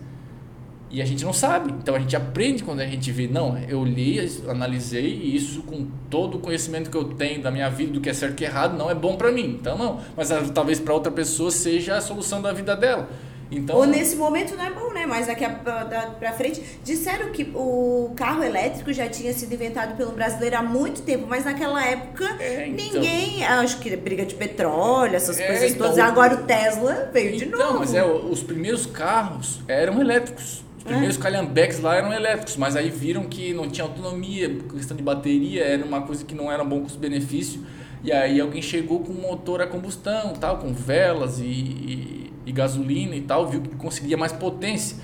e 0.90 1.02
a 1.02 1.06
gente 1.06 1.24
não 1.24 1.34
sabe. 1.34 1.72
Então 1.72 1.96
a 1.96 2.00
gente 2.00 2.16
aprende 2.16 2.64
quando 2.64 2.80
a 2.80 2.86
gente 2.86 3.12
vê, 3.12 3.28
não, 3.28 3.58
eu 3.68 3.84
li, 3.84 4.20
analisei 4.48 5.08
e 5.08 5.36
isso 5.36 5.62
com 5.64 5.88
todo 6.10 6.38
o 6.38 6.40
conhecimento 6.40 6.90
que 6.90 6.98
eu 6.98 7.06
tenho 7.06 7.42
da 7.42 7.52
minha 7.52 7.70
vida, 7.70 7.94
do 7.94 8.02
que 8.02 8.10
é 8.10 8.14
certo 8.14 8.42
e 8.42 8.46
errado, 8.46 8.78
não 8.78 8.90
é 8.90 8.96
bom 8.96 9.16
para 9.16 9.32
mim. 9.32 9.58
Então 9.60 9.78
não, 9.78 10.00
mas 10.16 10.32
ah, 10.32 10.44
talvez 10.54 10.80
para 10.80 10.94
outra 10.94 11.12
pessoa 11.12 11.52
seja 11.52 11.98
a 11.98 12.02
solução 12.02 12.42
da 12.42 12.54
vida 12.54 12.76
dela. 12.76 13.10
Então, 13.50 13.78
Ou 13.78 13.86
nesse 13.86 14.16
momento 14.16 14.56
não 14.56 14.66
é 14.66 14.72
bom, 14.72 14.92
né? 14.92 15.06
Mas 15.06 15.28
daqui 15.28 15.46
para 15.48 16.34
frente. 16.34 16.62
Disseram 16.84 17.32
que 17.32 17.50
o 17.56 18.12
carro 18.16 18.44
elétrico 18.44 18.92
já 18.92 19.08
tinha 19.08 19.32
sido 19.34 19.54
inventado 19.54 19.96
pelo 19.96 20.12
brasileiro 20.12 20.58
há 20.58 20.64
muito 20.64 21.02
tempo, 21.02 21.26
mas 21.28 21.46
naquela 21.46 21.84
época 21.86 22.26
é, 22.40 22.68
então, 22.68 22.86
ninguém. 22.86 23.46
Acho 23.46 23.80
que 23.80 23.96
briga 23.96 24.26
de 24.26 24.36
petróleo, 24.36 25.16
essas 25.16 25.40
é, 25.40 25.48
coisas 25.48 25.72
então, 25.72 25.88
todas. 25.88 25.98
Agora 26.04 26.36
o 26.36 26.44
Tesla 26.44 27.10
veio 27.14 27.36
então, 27.36 27.40
de 27.40 27.46
novo. 27.46 27.64
Então, 27.64 27.80
mas 27.80 27.94
é, 27.94 28.04
os 28.04 28.44
primeiros 28.44 28.86
carros 28.86 29.62
eram 29.68 30.02
elétricos 30.02 30.66
primeiros 30.88 31.18
é. 31.18 31.22
calhambeques 31.22 31.80
lá 31.80 31.96
eram 31.96 32.12
elétricos, 32.12 32.58
mas 32.58 32.76
aí 32.76 32.90
viram 32.90 33.26
que 33.26 33.54
não 33.54 33.70
tinha 33.70 33.86
autonomia, 33.86 34.58
questão 34.72 34.96
de 34.98 35.04
bateria 35.04 35.64
era 35.64 35.86
uma 35.86 36.02
coisa 36.02 36.26
que 36.26 36.34
não 36.34 36.52
era 36.52 36.64
bom 36.64 36.82
custo-benefício. 36.82 37.62
E 38.04 38.12
aí 38.12 38.40
alguém 38.40 38.62
chegou 38.62 39.02
com 39.02 39.12
um 39.12 39.22
motor 39.22 39.62
a 39.62 39.68
combustão, 39.68 40.34
tal, 40.34 40.58
com 40.58 40.74
velas 40.74 41.40
e, 41.40 41.44
e, 41.44 42.34
e 42.46 42.52
gasolina 42.52 43.16
e 43.16 43.22
tal, 43.22 43.48
viu 43.48 43.62
que 43.62 43.76
conseguia 43.76 44.18
mais 44.18 44.32
potência. 44.32 44.98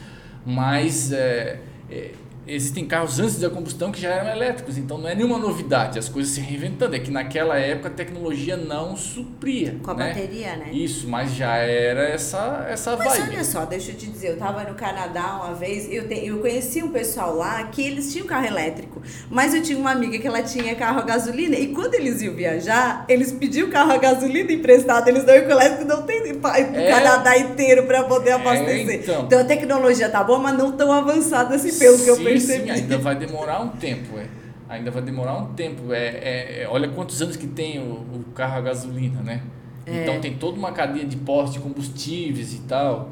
Mas 0.46 1.12
é, 1.12 1.60
é, 1.90 2.12
existem 2.46 2.86
carros 2.86 3.20
antes 3.20 3.40
da 3.40 3.50
combustão 3.50 3.92
que 3.92 4.02
já 4.02 4.10
eram 4.10 4.30
elétricos, 4.32 4.78
então 4.78 4.98
não 4.98 5.08
é 5.08 5.16
nenhuma 5.16 5.38
novidade, 5.38 5.98
as 5.98 6.10
coisas 6.10 6.34
se 6.34 6.42
reinventando. 6.42 6.96
É 6.96 7.00
que 7.00 7.10
naquela 7.10 7.58
época 7.58 7.88
a 7.88 7.92
tecnologia 7.92 8.58
não 8.58 8.96
supria. 8.96 9.78
Com 9.82 9.92
a 9.92 9.94
né? 9.94 10.08
bateria, 10.10 10.56
né? 10.56 10.70
Isso, 10.72 11.08
mas 11.08 11.34
já 11.34 11.56
era 11.56 12.04
essa, 12.04 12.66
essa 12.70 12.96
mas 12.98 13.08
vibe. 13.08 13.36
olha 13.36 13.44
só, 13.44 13.66
deixa 13.66 13.92
eu 13.92 13.96
te 13.96 14.08
dizer, 14.08 14.32
eu 14.32 14.38
tava 14.38 14.64
no 14.64 14.76
Canadá 14.76 15.42
uma 15.44 15.54
vez, 15.54 15.92
eu, 15.92 16.08
te, 16.08 16.26
eu 16.26 16.40
conheci 16.40 16.84
um 16.84 16.90
pessoal 16.90 17.36
lá 17.36 17.64
que 17.66 17.82
eles 17.82 18.12
tinham 18.12 18.28
carro 18.28 18.46
elétrico, 18.46 19.02
mas 19.30 19.54
eu 19.54 19.62
tinha 19.62 19.78
uma 19.78 19.92
amiga 19.92 20.18
que 20.20 20.28
ela 20.28 20.42
tinha 20.44 20.76
carro 20.76 21.00
a 21.00 21.04
gasolina, 21.04 21.56
e 21.56 21.68
quando 21.68 21.94
eles 21.96 22.22
iam 22.22 22.34
viajar, 22.34 23.06
eles 23.08 23.32
pediam 23.32 23.70
carro 23.70 23.92
a 23.92 23.98
gasolina 23.98 24.52
emprestado, 24.52 25.08
eles 25.08 25.26
não 25.26 25.34
iam 25.34 25.46
com 25.46 25.52
elétrico, 25.52 25.86
não 25.86 26.02
tem 26.04 26.22
é, 26.24 26.92
Canadá 26.92 27.38
inteiro 27.38 27.84
para 27.84 28.04
poder 28.04 28.32
é, 28.32 28.34
abastecer. 28.34 28.90
É, 28.90 28.96
então. 28.96 29.24
então 29.26 29.40
a 29.40 29.44
tecnologia 29.44 30.10
tá 30.10 30.24
boa, 30.24 30.40
mas 30.40 30.58
não 30.58 30.72
tão 30.74 30.92
avançada 30.92 31.56
assim, 31.56 31.78
pelo 31.78 31.98
Sim, 31.98 32.04
que 32.04 32.10
eu 32.10 32.16
percebi 32.18 32.33
percebi. 32.34 32.64
Sim, 32.66 32.72
ainda 32.72 32.98
vai 32.98 33.16
demorar 33.16 33.62
um 33.62 33.70
tempo, 33.70 34.18
é. 34.18 34.28
Ainda 34.70 34.92
vai 34.92 35.02
demorar 35.02 35.38
um 35.38 35.54
tempo. 35.54 35.94
É, 35.94 36.08
é, 36.08 36.62
é 36.64 36.68
olha 36.70 36.90
quantos 36.90 37.22
anos 37.22 37.36
que 37.36 37.48
tem 37.48 37.80
o, 37.80 37.92
o 37.92 38.26
carro 38.34 38.58
a 38.58 38.62
gasolina, 38.62 39.22
né? 39.22 39.42
É. 39.86 40.04
Então 40.04 40.20
tem 40.20 40.36
toda 40.36 40.58
uma 40.58 40.72
cadeia 40.72 41.06
de 41.06 41.18
postos 41.18 41.54
de 41.54 41.60
combustíveis 41.60 42.54
e 42.54 42.60
tal. 42.60 43.10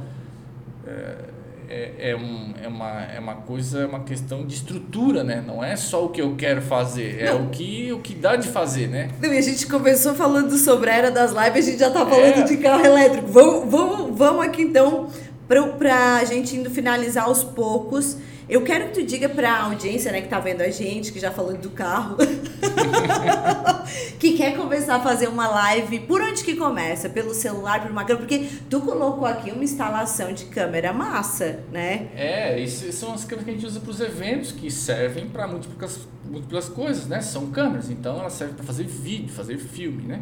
É, 0.88 1.32
é, 1.72 2.10
é, 2.10 2.16
um, 2.18 2.54
é, 2.62 2.68
uma, 2.68 3.02
é 3.04 3.18
uma 3.18 3.36
coisa, 3.36 3.84
é 3.84 3.86
uma 3.86 4.02
questão 4.02 4.46
de 4.46 4.56
estrutura, 4.56 5.24
né? 5.24 5.42
Não 5.46 5.64
é 5.64 5.78
só 5.78 6.04
o 6.04 6.10
que 6.10 6.22
eu 6.22 6.36
quero 6.36 6.62
fazer, 6.62 7.22
é 7.22 7.34
o 7.34 7.48
que, 7.48 7.94
o 7.94 8.00
que 8.00 8.14
dá 8.14 8.36
de 8.36 8.50
fazer, 8.50 8.90
né? 8.90 9.10
Não, 9.22 9.34
e 9.34 9.38
a 9.38 9.42
gente 9.42 9.66
começou 9.68 10.14
falando 10.14 10.58
sobre 10.58 10.90
a 10.90 10.96
era 10.96 11.12
das 11.12 11.32
lives, 11.32 11.66
a 11.66 11.72
gente 11.72 11.80
já 11.80 11.90
tá 11.90 12.06
falando 12.06 12.40
é. 12.40 12.44
de 12.44 12.58
carro 12.58 12.86
elétrico. 12.86 13.28
Vamos, 13.28 13.72
vamos, 13.72 14.18
vamos 14.18 14.46
aqui 14.46 14.64
então, 14.64 15.08
para 15.48 16.18
a 16.18 16.26
gente 16.26 16.58
indo 16.58 16.70
finalizar 16.70 17.24
aos 17.24 17.42
poucos. 17.42 18.18
Eu 18.52 18.66
quero 18.66 18.90
que 18.90 18.96
tu 18.96 19.04
diga 19.04 19.30
para 19.30 19.50
a 19.50 19.64
audiência, 19.64 20.12
né, 20.12 20.20
que 20.20 20.28
tá 20.28 20.38
vendo 20.38 20.60
a 20.60 20.70
gente, 20.70 21.14
que 21.14 21.22
já 21.22 21.32
falou 21.32 21.56
do 21.56 21.70
carro, 21.70 22.18
que 24.20 24.34
quer 24.34 24.58
começar 24.58 24.98
a 24.98 25.00
fazer 25.00 25.30
uma 25.30 25.48
live, 25.48 26.02
por 26.02 26.22
onde 26.22 26.44
que 26.44 26.58
começa? 26.58 27.10
Pelo 27.10 27.34
celular, 27.34 27.82
por 27.82 27.90
uma 27.90 28.04
câmera? 28.04 28.28
Porque 28.28 28.50
tu 28.70 28.82
colocou 28.82 29.26
aqui 29.26 29.52
uma 29.52 29.64
instalação 29.64 30.34
de 30.34 30.48
câmera 30.48 30.92
massa, 30.92 31.62
né? 31.72 32.10
É, 32.14 32.60
isso 32.60 32.92
são 32.92 33.14
as 33.14 33.24
câmeras 33.24 33.46
que 33.46 33.52
a 33.52 33.54
gente 33.54 33.66
usa 33.66 33.80
para 33.80 33.90
os 33.90 34.02
eventos, 34.02 34.52
que 34.52 34.70
servem 34.70 35.30
para 35.30 35.48
múltiplas, 35.48 36.02
múltiplas 36.30 36.68
coisas, 36.68 37.08
né? 37.08 37.22
São 37.22 37.52
câmeras, 37.52 37.90
então 37.90 38.20
elas 38.20 38.34
servem 38.34 38.58
para 38.58 38.66
fazer 38.66 38.84
vídeo, 38.84 39.30
fazer 39.30 39.60
filme, 39.60 40.04
né? 40.04 40.22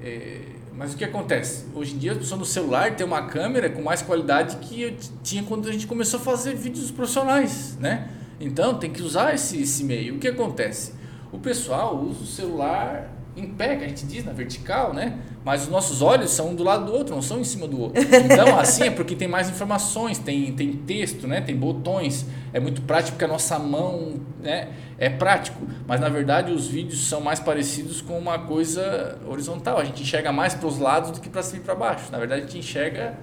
É, 0.00 0.40
mas 0.74 0.94
o 0.94 0.96
que 0.96 1.04
acontece? 1.04 1.66
Hoje 1.74 1.94
em 1.94 1.98
dia 1.98 2.12
a 2.12 2.16
pessoa 2.16 2.38
no 2.38 2.44
celular 2.44 2.94
tem 2.96 3.06
uma 3.06 3.26
câmera 3.26 3.68
com 3.68 3.82
mais 3.82 4.02
qualidade 4.02 4.56
que 4.56 4.96
tinha 5.22 5.42
quando 5.42 5.68
a 5.68 5.72
gente 5.72 5.86
começou 5.86 6.20
a 6.20 6.22
fazer 6.22 6.54
vídeos 6.54 6.90
profissionais, 6.90 7.76
né? 7.78 8.08
Então 8.40 8.78
tem 8.78 8.90
que 8.90 9.02
usar 9.02 9.34
esse, 9.34 9.60
esse 9.60 9.84
meio. 9.84 10.16
O 10.16 10.18
que 10.18 10.28
acontece? 10.28 10.94
O 11.30 11.38
pessoal 11.38 11.96
usa 11.96 12.22
o 12.22 12.26
celular 12.26 13.10
em 13.36 13.46
pé, 13.46 13.76
que 13.76 13.84
a 13.84 13.88
gente 13.88 14.04
diz 14.06 14.24
na 14.24 14.32
vertical, 14.32 14.92
né? 14.92 15.18
Mas 15.44 15.62
os 15.62 15.68
nossos 15.68 16.02
olhos 16.02 16.30
são 16.30 16.50
um 16.50 16.54
do 16.54 16.62
lado 16.62 16.84
do 16.86 16.92
outro, 16.92 17.14
não 17.14 17.22
são 17.22 17.40
em 17.40 17.44
cima 17.44 17.66
do 17.66 17.80
outro. 17.80 18.02
Então, 18.02 18.58
assim 18.58 18.84
é 18.84 18.90
porque 18.90 19.14
tem 19.14 19.28
mais 19.28 19.48
informações, 19.48 20.18
tem, 20.18 20.52
tem 20.54 20.72
texto, 20.72 21.26
né? 21.26 21.40
Tem 21.40 21.56
botões. 21.56 22.26
É 22.52 22.60
muito 22.60 22.82
prático 22.82 23.12
porque 23.12 23.24
a 23.24 23.28
nossa 23.28 23.58
mão, 23.58 24.20
né? 24.42 24.68
É 24.98 25.08
prático. 25.08 25.66
Mas 25.86 26.00
na 26.00 26.08
verdade 26.08 26.52
os 26.52 26.66
vídeos 26.66 27.06
são 27.06 27.20
mais 27.20 27.40
parecidos 27.40 28.00
com 28.02 28.18
uma 28.18 28.38
coisa 28.38 29.18
horizontal. 29.26 29.78
A 29.78 29.84
gente 29.84 30.02
enxerga 30.02 30.32
mais 30.32 30.54
para 30.54 30.66
os 30.66 30.78
lados 30.78 31.12
do 31.12 31.20
que 31.20 31.28
para 31.28 31.42
cima 31.42 31.62
e 31.62 31.64
para 31.64 31.74
baixo. 31.74 32.12
Na 32.12 32.18
verdade 32.18 32.42
a 32.42 32.46
gente 32.46 32.58
enxerga, 32.58 33.18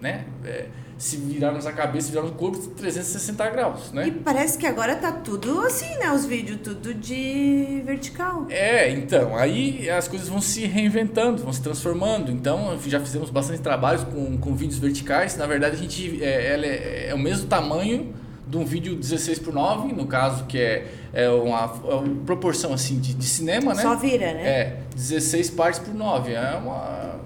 né? 0.00 0.26
É, 0.44 0.66
se 1.02 1.16
virarmos 1.16 1.66
a 1.66 1.72
cabeça, 1.72 2.10
virarmos 2.10 2.30
o 2.30 2.36
corpo 2.36 2.58
360 2.58 3.50
graus, 3.50 3.90
né? 3.90 4.06
E 4.06 4.12
parece 4.12 4.56
que 4.56 4.64
agora 4.64 4.94
tá 4.94 5.10
tudo 5.10 5.58
assim, 5.62 5.98
né? 5.98 6.12
Os 6.12 6.24
vídeos 6.24 6.60
tudo 6.62 6.94
de 6.94 7.82
vertical. 7.84 8.46
É, 8.48 8.88
então, 8.88 9.36
aí 9.36 9.90
as 9.90 10.06
coisas 10.06 10.28
vão 10.28 10.40
se 10.40 10.64
reinventando, 10.64 11.42
vão 11.42 11.52
se 11.52 11.60
transformando. 11.60 12.30
Então, 12.30 12.78
já 12.86 13.00
fizemos 13.00 13.30
bastante 13.30 13.60
trabalhos 13.60 14.04
com, 14.04 14.38
com 14.38 14.54
vídeos 14.54 14.78
verticais. 14.78 15.36
Na 15.36 15.44
verdade, 15.44 15.74
a 15.74 15.78
gente 15.80 16.22
é, 16.22 16.52
ela 16.52 16.66
é, 16.66 17.08
é 17.08 17.14
o 17.16 17.18
mesmo 17.18 17.48
tamanho 17.48 18.14
de 18.46 18.56
um 18.56 18.64
vídeo 18.64 18.94
16 18.94 19.40
por 19.40 19.52
9, 19.52 19.92
no 19.92 20.06
caso, 20.06 20.44
que 20.44 20.56
é, 20.56 20.86
é, 21.12 21.28
uma, 21.28 21.80
é 21.84 21.94
uma 21.94 22.24
proporção 22.24 22.72
assim 22.72 23.00
de, 23.00 23.12
de 23.12 23.24
cinema, 23.24 23.74
né? 23.74 23.82
Só 23.82 23.96
vira, 23.96 24.34
né? 24.34 24.48
É, 24.48 24.76
16 24.94 25.50
partes 25.50 25.80
por 25.80 25.92
9. 25.92 26.32
É 26.32 26.54
uma. 26.54 27.20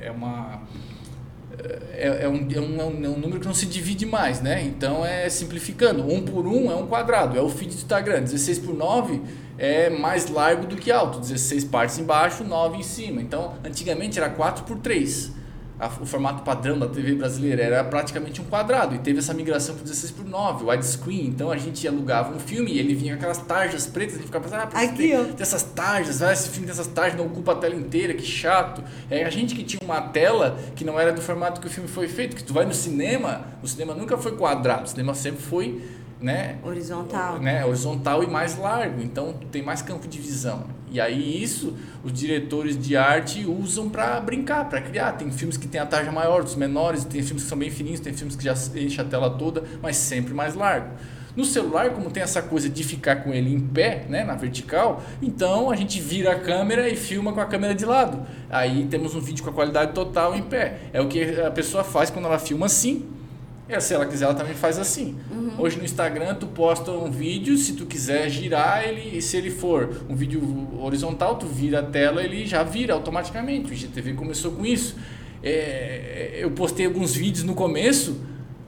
É 0.00 0.12
uma 0.12 0.62
é, 1.92 2.24
é, 2.24 2.28
um, 2.28 2.48
é, 2.50 2.60
um, 2.60 2.80
é 2.80 3.08
um 3.08 3.18
número 3.18 3.40
que 3.40 3.46
não 3.46 3.54
se 3.54 3.66
divide 3.66 4.06
mais, 4.06 4.40
né? 4.40 4.62
Então 4.62 5.04
é 5.04 5.28
simplificando. 5.28 6.02
Um 6.02 6.22
por 6.22 6.46
um 6.46 6.70
é 6.70 6.74
um 6.74 6.86
quadrado, 6.86 7.36
é 7.36 7.42
o 7.42 7.48
feed 7.48 7.72
do 7.72 7.76
Instagram. 7.76 8.22
16 8.22 8.58
por 8.60 8.74
9 8.74 9.20
é 9.58 9.90
mais 9.90 10.30
largo 10.30 10.66
do 10.66 10.76
que 10.76 10.90
alto. 10.90 11.18
16 11.20 11.64
partes 11.64 11.98
embaixo, 11.98 12.44
9 12.44 12.78
em 12.78 12.82
cima. 12.82 13.20
Então, 13.20 13.54
antigamente 13.64 14.18
era 14.18 14.30
4 14.30 14.64
por 14.64 14.78
3 14.78 15.37
a, 15.78 15.86
o 16.00 16.06
formato 16.06 16.42
padrão 16.42 16.78
da 16.78 16.86
TV 16.86 17.14
brasileira 17.14 17.62
era 17.62 17.84
praticamente 17.84 18.40
um 18.40 18.44
quadrado 18.44 18.94
e 18.94 18.98
teve 18.98 19.18
essa 19.18 19.32
migração 19.32 19.74
para 19.74 19.84
16 19.84 20.12
por 20.12 20.24
9, 20.24 20.64
widescreen. 20.64 21.26
Então 21.26 21.50
a 21.50 21.56
gente 21.56 21.86
alugava 21.86 22.34
um 22.34 22.38
filme 22.38 22.72
e 22.72 22.78
ele 22.78 22.94
vinha 22.94 23.12
com 23.12 23.18
aquelas 23.18 23.38
tarjas 23.38 23.86
pretas, 23.86 24.16
gente 24.16 24.26
ficava 24.26 24.44
pensando, 24.44 24.60
ah, 24.60 24.80
Aqui, 24.80 24.96
tem, 24.96 25.24
tem 25.24 25.34
essas 25.38 25.62
tarjas, 25.62 26.22
ah, 26.22 26.32
esse 26.32 26.48
filme 26.48 26.66
dessas 26.66 26.86
tarjas 26.86 27.16
não 27.16 27.26
ocupa 27.26 27.52
a 27.52 27.54
tela 27.54 27.74
inteira, 27.74 28.14
que 28.14 28.24
chato. 28.24 28.82
É 29.10 29.24
a 29.24 29.30
gente 29.30 29.54
que 29.54 29.62
tinha 29.62 29.80
uma 29.82 30.00
tela 30.00 30.58
que 30.74 30.84
não 30.84 30.98
era 30.98 31.12
do 31.12 31.20
formato 31.20 31.60
que 31.60 31.66
o 31.66 31.70
filme 31.70 31.88
foi 31.88 32.08
feito, 32.08 32.34
que 32.34 32.42
tu 32.42 32.52
vai 32.52 32.64
no 32.64 32.74
cinema, 32.74 33.46
o 33.62 33.68
cinema 33.68 33.94
nunca 33.94 34.18
foi 34.18 34.36
quadrado, 34.36 34.84
o 34.84 34.88
cinema 34.88 35.14
sempre 35.14 35.42
foi 35.42 35.82
né? 36.20 36.58
Horizontal. 36.62 37.38
Né? 37.38 37.64
Horizontal 37.64 38.22
e 38.22 38.26
mais 38.26 38.56
largo, 38.56 39.00
então 39.02 39.34
tem 39.50 39.62
mais 39.62 39.82
campo 39.82 40.06
de 40.08 40.18
visão. 40.18 40.64
E 40.90 41.00
aí 41.00 41.42
isso 41.42 41.76
os 42.02 42.12
diretores 42.12 42.78
de 42.78 42.96
arte 42.96 43.44
usam 43.46 43.88
para 43.88 44.20
brincar, 44.20 44.68
para 44.68 44.80
criar. 44.80 45.12
Tem 45.12 45.30
filmes 45.30 45.56
que 45.56 45.68
tem 45.68 45.80
a 45.80 45.86
tarja 45.86 46.10
maior, 46.10 46.42
dos 46.42 46.54
menores, 46.54 47.04
tem 47.04 47.22
filmes 47.22 47.42
que 47.42 47.48
são 47.48 47.58
bem 47.58 47.70
fininhos, 47.70 48.00
tem 48.00 48.12
filmes 48.12 48.36
que 48.36 48.44
já 48.44 48.52
enchem 48.52 49.04
a 49.04 49.04
tela 49.04 49.30
toda, 49.30 49.62
mas 49.82 49.96
sempre 49.96 50.32
mais 50.32 50.54
largo. 50.54 50.88
No 51.36 51.44
celular, 51.44 51.90
como 51.90 52.10
tem 52.10 52.20
essa 52.20 52.42
coisa 52.42 52.68
de 52.68 52.82
ficar 52.82 53.16
com 53.16 53.32
ele 53.32 53.54
em 53.54 53.60
pé, 53.60 54.06
né, 54.08 54.24
na 54.24 54.34
vertical, 54.34 55.02
então 55.22 55.70
a 55.70 55.76
gente 55.76 56.00
vira 56.00 56.32
a 56.32 56.40
câmera 56.40 56.88
e 56.88 56.96
filma 56.96 57.32
com 57.32 57.40
a 57.40 57.46
câmera 57.46 57.76
de 57.76 57.84
lado. 57.84 58.26
Aí 58.50 58.86
temos 58.86 59.14
um 59.14 59.20
vídeo 59.20 59.44
com 59.44 59.50
a 59.50 59.52
qualidade 59.52 59.92
total 59.92 60.34
em 60.34 60.42
pé. 60.42 60.80
É 60.92 61.00
o 61.00 61.06
que 61.06 61.40
a 61.40 61.50
pessoa 61.52 61.84
faz 61.84 62.10
quando 62.10 62.24
ela 62.24 62.40
filma 62.40 62.66
assim, 62.66 63.06
e 63.68 63.80
se 63.80 63.92
ela 63.92 64.06
quiser, 64.06 64.24
ela 64.24 64.34
também 64.34 64.54
faz 64.54 64.78
assim. 64.78 65.16
Uhum. 65.30 65.50
Hoje 65.58 65.76
no 65.76 65.84
Instagram, 65.84 66.34
tu 66.34 66.46
posta 66.46 66.90
um 66.90 67.10
vídeo, 67.10 67.56
se 67.58 67.74
tu 67.74 67.84
quiser 67.84 68.30
girar 68.30 68.82
ele, 68.82 69.20
se 69.20 69.36
ele 69.36 69.50
for 69.50 70.04
um 70.08 70.16
vídeo 70.16 70.40
horizontal, 70.80 71.36
tu 71.36 71.46
vira 71.46 71.80
a 71.80 71.82
tela, 71.82 72.22
ele 72.22 72.46
já 72.46 72.62
vira 72.62 72.94
automaticamente. 72.94 73.70
O 73.70 73.74
IGTV 73.74 74.14
começou 74.14 74.52
com 74.52 74.64
isso. 74.64 74.96
É, 75.42 76.38
eu 76.38 76.50
postei 76.50 76.86
alguns 76.86 77.14
vídeos 77.14 77.44
no 77.44 77.54
começo, 77.54 78.20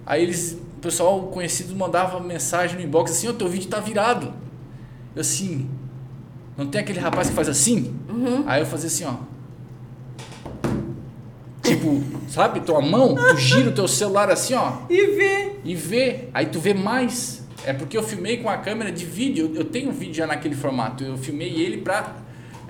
aí 0.04 0.22
eles, 0.22 0.52
o 0.76 0.80
pessoal 0.80 1.22
conhecido 1.28 1.74
mandava 1.74 2.20
mensagem 2.20 2.76
no 2.76 2.82
inbox 2.82 3.10
assim, 3.10 3.28
o 3.28 3.34
teu 3.34 3.48
vídeo 3.48 3.68
tá 3.68 3.80
virado. 3.80 4.32
Eu 5.14 5.22
assim, 5.22 5.68
não 6.56 6.66
tem 6.66 6.80
aquele 6.80 7.00
rapaz 7.00 7.28
que 7.28 7.34
faz 7.34 7.48
assim? 7.48 7.96
Uhum. 8.08 8.44
Aí 8.46 8.60
eu 8.60 8.66
fazia 8.66 8.86
assim, 8.86 9.04
ó. 9.04 9.29
Tipo, 11.62 12.02
sabe, 12.28 12.60
tua 12.60 12.80
mão, 12.80 13.14
tu 13.14 13.36
gira 13.36 13.68
o 13.68 13.72
teu 13.72 13.86
celular 13.86 14.30
assim, 14.30 14.54
ó. 14.54 14.72
E 14.88 15.06
vê. 15.06 15.52
E 15.64 15.74
vê. 15.74 16.28
Aí 16.32 16.46
tu 16.46 16.58
vê 16.58 16.74
mais. 16.74 17.46
É 17.64 17.72
porque 17.72 17.96
eu 17.96 18.02
filmei 18.02 18.38
com 18.38 18.48
a 18.48 18.56
câmera 18.56 18.90
de 18.90 19.04
vídeo. 19.04 19.52
Eu 19.54 19.64
tenho 19.64 19.90
um 19.90 19.92
vídeo 19.92 20.14
já 20.14 20.26
naquele 20.26 20.54
formato. 20.54 21.04
Eu 21.04 21.18
filmei 21.18 21.60
ele 21.60 21.78
pra, 21.78 22.16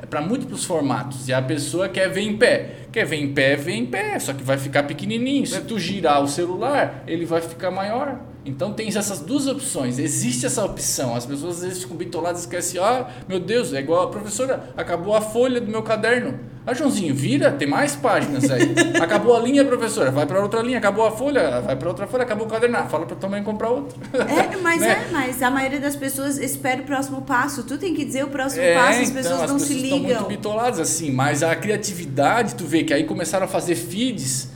pra 0.09 0.21
múltiplos 0.21 0.65
formatos. 0.65 1.29
E 1.29 1.33
a 1.33 1.41
pessoa 1.41 1.89
quer 1.89 2.09
ver 2.09 2.23
em 2.23 2.37
pé. 2.37 2.77
Quer 2.91 3.07
ver 3.07 3.17
em 3.17 3.33
pé, 3.33 3.55
vê 3.55 3.73
em 3.73 3.87
pé. 3.87 4.19
Só 4.19 4.33
que 4.33 4.43
vai 4.43 4.59
ficar 4.59 4.83
pequenininho. 4.83 5.47
Se 5.47 5.61
tu 5.61 5.79
girar 5.79 6.21
o 6.23 6.27
celular, 6.27 7.05
ele 7.07 7.25
vai 7.25 7.41
ficar 7.41 7.71
maior. 7.71 8.19
Então 8.45 8.73
tem 8.73 8.89
essas 8.89 9.21
duas 9.21 9.47
opções, 9.47 9.99
existe 9.99 10.47
essa 10.47 10.65
opção. 10.65 11.15
As 11.15 11.27
pessoas 11.27 11.57
às 11.57 11.63
vezes 11.63 11.83
ficam 11.83 11.97
bitoladas 11.97 12.41
e 12.41 12.45
esquecem, 12.45 12.81
ah, 12.81 13.07
meu 13.29 13.39
Deus, 13.39 13.73
é 13.75 13.81
igual 13.81 14.05
a 14.05 14.09
professora, 14.09 14.73
acabou 14.77 15.15
a 15.15 15.21
folha 15.21 15.61
do 15.61 15.71
meu 15.71 15.83
caderno. 15.83 16.39
Ah, 16.67 16.73
Joãozinho, 16.73 17.15
vira, 17.15 17.51
tem 17.53 17.69
mais 17.69 17.97
páginas 17.97 18.51
aí. 18.51 18.75
acabou 19.01 19.37
a 19.37 19.41
linha, 19.41 19.65
professora, 19.65 20.11
vai 20.11 20.27
para 20.27 20.41
outra 20.41 20.63
linha, 20.63 20.79
acabou 20.79 21.07
a 21.07 21.11
folha, 21.11 21.61
vai 21.61 21.77
para 21.77 21.89
outra 21.89 22.07
folha, 22.07 22.23
acabou 22.23 22.47
o 22.47 22.51
caderno, 22.51 22.77
ah, 22.79 22.85
fala 22.85 23.07
para 23.07 23.17
tua 23.17 23.29
mãe 23.29 23.43
comprar 23.43 23.69
outro. 23.69 23.99
É, 24.15 24.57
mas 24.57 24.81
né? 24.83 25.07
é, 25.09 25.13
mas 25.13 25.43
a 25.43 25.51
maioria 25.51 25.81
das 25.81 25.97
pessoas 25.97 26.39
espera 26.39 26.81
o 26.81 26.85
próximo 26.85 27.23
passo. 27.23 27.63
Tu 27.63 27.77
tem 27.77 27.95
que 27.95 28.05
dizer 28.05 28.25
o 28.25 28.29
próximo 28.29 28.63
é, 28.63 28.75
passo, 28.75 29.01
as 29.01 29.11
pessoas 29.11 29.27
então, 29.27 29.37
não 29.37 29.57
as 29.57 29.63
pessoas 29.63 29.69
se 29.69 29.75
ligam. 29.75 29.99
Estão 29.99 30.15
muito 30.17 30.29
bitoladas 30.29 30.81
assim, 30.81 31.11
mas 31.11 31.43
a 31.43 31.55
criatividade, 31.55 32.55
tu 32.55 32.65
vê 32.65 32.85
que 32.85 32.95
aí 32.95 33.05
começaram 33.05 33.45
a 33.45 33.49
fazer 33.49 33.75
feeds 33.75 34.49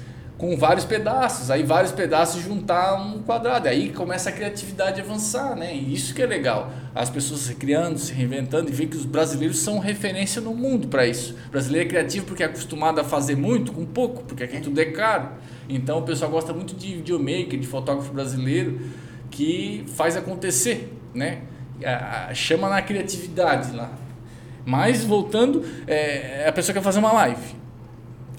com 0.45 0.59
vários 0.59 0.85
pedaços, 0.85 1.51
aí 1.51 1.63
vários 1.63 1.91
pedaços 1.91 2.43
juntar 2.43 3.01
um 3.01 3.23
quadrado, 3.23 3.67
aí 3.67 3.89
começa 3.89 4.29
a 4.29 4.33
criatividade 4.33 5.01
a 5.01 5.05
avançar, 5.05 5.57
né? 5.57 5.75
E 5.75 5.95
isso 5.95 6.15
que 6.15 6.21
é 6.21 6.27
legal, 6.27 6.71
as 6.95 7.09
pessoas 7.09 7.41
se 7.41 7.55
criando, 7.55 7.99
se 7.99 8.13
reinventando 8.13 8.69
e 8.69 8.73
ver 8.75 8.89
que 8.89 8.97
os 8.97 9.07
brasileiros 9.07 9.61
são 9.61 9.79
referência 9.79 10.43
no 10.43 10.55
mundo 10.55 10.89
para 10.89 11.07
isso. 11.07 11.35
O 11.49 11.51
brasileiro 11.51 11.87
é 11.87 11.89
criativo 11.89 12.27
porque 12.27 12.43
é 12.43 12.47
acostumado 12.47 13.01
a 13.01 13.05
fazer 13.05 13.37
muito 13.37 13.73
com 13.73 13.87
pouco, 13.87 14.23
porque 14.25 14.45
aqui 14.45 14.61
tudo 14.61 14.79
é 14.79 14.85
caro. 14.85 15.31
Então 15.67 16.01
o 16.01 16.03
pessoal 16.03 16.31
gosta 16.31 16.53
muito 16.53 16.75
de 16.75 16.97
videomaker, 16.97 17.59
de 17.59 17.67
fotógrafo 17.67 18.13
brasileiro 18.13 18.83
que 19.31 19.87
faz 19.97 20.15
acontecer, 20.15 20.93
né? 21.15 21.39
Chama 22.35 22.69
na 22.69 22.83
criatividade 22.83 23.75
lá. 23.75 23.91
Mas 24.67 25.05
voltando, 25.05 25.65
é, 25.87 26.45
a 26.47 26.53
pessoa 26.53 26.75
quer 26.75 26.83
fazer 26.83 26.99
uma 26.99 27.13
live 27.13 27.64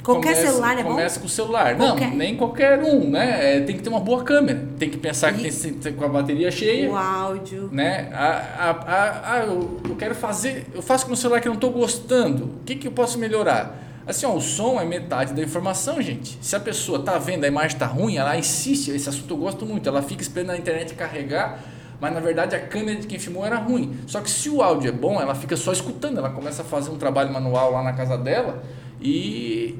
Qualquer 0.06 0.36
começa, 0.36 0.52
celular 0.52 0.78
é 0.78 0.84
bom? 0.84 0.90
Começa 0.90 1.20
com 1.20 1.26
o 1.26 1.30
celular. 1.30 1.76
Qualquer. 1.76 2.10
Não, 2.10 2.16
nem 2.16 2.38
qualquer 2.38 2.80
um, 2.84 3.10
né? 3.10 3.58
É, 3.58 3.62
tem 3.62 3.76
que 3.76 3.82
ter 3.82 3.90
uma 3.90 4.00
boa 4.00 4.24
câmera. 4.24 4.64
Tem 4.78 4.88
que 4.88 4.98
pensar 4.98 5.34
que 5.34 5.52
tem 5.52 5.74
que 5.74 5.80
ter 5.80 5.96
com 5.96 6.06
a 6.06 6.08
bateria 6.08 6.52
cheia. 6.52 6.92
O 6.92 6.96
áudio. 6.96 7.70
Né? 7.72 8.12
Ah, 8.14 8.76
ah, 8.88 9.22
ah, 9.26 9.40
eu, 9.40 9.82
eu 9.90 9.96
quero 9.96 10.14
fazer... 10.14 10.68
Eu 10.76 10.84
faço 10.84 11.08
com 11.08 11.14
o 11.14 11.16
celular 11.16 11.42
que 11.42 11.48
eu 11.48 11.50
não 11.50 11.58
estou 11.58 11.72
gostando. 11.72 12.44
O 12.44 12.64
que, 12.64 12.76
que 12.76 12.88
eu 12.88 12.92
posso 12.92 13.18
melhorar? 13.18 13.82
Assim, 14.06 14.28
ó, 14.28 14.36
o 14.36 14.42
som 14.42 14.80
é 14.80 14.86
metade 14.86 15.34
da 15.34 15.42
informação, 15.42 16.00
gente. 16.00 16.38
Se 16.40 16.56
a 16.56 16.60
pessoa 16.60 17.00
tá 17.00 17.18
vendo, 17.18 17.44
a 17.44 17.48
imagem 17.48 17.76
tá 17.76 17.88
ruim, 17.88 18.18
ela 18.18 18.38
insiste. 18.38 18.92
Esse 18.92 19.10
assunto 19.10 19.34
eu 19.34 19.38
gosto 19.38 19.66
muito. 19.66 19.90
Ela 19.90 20.04
fica 20.04 20.22
esperando 20.22 20.52
a 20.52 20.58
internet 20.58 20.94
carregar 20.94 21.60
mas 21.98 22.14
na 22.14 22.20
verdade 22.20 22.54
a 22.54 22.60
câmera 22.60 23.00
de 23.00 23.08
quem 23.08 23.18
filmou 23.18 23.46
era 23.46 23.56
ruim. 23.56 23.98
Só 24.06 24.20
que 24.20 24.30
se 24.30 24.50
o 24.50 24.62
áudio 24.62 24.90
é 24.90 24.92
bom, 24.92 25.20
ela 25.20 25.34
fica 25.34 25.56
só 25.56 25.72
escutando, 25.72 26.18
ela 26.18 26.30
começa 26.30 26.62
a 26.62 26.66
fazer 26.66 26.92
um 26.92 26.98
trabalho 26.98 27.32
manual 27.32 27.72
lá 27.72 27.82
na 27.82 27.94
casa 27.94 28.18
dela 28.18 28.62
e, 29.02 29.76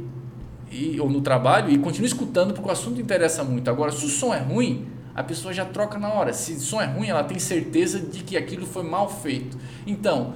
e 0.76 1.00
ou 1.00 1.10
no 1.10 1.22
trabalho 1.22 1.72
e 1.72 1.78
continua 1.78 2.08
escutando 2.08 2.54
porque 2.54 2.68
o 2.68 2.72
assunto 2.72 3.00
interessa 3.00 3.44
muito. 3.44 3.70
Agora, 3.70 3.92
se 3.92 4.06
o 4.06 4.10
som 4.10 4.34
é 4.34 4.40
ruim, 4.40 4.88
a 5.14 5.24
pessoa 5.24 5.54
já 5.54 5.64
troca 5.64 5.98
na 5.98 6.10
hora. 6.10 6.34
Se 6.34 6.54
o 6.54 6.60
som 6.60 6.82
é 6.82 6.86
ruim, 6.86 7.08
ela 7.08 7.24
tem 7.24 7.40
certeza 7.40 8.00
de 8.00 8.24
que 8.24 8.36
aquilo 8.36 8.66
foi 8.66 8.84
mal 8.84 9.10
feito. 9.10 9.58
Então, 9.88 10.34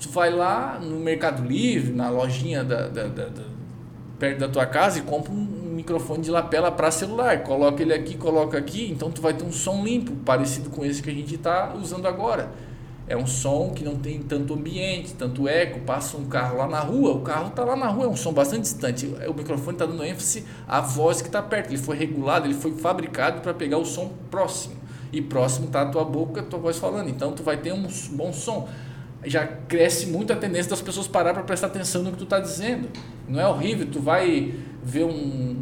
tu 0.00 0.08
vai 0.08 0.30
lá 0.30 0.78
no 0.80 0.98
Mercado 0.98 1.46
Livre, 1.46 1.92
na 1.92 2.08
lojinha 2.08 2.64
da, 2.64 2.88
da, 2.88 3.04
da, 3.04 3.28
da 3.28 3.56
perto 4.18 4.38
da 4.38 4.48
tua 4.48 4.66
casa 4.66 4.98
e 4.98 5.02
compra 5.02 5.30
um 5.32 5.74
microfone 5.74 6.22
de 6.22 6.30
lapela 6.30 6.72
para 6.72 6.90
celular. 6.90 7.42
Coloca 7.42 7.82
ele 7.82 7.92
aqui, 7.92 8.16
coloca 8.16 8.58
aqui, 8.58 8.90
então 8.90 9.10
tu 9.10 9.20
vai 9.20 9.34
ter 9.34 9.44
um 9.44 9.52
som 9.52 9.84
limpo, 9.84 10.12
parecido 10.24 10.70
com 10.70 10.84
esse 10.84 11.02
que 11.02 11.10
a 11.10 11.12
gente 11.12 11.34
está 11.34 11.74
usando 11.74 12.06
agora. 12.06 12.50
É 13.08 13.16
um 13.16 13.26
som 13.26 13.70
que 13.70 13.84
não 13.84 13.94
tem 13.96 14.20
tanto 14.20 14.54
ambiente, 14.54 15.14
tanto 15.14 15.46
eco. 15.46 15.80
Passa 15.80 16.16
um 16.16 16.26
carro 16.26 16.58
lá 16.58 16.66
na 16.66 16.80
rua, 16.80 17.12
o 17.12 17.20
carro 17.20 17.48
está 17.48 17.64
lá 17.64 17.76
na 17.76 17.86
rua, 17.86 18.06
é 18.06 18.08
um 18.08 18.16
som 18.16 18.32
bastante 18.32 18.62
distante. 18.62 19.06
O 19.28 19.34
microfone 19.34 19.76
está 19.76 19.86
dando 19.86 20.02
ênfase 20.04 20.44
à 20.66 20.80
voz 20.80 21.22
que 21.22 21.28
está 21.28 21.40
perto. 21.42 21.70
Ele 21.70 21.78
foi 21.78 21.96
regulado, 21.96 22.46
ele 22.46 22.54
foi 22.54 22.72
fabricado 22.72 23.40
para 23.40 23.54
pegar 23.54 23.78
o 23.78 23.84
som 23.84 24.12
próximo. 24.30 24.74
E 25.12 25.22
próximo 25.22 25.66
está 25.66 25.82
a 25.82 25.86
tua 25.86 26.04
boca, 26.04 26.40
a 26.40 26.44
tua 26.44 26.58
voz 26.58 26.78
falando. 26.78 27.08
Então 27.08 27.32
tu 27.32 27.42
vai 27.42 27.56
ter 27.56 27.72
um 27.72 27.86
bom 28.12 28.32
som 28.32 28.68
já 29.24 29.46
cresce 29.46 30.06
muito 30.06 30.32
a 30.32 30.36
tendência 30.36 30.70
das 30.70 30.80
pessoas 30.80 31.08
parar 31.08 31.34
para 31.34 31.42
prestar 31.42 31.68
atenção 31.68 32.02
no 32.02 32.12
que 32.12 32.18
tu 32.18 32.24
está 32.24 32.38
dizendo. 32.38 32.88
Não 33.28 33.40
é 33.40 33.46
horrível, 33.46 33.86
tu 33.90 34.00
vai 34.00 34.54
ver 34.82 35.04
um, 35.04 35.56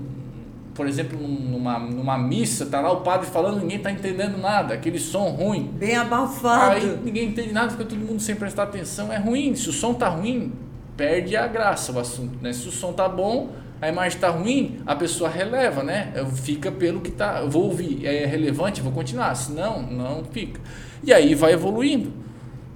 por 0.74 0.86
exemplo, 0.86 1.18
numa, 1.18 1.78
numa 1.78 2.18
missa, 2.18 2.66
tá 2.66 2.80
lá 2.80 2.92
o 2.92 3.00
padre 3.00 3.26
falando, 3.26 3.60
ninguém 3.60 3.78
tá 3.78 3.90
entendendo 3.90 4.36
nada, 4.38 4.74
aquele 4.74 4.98
som 4.98 5.30
ruim. 5.30 5.70
Bem 5.74 5.96
abafado. 5.96 6.72
Aí 6.72 6.98
ninguém 7.04 7.28
entende 7.28 7.52
nada, 7.52 7.70
fica 7.70 7.84
todo 7.84 7.98
mundo 7.98 8.20
sem 8.20 8.34
prestar 8.34 8.64
atenção, 8.64 9.12
é 9.12 9.18
ruim. 9.18 9.54
Se 9.54 9.68
o 9.68 9.72
som 9.72 9.94
tá 9.94 10.08
ruim, 10.08 10.52
perde 10.96 11.36
a 11.36 11.46
graça 11.46 11.92
o 11.92 11.98
assunto, 11.98 12.38
né? 12.42 12.52
Se 12.52 12.68
o 12.68 12.72
som 12.72 12.92
tá 12.92 13.08
bom, 13.08 13.50
a 13.80 13.88
imagem 13.88 14.18
tá 14.18 14.30
ruim, 14.30 14.80
a 14.84 14.96
pessoa 14.96 15.30
releva, 15.30 15.82
né? 15.82 16.12
Fica 16.34 16.72
pelo 16.72 17.00
que 17.00 17.10
tá, 17.10 17.40
eu 17.40 17.50
vou 17.50 17.64
ouvir, 17.64 18.04
é 18.04 18.26
relevante, 18.26 18.80
vou 18.80 18.92
continuar, 18.92 19.34
se 19.34 19.52
não, 19.52 19.82
não 19.82 20.24
fica. 20.24 20.60
E 21.02 21.12
aí 21.12 21.34
vai 21.34 21.52
evoluindo 21.52 22.24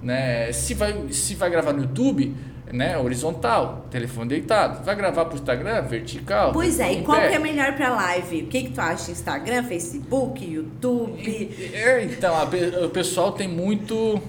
né? 0.01 0.51
Se 0.51 0.73
vai, 0.73 0.95
se 1.11 1.35
vai 1.35 1.49
gravar 1.49 1.73
no 1.73 1.81
YouTube, 1.81 2.35
né? 2.71 2.97
Horizontal, 2.97 3.85
telefone 3.89 4.29
deitado. 4.29 4.83
Vai 4.83 4.95
gravar 4.95 5.25
para 5.25 5.35
o 5.35 5.37
Instagram, 5.37 5.81
vertical. 5.83 6.51
Pois 6.51 6.79
é, 6.79 6.93
e 6.93 7.03
qual 7.03 7.19
que 7.19 7.35
é 7.35 7.39
melhor 7.39 7.75
para 7.75 7.89
live? 7.95 8.43
O 8.43 8.47
que, 8.47 8.63
que 8.63 8.71
tu 8.71 8.81
acha? 8.81 9.11
Instagram, 9.11 9.63
Facebook, 9.63 10.45
YouTube? 10.45 11.19
É, 11.73 12.03
então, 12.03 12.35
a, 12.35 12.43
o 12.85 12.89
pessoal 12.89 13.31
tem 13.31 13.47
muito 13.47 14.21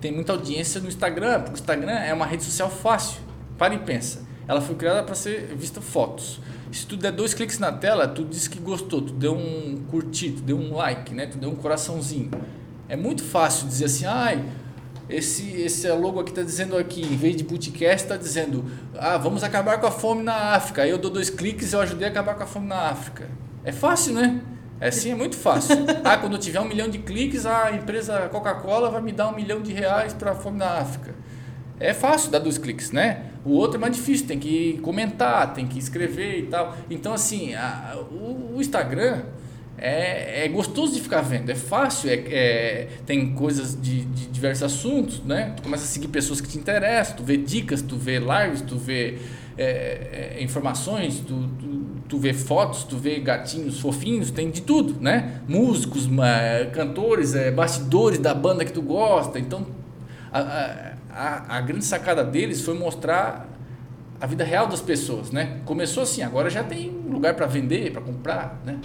tem 0.00 0.12
muita 0.12 0.32
audiência 0.32 0.80
no 0.80 0.88
Instagram, 0.88 1.40
porque 1.40 1.54
o 1.54 1.60
Instagram 1.60 1.92
é 1.92 2.12
uma 2.12 2.26
rede 2.26 2.44
social 2.44 2.70
fácil. 2.70 3.20
Para 3.56 3.74
e 3.74 3.78
pensa. 3.78 4.26
Ela 4.46 4.60
foi 4.60 4.76
criada 4.76 5.02
para 5.02 5.14
ser 5.14 5.54
vista 5.56 5.80
fotos. 5.80 6.40
Se 6.70 6.86
tu 6.86 6.96
der 6.96 7.12
dois 7.12 7.32
cliques 7.32 7.58
na 7.58 7.72
tela, 7.72 8.06
tu 8.06 8.24
diz 8.24 8.46
que 8.46 8.58
gostou, 8.58 9.00
tu 9.00 9.12
deu 9.12 9.34
um 9.34 9.82
curtir, 9.90 10.32
tu 10.32 10.42
deu 10.42 10.58
um 10.58 10.76
like, 10.76 11.14
né? 11.14 11.26
Tu 11.26 11.38
deu 11.38 11.50
um 11.50 11.56
coraçãozinho. 11.56 12.30
É 12.88 12.96
muito 12.96 13.24
fácil 13.24 13.66
dizer 13.66 13.86
assim, 13.86 14.04
ai, 14.04 14.44
esse, 15.08 15.60
esse 15.60 15.88
logo 15.90 16.20
aqui 16.20 16.30
está 16.30 16.42
dizendo 16.42 16.76
aqui, 16.76 17.00
em 17.00 17.16
vez 17.16 17.36
de 17.36 17.44
podcast, 17.44 18.04
está 18.04 18.16
dizendo 18.16 18.64
ah, 18.98 19.16
vamos 19.16 19.44
acabar 19.44 19.80
com 19.80 19.86
a 19.86 19.90
fome 19.90 20.22
na 20.22 20.54
África. 20.54 20.82
Aí 20.82 20.90
eu 20.90 20.98
dou 20.98 21.10
dois 21.10 21.30
cliques 21.30 21.72
e 21.72 21.76
eu 21.76 21.80
ajudei 21.80 22.08
a 22.08 22.10
acabar 22.10 22.34
com 22.34 22.42
a 22.42 22.46
fome 22.46 22.66
na 22.66 22.88
África. 22.90 23.28
É 23.64 23.72
fácil, 23.72 24.14
né? 24.14 24.40
É 24.80 24.88
assim, 24.88 25.12
é 25.12 25.14
muito 25.14 25.36
fácil. 25.36 25.76
Ah, 26.04 26.16
quando 26.16 26.34
eu 26.34 26.38
tiver 26.38 26.60
um 26.60 26.68
milhão 26.68 26.88
de 26.88 26.98
cliques, 26.98 27.46
a 27.46 27.72
empresa 27.72 28.28
Coca-Cola 28.28 28.90
vai 28.90 29.00
me 29.00 29.12
dar 29.12 29.28
um 29.28 29.34
milhão 29.34 29.60
de 29.60 29.72
reais 29.72 30.12
para 30.12 30.32
a 30.32 30.34
fome 30.34 30.58
na 30.58 30.78
África. 30.78 31.14
É 31.78 31.92
fácil 31.92 32.30
dar 32.30 32.38
dois 32.38 32.58
cliques, 32.58 32.90
né? 32.90 33.24
O 33.44 33.50
outro 33.52 33.76
é 33.76 33.80
mais 33.80 33.94
difícil, 33.94 34.26
tem 34.26 34.38
que 34.38 34.78
comentar, 34.82 35.52
tem 35.52 35.66
que 35.66 35.78
escrever 35.78 36.38
e 36.38 36.42
tal. 36.46 36.76
Então, 36.90 37.12
assim, 37.12 37.54
a, 37.54 37.96
o, 38.10 38.56
o 38.56 38.60
Instagram 38.60 39.22
é, 39.78 40.44
é 40.44 40.48
gostoso 40.48 40.94
de 40.94 41.00
ficar 41.00 41.20
vendo, 41.20 41.50
é 41.50 41.54
fácil, 41.54 42.08
é, 42.08 42.14
é 42.14 42.88
tem 43.04 43.32
coisas 43.34 43.80
de, 43.80 44.04
de, 44.04 44.26
diversos 44.26 44.62
assuntos, 44.62 45.22
né? 45.22 45.52
Tu 45.56 45.62
começa 45.62 45.84
a 45.84 45.86
seguir 45.86 46.08
pessoas 46.08 46.40
que 46.40 46.48
te 46.48 46.58
interessam, 46.58 47.16
tu 47.16 47.22
vê 47.22 47.36
dicas, 47.36 47.82
tu 47.82 47.96
vê 47.96 48.18
lives, 48.18 48.62
tu 48.62 48.76
vê 48.76 49.18
é, 49.58 50.36
é, 50.38 50.42
informações, 50.42 51.20
tu, 51.20 51.48
tu, 51.58 51.86
tu, 52.08 52.18
vê 52.18 52.32
fotos, 52.32 52.84
tu 52.84 52.96
vê 52.96 53.20
gatinhos 53.20 53.80
fofinhos, 53.80 54.30
tem 54.30 54.50
de 54.50 54.62
tudo, 54.62 55.00
né? 55.00 55.40
Músicos, 55.46 56.08
cantores, 56.72 57.34
é, 57.34 57.50
bastidores 57.50 58.18
da 58.18 58.34
banda 58.34 58.64
que 58.64 58.72
tu 58.72 58.82
gosta. 58.82 59.38
Então, 59.38 59.66
a, 60.32 60.94
a, 61.10 61.56
a 61.56 61.60
grande 61.60 61.84
sacada 61.84 62.24
deles 62.24 62.62
foi 62.62 62.74
mostrar 62.78 63.48
a 64.20 64.26
vida 64.26 64.44
real 64.44 64.66
das 64.66 64.80
pessoas, 64.80 65.30
né? 65.30 65.60
Começou 65.64 66.02
assim, 66.02 66.22
agora 66.22 66.48
já 66.48 66.62
tem 66.62 66.90
lugar 67.08 67.34
para 67.34 67.46
vender, 67.46 67.92
para 67.92 68.00
comprar, 68.00 68.60
né? 68.64 68.78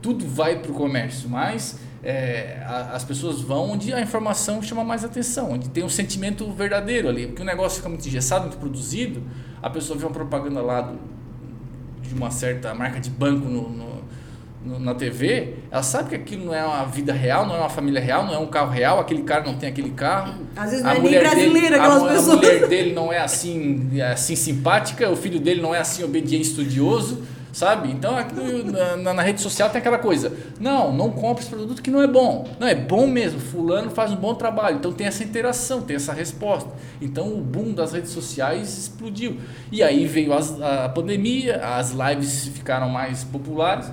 Tudo 0.00 0.26
vai 0.26 0.58
para 0.58 0.70
o 0.70 0.74
comércio, 0.74 1.28
mas 1.28 1.78
é, 2.02 2.62
a, 2.64 2.92
as 2.94 3.04
pessoas 3.04 3.40
vão 3.40 3.70
onde 3.70 3.92
a 3.92 4.00
informação 4.00 4.62
chama 4.62 4.82
mais 4.82 5.04
atenção, 5.04 5.52
onde 5.52 5.68
tem 5.68 5.84
um 5.84 5.88
sentimento 5.88 6.50
verdadeiro 6.52 7.08
ali, 7.08 7.26
porque 7.26 7.42
o 7.42 7.44
negócio 7.44 7.78
fica 7.78 7.88
muito 7.88 8.06
engessado, 8.06 8.42
muito 8.42 8.58
produzido, 8.58 9.22
a 9.62 9.68
pessoa 9.68 9.98
vê 9.98 10.04
uma 10.04 10.12
propaganda 10.12 10.62
lá 10.62 10.80
do, 10.80 10.98
de 12.02 12.14
uma 12.14 12.30
certa 12.30 12.74
marca 12.74 12.98
de 12.98 13.10
banco 13.10 13.46
no, 13.46 13.68
no, 13.68 14.02
no, 14.64 14.78
na 14.78 14.94
TV, 14.94 15.56
ela 15.70 15.82
sabe 15.82 16.10
que 16.10 16.14
aquilo 16.14 16.46
não 16.46 16.54
é 16.54 16.64
uma 16.64 16.84
vida 16.86 17.12
real, 17.12 17.46
não 17.46 17.56
é 17.56 17.58
uma 17.58 17.68
família 17.68 18.00
real, 18.00 18.24
não 18.24 18.32
é 18.32 18.38
um 18.38 18.46
carro 18.46 18.70
real, 18.70 18.98
aquele 18.98 19.22
cara 19.22 19.44
não 19.44 19.56
tem 19.56 19.68
aquele 19.68 19.90
carro. 19.90 20.34
Às 20.56 20.70
vezes 20.70 20.84
não 20.84 20.90
a 20.90 20.96
é 20.96 21.00
nem 21.00 21.18
brasileira 21.18 21.76
aquelas 21.76 22.02
a, 22.02 22.06
pessoas. 22.08 22.28
A 22.28 22.36
mulher 22.36 22.68
dele 22.68 22.94
não 22.94 23.12
é 23.12 23.18
assim, 23.18 23.90
é 23.94 24.12
assim 24.12 24.34
simpática, 24.34 25.10
o 25.10 25.16
filho 25.16 25.38
dele 25.38 25.60
não 25.60 25.74
é 25.74 25.80
assim 25.80 26.02
obediente 26.02 26.48
estudioso 26.48 27.22
sabe? 27.52 27.90
Então 27.90 28.14
na, 29.02 29.14
na, 29.14 29.22
rede 29.22 29.40
social 29.40 29.68
tem 29.70 29.78
aquela 29.78 29.98
coisa, 29.98 30.32
não, 30.58 30.92
não 30.92 31.10
compre 31.10 31.42
esse 31.42 31.50
produto 31.50 31.82
que 31.82 31.90
não 31.90 32.02
é 32.02 32.06
bom. 32.06 32.48
Não, 32.58 32.66
é 32.66 32.74
bom 32.74 33.06
mesmo, 33.06 33.40
fulano 33.40 33.90
faz 33.90 34.12
um 34.12 34.16
bom 34.16 34.34
trabalho. 34.34 34.76
Então 34.76 34.92
tem 34.92 35.06
essa 35.06 35.24
interação, 35.24 35.82
tem 35.82 35.96
essa 35.96 36.12
resposta. 36.12 36.70
Então 37.00 37.32
o 37.32 37.40
boom 37.40 37.72
das 37.72 37.92
redes 37.92 38.10
sociais 38.10 38.76
explodiu. 38.78 39.38
E 39.70 39.82
aí 39.82 40.06
veio 40.06 40.32
as, 40.32 40.60
a 40.60 40.88
pandemia, 40.88 41.56
as 41.64 41.92
lives 41.92 42.48
ficaram 42.48 42.88
mais 42.88 43.24
populares. 43.24 43.90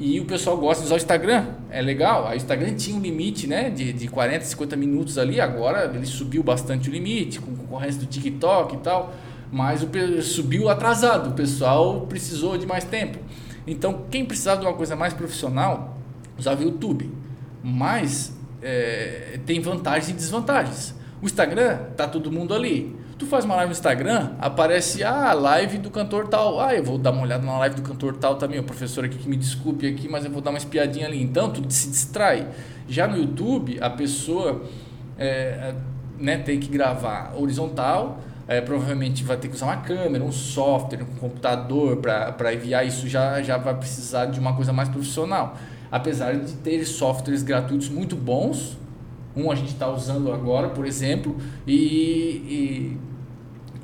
E 0.00 0.20
o 0.20 0.26
pessoal 0.26 0.56
gosta 0.56 0.82
de 0.82 0.86
usar 0.86 0.94
o 0.94 0.98
Instagram, 0.98 1.44
é 1.70 1.82
legal. 1.82 2.28
O 2.28 2.34
Instagram 2.34 2.74
tinha 2.74 2.96
um 2.96 3.00
limite 3.00 3.48
né, 3.48 3.68
de, 3.68 3.92
de 3.92 4.06
40, 4.06 4.44
50 4.44 4.76
minutos 4.76 5.18
ali, 5.18 5.40
agora 5.40 5.90
ele 5.92 6.06
subiu 6.06 6.40
bastante 6.40 6.88
o 6.88 6.92
limite, 6.92 7.40
com 7.40 7.56
concorrência 7.56 8.00
do 8.00 8.06
TikTok 8.06 8.76
e 8.76 8.78
tal 8.78 9.12
mas 9.50 9.82
o 9.82 10.22
subiu 10.22 10.68
atrasado, 10.68 11.30
o 11.30 11.32
pessoal 11.32 12.02
precisou 12.02 12.58
de 12.58 12.66
mais 12.66 12.84
tempo. 12.84 13.18
Então, 13.66 14.04
quem 14.10 14.24
precisava 14.24 14.60
de 14.60 14.66
uma 14.66 14.74
coisa 14.74 14.96
mais 14.96 15.12
profissional, 15.12 15.98
usava 16.38 16.60
o 16.60 16.64
YouTube. 16.64 17.10
Mas 17.62 18.32
é, 18.62 19.38
tem 19.44 19.60
vantagens 19.60 20.08
e 20.08 20.12
desvantagens. 20.12 20.94
O 21.20 21.26
Instagram, 21.26 21.78
tá 21.96 22.06
todo 22.06 22.30
mundo 22.30 22.54
ali. 22.54 22.96
Tu 23.18 23.26
faz 23.26 23.44
uma 23.44 23.56
live 23.56 23.70
no 23.70 23.76
Instagram, 23.76 24.30
aparece 24.38 25.02
ah, 25.02 25.30
a 25.30 25.32
live 25.32 25.78
do 25.78 25.90
cantor 25.90 26.28
tal. 26.28 26.60
Ah, 26.60 26.74
eu 26.74 26.84
vou 26.84 26.96
dar 26.96 27.10
uma 27.10 27.22
olhada 27.22 27.44
na 27.44 27.58
live 27.58 27.74
do 27.74 27.82
cantor 27.82 28.16
tal 28.16 28.36
também. 28.36 28.60
O 28.60 28.64
professor 28.64 29.04
aqui 29.04 29.18
que 29.18 29.28
me 29.28 29.36
desculpe 29.36 29.88
aqui, 29.88 30.08
mas 30.08 30.24
eu 30.24 30.30
vou 30.30 30.40
dar 30.40 30.50
uma 30.50 30.58
espiadinha 30.58 31.06
ali. 31.06 31.20
Então, 31.20 31.50
tu 31.50 31.62
se 31.68 31.90
distrai. 31.90 32.48
Já 32.88 33.08
no 33.08 33.16
YouTube, 33.16 33.76
a 33.80 33.90
pessoa 33.90 34.62
é, 35.18 35.74
né, 36.16 36.38
tem 36.38 36.60
que 36.60 36.68
gravar 36.68 37.34
horizontal 37.36 38.20
é, 38.48 38.62
provavelmente 38.62 39.22
vai 39.22 39.36
ter 39.36 39.48
que 39.48 39.54
usar 39.54 39.66
uma 39.66 39.76
câmera, 39.76 40.24
um 40.24 40.32
software, 40.32 41.02
um 41.02 41.16
computador 41.16 41.98
para 41.98 42.54
enviar 42.54 42.86
isso 42.86 43.06
já, 43.06 43.42
já 43.42 43.58
vai 43.58 43.74
precisar 43.76 44.24
de 44.26 44.40
uma 44.40 44.56
coisa 44.56 44.72
mais 44.72 44.88
profissional. 44.88 45.58
Apesar 45.92 46.34
de 46.34 46.54
ter 46.54 46.82
softwares 46.86 47.42
gratuitos 47.42 47.90
muito 47.90 48.16
bons, 48.16 48.78
um 49.36 49.50
a 49.50 49.54
gente 49.54 49.72
está 49.72 49.86
usando 49.90 50.32
agora, 50.32 50.70
por 50.70 50.86
exemplo, 50.86 51.36
e, 51.66 52.96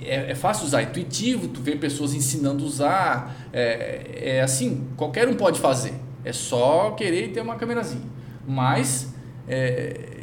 e 0.01 0.05
é, 0.05 0.31
é, 0.31 0.35
fácil 0.35 0.65
usar, 0.65 0.81
é 0.81 0.85
intuitivo, 0.85 1.49
tu 1.49 1.61
vê 1.61 1.77
pessoas 1.77 2.15
ensinando 2.15 2.65
a 2.65 2.67
usar, 2.67 3.37
é, 3.53 4.37
é 4.37 4.43
assim, 4.43 4.89
qualquer 4.97 5.29
um 5.29 5.35
pode 5.35 5.61
fazer, 5.61 5.93
é 6.25 6.33
só 6.33 6.93
querer 6.93 7.33
ter 7.33 7.43
uma 7.43 7.57
câmerazinha. 7.57 8.03
Mas 8.47 9.13
é, 9.47 10.14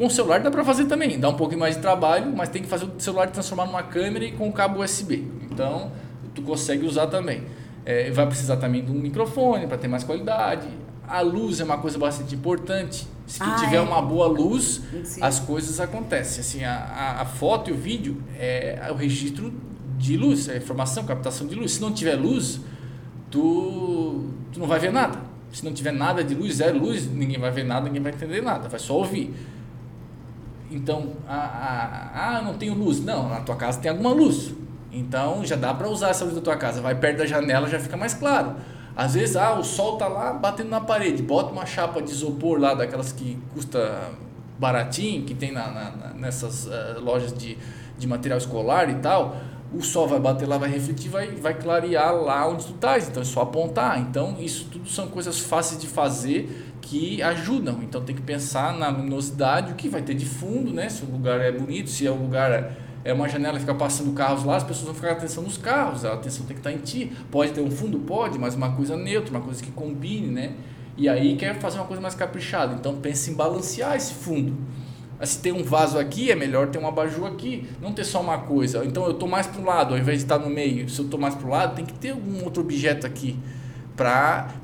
com 0.00 0.06
o 0.06 0.10
celular 0.10 0.40
dá 0.40 0.50
para 0.50 0.64
fazer 0.64 0.86
também, 0.86 1.20
dá 1.20 1.28
um 1.28 1.34
pouco 1.34 1.54
mais 1.58 1.76
de 1.76 1.82
trabalho, 1.82 2.32
mas 2.34 2.48
tem 2.48 2.62
que 2.62 2.68
fazer 2.68 2.86
o 2.86 2.92
celular 2.98 3.28
transformar 3.30 3.66
numa 3.66 3.82
câmera 3.82 4.24
e 4.24 4.32
com 4.32 4.48
um 4.48 4.50
cabo 4.50 4.82
USB. 4.82 5.28
Então, 5.42 5.92
tu 6.34 6.40
consegue 6.40 6.86
usar 6.86 7.08
também. 7.08 7.42
É, 7.84 8.10
vai 8.10 8.26
precisar 8.26 8.56
também 8.56 8.82
de 8.82 8.90
um 8.90 8.94
microfone 8.94 9.66
para 9.66 9.76
ter 9.76 9.88
mais 9.88 10.02
qualidade. 10.02 10.66
A 11.06 11.20
luz 11.20 11.60
é 11.60 11.64
uma 11.64 11.76
coisa 11.76 11.98
bastante 11.98 12.34
importante. 12.34 13.06
Se 13.26 13.42
ah, 13.42 13.56
tiver 13.60 13.76
é. 13.76 13.80
uma 13.82 14.00
boa 14.00 14.26
luz, 14.26 14.80
Sim. 15.04 15.22
as 15.22 15.38
coisas 15.38 15.78
acontecem. 15.78 16.40
Assim, 16.40 16.64
a, 16.64 17.18
a, 17.20 17.26
foto 17.26 17.68
e 17.68 17.74
o 17.74 17.76
vídeo 17.76 18.22
é 18.38 18.88
o 18.90 18.94
registro 18.94 19.52
de 19.98 20.16
luz, 20.16 20.48
é 20.48 20.54
a 20.54 20.56
informação, 20.56 21.04
captação 21.04 21.46
de 21.46 21.54
luz. 21.54 21.72
Se 21.72 21.80
não 21.82 21.92
tiver 21.92 22.14
luz, 22.14 22.58
tu, 23.30 24.30
tu 24.50 24.60
não 24.60 24.66
vai 24.66 24.78
ver 24.78 24.92
nada. 24.92 25.18
Se 25.52 25.62
não 25.62 25.74
tiver 25.74 25.92
nada 25.92 26.24
de 26.24 26.34
luz, 26.34 26.54
zero 26.54 26.78
luz, 26.78 27.06
ninguém 27.06 27.38
vai 27.38 27.50
ver 27.50 27.64
nada, 27.64 27.84
ninguém 27.84 28.00
vai 28.00 28.12
entender 28.12 28.40
nada, 28.40 28.66
vai 28.66 28.80
só 28.80 28.94
ouvir. 28.94 29.34
Então, 30.70 31.08
ah, 31.28 32.10
ah, 32.14 32.42
não 32.42 32.54
tenho 32.54 32.74
luz. 32.74 33.04
Não, 33.04 33.28
na 33.28 33.40
tua 33.40 33.56
casa 33.56 33.80
tem 33.80 33.90
alguma 33.90 34.12
luz. 34.12 34.54
Então 34.92 35.44
já 35.44 35.56
dá 35.56 35.72
para 35.72 35.88
usar 35.88 36.10
essa 36.10 36.24
luz 36.24 36.34
da 36.36 36.40
tua 36.40 36.56
casa. 36.56 36.80
Vai 36.80 36.94
perto 36.94 37.18
da 37.18 37.26
janela, 37.26 37.68
já 37.68 37.78
fica 37.78 37.96
mais 37.96 38.14
claro. 38.14 38.54
Às 38.96 39.14
vezes, 39.14 39.36
ah, 39.36 39.58
o 39.58 39.64
sol 39.64 39.96
tá 39.96 40.08
lá 40.08 40.32
batendo 40.32 40.68
na 40.68 40.80
parede. 40.80 41.22
Bota 41.22 41.52
uma 41.52 41.64
chapa 41.64 42.02
de 42.02 42.10
isopor 42.10 42.58
lá, 42.58 42.74
daquelas 42.74 43.12
que 43.12 43.38
custa 43.54 44.10
baratinho, 44.58 45.24
que 45.24 45.34
tem 45.34 45.52
na, 45.52 45.70
na 45.70 45.90
nessas 46.14 46.66
uh, 46.66 47.00
lojas 47.00 47.32
de, 47.32 47.56
de 47.98 48.06
material 48.06 48.38
escolar 48.38 48.90
e 48.90 48.96
tal. 48.96 49.36
O 49.72 49.80
sol 49.80 50.06
vai 50.08 50.18
bater 50.18 50.48
lá, 50.48 50.58
vai 50.58 50.68
refletir, 50.68 51.08
vai, 51.08 51.28
vai 51.28 51.54
clarear 51.54 52.12
lá 52.14 52.46
onde 52.48 52.66
tu 52.66 52.72
estás. 52.72 53.08
Então 53.08 53.22
é 53.22 53.24
só 53.24 53.42
apontar. 53.42 54.00
Então, 54.00 54.36
isso 54.40 54.68
tudo 54.70 54.88
são 54.88 55.06
coisas 55.06 55.38
fáceis 55.38 55.80
de 55.80 55.86
fazer 55.86 56.69
que 56.80 57.22
ajudam. 57.22 57.80
Então 57.82 58.02
tem 58.02 58.14
que 58.14 58.22
pensar 58.22 58.76
na 58.76 58.88
luminosidade, 58.88 59.72
o 59.72 59.74
que 59.74 59.88
vai 59.88 60.02
ter 60.02 60.14
de 60.14 60.26
fundo, 60.26 60.72
né? 60.72 60.88
Se 60.88 61.04
o 61.04 61.10
lugar 61.10 61.40
é 61.40 61.52
bonito, 61.52 61.90
se 61.90 62.06
é 62.06 62.10
um 62.10 62.22
lugar 62.22 62.76
é 63.02 63.12
uma 63.12 63.28
janela 63.28 63.58
fica 63.58 63.74
passando 63.74 64.12
carros 64.12 64.44
lá, 64.44 64.56
as 64.56 64.64
pessoas 64.64 64.86
vão 64.86 64.94
ficar 64.94 65.12
atenção 65.12 65.42
nos 65.42 65.56
carros, 65.56 66.04
a 66.04 66.12
atenção 66.12 66.44
tem 66.44 66.54
que 66.54 66.60
estar 66.60 66.72
em 66.72 66.78
ti. 66.78 67.12
Pode 67.30 67.52
ter 67.52 67.60
um 67.60 67.70
fundo, 67.70 67.98
pode, 68.00 68.38
mas 68.38 68.54
uma 68.54 68.72
coisa 68.72 68.96
neutra, 68.96 69.30
uma 69.30 69.40
coisa 69.40 69.62
que 69.62 69.70
combine, 69.70 70.26
né? 70.26 70.52
E 70.96 71.08
aí 71.08 71.36
quer 71.36 71.58
fazer 71.58 71.78
uma 71.78 71.86
coisa 71.86 72.02
mais 72.02 72.14
caprichada, 72.14 72.74
então 72.74 72.96
pense 72.96 73.30
em 73.30 73.34
balancear 73.34 73.96
esse 73.96 74.12
fundo. 74.12 74.54
Se 75.22 75.38
tem 75.38 75.52
um 75.52 75.62
vaso 75.62 75.98
aqui, 75.98 76.30
é 76.30 76.34
melhor 76.34 76.68
ter 76.68 76.78
um 76.78 76.86
abajur 76.86 77.26
aqui, 77.26 77.68
não 77.80 77.92
ter 77.92 78.04
só 78.04 78.20
uma 78.20 78.38
coisa. 78.38 78.84
Então 78.84 79.04
eu 79.04 79.12
estou 79.12 79.28
mais 79.28 79.46
para 79.46 79.60
o 79.60 79.64
lado, 79.64 79.94
ao 79.94 80.00
invés 80.00 80.18
de 80.18 80.24
estar 80.24 80.38
no 80.38 80.48
meio. 80.48 80.88
Se 80.88 80.98
eu 80.98 81.04
estou 81.04 81.20
mais 81.20 81.34
para 81.34 81.46
o 81.46 81.50
lado, 81.50 81.74
tem 81.74 81.84
que 81.84 81.92
ter 81.92 82.10
algum 82.10 82.42
outro 82.44 82.62
objeto 82.62 83.06
aqui 83.06 83.38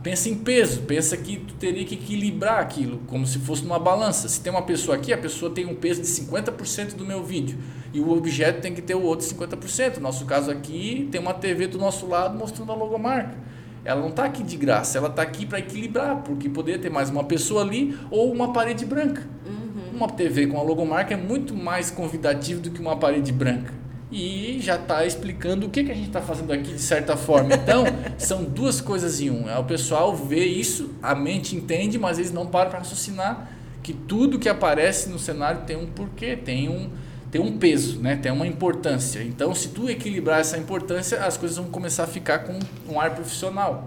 pensa 0.03 0.29
em 0.29 0.35
peso, 0.35 0.83
pensa 0.83 1.17
que 1.17 1.37
tu 1.37 1.55
teria 1.55 1.85
que 1.85 1.95
equilibrar 1.95 2.61
aquilo, 2.61 2.99
como 3.07 3.27
se 3.27 3.39
fosse 3.39 3.63
numa 3.63 3.79
balança. 3.79 4.29
Se 4.29 4.41
tem 4.41 4.53
uma 4.53 4.63
pessoa 4.63 4.97
aqui, 4.97 5.13
a 5.13 5.19
pessoa 5.19 5.51
tem 5.51 5.67
um 5.67 5.75
peso 5.75 6.01
de 6.01 6.07
50% 6.07 6.95
do 6.95 7.05
meu 7.05 7.23
vídeo 7.23 7.59
e 7.93 8.01
o 8.01 8.11
objeto 8.11 8.61
tem 8.61 8.75
que 8.75 8.81
ter 8.81 8.95
o 8.95 9.03
outro 9.03 9.27
50%. 9.27 9.97
No 9.97 10.03
nosso 10.03 10.25
caso 10.25 10.51
aqui, 10.51 11.09
tem 11.13 11.21
uma 11.21 11.35
TV 11.35 11.67
do 11.67 11.79
nosso 11.79 12.07
lado 12.07 12.39
mostrando 12.39 12.73
a 12.73 12.75
logomarca. 12.75 13.37
Ela 13.85 14.01
não 14.01 14.09
está 14.09 14.25
aqui 14.25 14.43
de 14.43 14.57
graça, 14.57 14.99
ela 14.99 15.09
está 15.09 15.23
aqui 15.23 15.45
para 15.45 15.59
equilibrar, 15.59 16.23
porque 16.23 16.49
poderia 16.49 16.81
ter 16.81 16.91
mais 16.91 17.11
uma 17.11 17.25
pessoa 17.25 17.63
ali 17.63 17.97
ou 18.11 18.33
uma 18.33 18.53
parede 18.53 18.85
branca. 18.85 19.23
Uhum. 19.47 19.97
Uma 19.97 20.09
TV 20.09 20.47
com 20.47 20.59
a 20.59 20.63
logomarca 20.63 21.15
é 21.15 21.17
muito 21.17 21.55
mais 21.55 21.91
convidativo 21.91 22.61
do 22.61 22.71
que 22.71 22.81
uma 22.81 22.97
parede 22.97 23.33
branca 23.33 23.86
e 24.11 24.59
já 24.61 24.77
está 24.77 25.05
explicando 25.05 25.67
o 25.67 25.71
que, 25.71 25.83
que 25.83 25.91
a 25.91 25.95
gente 25.95 26.07
está 26.09 26.21
fazendo 26.21 26.53
aqui 26.53 26.73
de 26.73 26.81
certa 26.81 27.17
forma. 27.17 27.55
Então, 27.55 27.85
são 28.19 28.45
duas 28.45 28.81
coisas 28.81 29.21
em 29.21 29.31
um. 29.31 29.49
É, 29.49 29.59
o 29.59 29.65
pessoal 29.65 30.15
vê 30.15 30.45
isso, 30.45 30.95
a 31.03 31.15
mente 31.15 31.57
entende, 31.57 31.99
mas 31.99 32.19
eles 32.19 32.33
não 32.33 32.47
param 32.47 32.71
para 32.71 32.79
raciocinar 32.81 33.51
que 33.87 33.93
tudo 33.93 34.37
que 34.37 34.49
aparece 34.49 35.09
no 35.09 35.17
cenário 35.17 35.61
tem 35.65 35.77
um 35.77 35.87
porquê, 35.87 36.35
tem 36.37 36.69
um, 36.69 36.91
tem 37.31 37.41
um 37.41 37.57
peso, 37.57 38.01
né? 38.01 38.17
tem 38.17 38.33
uma 38.33 38.45
importância. 38.45 39.23
Então, 39.23 39.55
se 39.55 39.69
tu 39.69 39.89
equilibrar 39.89 40.41
essa 40.41 40.59
importância, 40.59 41.25
as 41.25 41.37
coisas 41.37 41.57
vão 41.57 41.67
começar 41.67 42.03
a 42.03 42.09
ficar 42.09 42.41
com 42.41 42.59
um 42.89 43.01
ar 43.01 43.15
profissional. 43.15 43.87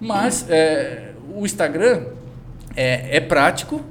Mas 0.00 0.46
é, 0.48 1.12
o 1.34 1.44
Instagram 1.44 2.06
é, 2.74 3.18
é 3.18 3.20
prático, 3.20 3.84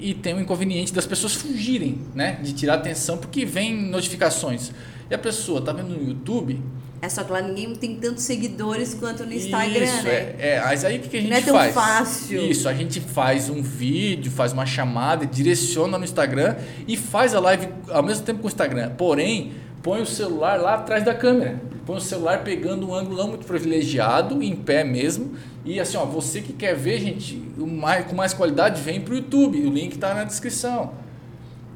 e 0.00 0.14
tem 0.14 0.34
o 0.34 0.40
inconveniente 0.40 0.92
das 0.92 1.06
pessoas 1.06 1.34
fugirem, 1.34 1.98
né? 2.14 2.38
De 2.42 2.52
tirar 2.52 2.74
atenção 2.74 3.18
porque 3.18 3.44
vem 3.44 3.76
notificações. 3.90 4.72
E 5.10 5.14
a 5.14 5.18
pessoa 5.18 5.60
tá 5.60 5.72
vendo 5.72 5.88
no 5.88 6.08
YouTube. 6.08 6.60
É 7.02 7.08
só 7.08 7.24
que 7.24 7.32
lá 7.32 7.40
ninguém 7.40 7.74
tem 7.74 7.96
tantos 7.96 8.24
seguidores 8.24 8.92
quanto 8.92 9.24
no 9.24 9.32
Instagram, 9.32 9.84
isso, 9.84 10.02
né? 10.02 10.10
É, 10.10 10.36
é, 10.38 10.60
mas 10.60 10.84
aí 10.84 10.98
o 10.98 11.00
que, 11.00 11.08
que 11.08 11.16
a 11.16 11.20
gente 11.20 11.30
faz? 11.30 11.46
Não 11.46 11.58
é 11.58 11.62
tão 11.72 11.72
faz? 11.72 11.74
fácil. 11.74 12.42
Isso, 12.42 12.68
a 12.68 12.74
gente 12.74 13.00
faz 13.00 13.48
um 13.48 13.62
vídeo, 13.62 14.30
faz 14.30 14.52
uma 14.52 14.66
chamada, 14.66 15.24
direciona 15.24 15.96
no 15.96 16.04
Instagram 16.04 16.56
e 16.86 16.96
faz 16.96 17.34
a 17.34 17.40
live 17.40 17.68
ao 17.88 18.02
mesmo 18.02 18.24
tempo 18.24 18.40
com 18.40 18.46
o 18.46 18.50
Instagram. 18.50 18.90
Porém, 18.98 19.52
põe 19.82 20.02
o 20.02 20.06
celular 20.06 20.60
lá 20.60 20.74
atrás 20.74 21.02
da 21.02 21.14
câmera. 21.14 21.60
Põe 21.86 21.96
o 21.96 22.00
celular 22.00 22.44
pegando 22.44 22.88
um 22.88 22.94
ângulo 22.94 23.16
não 23.16 23.28
muito 23.28 23.46
privilegiado, 23.46 24.42
em 24.42 24.54
pé 24.54 24.84
mesmo. 24.84 25.32
E 25.64 25.78
assim, 25.78 25.96
ó, 25.96 26.04
você 26.04 26.40
que 26.40 26.52
quer 26.52 26.74
ver, 26.74 27.00
gente, 27.00 27.36
mais, 27.56 28.06
com 28.06 28.14
mais 28.14 28.32
qualidade, 28.32 28.80
vem 28.80 29.00
pro 29.00 29.14
YouTube. 29.14 29.58
O 29.60 29.70
link 29.70 29.92
está 29.92 30.14
na 30.14 30.24
descrição. 30.24 30.92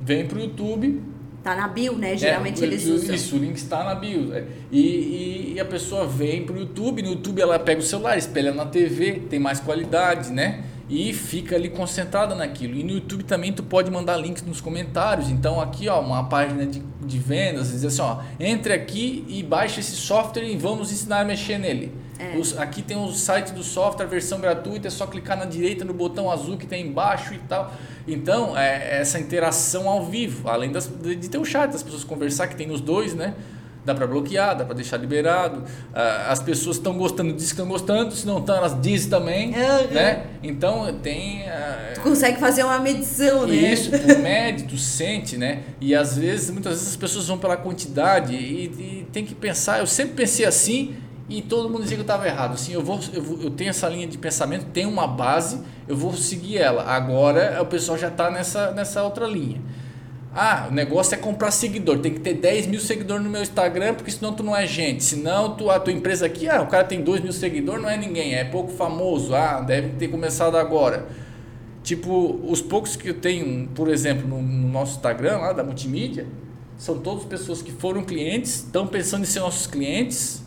Vem 0.01 0.27
pro 0.27 0.40
YouTube. 0.40 1.02
Tá 1.43 1.55
na 1.55 1.69
bio, 1.69 1.97
né? 1.98 2.16
Geralmente 2.16 2.62
é, 2.62 2.66
eles 2.66 2.86
usam. 2.86 3.15
Isso, 3.15 3.36
o 3.36 3.39
link 3.39 3.56
está 3.56 3.85
na 3.85 3.94
bio. 3.94 4.32
É. 4.35 4.44
E, 4.73 4.81
e, 4.81 5.52
e, 5.55 5.61
a 5.61 5.65
pessoa 5.65 6.06
vem 6.06 6.47
pro 6.47 6.59
YouTube. 6.59 7.02
No 7.02 7.11
YouTube 7.11 7.43
ela 7.43 7.59
pega 7.59 7.81
o 7.81 7.85
celular, 7.85 8.16
espelha 8.16 8.52
na 8.52 8.65
TV, 8.65 9.20
tem 9.28 9.39
mais 9.39 9.61
qualidade, 9.61 10.32
né? 10.32 10.65
e 10.89 11.12
fica 11.12 11.56
ali 11.56 11.70
concentrada 11.70 12.35
naquilo. 12.35 12.74
E 12.74 12.82
no 12.82 12.93
YouTube 12.93 13.24
também 13.24 13.52
tu 13.52 13.62
pode 13.62 13.90
mandar 13.90 14.16
links 14.16 14.43
nos 14.43 14.61
comentários. 14.61 15.31
Então 15.31 15.61
aqui 15.61 15.89
ó, 15.89 16.01
uma 16.01 16.24
página 16.24 16.66
de, 16.66 16.82
de 17.05 17.19
vendas, 17.19 17.70
diz 17.70 17.85
assim, 17.85 18.02
ó, 18.02 18.19
entre 18.39 18.73
aqui 18.73 19.24
e 19.28 19.43
baixe 19.43 19.81
esse 19.81 19.97
software 19.97 20.44
e 20.44 20.56
vamos 20.56 20.93
ensinar 20.93 21.20
a 21.20 21.24
mexer 21.24 21.59
nele. 21.59 21.93
É. 22.19 22.36
Os, 22.36 22.57
aqui 22.59 22.82
tem 22.82 22.97
o 22.97 23.11
site 23.12 23.53
do 23.53 23.62
software, 23.62 24.07
versão 24.07 24.41
gratuita, 24.41 24.89
é 24.89 24.91
só 24.91 25.07
clicar 25.07 25.36
na 25.36 25.45
direita 25.45 25.85
no 25.85 25.93
botão 25.93 26.31
azul 26.31 26.57
que 26.57 26.66
tem 26.66 26.86
embaixo 26.86 27.35
e 27.35 27.39
tal. 27.39 27.73
Então, 28.07 28.57
é 28.57 29.01
essa 29.01 29.19
interação 29.19 29.89
ao 29.89 30.05
vivo, 30.05 30.49
além 30.49 30.70
das, 30.70 30.86
de, 30.86 31.28
ter 31.28 31.39
o 31.39 31.45
chat, 31.45 31.70
das 31.70 31.82
pessoas 31.82 32.05
conversar, 32.05 32.49
que 32.49 32.57
tem 32.57 32.66
nos 32.66 32.81
dois, 32.81 33.15
né? 33.15 33.35
dá 33.85 33.95
para 33.95 34.07
bloquear, 34.07 34.57
dá 34.57 34.65
para 34.65 34.74
deixar 34.74 34.97
liberado. 34.97 35.62
Ah, 35.93 36.28
as 36.31 36.41
pessoas 36.41 36.77
estão 36.77 36.97
gostando, 36.97 37.32
dizem 37.32 37.49
que 37.49 37.53
estão 37.53 37.69
gostando, 37.69 38.15
se 38.15 38.27
não 38.27 38.39
estão, 38.39 38.57
elas 38.57 38.81
dizem 38.81 39.11
também, 39.11 39.49
uhum. 39.49 39.93
né? 39.93 40.24
Então 40.43 40.93
tem. 41.03 41.47
Ah, 41.49 41.93
tu 41.95 42.01
consegue 42.01 42.39
fazer 42.41 42.65
uma 42.65 42.78
medição, 42.78 43.47
né? 43.47 43.55
Isso, 43.55 43.91
tu 43.91 44.19
mede, 44.20 44.65
tu 44.65 44.78
sente, 44.78 45.36
né? 45.36 45.62
E 45.81 45.95
às 45.95 46.16
vezes, 46.16 46.51
muitas 46.51 46.73
vezes 46.73 46.89
as 46.89 46.97
pessoas 46.97 47.28
vão 47.28 47.39
pela 47.39 47.57
quantidade 47.57 48.35
e, 48.35 48.65
e 48.65 49.07
tem 49.12 49.24
que 49.24 49.35
pensar. 49.35 49.81
Eu 49.81 49.86
sempre 49.86 50.15
pensei 50.15 50.47
assim 50.47 50.95
e 51.28 51.40
todo 51.40 51.70
mundo 51.70 51.82
dizia 51.82 51.96
que 51.96 52.02
eu 52.02 52.05
estava 52.05 52.26
errado. 52.26 52.55
Assim, 52.55 52.72
eu, 52.72 52.82
vou, 52.82 53.01
eu, 53.12 53.22
vou, 53.22 53.40
eu 53.40 53.51
tenho 53.51 53.70
essa 53.70 53.88
linha 53.88 54.06
de 54.06 54.18
pensamento, 54.18 54.66
tem 54.66 54.86
uma 54.86 55.06
base, 55.06 55.60
eu 55.88 55.96
vou 55.96 56.12
seguir 56.12 56.59
ela. 56.59 56.84
Agora 56.84 57.60
o 57.62 57.66
pessoal 57.66 57.96
já 57.96 58.09
está 58.09 58.30
nessa, 58.30 58.72
nessa 58.72 59.02
outra 59.02 59.26
linha. 59.26 59.60
Ah, 60.36 60.66
o 60.68 60.74
negócio 60.74 61.14
é 61.14 61.18
comprar 61.18 61.52
seguidor. 61.52 62.01
Tem 62.01 62.12
que 62.12 62.20
ter 62.20 62.34
10 62.34 62.66
mil 62.66 62.80
seguidores 62.80 63.22
no 63.22 63.30
meu 63.30 63.40
Instagram, 63.40 63.94
porque 63.94 64.10
senão 64.10 64.34
tu 64.34 64.42
não 64.42 64.55
é 64.55 64.66
gente. 64.66 65.05
Senão 65.05 65.55
tu, 65.55 65.70
a 65.70 65.78
tua 65.78 65.92
empresa 65.92 66.26
aqui, 66.26 66.48
ah, 66.48 66.60
o 66.60 66.66
cara 66.66 66.84
tem 66.84 67.02
2 67.02 67.20
mil 67.20 67.32
seguidores, 67.32 67.80
não 67.80 67.88
é 67.88 67.96
ninguém, 67.96 68.34
é 68.34 68.44
pouco 68.44 68.72
famoso. 68.72 69.34
Ah, 69.34 69.60
deve 69.60 69.90
ter 69.90 70.09
começado 70.09 70.56
agora. 70.56 71.06
Tipo, 71.84 72.40
os 72.48 72.60
poucos 72.60 72.96
que 72.96 73.10
eu 73.10 73.14
tenho, 73.14 73.68
por 73.68 73.88
exemplo, 73.88 74.26
no, 74.26 74.42
no 74.42 74.68
nosso 74.68 74.96
Instagram 74.96 75.38
lá 75.38 75.52
da 75.52 75.62
multimídia, 75.62 76.26
são 76.76 76.98
todas 76.98 77.24
pessoas 77.24 77.62
que 77.62 77.70
foram 77.70 78.02
clientes, 78.02 78.56
estão 78.56 78.86
pensando 78.86 79.22
em 79.22 79.26
ser 79.26 79.40
nossos 79.40 79.66
clientes, 79.66 80.43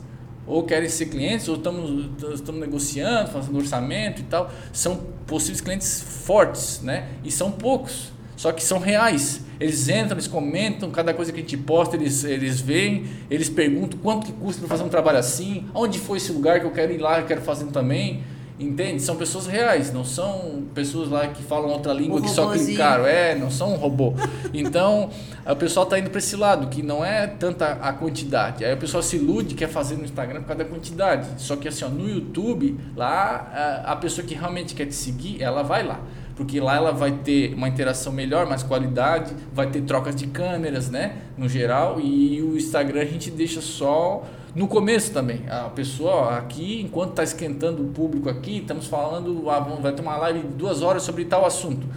ou 0.47 0.63
querem 0.63 0.87
ser 0.87 1.07
clientes, 1.07 1.47
ou 1.47 1.55
estamos, 1.55 2.09
estamos 2.33 2.61
negociando, 2.61 3.29
fazendo 3.31 3.57
orçamento 3.57 4.21
e 4.21 4.23
tal. 4.23 4.49
São 4.71 5.01
possíveis 5.27 5.61
clientes 5.61 6.01
fortes, 6.01 6.81
né? 6.81 7.09
E 7.23 7.29
são 7.29 7.51
poucos, 7.51 8.11
só 8.35 8.51
que 8.51 8.63
são 8.63 8.79
reais. 8.79 9.41
Eles 9.59 9.89
entram, 9.89 10.13
eles 10.13 10.27
comentam, 10.27 10.89
cada 10.91 11.13
coisa 11.13 11.31
que 11.31 11.39
a 11.39 11.41
gente 11.41 11.57
posta, 11.57 11.95
eles, 11.95 12.23
eles 12.23 12.61
veem, 12.61 13.05
eles 13.29 13.49
perguntam 13.49 13.99
quanto 13.99 14.27
que 14.27 14.31
custa 14.31 14.61
para 14.61 14.69
fazer 14.69 14.83
um 14.83 14.89
trabalho 14.89 15.17
assim, 15.17 15.65
onde 15.73 15.99
foi 15.99 16.17
esse 16.17 16.31
lugar 16.31 16.59
que 16.59 16.65
eu 16.65 16.71
quero 16.71 16.93
ir 16.93 16.99
lá, 16.99 17.19
eu 17.19 17.25
quero 17.25 17.41
fazer 17.41 17.65
também. 17.65 18.23
Entende? 18.59 19.01
São 19.03 19.15
pessoas 19.15 19.45
reais, 19.45 19.93
não 19.93 20.03
são 20.03 20.63
pessoas 20.73 21.09
lá 21.09 21.27
que 21.27 21.43
falam 21.43 21.69
outra 21.69 21.93
língua 21.93 22.19
que 22.19 22.29
só 22.29 22.51
clicaram. 22.51 23.05
É, 23.05 23.35
não 23.35 23.51
são 23.51 23.73
um 23.73 23.75
robô. 23.75 24.15
Então, 24.51 25.11
o 25.45 25.55
pessoal 25.55 25.83
está 25.83 25.99
indo 25.99 26.09
para 26.09 26.17
esse 26.17 26.35
lado, 26.35 26.67
que 26.67 26.81
não 26.81 27.05
é 27.05 27.27
tanta 27.27 27.73
a 27.73 27.93
quantidade. 27.93 28.65
Aí 28.65 28.73
o 28.73 28.77
pessoal 28.77 29.03
se 29.03 29.15
ilude, 29.15 29.53
quer 29.53 29.69
fazer 29.69 29.95
no 29.95 30.03
Instagram 30.03 30.41
por 30.41 30.47
causa 30.47 30.63
da 30.63 30.69
quantidade. 30.69 31.27
Só 31.37 31.55
que 31.55 31.67
assim, 31.67 31.85
ó, 31.85 31.89
no 31.89 32.09
YouTube, 32.09 32.79
lá 32.95 33.83
a 33.85 33.95
pessoa 33.95 34.25
que 34.25 34.33
realmente 34.33 34.73
quer 34.73 34.87
te 34.87 34.95
seguir, 34.95 35.41
ela 35.41 35.61
vai 35.61 35.83
lá 35.83 36.01
porque 36.37 36.59
lá 36.59 36.75
ela 36.75 36.91
vai 36.91 37.11
ter 37.11 37.55
uma 37.55 37.67
interação 37.67 38.13
melhor, 38.13 38.45
mais 38.45 38.61
qualidade, 38.61 39.33
vai 39.51 39.71
ter 39.71 39.81
trocas 39.81 40.15
de 40.15 40.27
câmeras, 40.27 40.87
né, 40.87 41.17
no 41.35 41.49
geral, 41.49 41.99
e 41.99 42.43
o 42.43 42.55
Instagram 42.55 43.01
a 43.01 43.05
gente 43.05 43.31
deixa 43.31 43.59
só 43.59 44.23
no 44.55 44.67
começo 44.67 45.11
também. 45.11 45.43
A 45.49 45.69
pessoa 45.69 46.37
aqui, 46.37 46.81
enquanto 46.81 47.11
está 47.11 47.23
esquentando 47.23 47.83
o 47.83 47.87
público 47.87 48.29
aqui, 48.29 48.59
estamos 48.59 48.87
falando, 48.87 49.49
ah, 49.49 49.59
vai 49.59 49.91
ter 49.91 50.01
uma 50.01 50.17
live 50.17 50.39
de 50.39 50.47
duas 50.47 50.81
horas 50.81 51.03
sobre 51.03 51.25
tal 51.25 51.45
assunto. 51.45 51.87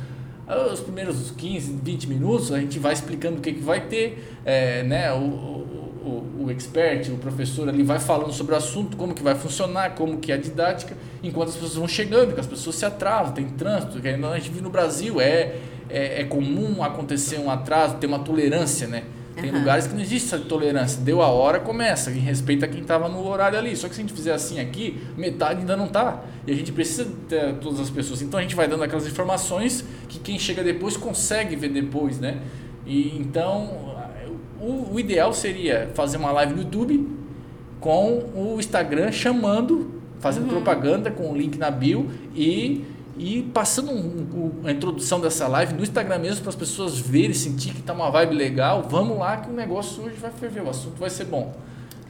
Os 0.73 0.81
primeiros 0.81 1.31
15, 1.31 1.79
20 1.83 2.09
minutos 2.09 2.53
a 2.53 2.59
gente 2.59 2.79
vai 2.79 2.93
explicando 2.93 3.39
o 3.39 3.41
que, 3.41 3.53
que 3.53 3.61
vai 3.61 3.83
ter, 3.83 4.37
é, 4.45 4.83
né, 4.83 5.13
o, 5.13 5.19
o, 5.19 6.45
o 6.45 6.51
expert, 6.51 7.09
o 7.11 7.19
professor 7.19 7.69
ali 7.69 7.85
vai 7.85 8.01
falando 8.01 8.33
sobre 8.33 8.55
o 8.55 8.57
assunto, 8.57 8.97
como 8.97 9.15
que 9.15 9.23
vai 9.23 9.37
funcionar, 9.37 9.95
como 9.95 10.19
que 10.19 10.33
é 10.33 10.35
a 10.35 10.39
didática, 10.39 10.97
enquanto 11.23 11.51
as 11.51 11.55
pessoas 11.55 11.75
vão 11.77 11.87
chegando, 11.87 12.35
que 12.35 12.41
as 12.41 12.47
pessoas 12.47 12.75
se 12.75 12.85
atrasam, 12.85 13.33
tem 13.33 13.47
trânsito, 13.47 14.01
que 14.01 14.09
a 14.09 14.13
gente 14.13 14.49
vive 14.49 14.61
no 14.61 14.71
Brasil, 14.71 15.21
é, 15.21 15.57
é, 15.89 16.23
é 16.23 16.25
comum 16.25 16.83
acontecer 16.83 17.39
um 17.39 17.49
atraso, 17.49 17.97
ter 17.97 18.07
uma 18.07 18.19
tolerância, 18.19 18.89
né? 18.89 19.05
Tem 19.41 19.51
uhum. 19.51 19.59
lugares 19.59 19.87
que 19.87 19.95
não 19.95 20.01
existe 20.01 20.27
essa 20.35 20.39
tolerância. 20.45 21.01
Deu 21.03 21.23
a 21.23 21.29
hora, 21.29 21.61
começa. 21.61 22.11
E 22.11 22.19
respeita 22.19 22.69
quem 22.69 22.83
estava 22.83 23.09
no 23.09 23.27
horário 23.27 23.59
ali. 23.59 23.75
Só 23.77 23.89
que 23.89 23.95
se 23.95 24.01
a 24.01 24.05
gente 24.05 24.15
fizer 24.15 24.33
assim 24.33 24.61
aqui, 24.61 25.01
metade 25.17 25.61
ainda 25.61 25.77
não 25.77 25.87
está. 25.87 26.23
E 26.47 26.53
a 26.53 26.55
gente 26.55 26.73
precisa 26.73 27.07
ter 27.29 27.55
todas 27.55 27.81
as 27.81 27.91
pessoas. 27.91 28.23
Então 28.23 28.39
a 28.39 28.43
gente 28.43 28.55
vai 28.55 28.69
dando 28.69 28.83
aquelas 28.83 29.07
informações 29.07 29.85
que 30.09 30.19
quem 30.19 30.39
chega 30.39 30.63
depois 30.63 30.97
consegue 30.97 31.57
ver 31.57 31.69
depois, 31.69 32.19
né? 32.19 32.41
E 32.87 33.17
então 33.19 33.91
o, 34.61 34.95
o 34.95 35.01
ideal 35.01 35.33
seria 35.33 35.91
fazer 35.95 36.19
uma 36.19 36.31
live 36.33 36.55
no 36.55 36.63
YouTube 36.63 37.09
com 37.81 38.31
o 38.35 38.57
Instagram 38.59 39.11
chamando, 39.11 40.01
fazendo 40.19 40.45
Uhum. 40.45 40.51
propaganda 40.51 41.11
com 41.11 41.33
o 41.33 41.37
link 41.37 41.57
na 41.57 41.71
bio 41.71 42.09
e, 42.37 42.85
e 43.19 43.43
passando 43.43 43.91
um- 43.91 44.53
um- 44.63 44.67
a 44.67 44.73
introdução 44.73 45.21
dessa 45.21 45.47
live 45.49 45.75
no 45.75 45.83
Instagram 45.83 46.19
mesmo 46.19 46.41
para 46.43 46.51
as 46.51 46.57
pessoas 46.57 46.99
verem, 46.99 47.35
sentir 47.35 47.75
que 47.75 47.83
tá 47.83 47.93
uma 47.93 48.11
vibe 48.11 48.35
legal. 48.35 48.87
Vamos 48.89 49.19
lá 49.19 49.37
que 49.39 49.51
o 49.51 49.53
negócio 49.53 50.03
hoje 50.05 50.17
vai 50.17 50.31
ferver, 50.31 50.63
o 50.63 50.71
assunto 50.71 50.97
vai 50.99 51.11
ser 51.11 51.25
bom. 51.25 51.55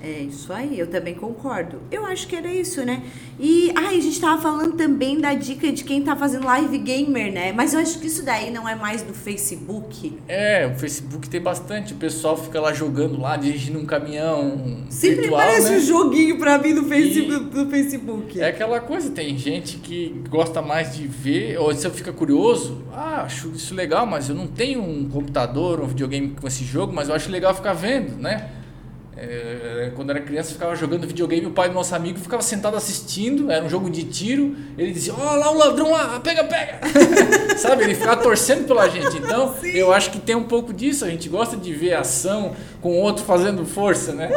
É 0.03 0.21
isso 0.21 0.51
aí, 0.53 0.79
eu 0.79 0.87
também 0.87 1.15
concordo. 1.15 1.81
Eu 1.91 2.07
acho 2.07 2.27
que 2.27 2.35
era 2.35 2.53
isso, 2.53 2.83
né? 2.85 3.03
E 3.39 3.71
ai, 3.77 3.99
a 3.99 4.01
gente 4.01 4.19
tava 4.19 4.41
falando 4.41 4.75
também 4.75 5.21
da 5.21 5.35
dica 5.35 5.71
de 5.71 5.85
quem 5.85 6.03
tá 6.03 6.17
fazendo 6.17 6.47
live 6.47 6.79
gamer, 6.79 7.31
né? 7.31 7.53
Mas 7.53 7.75
eu 7.75 7.81
acho 7.81 7.99
que 7.99 8.07
isso 8.07 8.25
daí 8.25 8.51
não 8.51 8.67
é 8.67 8.75
mais 8.75 9.03
do 9.03 9.13
Facebook. 9.13 10.19
É, 10.27 10.67
o 10.67 10.79
Facebook 10.79 11.29
tem 11.29 11.41
bastante, 11.41 11.93
o 11.93 11.97
pessoal 11.97 12.37
fica 12.37 12.59
lá 12.61 12.73
jogando 12.73 13.21
lá, 13.21 13.37
dirigindo 13.37 13.79
um 13.79 13.85
caminhão 13.85 14.85
Sempre 14.89 15.23
virtual, 15.23 15.41
parece 15.41 15.71
né? 15.71 15.77
um 15.77 15.81
joguinho 15.81 16.39
pra 16.39 16.59
mim 16.59 16.73
no 16.73 16.85
Facebook. 16.85 17.57
No 17.57 17.71
Facebook. 17.71 18.41
É 18.41 18.49
aquela 18.49 18.81
coisa, 18.81 19.11
tem 19.11 19.37
gente 19.37 19.77
que 19.77 20.23
gosta 20.31 20.63
mais 20.63 20.97
de 20.97 21.07
ver, 21.07 21.59
ou 21.59 21.75
você 21.75 21.91
fica 21.91 22.13
curioso, 22.13 22.83
ah, 22.93 23.23
acho 23.23 23.51
isso 23.51 23.75
legal, 23.75 24.07
mas 24.07 24.31
eu 24.31 24.35
não 24.35 24.47
tenho 24.47 24.83
um 24.83 25.09
computador, 25.11 25.81
um 25.81 25.87
videogame 25.87 26.31
com 26.41 26.47
esse 26.47 26.65
jogo, 26.65 26.93
mas 26.93 27.09
eu 27.11 27.15
acho 27.15 27.31
legal 27.31 27.55
ficar 27.55 27.75
vendo, 27.75 28.17
né? 28.17 28.51
É, 29.17 29.91
quando 29.95 30.11
era 30.11 30.21
criança, 30.21 30.53
ficava 30.53 30.75
jogando 30.77 31.07
videogame, 31.07 31.47
o 31.47 31.51
pai 31.51 31.69
do 31.69 31.75
nosso 31.75 31.95
amigo 31.95 32.19
ficava 32.19 32.43
sentado 32.43 32.77
assistindo, 32.77 33.51
era 33.51 33.65
um 33.65 33.69
jogo 33.69 33.91
de 33.91 34.05
tiro, 34.05 34.57
ele 34.79 34.93
dizia, 34.93 35.13
ó 35.13 35.35
lá 35.35 35.51
o 35.51 35.59
ladrão 35.59 35.91
lá, 35.91 36.21
pega, 36.21 36.45
pega! 36.45 36.81
Sabe, 37.59 37.85
ele 37.85 37.95
ficava 37.95 38.23
torcendo 38.23 38.67
pela 38.67 38.89
gente. 38.89 39.19
Então, 39.19 39.55
eu 39.65 39.93
acho 39.93 40.11
que 40.11 40.19
tem 40.19 40.35
um 40.35 40.45
pouco 40.45 40.73
disso, 40.73 41.05
a 41.05 41.11
gente 41.11 41.29
gosta 41.29 41.57
de 41.57 41.73
ver 41.73 41.95
ação 41.95 42.55
com 42.81 42.91
o 42.91 42.97
outro 42.97 43.25
fazendo 43.25 43.67
força, 43.67 44.13
né? 44.13 44.31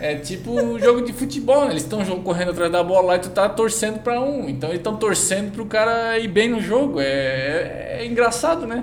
É 0.00 0.16
tipo 0.16 0.50
um 0.50 0.80
jogo 0.80 1.02
de 1.02 1.12
futebol, 1.12 1.64
né? 1.66 1.70
Eles 1.70 1.82
estão 1.84 2.04
correndo 2.22 2.50
atrás 2.50 2.72
da 2.72 2.82
bola 2.82 3.08
lá 3.08 3.16
e 3.16 3.18
tu 3.20 3.30
tá 3.30 3.48
torcendo 3.48 4.00
pra 4.00 4.20
um. 4.20 4.48
Então 4.48 4.70
eles 4.70 4.80
estão 4.80 4.96
torcendo 4.96 5.52
pro 5.52 5.64
cara 5.64 6.18
ir 6.18 6.26
bem 6.26 6.48
no 6.48 6.60
jogo. 6.60 7.00
É, 7.00 7.04
é, 7.04 7.98
é 8.00 8.06
engraçado, 8.06 8.66
né? 8.66 8.82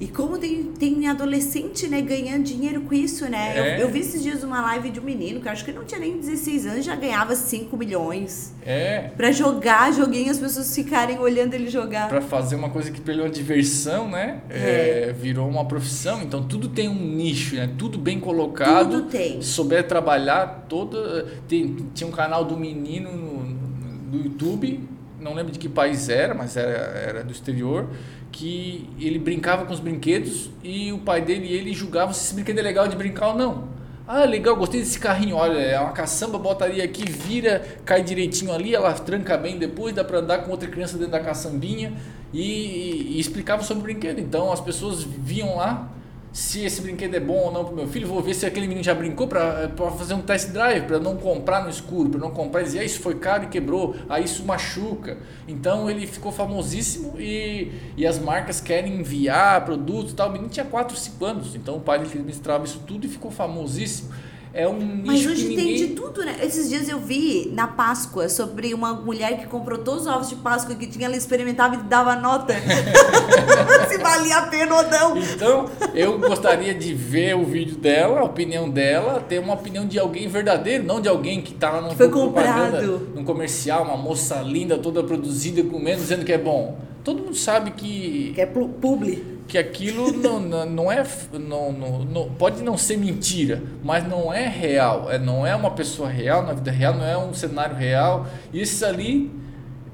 E 0.00 0.08
como 0.08 0.38
tem, 0.38 0.64
tem 0.64 1.06
adolescente, 1.08 1.86
né, 1.86 2.00
ganhando 2.00 2.42
dinheiro 2.42 2.80
com 2.80 2.94
isso, 2.94 3.28
né? 3.28 3.52
É. 3.54 3.76
Eu, 3.76 3.80
eu 3.82 3.88
vi 3.90 4.00
esses 4.00 4.22
dias 4.22 4.42
uma 4.42 4.62
live 4.62 4.90
de 4.90 4.98
um 4.98 5.02
menino 5.02 5.40
que 5.42 5.46
eu 5.46 5.52
acho 5.52 5.62
que 5.62 5.72
não 5.72 5.84
tinha 5.84 6.00
nem 6.00 6.18
16 6.18 6.66
anos, 6.66 6.84
já 6.86 6.96
ganhava 6.96 7.36
5 7.36 7.76
milhões. 7.76 8.54
É. 8.64 9.10
Pra 9.14 9.30
jogar 9.30 9.92
joguinho, 9.92 10.30
as 10.30 10.38
pessoas 10.38 10.74
ficarem 10.74 11.18
olhando 11.18 11.52
ele 11.52 11.68
jogar. 11.68 12.08
Pra 12.08 12.22
fazer 12.22 12.56
uma 12.56 12.70
coisa 12.70 12.90
que 12.90 12.98
perdeu 12.98 13.26
a 13.26 13.28
diversão, 13.28 14.08
né? 14.08 14.40
É, 14.48 15.12
virou 15.12 15.46
uma 15.46 15.66
profissão. 15.66 16.22
Então 16.22 16.42
tudo 16.42 16.68
tem 16.68 16.88
um 16.88 16.94
nicho, 16.94 17.56
né? 17.56 17.68
Tudo 17.76 17.98
bem 17.98 18.18
colocado. 18.18 18.90
Tudo 18.90 19.10
tem. 19.10 19.42
Souber 19.42 19.86
trabalhar 19.86 20.64
toda. 20.66 21.26
Tem, 21.46 21.76
tinha 21.92 22.08
um 22.08 22.12
canal 22.12 22.42
do 22.42 22.56
menino 22.56 23.12
no, 23.12 24.16
no 24.16 24.24
YouTube, 24.24 24.80
não 25.20 25.34
lembro 25.34 25.52
de 25.52 25.58
que 25.58 25.68
país 25.68 26.08
era, 26.08 26.34
mas 26.34 26.56
era, 26.56 26.70
era 26.70 27.24
do 27.24 27.32
exterior, 27.32 27.88
que 28.32 28.88
ele 28.98 29.18
brincava 29.18 29.64
com 29.64 29.72
os 29.72 29.80
brinquedos 29.80 30.50
e 30.62 30.92
o 30.92 30.98
pai 30.98 31.20
dele 31.20 31.46
e 31.46 31.52
ele 31.52 31.72
julgavam 31.74 32.14
se 32.14 32.24
esse 32.24 32.34
brinquedo 32.34 32.58
é 32.58 32.62
legal 32.62 32.88
de 32.88 32.96
brincar 32.96 33.28
ou 33.28 33.34
não. 33.34 33.68
Ah, 34.06 34.24
legal, 34.24 34.56
gostei 34.56 34.80
desse 34.80 34.98
carrinho. 34.98 35.36
Olha, 35.36 35.58
é 35.58 35.78
uma 35.78 35.92
caçamba, 35.92 36.36
botaria 36.36 36.82
aqui, 36.82 37.08
vira, 37.08 37.64
cai 37.84 38.02
direitinho 38.02 38.52
ali, 38.52 38.74
ela 38.74 38.92
tranca 38.92 39.36
bem 39.36 39.56
depois, 39.56 39.94
dá 39.94 40.02
pra 40.02 40.18
andar 40.18 40.38
com 40.38 40.50
outra 40.50 40.68
criança 40.68 40.96
dentro 40.96 41.12
da 41.12 41.20
caçambinha 41.20 41.92
e, 42.32 42.42
e, 42.42 43.16
e 43.16 43.20
explicava 43.20 43.62
sobre 43.62 43.82
o 43.82 43.84
brinquedo. 43.84 44.18
Então 44.18 44.52
as 44.52 44.60
pessoas 44.60 45.04
viam 45.04 45.56
lá 45.56 45.88
se 46.32 46.64
esse 46.64 46.80
brinquedo 46.80 47.14
é 47.14 47.20
bom 47.20 47.38
ou 47.38 47.52
não 47.52 47.64
pro 47.64 47.74
meu 47.74 47.88
filho, 47.88 48.06
vou 48.06 48.22
ver 48.22 48.34
se 48.34 48.46
aquele 48.46 48.68
menino 48.68 48.84
já 48.84 48.94
brincou 48.94 49.26
para 49.26 49.68
fazer 49.98 50.14
um 50.14 50.22
test 50.22 50.50
drive, 50.50 50.86
para 50.86 51.00
não 51.00 51.16
comprar 51.16 51.64
no 51.64 51.70
escuro, 51.70 52.08
para 52.08 52.20
não 52.20 52.30
comprar 52.30 52.60
e 52.60 52.64
dizer, 52.64 52.78
ah, 52.78 52.84
isso 52.84 53.00
foi 53.00 53.16
caro 53.16 53.44
e 53.44 53.46
quebrou, 53.48 53.96
aí 54.08 54.24
isso 54.24 54.44
machuca. 54.44 55.18
Então 55.48 55.90
ele 55.90 56.06
ficou 56.06 56.30
famosíssimo 56.30 57.14
e, 57.18 57.72
e 57.96 58.06
as 58.06 58.18
marcas 58.18 58.60
querem 58.60 59.00
enviar 59.00 59.64
produtos 59.64 60.12
e 60.12 60.14
tal. 60.14 60.28
O 60.28 60.32
menino 60.32 60.48
tinha 60.48 60.64
4, 60.64 60.96
5 60.96 61.24
anos, 61.24 61.54
então 61.56 61.76
o 61.76 61.80
pai 61.80 61.98
dele 61.98 62.10
administrava 62.10 62.64
isso 62.64 62.80
tudo 62.86 63.06
e 63.06 63.08
ficou 63.08 63.30
famosíssimo. 63.30 64.12
É 64.52 64.66
um 64.66 64.78
nicho 64.78 65.02
Mas 65.06 65.26
hoje 65.26 65.48
que 65.48 65.54
tem 65.54 65.64
ninguém... 65.64 65.76
de 65.76 65.86
tudo, 65.94 66.24
né? 66.24 66.36
Esses 66.42 66.68
dias 66.68 66.88
eu 66.88 66.98
vi 66.98 67.50
na 67.54 67.68
Páscoa 67.68 68.28
sobre 68.28 68.74
uma 68.74 68.92
mulher 68.94 69.38
que 69.38 69.46
comprou 69.46 69.78
todos 69.78 70.02
os 70.02 70.06
ovos 70.08 70.28
de 70.28 70.34
Páscoa 70.36 70.74
que 70.74 70.88
tinha, 70.88 71.06
ela 71.06 71.16
experimentava 71.16 71.76
e 71.76 71.78
dava 71.84 72.16
nota. 72.16 72.52
Se 73.88 73.98
valia 73.98 74.38
a 74.38 74.42
pena 74.48 74.74
ou 74.74 74.82
não. 74.90 75.16
Então, 75.18 75.70
eu 75.94 76.18
gostaria 76.18 76.74
de 76.74 76.92
ver 76.92 77.36
o 77.36 77.44
vídeo 77.44 77.76
dela, 77.76 78.20
a 78.20 78.24
opinião 78.24 78.68
dela, 78.68 79.20
ter 79.20 79.38
uma 79.38 79.54
opinião 79.54 79.86
de 79.86 79.98
alguém 79.98 80.26
verdadeiro, 80.28 80.82
não 80.84 81.00
de 81.00 81.08
alguém 81.08 81.40
que 81.40 81.54
tá 81.54 81.70
lá 81.70 81.80
num 81.82 81.90
Foi 81.90 82.08
propaganda, 82.08 82.80
comprado. 82.80 83.08
num 83.14 83.24
comercial, 83.24 83.84
uma 83.84 83.96
moça 83.96 84.36
linda, 84.42 84.76
toda 84.78 85.02
produzida, 85.02 85.62
comendo, 85.62 85.98
dizendo 86.00 86.24
que 86.24 86.32
é 86.32 86.38
bom. 86.38 86.76
Todo 87.04 87.22
mundo 87.22 87.36
sabe 87.36 87.70
que, 87.70 88.32
Que 88.34 88.40
é 88.42 88.46
pu- 88.46 88.68
publi. 88.68 89.39
Que 89.50 89.58
aquilo 89.58 90.12
não, 90.12 90.38
não, 90.64 90.92
é. 90.92 91.04
Não, 91.32 91.72
não, 91.72 92.04
não- 92.04 92.30
pode 92.30 92.62
não 92.62 92.78
ser 92.78 92.96
mentira, 92.96 93.60
mas 93.82 94.06
não 94.06 94.32
é 94.32 94.46
real. 94.46 95.10
É, 95.10 95.18
não 95.18 95.44
é 95.44 95.54
uma 95.56 95.72
pessoa 95.72 96.08
real 96.08 96.44
na 96.44 96.52
vida 96.52 96.70
real, 96.70 96.94
não 96.94 97.04
é 97.04 97.18
um 97.18 97.34
cenário 97.34 97.74
real. 97.74 98.28
Isso 98.54 98.86
ali 98.86 99.28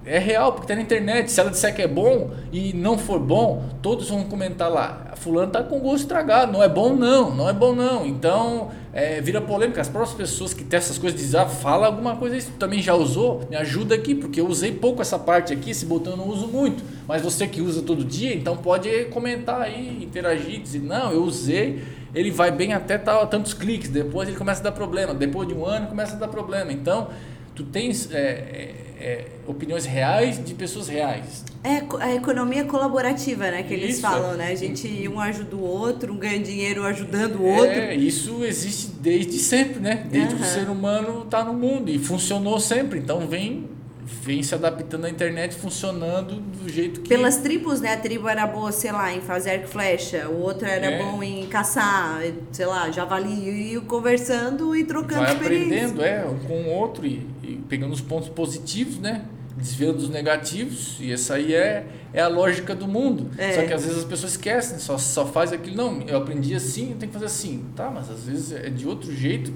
é 0.06 0.20
real, 0.20 0.52
porque 0.52 0.68
tá 0.68 0.76
na 0.76 0.82
internet. 0.82 1.30
Se 1.32 1.40
ela 1.40 1.50
disser 1.50 1.74
que 1.74 1.82
é 1.82 1.88
bom 1.88 2.30
e 2.52 2.72
não 2.72 2.96
for 2.96 3.18
bom, 3.18 3.64
todos 3.82 4.08
vão 4.08 4.22
comentar 4.22 4.70
lá. 4.70 5.12
Fulano 5.16 5.50
tá 5.50 5.64
com 5.64 5.80
gosto 5.80 6.02
estragado, 6.02 6.52
não 6.52 6.62
é 6.62 6.68
bom 6.68 6.94
não, 6.94 7.34
não 7.34 7.48
é 7.48 7.52
bom 7.52 7.74
não. 7.74 8.06
Então, 8.06 8.70
é, 8.92 9.20
vira 9.20 9.40
polêmica. 9.40 9.80
As 9.80 9.88
próprias 9.88 10.14
pessoas 10.16 10.54
que 10.54 10.62
testam 10.62 10.90
essas 10.90 10.98
coisas 10.98 11.18
dizem, 11.18 11.40
ah, 11.40 11.46
fala 11.46 11.86
alguma 11.86 12.14
coisa 12.14 12.36
isso. 12.36 12.52
Também 12.52 12.80
já 12.80 12.94
usou? 12.94 13.44
Me 13.50 13.56
ajuda 13.56 13.96
aqui, 13.96 14.14
porque 14.14 14.40
eu 14.40 14.46
usei 14.46 14.70
pouco 14.70 15.02
essa 15.02 15.18
parte 15.18 15.52
aqui, 15.52 15.70
esse 15.70 15.84
botão 15.84 16.12
eu 16.12 16.18
não 16.18 16.28
uso 16.28 16.46
muito. 16.46 16.84
Mas 17.08 17.20
você 17.22 17.48
que 17.48 17.60
usa 17.60 17.82
todo 17.82 18.04
dia, 18.04 18.32
então 18.32 18.56
pode 18.56 19.06
comentar 19.06 19.60
aí, 19.62 20.04
interagir, 20.04 20.60
dizer, 20.60 20.82
não, 20.82 21.10
eu 21.10 21.24
usei, 21.24 21.82
ele 22.14 22.30
vai 22.30 22.52
bem 22.52 22.72
até 22.72 22.96
tal, 22.96 23.26
tantos 23.26 23.52
cliques, 23.52 23.88
depois 23.88 24.28
ele 24.28 24.38
começa 24.38 24.60
a 24.60 24.64
dar 24.64 24.72
problema, 24.72 25.12
depois 25.12 25.48
de 25.48 25.54
um 25.54 25.66
ano 25.66 25.88
começa 25.88 26.14
a 26.14 26.18
dar 26.18 26.28
problema. 26.28 26.72
Então, 26.72 27.08
tu 27.54 27.64
tens 27.64 28.10
é, 28.12 28.85
é, 28.98 29.04
é, 29.04 29.26
opiniões 29.46 29.84
reais 29.84 30.42
de 30.44 30.54
pessoas 30.54 30.88
reais. 30.88 31.44
É 31.62 31.82
a 32.00 32.14
economia 32.14 32.64
colaborativa, 32.64 33.50
né? 33.50 33.62
Que 33.62 33.74
eles 33.74 33.94
Isso, 33.94 34.02
falam, 34.02 34.34
é. 34.34 34.36
né? 34.36 34.48
A 34.52 34.54
gente 34.54 35.08
um 35.08 35.20
ajuda 35.20 35.56
o 35.56 35.62
outro, 35.62 36.12
um 36.12 36.16
ganha 36.18 36.38
dinheiro 36.38 36.84
ajudando 36.84 37.36
o 37.36 37.44
outro. 37.44 37.72
É, 37.72 37.94
isso 37.94 38.44
existe 38.44 38.88
desde 39.00 39.38
sempre, 39.38 39.80
né? 39.80 40.06
Desde 40.10 40.34
que 40.34 40.42
o 40.42 40.44
ser 40.44 40.68
humano 40.68 41.22
está 41.24 41.44
no 41.44 41.52
mundo 41.52 41.90
e 41.90 41.98
funcionou 41.98 42.58
sempre. 42.60 42.98
Então 43.00 43.26
vem, 43.26 43.68
vem 44.04 44.42
se 44.42 44.54
adaptando 44.54 45.06
à 45.06 45.10
internet, 45.10 45.54
funcionando 45.56 46.36
do 46.36 46.68
jeito 46.68 47.00
que. 47.00 47.08
Pelas 47.08 47.38
tribos, 47.38 47.80
né? 47.80 47.94
A 47.94 47.96
tribo 47.96 48.28
era 48.28 48.46
boa, 48.46 48.70
sei 48.70 48.92
lá, 48.92 49.12
em 49.12 49.20
fazer 49.20 49.50
arco 49.50 49.64
e 49.64 49.68
flecha. 49.68 50.28
O 50.28 50.40
outro 50.42 50.66
era 50.66 50.86
É. 50.86 51.02
bom 51.02 51.20
em 51.22 51.46
caçar, 51.46 52.22
sei 52.52 52.66
lá, 52.66 52.90
javali. 52.90 53.74
E 53.74 53.80
conversando 53.80 54.74
e 54.76 54.84
trocando 54.84 55.22
vai 55.22 55.32
experiência. 55.32 55.86
aprendendo, 55.86 56.04
é, 56.04 56.24
um 56.24 56.38
com 56.38 56.62
o 56.62 56.68
outro 56.70 57.04
e, 57.04 57.26
e 57.46 57.62
pegando 57.68 57.92
os 57.92 58.00
pontos 58.00 58.28
positivos, 58.28 58.98
né? 58.98 59.24
Desviando 59.56 59.98
os 59.98 60.10
negativos, 60.10 60.96
e 61.00 61.10
essa 61.12 61.34
aí 61.34 61.54
é, 61.54 61.86
é 62.12 62.20
a 62.20 62.28
lógica 62.28 62.74
do 62.74 62.86
mundo. 62.86 63.30
É. 63.38 63.52
Só 63.54 63.62
que 63.66 63.72
às 63.72 63.82
vezes 63.84 63.98
as 63.98 64.04
pessoas 64.04 64.32
esquecem, 64.32 64.78
só, 64.78 64.98
só 64.98 65.24
faz 65.24 65.52
aquilo. 65.52 65.76
Não, 65.76 66.02
eu 66.02 66.18
aprendi 66.18 66.54
assim, 66.54 66.90
eu 66.90 66.96
tenho 66.96 67.10
que 67.10 67.14
fazer 67.18 67.26
assim. 67.26 67.64
Tá, 67.74 67.90
mas 67.90 68.10
às 68.10 68.24
vezes 68.24 68.52
é 68.52 68.68
de 68.68 68.86
outro 68.86 69.10
jeito, 69.14 69.52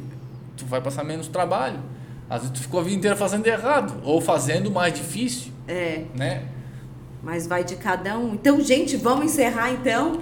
tu 0.56 0.64
vai 0.64 0.80
passar 0.80 1.04
menos 1.04 1.28
trabalho. 1.28 1.78
Às 2.30 2.42
vezes 2.42 2.54
tu 2.56 2.62
ficou 2.62 2.80
a 2.80 2.82
vida 2.82 2.96
inteira 2.96 3.16
fazendo 3.16 3.46
errado, 3.46 4.00
ou 4.04 4.20
fazendo 4.20 4.70
mais 4.70 4.94
difícil, 4.94 5.52
É, 5.68 6.04
né? 6.16 6.44
mas 7.22 7.46
vai 7.46 7.62
de 7.62 7.76
cada 7.76 8.16
um. 8.16 8.32
Então, 8.32 8.58
gente, 8.62 8.96
vamos 8.96 9.26
encerrar 9.26 9.70
então? 9.72 10.12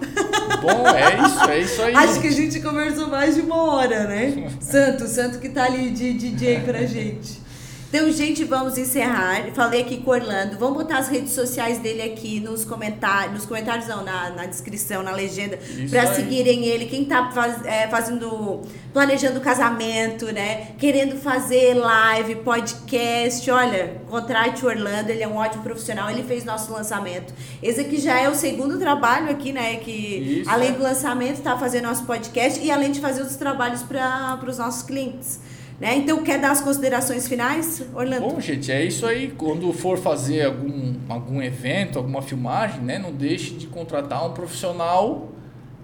Bom, 0.60 0.88
é 0.88 1.22
isso, 1.24 1.50
é 1.50 1.58
isso 1.60 1.82
aí. 1.82 1.94
Acho 1.96 2.20
que 2.20 2.26
a 2.26 2.32
gente 2.32 2.60
conversou 2.60 3.06
mais 3.06 3.36
de 3.36 3.42
uma 3.42 3.72
hora, 3.74 4.08
né? 4.08 4.50
Santo, 4.58 5.06
Santo 5.06 5.38
que 5.38 5.48
tá 5.50 5.66
ali 5.66 5.90
de 5.90 6.14
DJ 6.14 6.62
pra 6.62 6.82
gente. 6.86 7.46
Então, 7.90 8.10
gente, 8.12 8.44
vamos 8.44 8.76
encerrar. 8.76 9.50
Falei 9.54 9.80
aqui 9.80 9.96
com 10.02 10.10
o 10.10 10.12
Orlando. 10.12 10.58
Vamos 10.58 10.76
botar 10.76 10.98
as 10.98 11.08
redes 11.08 11.32
sociais 11.32 11.78
dele 11.78 12.02
aqui 12.02 12.38
nos 12.38 12.62
comentários. 12.62 13.32
Nos 13.32 13.46
comentários, 13.46 13.88
não, 13.88 14.04
na, 14.04 14.28
na 14.28 14.44
descrição, 14.44 15.02
na 15.02 15.10
legenda. 15.12 15.58
Aí. 15.58 16.14
seguirem 16.14 16.66
ele. 16.66 16.84
Quem 16.84 17.06
tá 17.06 17.30
faz- 17.30 17.64
é, 17.64 17.88
fazendo. 17.88 18.60
planejando 18.92 19.40
casamento, 19.40 20.26
né? 20.26 20.72
Querendo 20.78 21.16
fazer 21.16 21.72
live, 21.72 22.34
podcast. 22.36 23.50
Olha, 23.50 24.02
contrate 24.10 24.66
o 24.66 24.68
Orlando. 24.68 25.08
Ele 25.08 25.22
é 25.22 25.28
um 25.28 25.36
ótimo 25.36 25.62
profissional. 25.62 26.10
Ele 26.10 26.24
fez 26.24 26.44
nosso 26.44 26.70
lançamento. 26.70 27.32
Esse 27.62 27.80
aqui 27.80 27.98
já 27.98 28.20
é 28.20 28.28
o 28.28 28.34
segundo 28.34 28.78
trabalho 28.78 29.30
aqui, 29.30 29.50
né? 29.50 29.76
Que 29.76 30.40
Isso, 30.42 30.50
além 30.50 30.68
é. 30.68 30.72
do 30.72 30.82
lançamento, 30.82 31.40
tá 31.40 31.56
fazendo 31.56 31.84
nosso 31.84 32.04
podcast 32.04 32.60
e 32.62 32.70
além 32.70 32.92
de 32.92 33.00
fazer 33.00 33.20
outros 33.20 33.38
trabalhos 33.38 33.82
para 33.82 34.38
os 34.46 34.58
nossos 34.58 34.82
clientes. 34.82 35.40
Né? 35.80 35.96
Então, 35.96 36.24
quer 36.24 36.40
dar 36.40 36.50
as 36.50 36.60
considerações 36.60 37.28
finais, 37.28 37.82
Orlando? 37.94 38.28
Bom, 38.28 38.40
gente, 38.40 38.70
é 38.72 38.84
isso 38.84 39.06
aí. 39.06 39.32
Quando 39.36 39.72
for 39.72 39.96
fazer 39.96 40.46
algum, 40.46 40.94
algum 41.08 41.40
evento, 41.40 41.98
alguma 41.98 42.20
filmagem, 42.20 42.80
né, 42.80 42.98
não 42.98 43.12
deixe 43.12 43.54
de 43.54 43.68
contratar 43.68 44.26
um 44.26 44.32
profissional 44.32 45.28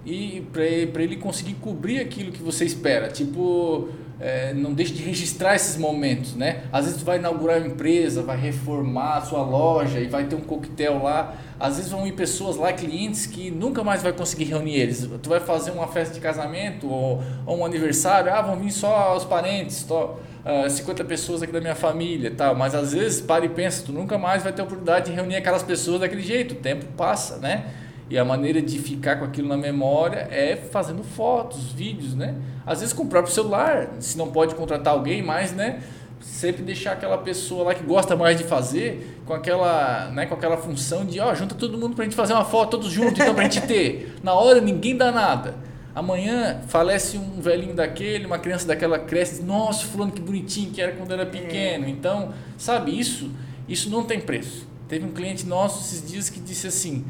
e 0.05 0.47
para 0.53 1.03
ele 1.03 1.17
conseguir 1.17 1.55
cobrir 1.55 2.01
aquilo 2.01 2.33
que 2.33 2.43
você 2.43 2.65
espera. 2.65 3.09
Tipo, 3.09 3.89
é, 4.21 4.55
não 4.55 4.73
deixe 4.73 4.93
de 4.93 5.03
registrar 5.03 5.55
esses 5.55 5.77
momentos, 5.77 6.35
né? 6.35 6.63
Às 6.73 6.85
vezes 6.85 7.01
tu 7.01 7.05
vai 7.05 7.19
inaugurar 7.19 7.59
uma 7.59 7.67
empresa, 7.67 8.23
vai 8.23 8.37
reformar 8.37 9.19
a 9.19 9.21
sua 9.23 9.43
loja 9.43 9.99
e 9.99 10.07
vai 10.07 10.25
ter 10.25 10.37
um 10.37 10.41
coquetel 10.41 11.03
lá. 11.03 11.35
Às 11.59 11.77
vezes 11.77 11.91
vão 11.91 12.07
ir 12.07 12.13
pessoas 12.13 12.57
lá, 12.57 12.73
clientes 12.73 13.27
que 13.27 13.51
nunca 13.51 13.83
mais 13.83 14.03
vai 14.03 14.13
conseguir 14.13 14.45
reunir 14.45 14.77
eles. 14.77 15.09
Tu 15.23 15.29
vai 15.29 15.41
fazer 15.41 15.73
uma 15.73 15.89
festa 15.89 16.15
de 16.15 16.21
casamento 16.21 16.89
ou, 16.89 17.23
ou 17.47 17.59
um 17.59 17.65
aniversário, 17.65 18.33
ah, 18.33 18.41
vão 18.43 18.57
vir 18.57 18.71
só 18.71 19.17
os 19.17 19.25
parentes, 19.25 19.85
só, 19.87 20.19
uh, 20.45 20.71
50 20.71 21.05
pessoas 21.05 21.43
aqui 21.43 21.53
da 21.53 21.61
minha 21.61 21.75
família 21.75 22.33
tal. 22.37 22.55
Mas 22.55 22.75
às 22.75 22.93
vezes 22.93 23.21
para 23.21 23.45
e 23.45 23.49
pensa, 23.49 23.85
tu 23.85 23.93
nunca 23.93 24.17
mais 24.17 24.43
vai 24.43 24.53
ter 24.53 24.63
oportunidade 24.63 25.11
de 25.11 25.13
reunir 25.13 25.37
aquelas 25.37 25.63
pessoas 25.63 26.01
daquele 26.01 26.23
jeito. 26.23 26.53
O 26.53 26.59
tempo 26.59 26.87
passa, 26.97 27.39
né? 27.39 27.67
E 28.11 28.19
a 28.19 28.25
maneira 28.25 28.61
de 28.61 28.79
ficar 28.79 29.17
com 29.17 29.25
aquilo 29.25 29.49
na 29.49 29.57
memória 29.57 30.29
é 30.31 30.57
fazendo 30.57 31.03
fotos, 31.03 31.73
vídeos, 31.73 32.15
né? 32.15 32.35
Às 32.67 32.81
vezes 32.81 32.93
com 32.93 33.05
o 33.05 33.07
próprio 33.07 33.33
celular, 33.33 33.89
se 33.99 34.19
não 34.19 34.31
pode 34.31 34.55
contratar 34.55 34.93
alguém, 34.93 35.23
mas, 35.23 35.53
né? 35.53 35.83
Sempre 36.21 36.63
deixar 36.63 36.93
aquela 36.93 37.19
pessoa 37.19 37.65
lá 37.65 37.75
que 37.75 37.83
gosta 37.83 38.15
mais 38.17 38.37
de 38.37 38.45
fazer 38.45 39.21
com 39.27 39.35
aquela, 39.35 40.11
né, 40.11 40.27
com 40.27 40.35
aquela 40.35 40.57
função 40.57 41.05
de, 41.05 41.21
ó, 41.21 41.35
junta 41.35 41.55
todo 41.55 41.77
mundo 41.77 41.95
pra 41.95 42.05
gente 42.05 42.17
fazer 42.17 42.33
uma 42.33 42.45
foto 42.45 42.73
todos 42.73 42.91
juntos, 42.91 43.21
então 43.21 43.35
pra 43.35 43.45
gente 43.45 43.61
ter. 43.63 44.15
Na 44.23 44.33
hora 44.33 44.61
ninguém 44.61 44.97
dá 44.97 45.13
nada. 45.13 45.55
Amanhã 45.95 46.61
falece 46.67 47.17
um 47.17 47.41
velhinho 47.41 47.75
daquele, 47.75 48.27
uma 48.27 48.39
criança 48.39 48.67
daquela 48.67 48.99
cresce, 48.99 49.43
nossa, 49.43 49.87
fulano 49.87 50.11
que 50.11 50.21
bonitinho 50.21 50.73
que 50.73 50.81
era 50.81 50.93
quando 50.93 51.13
era 51.13 51.25
pequeno. 51.25 51.85
É. 51.85 51.89
Então, 51.89 52.33
sabe, 52.59 52.99
isso, 52.99 53.31
isso 53.69 53.89
não 53.89 54.03
tem 54.03 54.21
preço. 54.21 54.67
Teve 54.89 55.07
um 55.07 55.13
cliente 55.13 55.47
nosso 55.47 55.81
esses 55.83 56.11
dias 56.11 56.29
que 56.29 56.41
disse 56.41 56.67
assim: 56.67 57.05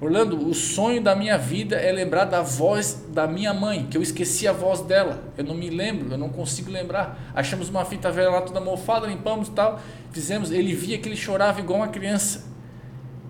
Orlando, 0.00 0.48
o 0.48 0.52
sonho 0.52 1.00
da 1.00 1.14
minha 1.14 1.38
vida 1.38 1.76
é 1.76 1.90
lembrar 1.92 2.24
da 2.24 2.42
voz 2.42 3.06
da 3.08 3.26
minha 3.26 3.54
mãe, 3.54 3.86
que 3.88 3.96
eu 3.96 4.02
esqueci 4.02 4.46
a 4.46 4.52
voz 4.52 4.80
dela. 4.80 5.22
Eu 5.38 5.44
não 5.44 5.54
me 5.54 5.70
lembro, 5.70 6.12
eu 6.12 6.18
não 6.18 6.28
consigo 6.28 6.70
lembrar. 6.70 7.32
Achamos 7.34 7.68
uma 7.68 7.84
fita 7.84 8.10
velha 8.10 8.28
lá 8.28 8.42
toda 8.42 8.60
mofada, 8.60 9.06
limpamos 9.06 9.48
e 9.48 9.52
tal, 9.52 9.80
fizemos. 10.10 10.50
Ele 10.50 10.74
via 10.74 10.98
que 10.98 11.08
ele 11.08 11.16
chorava 11.16 11.60
igual 11.60 11.78
uma 11.78 11.88
criança. 11.88 12.44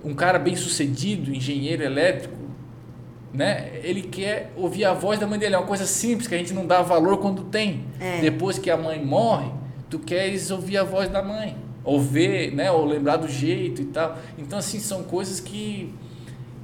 Um 0.03 0.15
cara 0.15 0.39
bem 0.39 0.57
sucedido, 0.57 1.35
engenheiro 1.35 1.83
elétrico, 1.83 2.37
né? 3.33 3.81
Ele 3.83 4.03
quer 4.03 4.53
ouvir 4.57 4.85
a 4.85 4.95
voz 4.95 5.19
da 5.19 5.27
mãe 5.27 5.39
dele. 5.39 5.55
É 5.55 5.59
uma 5.59 5.67
coisa 5.67 5.87
simples 5.87 6.27
que 6.27 6.35
a 6.35 6.39
gente 6.39 6.55
não 6.55 6.67
dá 6.67 6.83
valor 6.83 7.19
quando 7.19 7.45
tem. 7.45 7.85
É. 8.01 8.21
Depois 8.21 8.59
que 8.59 8.71
a 8.71 8.77
mãe 8.77 9.05
morre, 9.05 9.51
tu 9.91 9.99
queres 9.99 10.51
ouvir 10.51 10.79
a 10.79 10.85
voz 10.85 11.09
da 11.09 11.23
mãe, 11.23 11.57
ou 11.85 12.01
ver, 12.01 12.55
né? 12.55 12.71
Ou 12.71 12.85
lembrar 12.85 13.17
do 13.17 13.29
jeito 13.29 13.83
e 13.83 13.87
tal. 13.87 14.19
Então 14.39 14.59
assim 14.59 14.79
são 14.79 15.03
coisas 15.03 15.41
que 15.41 15.93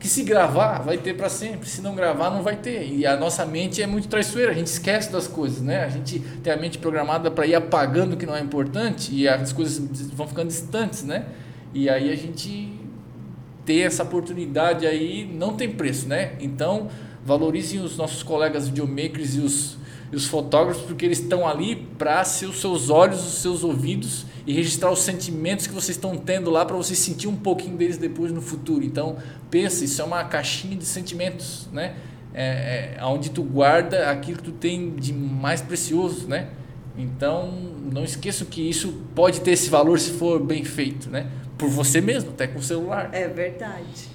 que 0.01 0.09
se 0.09 0.23
gravar 0.23 0.79
vai 0.79 0.97
ter 0.97 1.15
para 1.15 1.29
sempre, 1.29 1.69
se 1.69 1.83
não 1.83 1.95
gravar 1.95 2.31
não 2.31 2.43
vai 2.43 2.57
ter. 2.57 2.91
E 2.91 3.07
a 3.07 3.19
nossa 3.19 3.45
mente 3.45 3.83
é 3.83 3.87
muito 3.87 4.09
traiçoeira, 4.09 4.51
a 4.51 4.55
gente 4.55 4.69
esquece 4.69 5.13
das 5.13 5.29
coisas, 5.29 5.61
né? 5.61 5.85
A 5.85 5.91
gente 5.91 6.19
tem 6.43 6.51
a 6.51 6.57
mente 6.57 6.79
programada 6.79 7.31
para 7.31 7.47
ir 7.47 7.55
apagando 7.55 8.15
o 8.15 8.17
que 8.17 8.25
não 8.25 8.35
é 8.35 8.41
importante 8.41 9.15
e 9.15 9.29
as 9.29 9.53
coisas 9.53 9.79
vão 10.13 10.27
ficando 10.27 10.49
distantes, 10.49 11.03
né? 11.05 11.27
E 11.75 11.89
aí 11.91 12.11
a 12.11 12.17
gente 12.17 12.73
ter 13.67 13.81
essa 13.81 14.03
oportunidade 14.03 14.87
aí 14.87 15.31
não 15.33 15.55
tem 15.55 15.71
preço, 15.71 16.09
né? 16.09 16.33
Então, 16.41 16.89
valorizem 17.23 17.81
os 17.81 17.99
nossos 17.99 18.23
colegas 18.23 18.69
videomakers 18.69 19.35
e 19.35 19.41
os, 19.41 19.77
e 20.13 20.17
os 20.17 20.27
fotógrafos 20.27 20.83
porque 20.83 21.05
eles 21.05 21.19
estão 21.19 21.47
ali 21.47 21.77
para 21.99 22.23
ser 22.25 22.47
os 22.47 22.61
seus 22.61 22.91
olhos, 22.91 23.25
os 23.25 23.41
seus 23.41 23.63
ouvidos 23.63 24.27
e 24.47 24.53
registrar 24.53 24.91
os 24.91 25.01
sentimentos 25.01 25.67
que 25.67 25.73
vocês 25.73 25.97
estão 25.97 26.17
tendo 26.17 26.51
lá 26.51 26.65
para 26.65 26.77
você 26.77 26.95
sentir 26.95 27.29
um 27.29 27.37
pouquinho 27.37 27.77
deles 27.77 27.97
depois 27.97 28.33
no 28.33 28.41
futuro. 28.41 28.85
Então, 28.85 29.17
pensa, 29.51 29.85
isso 29.85 30.01
é 30.03 30.05
uma 30.05 30.25
caixinha 30.25 30.77
de 30.77 30.85
sentimentos, 30.85 31.69
né? 31.73 31.95
É, 32.33 32.97
é, 32.97 33.05
onde 33.05 33.31
tu 33.31 33.43
guarda 33.43 34.09
aquilo 34.11 34.39
que 34.39 34.45
tu 34.45 34.53
tem 34.53 34.95
de 34.95 35.13
mais 35.13 35.61
precioso, 35.61 36.29
né? 36.29 36.49
Então, 36.97 37.53
não 37.93 38.05
esqueça 38.05 38.45
que 38.45 38.69
isso 38.69 38.93
pode 39.15 39.41
ter 39.41 39.53
esse 39.53 39.71
valor 39.71 39.99
se 39.99 40.11
for 40.13 40.41
bem 40.41 40.65
feito, 40.65 41.09
né? 41.09 41.27
Por 41.57 41.69
você 41.69 42.01
mesmo, 42.01 42.31
até 42.31 42.47
com 42.47 42.59
o 42.59 42.63
celular. 42.63 43.11
É 43.13 43.29
verdade. 43.29 44.09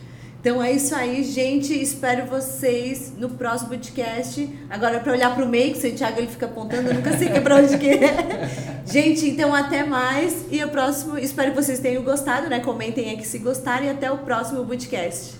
Então 0.45 0.61
é 0.61 0.73
isso 0.73 0.93
aí, 0.93 1.23
gente. 1.23 1.73
Espero 1.73 2.27
vocês 2.27 3.13
no 3.17 3.31
próximo 3.31 3.69
podcast. 3.69 4.47
Agora, 4.69 4.99
para 4.99 5.11
olhar 5.11 5.33
para 5.33 5.43
o 5.43 5.49
meio, 5.49 5.71
que 5.71 5.79
o 5.79 5.81
Santiago 5.81 6.19
ele 6.19 6.27
fica 6.27 6.45
apontando, 6.45 6.89
eu 6.89 6.93
nunca 6.93 7.17
sei 7.17 7.29
que 7.29 7.37
é 7.37 7.41
para 7.41 7.55
onde 7.55 7.75
que 7.79 7.89
é. 7.89 8.47
Gente, 8.85 9.27
então 9.27 9.55
até 9.55 9.83
mais. 9.83 10.45
E 10.51 10.63
o 10.63 10.69
próximo, 10.69 11.17
espero 11.17 11.49
que 11.49 11.63
vocês 11.63 11.79
tenham 11.79 12.03
gostado, 12.03 12.47
né? 12.47 12.59
Comentem 12.59 13.11
aqui 13.11 13.25
se 13.25 13.39
gostaram 13.39 13.87
e 13.87 13.89
até 13.89 14.11
o 14.11 14.19
próximo 14.19 14.63
podcast. 14.63 15.33